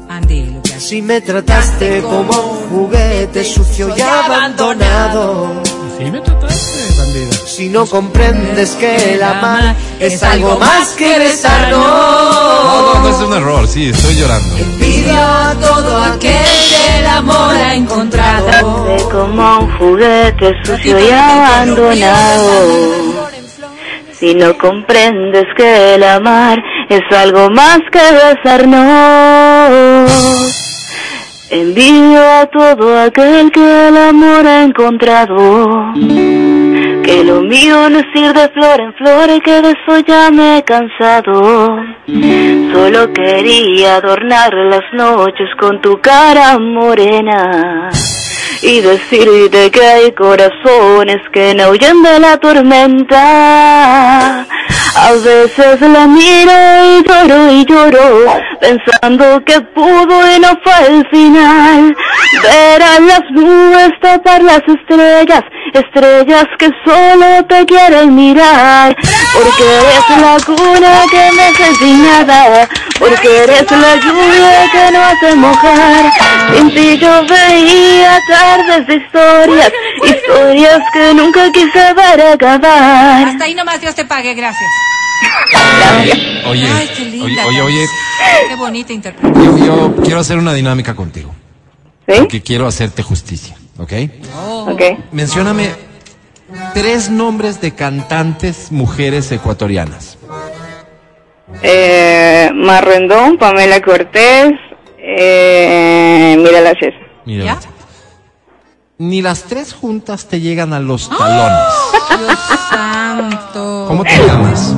Andy 0.08 0.46
Lucas. 0.46 0.82
Si 0.82 1.02
me 1.02 1.20
trataste 1.20 2.02
como 2.02 2.32
un 2.40 2.68
juguete 2.68 3.44
sucio 3.44 3.94
y 3.96 4.00
abandonado. 4.00 5.62
Sí 5.98 6.10
me 6.10 6.20
trataste, 6.20 6.43
Si 7.46 7.68
no 7.68 7.86
comprendes 7.86 8.70
que 8.72 9.14
el 9.14 9.22
amar 9.22 9.76
es 10.00 10.22
algo 10.22 10.58
más 10.58 10.88
que 10.94 11.12
No, 11.12 11.18
besarnos. 11.18 11.78
no, 11.78 13.00
no 13.02 13.08
es 13.08 13.16
un 13.22 13.32
error, 13.34 13.68
sí, 13.68 13.90
estoy 13.90 14.16
llorando. 14.16 14.56
Pido 14.80 15.16
a 15.16 15.54
todo 15.60 16.02
aquel 16.02 16.44
que 16.44 16.98
el 16.98 17.06
amor 17.06 17.54
ha 17.54 17.74
encontrado. 17.74 18.84
De 18.84 19.02
como 19.04 19.58
un 19.60 19.78
juguete 19.78 20.52
sucio 20.64 20.98
y 20.98 21.10
abandonado. 21.10 22.50
Si 24.18 24.34
no 24.34 24.56
comprendes 24.58 25.44
que 25.56 25.94
el 25.94 26.02
amar 26.02 26.58
es 26.88 27.02
algo 27.16 27.50
más 27.50 27.78
que 27.92 28.00
besarnos. 28.44 30.10
Envío 31.50 32.20
a 32.40 32.46
todo 32.46 32.98
aquel 33.00 33.52
que 33.52 33.88
el 33.88 33.96
amor 33.96 34.46
ha 34.46 34.64
encontrado. 34.64 35.92
Que 37.04 37.22
lo 37.22 37.42
mío 37.42 37.90
no 37.90 37.98
es 37.98 38.06
ir 38.14 38.32
de 38.32 38.48
flor 38.48 38.80
en 38.80 38.94
flor 38.94 39.28
y 39.28 39.40
que 39.40 39.60
de 39.60 39.72
eso 39.72 39.98
ya 40.06 40.30
me 40.30 40.58
he 40.58 40.62
cansado. 40.62 41.76
Solo 42.72 43.12
quería 43.12 43.96
adornar 43.96 44.54
las 44.54 44.82
noches 44.94 45.48
con 45.58 45.80
tu 45.82 46.00
cara 46.00 46.58
morena 46.58 47.90
y 48.64 48.80
decirte 48.80 49.70
que 49.70 49.82
hay 49.82 50.12
corazones 50.12 51.18
que 51.32 51.54
no 51.54 51.68
huyen 51.68 52.02
de 52.02 52.18
la 52.18 52.38
tormenta. 52.38 53.14
A 54.96 55.12
veces 55.12 55.80
la 55.80 56.06
miro 56.06 56.52
y 56.84 57.02
lloro 57.06 57.50
y 57.50 57.64
lloro, 57.66 58.24
pensando 58.60 59.44
que 59.44 59.60
pudo 59.60 60.34
y 60.34 60.38
no 60.38 60.48
fue 60.62 60.86
el 60.86 61.06
final. 61.10 61.94
Ver 62.42 62.82
a 62.82 63.00
las 63.00 63.22
nubes 63.32 63.90
tapar 64.00 64.42
las 64.42 64.62
estrellas, 64.66 65.42
estrellas 65.72 66.46
que 66.58 66.70
solo 66.84 67.44
te 67.48 67.66
quieren 67.66 68.14
mirar. 68.14 68.96
Porque 69.34 69.64
eres 69.64 70.20
la 70.20 70.36
cuna 70.46 71.02
que 71.10 71.32
me 71.36 71.42
hace 71.42 71.74
sin 71.74 72.02
nada, 72.04 72.68
Porque 72.98 73.42
eres 73.42 73.70
la 73.70 73.96
lluvia 73.96 74.70
que 74.72 74.92
no 74.92 75.02
hace 75.02 75.34
mojar. 75.34 76.12
Sin 76.54 76.70
ti 76.72 76.98
yo 76.98 77.24
veía 77.26 78.20
tardes 78.56 78.86
de 78.86 78.94
historias, 78.96 79.72
historias 80.04 80.80
que 80.92 81.14
nunca 81.14 81.50
quise 81.52 81.94
ver 81.94 82.20
acabar. 82.22 83.28
Hasta 83.28 83.44
ahí 83.44 83.54
nomás 83.54 83.80
Dios 83.80 83.94
te 83.94 84.04
pague, 84.04 84.34
gracias. 84.34 84.70
Oye, 86.46 86.68
Ay, 86.70 86.90
qué 86.96 87.04
linda. 87.04 87.46
oye, 87.46 87.62
oye, 87.62 87.62
oye, 87.62 87.86
Qué 88.48 88.54
bonita 88.56 88.92
interpretación. 88.92 89.58
yo, 89.58 89.66
yo 89.96 90.02
quiero 90.02 90.20
hacer 90.20 90.38
una 90.38 90.52
dinámica 90.52 90.94
contigo. 90.94 91.34
¿Sí? 92.06 92.14
Porque 92.18 92.42
quiero 92.42 92.66
hacerte 92.66 93.02
justicia, 93.02 93.56
¿ok? 93.78 93.92
Ok. 94.68 94.82
Mencióname 95.12 95.70
tres 96.74 97.08
nombres 97.10 97.60
de 97.60 97.74
cantantes 97.74 98.70
mujeres 98.70 99.32
ecuatorianas. 99.32 100.18
Eh, 101.62 102.50
Marrendón, 102.54 103.38
Pamela 103.38 103.80
Cortés, 103.80 104.52
eh, 104.98 106.36
mira 106.38 106.60
la. 106.60 106.74
Mira, 107.24 107.44
¿Ya? 107.44 107.58
Ni 108.98 109.22
las 109.22 109.44
tres 109.44 109.72
juntas 109.72 110.26
te 110.26 110.40
llegan 110.40 110.72
a 110.72 110.80
los 110.80 111.08
talones. 111.08 111.58
Dios 112.18 112.38
santo. 112.70 113.84
¿Cómo 113.88 114.04
te 114.04 114.16
llamas? 114.16 114.72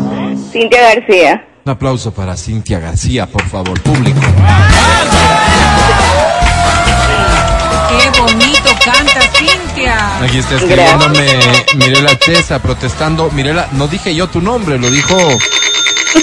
Cintia 0.51 0.94
García. 0.94 1.47
Un 1.64 1.72
aplauso 1.72 2.12
para 2.12 2.36
Cintia 2.36 2.78
García, 2.78 3.26
por 3.26 3.43
favor, 3.43 3.80
público. 3.82 4.20
Qué 7.88 8.20
bonito 8.20 8.70
canta 8.84 9.20
Cintia. 9.36 10.22
Aquí 10.22 10.38
está 10.38 10.56
escribiéndome 10.56 11.26
Mirela 11.74 12.18
Chesa 12.18 12.60
protestando. 12.60 13.30
Mirela, 13.32 13.68
no 13.72 13.86
dije 13.88 14.14
yo 14.14 14.28
tu 14.28 14.40
nombre, 14.40 14.78
lo 14.78 14.90
dijo 14.90 15.16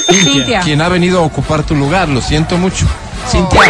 Cintia. 0.10 0.62
quien 0.62 0.82
ha 0.82 0.90
venido 0.90 1.20
a 1.20 1.22
ocupar 1.24 1.64
tu 1.64 1.76
lugar. 1.76 2.10
Lo 2.10 2.22
siento 2.22 2.58
mucho. 2.58 2.88
Cintia, 3.28 3.62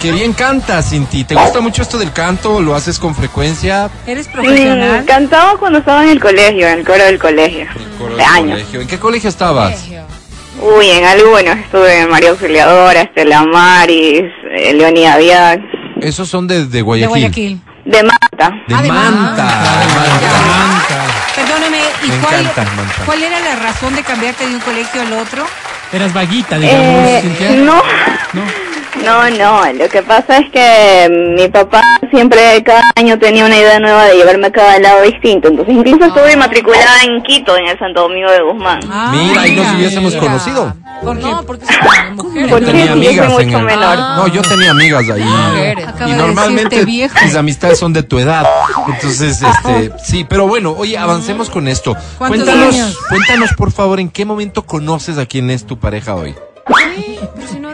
qué 0.00 0.10
bien 0.12 0.32
cantas, 0.32 0.90
Cinti. 0.90 1.24
¿Te 1.24 1.34
gusta 1.34 1.60
mucho 1.60 1.82
esto 1.82 1.98
del 1.98 2.12
canto? 2.12 2.60
¿Lo 2.60 2.74
haces 2.74 2.98
con 2.98 3.14
frecuencia? 3.14 3.88
¿Eres 4.06 4.28
Mm, 4.28 4.32
profesional? 4.32 5.04
cantaba 5.06 5.56
cuando 5.58 5.78
estaba 5.78 6.02
en 6.04 6.10
el 6.10 6.20
colegio, 6.20 6.66
en 6.66 6.78
el 6.80 6.84
coro 6.86 7.04
del 7.04 7.18
colegio. 7.18 7.66
Coro 7.98 8.16
De 8.16 8.22
del 8.22 8.32
años. 8.32 8.50
colegio. 8.58 8.80
¿En 8.80 8.88
qué 8.88 8.98
colegio 8.98 9.28
estabas? 9.28 9.84
Uy, 10.60 10.90
en 10.90 11.04
algunos. 11.04 11.56
Estuve 11.58 12.00
en 12.00 12.10
María 12.10 12.30
Auxiliadora, 12.30 13.02
Estela 13.02 13.44
Maris, 13.44 14.22
eh, 14.56 14.72
Leonida 14.74 15.16
Díaz, 15.18 15.58
Esos 16.00 16.28
son 16.28 16.46
de, 16.46 16.60
de 16.60 16.66
De 16.68 16.82
Guayaquil. 16.82 17.08
Guayaquil. 17.10 17.60
de 17.84 18.02
Mata. 18.02 18.50
De 18.66 18.74
Ah, 18.74 18.82
de 18.82 18.88
Manta. 18.88 19.42
de 19.42 20.26
Manta. 20.26 21.04
Perdóname, 21.34 21.78
¿y 22.04 22.08
Me 22.08 22.16
cuál, 22.18 22.34
encanta, 22.40 22.64
Manta. 22.76 23.02
cuál 23.06 23.22
era 23.22 23.38
la 23.40 23.56
razón 23.56 23.94
de 23.94 24.02
cambiarte 24.02 24.46
de 24.46 24.54
un 24.54 24.60
colegio 24.60 25.00
al 25.02 25.12
otro? 25.14 25.46
Eras 25.92 26.12
vaguita, 26.12 26.58
digamos, 26.58 26.84
Eh, 27.08 27.18
Cintia. 27.22 27.50
no, 27.52 27.82
no, 29.04 29.30
no. 29.30 29.72
Lo 29.72 29.88
que 29.88 30.02
pasa 30.02 30.38
es 30.38 30.50
que 30.50 31.34
mi 31.36 31.48
papá 31.48 31.82
siempre 32.10 32.62
cada 32.64 32.82
año 32.96 33.18
tenía 33.18 33.44
una 33.44 33.56
idea 33.56 33.78
nueva 33.78 34.04
de 34.06 34.16
llevarme 34.16 34.48
a 34.48 34.52
cada 34.52 34.78
lado 34.78 35.02
distinto. 35.02 35.48
Entonces 35.48 35.74
incluso 35.74 36.04
estuve 36.06 36.36
matriculada 36.36 37.02
en 37.04 37.22
Quito, 37.22 37.56
en 37.56 37.66
el 37.66 37.78
Santo 37.78 38.02
Domingo 38.02 38.30
de 38.30 38.42
Guzmán. 38.42 38.80
Ah, 38.90 39.12
Mira, 39.14 39.42
ahí 39.42 39.56
nos 39.56 39.74
hubiésemos 39.74 40.14
mira. 40.14 40.26
conocido. 40.26 40.74
¿Por 41.02 41.16
qué? 41.18 41.22
No, 41.22 41.44
porque 41.44 41.66
tenía 42.64 42.86
yo 42.86 42.92
amigas 42.92 43.32
en 43.40 43.50
el... 43.54 43.62
menor. 43.62 43.98
No, 43.98 44.26
yo 44.28 44.42
tenía 44.42 44.70
amigas 44.70 45.04
ahí. 45.10 45.74
Acaba 45.86 46.10
y 46.10 46.14
normalmente 46.14 46.84
viejo. 46.84 47.14
mis 47.22 47.34
amistades 47.34 47.78
son 47.78 47.92
de 47.92 48.02
tu 48.02 48.18
edad. 48.18 48.46
Entonces, 48.88 49.42
este, 49.42 49.92
sí, 50.02 50.24
pero 50.28 50.46
bueno, 50.48 50.74
oye, 50.76 50.96
avancemos 50.96 51.50
con 51.50 51.68
esto. 51.68 51.94
¿Cuántos 52.18 52.44
Cuéntanos, 52.44 52.74
años? 52.74 52.98
cuéntanos 53.08 53.50
por 53.56 53.72
favor, 53.72 54.00
¿en 54.00 54.08
qué 54.08 54.24
momento 54.24 54.62
conoces 54.62 55.18
a 55.18 55.26
quién 55.26 55.50
es 55.50 55.66
tu 55.66 55.78
pareja 55.78 56.14
hoy? 56.14 56.34
Pero 57.34 57.46
si 57.48 57.58
no 57.60 57.65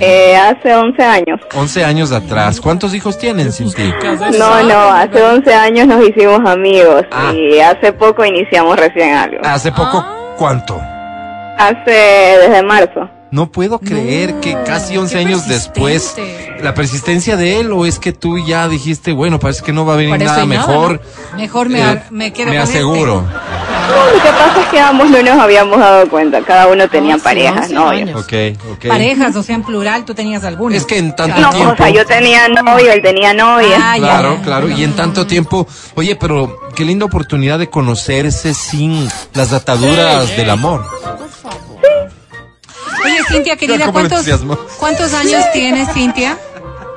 Eh, 0.00 0.36
hace 0.36 0.74
11 0.74 1.02
años. 1.02 1.40
11 1.54 1.84
años 1.84 2.12
atrás. 2.12 2.60
¿Cuántos 2.60 2.94
hijos 2.94 3.18
tienen, 3.18 3.52
Cinti? 3.52 3.92
No, 4.38 4.62
no, 4.62 4.80
hace 4.92 5.22
11 5.22 5.54
años 5.54 5.86
nos 5.86 6.06
hicimos 6.08 6.40
amigos 6.48 7.02
Ah. 7.12 7.32
y 7.34 7.58
hace 7.60 7.92
poco 7.92 8.24
iniciamos 8.24 8.76
recién 8.76 9.14
algo. 9.14 9.38
Hace 9.44 9.72
poco, 9.72 10.04
¿cuánto? 10.36 10.80
Hace 11.58 11.90
desde 11.90 12.62
marzo. 12.62 13.08
No 13.30 13.52
puedo 13.52 13.78
creer 13.78 14.40
que 14.40 14.56
casi 14.64 14.96
11 14.96 15.18
qué 15.18 15.20
años 15.20 15.46
después, 15.48 16.16
la 16.62 16.72
persistencia 16.72 17.36
de 17.36 17.60
él, 17.60 17.72
o 17.72 17.84
es 17.84 17.98
que 17.98 18.12
tú 18.12 18.38
ya 18.38 18.68
dijiste, 18.68 19.12
bueno, 19.12 19.38
parece 19.38 19.62
que 19.62 19.72
no 19.72 19.84
va 19.84 19.94
a 19.94 19.96
venir 19.96 20.18
nada 20.18 20.42
hay 20.42 20.46
nada, 20.46 20.46
mejor. 20.46 21.02
Mejor 21.36 21.68
me, 21.68 21.80
eh, 21.80 22.02
me 22.10 22.32
quedo 22.32 22.50
me 22.50 22.56
con 22.56 22.62
este. 22.62 22.78
No, 23.88 24.06
lo 24.06 24.22
que 24.22 24.28
pasa 24.28 24.60
es 24.62 24.66
que 24.68 24.80
ambos 24.80 25.10
no 25.10 25.22
nos 25.22 25.38
habíamos 25.40 25.78
dado 25.78 26.08
cuenta, 26.08 26.42
cada 26.42 26.66
uno 26.68 26.88
tenía 26.88 27.14
sí, 27.16 27.20
parejas, 27.22 27.62
11 27.70 27.74
novios. 27.74 28.02
años. 28.02 28.20
Ok, 28.22 28.32
ok. 28.72 28.86
Parejas, 28.88 29.34
o 29.36 29.42
sea, 29.42 29.54
en 29.54 29.62
plural, 29.62 30.04
tú 30.04 30.14
tenías 30.14 30.44
alguna. 30.44 30.76
Es 30.76 30.84
que 30.84 30.98
en 30.98 31.16
tanto 31.16 31.40
No, 31.40 31.50
tiempo. 31.50 31.72
o 31.72 31.76
sea, 31.76 31.88
yo 31.90 32.04
tenía 32.06 32.48
novio, 32.48 32.92
él 32.92 33.00
tenía 33.02 33.32
novia. 33.34 33.78
Ah, 33.82 33.94
Claro, 33.98 34.34
ya. 34.36 34.42
claro. 34.42 34.68
Y 34.68 34.84
en 34.84 34.94
tanto 34.94 35.26
tiempo, 35.26 35.66
oye, 35.94 36.16
pero 36.16 36.60
qué 36.74 36.84
linda 36.84 37.06
oportunidad 37.06 37.58
de 37.58 37.70
conocerse 37.70 38.52
sin 38.54 39.08
las 39.34 39.52
ataduras 39.52 40.36
del 40.36 40.50
amor. 40.50 40.84
Oye, 43.04 43.18
Cintia, 43.28 43.56
querida, 43.56 43.90
¿cuántos, 43.92 44.18
entusiasmó. 44.18 44.58
¿cuántos 44.78 45.14
años 45.14 45.44
tienes, 45.52 45.88
Cintia? 45.92 46.36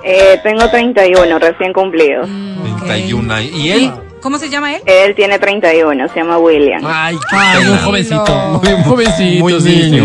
Eh, 0.03 0.39
tengo 0.43 0.67
31, 0.69 1.37
recién 1.39 1.73
cumplido. 1.73 2.23
Mm. 2.25 2.79
31 2.79 3.33
años. 3.33 3.51
¿Y 3.53 3.61
¿Y 3.67 3.71
él? 3.71 3.93
Cómo 4.21 4.37
se 4.37 4.49
llama 4.49 4.75
él? 4.75 4.81
Él 4.85 5.15
tiene 5.15 5.39
31, 5.39 6.07
se 6.09 6.15
llama 6.15 6.37
William. 6.37 6.81
Ay, 6.85 7.17
qué 7.29 7.35
Ay, 7.35 7.67
un 7.67 7.77
jovencito. 7.79 8.61
Muy 8.63 8.83
jovencito. 8.83 9.39
Muy 9.43 9.53
niño. 9.53 9.61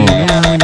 sí. 0.06 0.12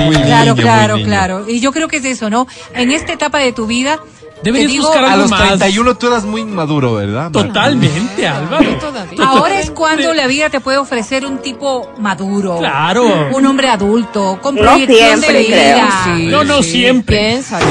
Muy 0.02 0.16
Claro, 0.16 0.44
niño, 0.44 0.54
muy 0.54 0.62
claro, 0.64 0.96
niño. 0.96 1.06
claro. 1.06 1.44
Y 1.48 1.60
yo 1.60 1.72
creo 1.72 1.88
que 1.88 1.96
es 1.98 2.04
eso, 2.04 2.28
¿no? 2.30 2.46
En 2.74 2.90
esta 2.90 3.12
etapa 3.12 3.38
de 3.38 3.52
tu 3.52 3.66
vida, 3.66 3.98
Deberías 4.42 4.66
te 4.66 4.72
digo, 4.72 4.86
buscar 4.88 5.04
A 5.04 5.16
los 5.16 5.30
más. 5.30 5.40
31 5.58 5.94
tú 5.96 6.08
eras 6.08 6.24
muy 6.24 6.44
maduro, 6.44 6.94
¿verdad? 6.94 7.30
Totalmente, 7.30 8.26
Álvaro. 8.26 8.74
Todavía. 8.80 9.24
ahora 9.24 9.60
es 9.60 9.70
cuando 9.70 10.12
la 10.14 10.26
vida 10.26 10.50
te 10.50 10.58
puede 10.58 10.78
ofrecer 10.78 11.24
un 11.24 11.38
tipo 11.38 11.88
maduro. 11.98 12.58
Claro. 12.58 13.28
Un 13.32 13.46
hombre 13.46 13.68
adulto, 13.68 14.40
con 14.42 14.56
No 14.56 14.62
proyección 14.62 15.20
de 15.20 15.26
siempre, 15.26 15.46
creo. 15.46 15.76
vida. 15.76 15.90
Sí, 16.04 16.26
No, 16.26 16.42
no, 16.44 16.62
sí, 16.62 16.70
siempre. 16.72 17.16
Piénsalo, 17.18 17.66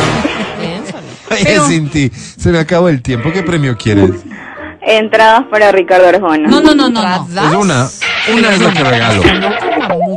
piénsalo. 0.62 1.04
Oye, 1.32 1.42
Pero- 1.44 1.68
Cinti, 1.68 2.10
se 2.14 2.50
me 2.52 2.60
acabó 2.60 2.88
el 2.88 3.02
tiempo. 3.02 3.32
¿Qué 3.34 3.44
premio 3.44 3.76
quieres? 3.78 4.12
Entradas 4.82 5.44
para 5.52 5.72
Ricardo 5.72 6.08
Arjona. 6.08 6.48
No, 6.48 6.62
no, 6.62 6.74
no, 6.74 6.90
no. 6.90 7.02
no. 7.28 7.50
Es 7.50 7.56
una. 7.56 7.88
Una 8.34 8.54
es 8.54 8.60
lo 8.60 8.72
que 8.72 8.84
regalo. 8.84 9.22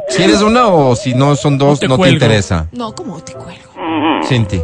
Si 0.09 0.23
eres 0.23 0.41
una 0.43 0.69
o 0.69 0.97
si 0.97 1.15
no 1.15 1.37
son 1.37 1.59
dos, 1.59 1.81
te 1.81 1.89
no 1.89 1.99
te 1.99 2.09
interesa. 2.11 2.67
No, 2.73 2.95
¿cómo 2.95 3.19
te 3.23 3.33
cuelgo? 3.33 4.23
Cinti. 4.27 4.61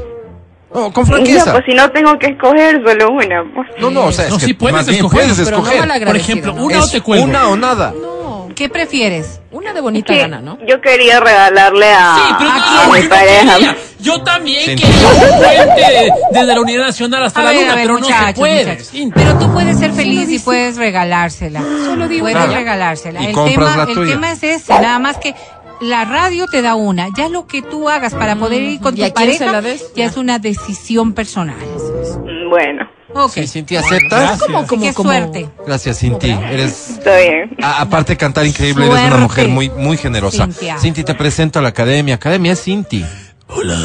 Oh, 0.72 0.92
con 0.92 1.02
No, 1.04 1.14
franqueza. 1.14 1.52
pues 1.52 1.64
si 1.66 1.74
no 1.74 1.90
tengo 1.90 2.16
que 2.18 2.28
escoger 2.28 2.80
solo 2.86 3.10
una. 3.10 3.44
Pues. 3.54 3.68
No, 3.80 3.90
no, 3.90 4.04
o 4.06 4.12
sea, 4.12 4.26
es 4.26 4.30
No, 4.30 4.38
que 4.38 4.46
sí 4.46 4.54
puedes 4.54 4.76
más 4.76 4.86
bien 4.86 4.98
escoger, 4.98 5.20
puedes 5.22 5.38
pero 5.44 5.58
no 5.58 5.68
escoger. 5.70 6.04
Por 6.06 6.16
ejemplo, 6.16 6.52
¿no? 6.54 6.64
una 6.64 6.78
Es 6.78 6.84
o 6.84 6.90
te 6.90 7.00
cuelgo. 7.00 7.24
Una 7.26 7.48
o 7.48 7.56
nada. 7.56 7.92
No, 8.00 8.29
¿Qué 8.54 8.68
prefieres? 8.68 9.40
una 9.52 9.72
de 9.72 9.80
bonita 9.80 10.14
gana, 10.14 10.40
¿no? 10.40 10.58
Yo 10.66 10.80
quería 10.80 11.18
regalarle 11.20 11.86
a, 11.92 12.14
Sí, 12.16 12.34
pero 12.38 12.50
a 12.50 12.86
no, 12.86 12.92
mi 12.92 13.02
pareja. 13.08 13.54
quería. 13.56 13.76
Yo 13.98 14.22
también 14.22 14.64
Sí. 14.64 14.76
quería 14.76 15.08
un 15.08 15.38
puente 15.38 16.12
desde 16.32 16.46
la 16.54 16.60
Unidad 16.60 16.86
Nacional 16.86 17.24
hasta 17.24 17.40
A 17.40 17.44
la 17.44 17.50
ver, 17.50 17.60
Luna, 17.62 17.74
ver, 17.74 17.84
pero 17.84 17.98
no 17.98 18.06
se 18.06 18.34
puede. 18.34 18.78
Pero 19.14 19.38
tú 19.38 19.52
puedes 19.52 19.78
ser 19.78 19.92
feliz 19.92 20.30
y 20.30 20.38
puedes 20.38 20.76
regalársela. 20.76 21.60
Solo 21.60 22.08
digo 22.08 22.24
Puedes 22.24 22.36
Claro. 22.38 22.52
regalársela. 22.54 23.22
Y 23.22 23.26
el 23.26 23.34
tema, 23.34 23.76
la 23.76 23.82
el 23.84 23.94
tuya. 23.94 24.12
tema 24.14 24.32
es 24.32 24.42
ese, 24.42 24.72
nada 24.74 24.98
más 24.98 25.16
que 25.18 25.34
la 25.80 26.04
radio 26.04 26.46
te 26.46 26.62
da 26.62 26.74
una. 26.74 27.08
Ya 27.16 27.28
lo 27.28 27.46
que 27.46 27.62
tú 27.62 27.88
hagas 27.88 28.14
para 28.14 28.36
poder 28.36 28.62
ir 28.62 28.80
con 28.80 28.96
¿Y 28.96 29.02
a 29.02 29.08
tu 29.08 29.14
pareja 29.14 29.60
ya 29.96 30.04
es 30.04 30.16
una 30.16 30.38
decisión 30.38 31.12
personal. 31.12 31.56
Mm, 31.56 32.48
Bueno, 32.50 32.88
Ok. 33.14 33.32
Sí, 33.32 33.46
Cinti, 33.46 33.76
¿aceptas? 33.76 34.08
Gracias. 34.20 34.42
Así 34.42 34.52
como- 34.52 34.82
que 34.82 34.94
como- 34.94 35.10
suerte. 35.10 35.48
Gracias, 35.66 35.98
Cinti. 35.98 36.30
Eres 36.30 36.90
está 36.90 37.16
bien. 37.16 37.56
A- 37.62 37.80
aparte 37.82 38.12
de 38.12 38.16
cantar 38.16 38.46
increíble, 38.46 38.84
eres 38.86 38.96
una 38.98 39.08
Suerte. 39.08 39.22
mujer 39.22 39.48
muy, 39.48 39.68
muy 39.70 39.96
generosa. 39.96 40.44
Cintia. 40.46 40.78
Cinti, 40.78 41.04
te 41.04 41.14
presento 41.14 41.58
a 41.58 41.62
la 41.62 41.68
academia. 41.70 42.14
Academia 42.14 42.52
es 42.52 42.62
Cinti. 42.62 43.04
Hola, 43.48 43.78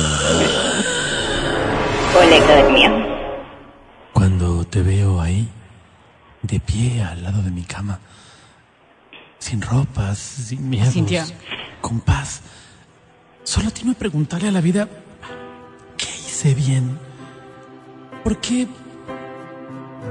academia. 2.43 2.91
Cuando 4.13 4.65
te 4.65 4.81
veo 4.81 5.19
ahí, 5.21 5.47
de 6.41 6.59
pie 6.59 7.01
al 7.03 7.23
lado 7.23 7.41
de 7.41 7.51
mi 7.51 7.63
cama, 7.63 7.99
sin 9.39 9.61
ropas, 9.61 10.17
sin 10.17 10.69
miedos, 10.69 10.93
Cintia. 10.93 11.25
con 11.81 11.99
paz, 11.99 12.41
solo 13.43 13.71
tiene 13.71 13.93
que 13.93 13.99
preguntarle 13.99 14.49
a 14.49 14.51
la 14.51 14.61
vida, 14.61 14.87
¿qué 15.97 16.05
hice 16.27 16.53
bien? 16.53 16.97
¿Por 18.23 18.37
qué? 18.37 18.67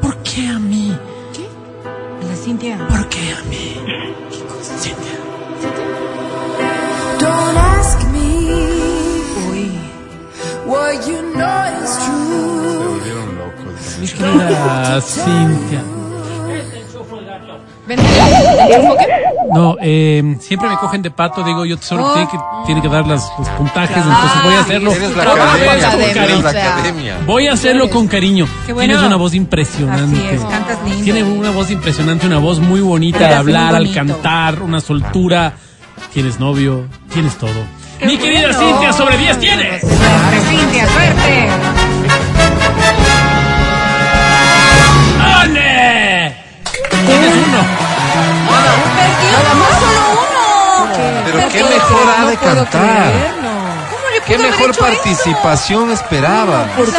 ¿Por 0.01 0.17
qué 0.23 0.49
a 0.49 0.59
mí? 0.59 0.97
La 2.29 2.37
Cintia. 2.37 2.79
¿Por 2.89 3.09
qué 3.09 3.33
a 3.33 3.43
mí? 3.49 3.77
Cintia. 4.81 5.17
Don't 7.21 7.57
ask 7.57 7.99
me 8.13 8.29
Uy. 9.51 9.71
what 10.67 11.07
you 11.07 11.23
know 11.35 11.83
is 11.83 11.97
true. 12.05 13.01
Mi 14.01 14.07
querida 14.09 15.01
Cintia. 15.01 15.83
No, 19.55 19.77
eh, 19.81 20.37
siempre 20.41 20.69
me 20.69 20.77
cogen 20.79 21.03
de 21.03 21.11
pato, 21.11 21.45
digo 21.45 21.65
yo 21.65 21.77
solo 21.79 22.13
tiene 22.15 22.29
que, 22.29 22.39
tiene 22.67 22.83
que 22.83 22.89
dar 22.89 23.07
las, 23.07 23.31
los 23.39 23.49
puntajes, 23.51 23.97
entonces 23.97 24.43
voy 24.43 24.55
a 24.55 24.61
hacerlo. 24.61 24.93
Eres 24.93 25.17
la 25.17 25.23
academia, 25.23 26.51
sea. 26.51 26.77
academia. 26.77 27.19
Voy 27.27 27.47
a 27.47 27.53
hacerlo 27.53 27.91
con 27.91 28.09
cariño. 28.09 28.49
Bueno. 28.65 28.81
Tienes 28.81 29.03
una 29.03 29.17
voz 29.17 29.35
impresionante. 29.35 30.19
Así 30.19 30.35
es, 30.35 30.45
cantas 30.45 30.79
lindo. 30.85 31.05
Tiene 31.05 31.23
una 31.23 31.51
voz 31.51 31.71
impresionante, 31.71 32.27
una 32.27 32.39
voz 32.39 32.59
muy 32.59 32.81
bonita 32.81 33.29
al 33.29 33.35
hablar, 33.35 33.75
al 33.75 33.93
cantar, 33.93 34.63
una 34.63 34.81
soltura. 34.81 35.55
Tienes 36.13 36.41
novio, 36.41 36.87
tienes 37.13 37.37
todo. 37.37 37.53
Qué 37.99 38.07
Mi 38.07 38.17
querida 38.17 38.49
bueno. 38.49 38.59
Cintia, 38.59 38.93
sobre 38.93 39.19
10 39.19 39.39
tienes. 39.39 39.81
Suerte, 39.83 40.41
Cintia, 40.49 40.89
suerte. 40.89 41.84
Nada 49.33 49.55
más 49.55 49.71
solo 49.81 50.01
uno. 50.13 51.23
Pero 51.25 51.49
qué 51.51 51.65
mejor 51.65 52.03
ha 52.19 52.25
de 52.27 52.37
cantar. 52.37 53.13
¿Cómo 53.91 54.09
le 54.13 54.21
Qué 54.23 54.39
mejor 54.39 54.77
participación 54.77 55.91
esperaba. 55.91 56.65
Por 56.77 56.87
tú, 56.87 56.93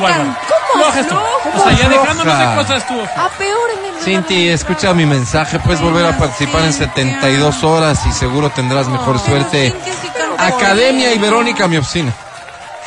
Bárbara. 0.00 0.38
Flojes 0.72 1.08
tú. 1.08 1.14
O 1.14 1.62
sea, 1.64 1.72
ya 1.72 1.88
dejándonos 1.88 2.38
de 2.38 2.54
cosas 2.56 2.86
tú. 2.86 2.94
A 3.16 3.28
peor 3.30 3.70
en 3.78 3.94
el 3.94 4.02
Cinti, 4.02 4.48
escucha 4.48 4.94
mi 4.94 5.04
mensaje, 5.06 5.58
puedes 5.60 5.80
volver 5.80 6.06
a 6.06 6.16
participar 6.18 6.62
en 6.62 6.72
72 6.72 7.62
horas 7.62 8.00
y 8.06 8.12
seguro 8.12 8.50
tendrás 8.50 8.88
mejor 8.88 9.18
suerte. 9.20 9.74
Academia 10.38 11.12
y 11.12 11.18
Verónica, 11.18 11.68
mi 11.68 11.76
oficina. 11.76 12.12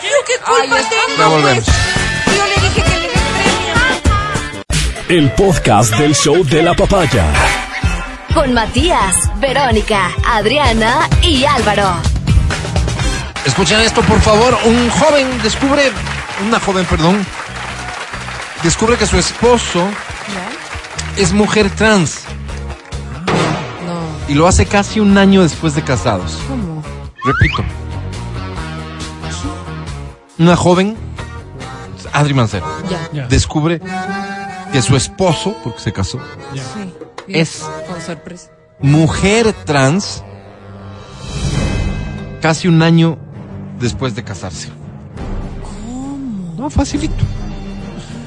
Pero 0.01 0.15
qué 0.25 0.33
culpa 0.43 0.75
tengo, 0.89 1.17
Ya 1.19 1.27
volvemos. 1.27 1.63
pues. 1.63 2.35
Yo 2.37 2.45
le 2.45 2.55
dije 2.69 2.81
que 2.81 2.89
le 2.89 2.99
den 3.07 3.11
premio. 5.07 5.21
El 5.21 5.31
podcast 5.33 5.91
del 5.95 6.15
show 6.15 6.43
de 6.43 6.63
la 6.63 6.73
papaya. 6.73 7.23
Con 8.35 8.53
Matías, 8.53 9.15
Verónica, 9.39 10.11
Adriana 10.27 11.09
y 11.23 11.45
Álvaro. 11.45 11.89
Escuchen 13.45 13.79
esto, 13.79 14.01
por 14.01 14.19
favor. 14.19 14.57
Un 14.65 14.89
joven 14.89 15.41
descubre, 15.41 15.91
una 16.45 16.59
joven, 16.59 16.85
perdón, 16.85 17.25
descubre 18.61 18.97
que 18.97 19.07
su 19.07 19.17
esposo 19.17 19.87
es 21.15 21.31
mujer 21.31 21.69
trans 21.69 22.23
No, 23.85 24.03
y 24.27 24.33
lo 24.33 24.47
hace 24.47 24.65
casi 24.65 24.99
un 24.99 25.17
año 25.17 25.41
después 25.41 25.73
de 25.73 25.81
casados. 25.81 26.37
¿cómo? 26.47 26.83
Repito. 27.23 27.63
Una 30.37 30.57
joven, 30.57 30.97
Adri 32.11 32.33
Mancero, 32.33 32.65
Ya. 33.13 33.27
Descubre 33.27 33.79
que 34.73 34.81
su 34.81 34.97
esposo, 34.97 35.55
porque 35.63 35.79
se 35.79 35.93
casó, 35.93 36.19
Sí. 36.53 36.93
Es- 37.27 37.65
Con 37.89 38.01
sorpresa. 38.01 38.49
mujer 38.79 39.53
trans, 39.65 40.23
casi 42.41 42.67
un 42.67 42.81
año 42.81 43.17
después 43.79 44.15
de 44.15 44.23
casarse. 44.23 44.69
¿Cómo? 45.63 46.17
No, 46.57 46.69
facilito. 46.69 47.23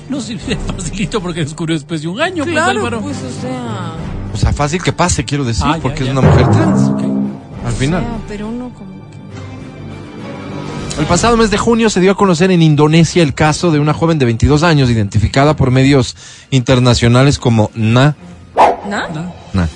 No 0.08 0.20
sirve 0.20 0.54
de 0.54 0.56
facilito 0.74 1.20
porque 1.20 1.40
descubrió 1.40 1.76
después 1.76 2.02
de 2.02 2.08
un 2.08 2.20
año, 2.20 2.44
pues 2.44 2.54
Claro, 2.54 2.70
Álvaro. 2.80 3.00
pues, 3.00 3.16
o 3.18 3.40
sea. 3.40 3.92
O 4.32 4.36
sea, 4.36 4.52
fácil 4.52 4.82
que 4.82 4.92
pase, 4.92 5.24
quiero 5.24 5.44
decir, 5.44 5.64
Ah, 5.66 5.78
porque 5.80 6.04
ya. 6.04 6.12
es 6.12 6.16
una 6.16 6.20
mujer 6.28 6.50
trans. 6.50 6.90
Al 7.66 7.72
final. 7.72 8.02
o 8.02 8.06
sea, 8.06 8.18
pero 8.28 8.50
no 8.50 8.70
como. 8.74 8.98
El 10.98 11.06
pasado 11.06 11.36
mes 11.36 11.50
de 11.52 11.58
junio 11.58 11.90
se 11.90 12.00
dio 12.00 12.10
a 12.10 12.16
conocer 12.16 12.50
en 12.50 12.60
Indonesia 12.60 13.22
el 13.22 13.32
caso 13.32 13.70
de 13.70 13.78
una 13.78 13.94
joven 13.94 14.18
de 14.18 14.24
22 14.24 14.64
años 14.64 14.90
identificada 14.90 15.54
por 15.54 15.70
medios 15.70 16.16
internacionales 16.50 17.38
como 17.38 17.70
Na, 17.76 18.16
¿No? 18.88 19.32
Na, 19.52 19.68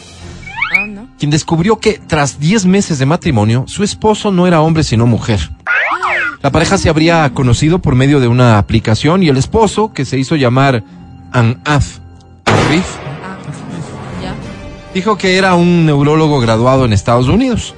no. 0.86 1.09
quien 1.18 1.30
descubrió 1.30 1.78
que 1.78 2.01
tras 2.06 2.40
10 2.40 2.66
meses 2.66 2.98
de 2.98 3.06
matrimonio, 3.06 3.64
su 3.66 3.84
esposo 3.84 4.30
no 4.30 4.47
era 4.47 4.60
hombre 4.60 4.84
sino 4.84 5.06
mujer. 5.06 5.51
La 6.43 6.51
pareja 6.51 6.76
se 6.78 6.89
habría 6.89 7.30
conocido 7.34 7.78
por 7.78 7.94
medio 7.94 8.18
de 8.18 8.26
una 8.26 8.59
aplicación 8.59 9.22
y 9.22 9.28
el 9.28 9.36
esposo, 9.36 9.93
que 9.93 10.05
se 10.05 10.18
hizo 10.18 10.34
llamar 10.34 10.82
Anaf 11.30 11.98
Arif, 12.47 12.86
dijo 14.93 15.16
que 15.16 15.36
era 15.36 15.55
un 15.55 15.86
neurólogo 15.86 16.40
graduado 16.40 16.84
en 16.84 16.93
Estados 16.93 17.28
Unidos. 17.28 17.74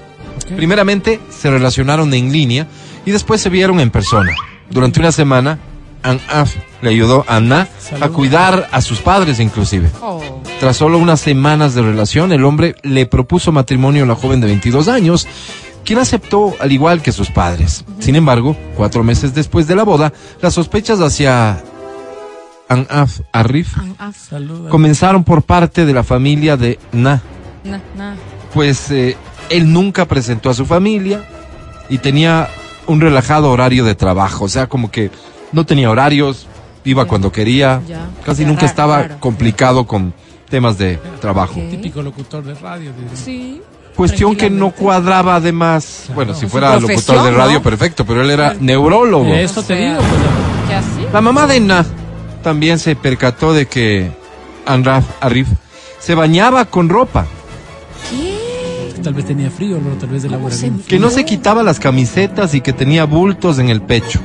Primeramente 0.56 1.20
se 1.30 1.50
relacionaron 1.50 2.12
en 2.14 2.32
línea 2.32 2.66
y 3.04 3.10
después 3.10 3.40
se 3.40 3.50
vieron 3.50 3.80
en 3.80 3.90
persona. 3.90 4.32
Durante 4.70 5.00
una 5.00 5.12
semana, 5.12 5.58
Anaf 6.04 6.54
le 6.82 6.90
ayudó 6.90 7.24
a 7.26 7.40
Na 7.40 7.66
a 8.00 8.08
cuidar 8.10 8.68
a 8.70 8.80
sus 8.80 9.00
padres 9.00 9.40
inclusive. 9.40 9.90
Oh. 10.00 10.20
Tras 10.60 10.76
solo 10.76 10.98
unas 10.98 11.20
semanas 11.20 11.74
de 11.74 11.82
relación, 11.82 12.30
el 12.32 12.44
hombre 12.44 12.76
le 12.82 13.06
propuso 13.06 13.50
matrimonio 13.50 14.04
a 14.04 14.06
la 14.06 14.14
joven 14.14 14.40
de 14.40 14.46
22 14.46 14.86
años, 14.88 15.26
quien 15.84 15.98
aceptó 15.98 16.54
al 16.60 16.70
igual 16.72 17.02
que 17.02 17.10
sus 17.10 17.30
padres. 17.30 17.84
Sin 17.98 18.16
embargo, 18.16 18.56
cuatro 18.76 19.02
meses 19.02 19.34
después 19.34 19.66
de 19.66 19.74
la 19.76 19.82
boda, 19.82 20.12
las 20.40 20.54
sospechas 20.54 21.00
hacia 21.00 21.62
Anaf 22.68 23.20
Arif 23.32 23.74
comenzaron 24.68 25.24
por 25.24 25.42
parte 25.42 25.84
de 25.86 25.92
la 25.92 26.04
familia 26.04 26.56
de 26.56 26.78
Na 26.92 27.20
na, 27.64 27.80
na. 27.96 28.16
pues 28.52 28.90
eh, 28.90 29.16
él 29.48 29.72
nunca 29.72 30.06
presentó 30.06 30.50
a 30.50 30.54
su 30.54 30.66
familia 30.66 31.24
y 31.88 31.98
tenía 31.98 32.48
un 32.86 33.00
relajado 33.00 33.50
horario 33.50 33.84
de 33.84 33.94
trabajo, 33.94 34.44
o 34.44 34.48
sea, 34.48 34.68
como 34.68 34.90
que 34.90 35.10
no 35.54 35.64
tenía 35.64 35.90
horarios, 35.90 36.46
iba 36.84 37.04
cuando 37.06 37.32
quería, 37.32 37.80
Ya. 37.88 38.06
casi 38.24 38.42
Ya, 38.42 38.48
nunca 38.48 38.62
raro, 38.62 38.70
estaba 38.70 39.02
raro. 39.02 39.16
complicado 39.20 39.86
con 39.86 40.12
temas 40.50 40.76
de 40.78 40.98
trabajo. 41.20 41.54
Típico 41.70 42.02
locutor 42.02 42.44
de 42.44 42.54
radio. 42.54 42.90
de- 42.92 43.16
Sí. 43.16 43.62
Cuestión 43.96 44.34
que 44.34 44.50
no 44.50 44.72
cuadraba 44.72 45.36
además, 45.36 46.06
bueno, 46.16 46.34
si 46.34 46.46
fuera 46.46 46.78
locutor 46.80 47.22
de 47.22 47.30
radio, 47.30 47.54
¿no? 47.58 47.62
perfecto, 47.62 48.04
pero 48.04 48.22
él 48.22 48.30
era 48.30 48.54
neurólogo. 48.58 49.32
Eso 49.32 49.62
te 49.62 49.74
O 49.74 49.76
sea, 49.76 49.88
digo, 49.90 50.00
pues. 50.00 50.76
Así. 50.78 51.06
La 51.12 51.20
mamá 51.20 51.46
de 51.46 51.60
Na 51.60 51.86
también 52.42 52.80
se 52.80 52.96
percató 52.96 53.52
de 53.52 53.66
que 53.66 54.10
Anraf 54.66 55.04
Arif 55.20 55.46
se 56.00 56.16
bañaba 56.16 56.64
con 56.64 56.88
ropa, 56.88 57.26
Tal 59.02 59.12
vez 59.12 59.26
tenía 59.26 59.50
frío, 59.50 59.76
o 59.76 59.96
tal 59.98 60.08
vez 60.08 60.22
de 60.22 60.30
la 60.30 60.36
¿Cómo 60.38 60.50
se 60.50 60.72
que 60.88 60.98
no 60.98 61.10
se 61.10 61.24
quitaba 61.26 61.62
las 61.62 61.78
camisetas 61.78 62.54
y 62.54 62.62
que 62.62 62.72
tenía 62.72 63.04
bultos 63.04 63.58
en 63.58 63.68
el 63.68 63.82
pecho. 63.82 64.18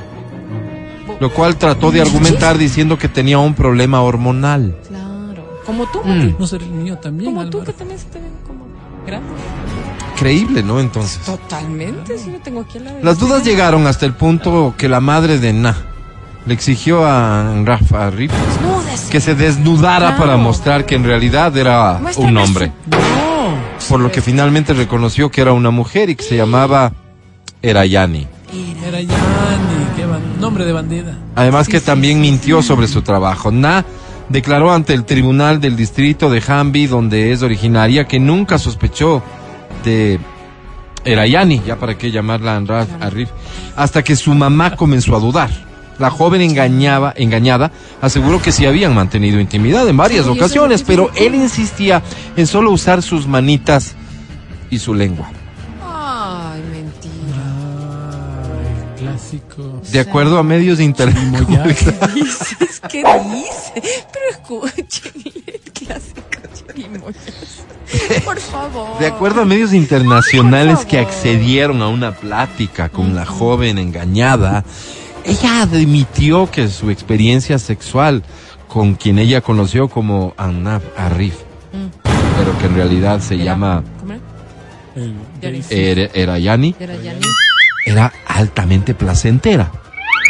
Lo 1.20 1.30
cual 1.32 1.56
trató 1.56 1.90
de 1.90 2.00
argumentar 2.00 2.56
diciendo 2.58 2.98
que 2.98 3.08
tenía 3.08 3.38
un 3.38 3.54
problema 3.54 4.00
hormonal. 4.02 4.74
Claro. 4.88 5.60
Como 5.66 5.86
tú, 5.90 6.00
Mm. 6.04 6.34
No 6.38 6.46
ser 6.46 6.62
el 6.62 6.70
mío 6.70 6.96
también. 6.98 7.34
Como 7.34 7.48
tú 7.50 7.62
que 7.62 7.72
también 7.72 7.98
se 7.98 8.06
te 8.06 8.18
ven 8.18 8.30
como 8.46 8.64
grande. 9.06 9.28
Creíble, 10.18 10.62
¿no? 10.62 10.80
Entonces. 10.80 11.18
Totalmente, 11.24 12.18
sí, 12.18 12.30
yo 12.32 12.40
tengo 12.40 12.60
aquí 12.62 12.78
lado. 12.78 12.98
Las 13.02 13.18
dudas 13.18 13.44
llegaron 13.44 13.86
hasta 13.86 14.06
el 14.06 14.14
punto 14.14 14.74
que 14.76 14.88
la 14.88 15.00
madre 15.00 15.38
de 15.38 15.52
Na 15.52 15.76
le 16.46 16.54
exigió 16.54 17.04
a 17.06 17.54
Rafa 17.64 18.10
Desnúdese. 18.10 19.10
que 19.10 19.20
se 19.20 19.34
desnudara 19.34 20.08
Claro. 20.08 20.16
para 20.22 20.36
mostrar 20.38 20.84
que 20.86 20.94
en 20.94 21.04
realidad 21.04 21.56
era 21.56 21.98
Muéstrame 22.00 22.30
un 22.30 22.36
hombre. 22.38 22.72
No. 22.90 22.98
Por 23.88 24.00
lo 24.00 24.10
que 24.10 24.20
finalmente 24.22 24.72
reconoció 24.74 25.30
que 25.30 25.40
era 25.42 25.52
una 25.52 25.70
mujer 25.70 26.10
y 26.10 26.14
que 26.16 26.22
se 26.24 26.36
llamaba 26.36 26.92
Erayani. 27.62 28.26
Era 28.86 29.00
Yanni, 29.00 29.06
qué 29.06 29.14
ban- 29.14 29.79
nombre 30.50 30.64
de 30.64 30.72
bandera. 30.72 31.16
Además 31.36 31.66
Sí, 31.66 31.72
que 31.72 31.80
sí, 31.80 31.86
también 31.86 32.16
sí, 32.16 32.20
mintió 32.22 32.60
sobre 32.60 32.88
su 32.88 33.02
trabajo. 33.02 33.52
Na 33.52 33.84
declaró 34.28 34.72
ante 34.72 34.94
el 34.94 35.04
tribunal 35.04 35.60
del 35.60 35.76
distrito 35.76 36.28
de 36.28 36.42
Hambi, 36.46 36.86
donde 36.86 37.32
es 37.32 37.42
originaria, 37.42 38.06
que 38.06 38.18
nunca 38.18 38.58
sospechó 38.58 39.22
de 39.84 40.18
Erayani, 41.04 41.62
ya 41.64 41.76
para 41.76 41.96
qué 41.96 42.10
llamarla 42.10 42.56
Anraf 42.56 42.88
Arif, 43.00 43.30
hasta 43.76 44.02
que 44.02 44.16
su 44.16 44.34
mamá 44.34 44.74
comenzó 44.76 45.14
a 45.14 45.20
dudar. 45.20 45.50
La 46.00 46.10
joven 46.10 46.40
engañaba, 46.40 47.12
engañada 47.16 47.70
aseguró 48.00 48.40
que 48.40 48.52
sí 48.52 48.66
habían 48.66 48.94
mantenido 48.94 49.38
intimidad 49.38 49.86
en 49.88 49.96
varias 49.96 50.26
ocasiones, 50.26 50.82
pero 50.82 51.10
él 51.14 51.34
insistía 51.34 52.02
en 52.36 52.46
solo 52.46 52.70
usar 52.70 53.02
sus 53.02 53.26
manitas 53.26 53.94
y 54.70 54.78
su 54.78 54.94
lengua. 54.94 55.30
De 59.92 60.00
acuerdo 60.00 60.38
a 60.38 60.42
medios 60.42 60.78
de 60.78 60.84
internet. 60.84 61.22
Mollaje. 61.46 61.74
¿Qué 62.00 62.14
dices? 62.14 62.80
¿Qué 62.88 63.02
dice? 63.02 64.06
Pero 64.12 64.30
escuchen 64.30 65.12
el 65.46 65.60
clásico 65.72 66.22
chirimoyas. 66.54 67.64
Por 68.24 68.38
favor. 68.40 68.98
De 68.98 69.06
acuerdo 69.06 69.42
a 69.42 69.44
medios 69.44 69.72
internacionales 69.72 70.84
que 70.86 70.98
accedieron 70.98 71.82
a 71.82 71.88
una 71.88 72.12
plática 72.12 72.88
con 72.88 73.14
la 73.14 73.26
joven 73.26 73.78
engañada, 73.78 74.64
ella 75.24 75.62
admitió 75.62 76.50
que 76.50 76.68
su 76.68 76.90
experiencia 76.90 77.58
sexual 77.58 78.22
con 78.68 78.94
quien 78.94 79.18
ella 79.18 79.40
conoció 79.40 79.88
como 79.88 80.32
Anab 80.36 80.82
Arif, 80.96 81.34
pero 82.38 82.56
que 82.58 82.66
en 82.66 82.74
realidad 82.76 83.20
se 83.20 83.34
Era- 83.34 83.44
llama 83.44 83.82
¿Cómo 83.98 84.12
era? 84.12 84.20
Er- 85.70 86.10
Erayani, 86.14 86.74
Era 87.86 88.12
altamente 88.26 88.94
placentera, 88.94 89.70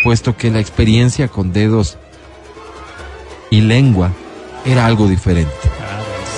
puesto 0.04 0.36
que 0.36 0.50
la 0.50 0.60
experiencia 0.60 1.28
con 1.28 1.52
dedos 1.52 1.98
y 3.50 3.60
lengua 3.62 4.10
era 4.64 4.86
algo 4.86 5.08
diferente. 5.08 5.52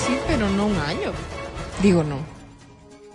Sí, 0.06 0.16
pero 0.26 0.48
no 0.50 0.66
un 0.66 0.76
año. 0.78 1.12
Digo, 1.82 2.02
no. 2.02 2.16
O 2.16 2.20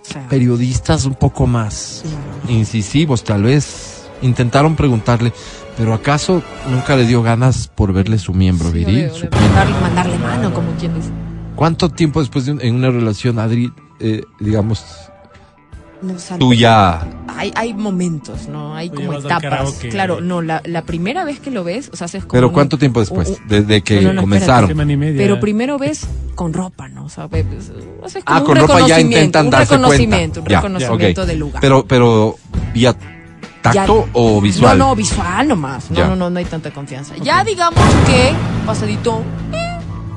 sea, 0.09 0.27
Periodistas 0.29 1.05
un 1.05 1.15
poco 1.15 1.47
más 1.47 2.03
incisivos, 2.47 3.23
tal 3.23 3.43
vez, 3.43 4.07
intentaron 4.21 4.75
preguntarle, 4.75 5.33
pero 5.75 5.93
¿acaso 5.93 6.41
nunca 6.69 6.95
le 6.95 7.05
dio 7.05 7.21
ganas 7.23 7.67
por 7.67 7.91
verle 7.93 8.17
su 8.19 8.33
miembro 8.33 8.69
sí, 8.69 8.73
viril? 8.85 9.09
su 9.11 9.27
mandarle, 9.29 9.79
mandarle 9.81 10.17
mano, 10.19 10.53
como 10.53 10.71
quien 10.79 10.93
dice. 10.95 11.09
¿Cuánto 11.55 11.89
tiempo 11.89 12.19
después 12.19 12.45
de 12.45 12.51
un- 12.53 12.61
en 12.61 12.75
una 12.75 12.89
relación, 12.91 13.39
Adri, 13.39 13.71
eh, 13.99 14.21
digamos, 14.39 14.85
No, 16.01 16.13
o 16.13 16.19
sea, 16.19 16.37
tú 16.37 16.53
ya... 16.53 17.05
hay, 17.37 17.51
hay 17.55 17.73
momentos, 17.73 18.47
¿no? 18.47 18.75
Hay 18.75 18.89
como 18.89 19.13
etapas. 19.13 19.41
karaoke. 19.41 19.89
Claro, 19.89 20.21
no, 20.21 20.41
la, 20.41 20.61
la 20.65 20.81
primera 20.81 21.23
vez 21.23 21.39
que 21.39 21.51
lo 21.51 21.63
ves, 21.63 21.89
o 21.93 21.95
sea, 21.95 22.05
haces 22.05 22.23
como. 22.23 22.31
Pero 22.33 22.47
un- 22.47 22.53
¿cuánto 22.53 22.77
tiempo 22.77 22.99
después? 22.99 23.29
un- 23.29 23.35
un- 23.41 23.47
Desde 23.47 23.81
que 23.81 24.01
No, 24.01 24.13
no, 24.13 24.21
comenzaron. 24.21 24.67
Semana 24.69 24.91
y 24.93 24.97
media. 24.97 25.17
Pero 25.17 25.39
primero 25.39 25.77
ves 25.77 26.05
con 26.35 26.53
ropa, 26.53 26.87
¿no? 26.89 27.05
O 27.05 27.09
sea, 27.09 27.27
ves- 27.27 27.45
haces 28.03 28.23
como 28.23 28.37
Ah, 28.37 28.41
un 28.41 28.45
con 28.45 28.55
ropa 28.57 28.67
ya 28.73 28.97
reconocimiento, 28.97 29.17
intentan 29.17 29.45
un 29.45 29.51
darse 29.51 29.67
cuenta. 29.69 29.87
reconocimiento, 29.89 30.39
un 30.41 30.45
reconocimiento 30.45 31.25
del 31.25 31.39
lugar. 31.39 31.61
Pero, 31.61 31.85
pero, 31.85 32.35
¿vía 32.73 32.95
tacto 33.61 34.05
Ya- 34.05 34.11
o 34.13 34.41
visual? 34.41 34.77
No, 34.77 34.87
no, 34.89 34.95
visual 34.95 35.47
nomás. 35.47 35.89
No, 35.91 35.97
Ya. 35.97 36.07
no, 36.07 36.15
no, 36.15 36.29
no 36.29 36.39
hay 36.39 36.45
tanta 36.45 36.71
confianza. 36.71 37.15
Ya 37.23 37.43
digamos 37.43 37.79
que 38.05 38.33
pasadito 38.65 39.21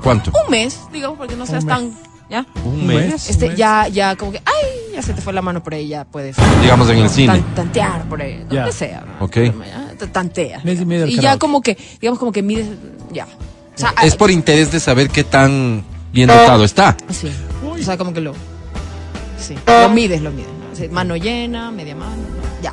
¿Cuánto? 0.02 0.30
un 0.44 0.50
mes, 0.50 0.78
digamos, 0.92 1.18
porque 1.18 1.36
no 1.36 1.46
seas 1.46 1.64
mes. 1.64 1.74
tan, 1.74 1.92
¿ya? 2.30 2.46
Un 2.64 2.72
Un 2.80 2.86
mes. 2.86 3.12
mes. 3.12 3.30
Este, 3.30 3.54
ya, 3.56 3.88
ya, 3.88 4.16
como 4.16 4.32
que, 4.32 4.38
ay, 4.44 4.79
ya 4.92 5.02
se 5.02 5.12
te 5.14 5.20
fue 5.20 5.32
la 5.32 5.42
mano 5.42 5.62
por 5.62 5.74
ahí, 5.74 5.88
ya 5.88 6.04
puedes. 6.04 6.36
Digamos 6.62 6.88
en 6.90 6.98
el 6.98 7.08
cine. 7.10 7.32
tan- 7.34 7.54
tantear 7.54 8.04
por 8.08 8.20
ahí, 8.22 8.44
Ya. 8.50 8.60
donde 8.62 8.72
sea. 8.72 9.04
¿no? 9.18 9.24
Ok. 9.24 9.36
Mes 10.64 10.80
y 11.08 11.20
ya 11.20 11.38
como 11.38 11.60
que, 11.60 11.76
digamos 12.00 12.18
como 12.18 12.32
que 12.32 12.42
mides, 12.42 12.68
ya. 13.12 13.26
O 13.26 13.78
sea, 13.78 13.94
Es 14.02 14.14
ah, 14.14 14.16
por 14.18 14.30
interés 14.30 14.70
de 14.72 14.80
saber 14.80 15.08
qué 15.10 15.24
tan 15.24 15.84
bien 16.12 16.28
dotado 16.28 16.64
está. 16.64 16.96
Sí. 17.10 17.30
O 17.64 17.78
sea, 17.78 17.96
como 17.96 18.12
que 18.12 18.20
lo. 18.20 18.34
Sí. 19.38 19.54
Lo 19.66 19.88
mides, 19.88 20.20
lo 20.22 20.30
mides. 20.30 20.48
¿no? 20.48 20.72
O 20.72 20.76
sea, 20.76 20.88
mano 20.90 21.16
llena, 21.16 21.70
media 21.70 21.96
mano. 21.96 22.16
¿no? 22.16 22.62
Ya. 22.62 22.72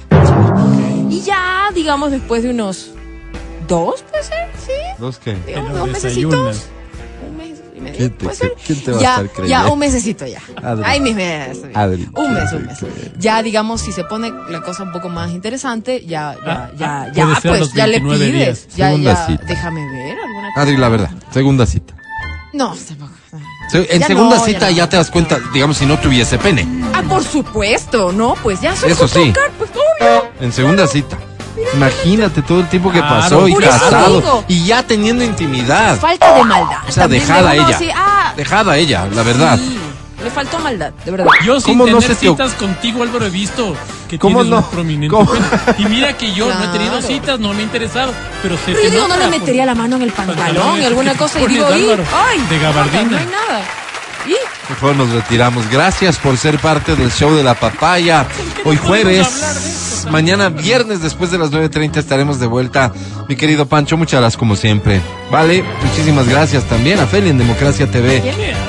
Y 1.09 1.21
ya, 1.21 1.69
digamos, 1.73 2.11
después 2.11 2.43
de 2.43 2.49
unos 2.49 2.91
dos, 3.67 4.03
puede 4.09 4.23
ser, 4.23 4.49
sí. 4.65 4.71
¿Los 4.99 5.17
qué? 5.19 5.37
Digamos, 5.45 5.73
dos 5.73 5.93
desayunas. 5.93 6.39
mesecitos. 6.39 6.76
Y 7.77 7.81
medio. 7.81 7.97
¿Quién 7.97 8.11
te- 8.11 8.25
quién 8.65 8.79
va 8.95 8.97
a 8.97 9.01
ya, 9.01 9.09
estar 9.11 9.29
creyendo? 9.29 9.47
Ya, 9.67 9.67
un 9.71 9.79
mesecito 9.79 10.25
ya. 10.25 10.41
Adri. 10.63 10.83
Ay, 10.85 10.99
mis 10.99 11.15
meses. 11.15 11.59
Adri. 11.73 12.09
Un 12.15 12.33
mes, 12.33 12.51
un 12.53 12.65
mes. 12.65 12.79
Ya, 13.19 13.43
digamos, 13.43 13.81
si 13.81 13.91
se 13.91 14.03
pone 14.03 14.31
la 14.49 14.61
cosa 14.61 14.83
un 14.83 14.91
poco 14.91 15.09
más 15.09 15.31
interesante, 15.31 16.03
ya, 16.05 16.35
ya, 16.45 16.51
Ah, 16.51 16.71
ya, 16.77 17.01
ah, 17.03 17.11
ya, 17.13 17.23
a 17.37 17.41
pues, 17.41 17.73
ya 17.73 17.85
le 17.87 17.99
29 17.99 18.31
pides. 18.31 18.65
días. 18.67 18.75
Ya, 18.75 18.87
Segunda 18.87 19.13
ya, 19.13 19.25
cita. 19.27 19.43
déjame 19.45 19.81
ver 19.91 20.17
alguna 20.19 20.49
cosa. 20.53 20.61
Adri, 20.63 20.77
la 20.77 20.89
verdad. 20.89 21.09
Segunda 21.31 21.65
cita. 21.65 21.93
No, 22.53 22.73
tampoco. 22.75 23.11
Se- 23.71 23.93
En 23.93 23.99
Ya 23.99 24.07
segunda 24.07 24.37
no, 24.37 24.41
ya 24.47 24.53
cita 24.53 24.65
no. 24.71 24.75
ya 24.75 24.89
te 24.89 24.95
das 24.97 25.11
cuenta, 25.11 25.37
digamos, 25.53 25.77
si 25.77 25.85
no 25.85 25.99
tuviese 25.99 26.37
pene. 26.39 26.65
Ah, 26.93 27.03
por 27.07 27.23
supuesto, 27.23 28.11
¿no? 28.11 28.35
Pues 28.41 28.61
ya 28.61 28.75
solo 28.75 28.93
Eso 28.93 29.07
sí. 29.07 29.31
tocar, 29.33 29.51
pues 29.57 29.69
obvio. 29.71 30.31
En 30.39 30.51
segunda 30.51 30.87
cita. 30.87 31.17
Imagínate 31.73 32.41
todo 32.41 32.59
el 32.61 32.67
tiempo 32.69 32.91
que 32.91 32.99
Claro. 32.99 33.15
pasó 33.21 33.47
y 33.47 33.55
casado. 33.55 34.43
Y 34.47 34.65
ya 34.65 34.83
teniendo 34.83 35.23
intimidad. 35.23 35.97
Falta 35.99 36.33
de 36.33 36.43
maldad. 36.43 36.77
O 36.87 36.91
sea, 36.91 37.03
También 37.03 37.21
dejada 37.27 37.51
de 37.51 37.59
uno 37.59 37.67
ella. 37.67 37.75
así, 37.77 37.89
ah, 37.95 38.33
Dejada 38.35 38.77
ella, 38.77 39.07
la 39.13 39.23
verdad. 39.23 39.57
sí, 39.57 39.77
le 40.23 40.29
faltó 40.31 40.59
maldad, 40.59 40.91
de 41.05 41.11
verdad. 41.11 41.25
Yo 41.45 41.59
sin 41.59 41.73
¿Cómo 41.77 41.87
no 41.91 41.99
tener 41.99 42.15
te 42.17 42.27
oc- 42.27 42.31
citas 42.31 42.53
contigo, 42.53 43.03
Álvaro, 43.03 43.25
he 43.25 43.29
visto 43.29 43.75
que 44.07 44.17
¿Cómo 44.19 44.41
tienes 44.41 44.51
no? 44.51 44.57
un 44.65 44.71
prominente. 44.71 45.15
Y 45.79 45.85
mira 45.85 46.13
que 46.17 46.31
yo 46.33 46.47
no 46.53 46.63
he 46.63 46.67
tenido 46.69 47.01
citas, 47.01 47.39
no 47.39 47.53
me 47.53 47.59
he 47.59 47.63
interesado, 47.63 48.13
pero 48.41 48.57
se 48.57 48.71
yo 48.73 48.89
digo, 48.89 49.07
no 49.07 49.17
le 49.17 49.27
metería 49.27 49.65
la 49.65 49.75
mano 49.75 49.95
en 49.97 50.03
el 50.03 50.11
pantalón 50.11 50.81
y 50.81 50.85
alguna 50.85 51.13
cosa 51.15 51.41
y 51.41 51.47
digo, 51.47 51.67
¡Ay! 51.67 52.39
de 52.49 52.59
gabardina. 52.59 53.03
No 53.11 53.17
hay 53.17 53.25
nada. 53.25 53.61
¿Y? 54.27 54.35
Mejor 54.69 54.95
nos 54.95 55.09
retiramos. 55.11 55.69
Gracias 55.69 56.17
por 56.17 56.37
ser 56.37 56.59
parte 56.59 56.95
del 56.95 57.11
show 57.11 57.33
de 57.33 57.43
la 57.43 57.53
papaya. 57.53 58.25
Hoy 58.65 58.75
jueves, 58.77 60.05
mañana 60.11 60.49
viernes 60.49 61.01
después 61.01 61.31
de 61.31 61.37
las 61.37 61.51
9.30 61.51 61.97
estaremos 61.97 62.39
de 62.39 62.47
vuelta. 62.47 62.91
Mi 63.29 63.35
querido 63.35 63.65
Pancho, 63.65 63.97
muchas 63.97 64.19
gracias 64.19 64.37
como 64.37 64.55
siempre. 64.55 65.01
Vale, 65.31 65.63
muchísimas 65.83 66.27
gracias 66.27 66.63
también 66.65 66.99
a 66.99 67.07
Feli 67.07 67.29
en 67.29 67.37
Democracia 67.37 67.89
TV. 67.89 68.21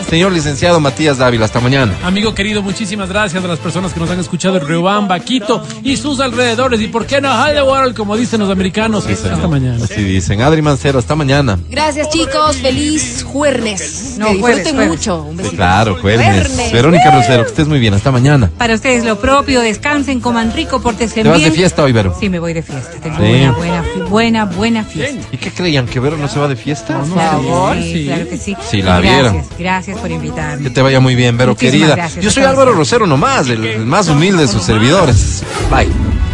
Señor 0.09 0.33
licenciado 0.33 0.81
Matías 0.81 1.19
Dávila, 1.19 1.45
hasta 1.45 1.61
mañana. 1.61 1.93
Amigo 2.03 2.35
querido, 2.35 2.63
muchísimas 2.63 3.09
gracias 3.09 3.45
a 3.45 3.47
las 3.47 3.59
personas 3.59 3.93
que 3.93 4.01
nos 4.01 4.11
han 4.11 4.19
escuchado 4.19 4.57
en 4.57 4.67
Riobamba, 4.67 5.21
Quito 5.21 5.63
y 5.83 5.97
sus 5.97 6.19
alrededores. 6.21 6.81
Y 6.81 6.89
por 6.89 7.07
qué 7.07 7.21
no 7.21 7.31
Hollywood, 7.31 7.95
como 7.95 8.17
dicen 8.17 8.41
los 8.41 8.51
americanos. 8.51 9.07
Hasta 9.07 9.47
mañana. 9.47 9.85
Así 9.85 10.03
dicen. 10.03 10.43
Adri 10.43 10.63
Mancero, 10.63 10.99
hasta 10.99 11.15
mañana. 11.15 11.59
Gracias, 11.71 12.09
chicos. 12.09 12.57
Feliz 12.57 13.23
jueves. 13.23 14.17
No, 14.19 14.27
que 14.27 14.33
disfruten 14.33 14.63
jueves, 14.63 14.73
jueves. 14.73 14.89
mucho. 14.89 15.23
Un 15.23 15.37
besito. 15.37 15.57
Claro, 15.57 15.88
jueves. 15.97 16.73
Verónica 16.73 17.11
Rosero, 17.11 17.43
que 17.45 17.49
estés 17.51 17.69
muy 17.69 17.79
bien. 17.79 17.95
Hasta 17.95 18.11
mañana. 18.11 18.51
Para 18.59 18.75
ustedes 18.75 19.05
lo 19.05 19.19
propio, 19.21 19.61
descansen, 19.61 20.21
coman 20.21 20.53
rico, 20.53 20.81
pórtense 20.81 21.23
¿Te 21.23 21.29
vas 21.29 21.39
bien. 21.39 21.51
de 21.51 21.57
fiesta 21.57 21.83
hoy, 21.83 21.93
Vero? 21.93 22.17
Sí, 22.19 22.29
me 22.29 22.39
voy 22.39 22.53
de 22.53 22.63
fiesta. 22.63 22.93
Tengo 23.03 23.17
Sí. 23.19 23.23
una 23.43 23.53
buena, 23.53 23.85
buena, 24.09 24.45
buena 24.45 24.85
fiesta. 24.85 25.27
¿Y 25.33 25.37
qué 25.39 25.51
creían? 25.51 25.87
¿Que 25.87 26.01
Vero 26.01 26.17
no 26.17 26.29
se 26.29 26.39
va 26.39 26.49
de 26.49 26.57
fiesta? 26.57 26.99
Por 26.99 27.15
favor, 27.15 27.77
sí. 27.77 27.93
sí, 27.93 28.05
claro 28.07 28.29
que 28.29 28.37
sí. 28.39 28.57
Sí, 28.71 28.83
la 28.83 29.01
gracias, 29.01 29.23
vieron. 29.33 29.43
Gracias 29.59 29.99
por 29.99 30.09
Que 30.09 30.15
invitarme. 30.15 30.71
te 30.71 30.83
vaya 30.83 31.01
muy 31.01 31.15
bien, 31.15 31.37
Vero, 31.37 31.53
Muchísimas 31.53 31.73
querida. 31.81 31.97
gracias, 31.97 32.25
Yo 32.25 32.31
soy. 32.31 32.45
Álvaro 32.45 32.73
Rosero 32.73 33.07
nomás, 33.07 33.49
el, 33.49 33.65
el 33.65 33.87
más 33.87 34.09
humilde 34.09 34.43
de 34.43 34.49
sus 34.49 34.63
servidores. 34.63 35.43
Bye. 35.71 35.89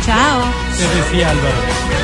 Chao. 0.05 0.41
Te 0.77 0.83
decía 1.15 1.31
Álvaro. 1.31 2.04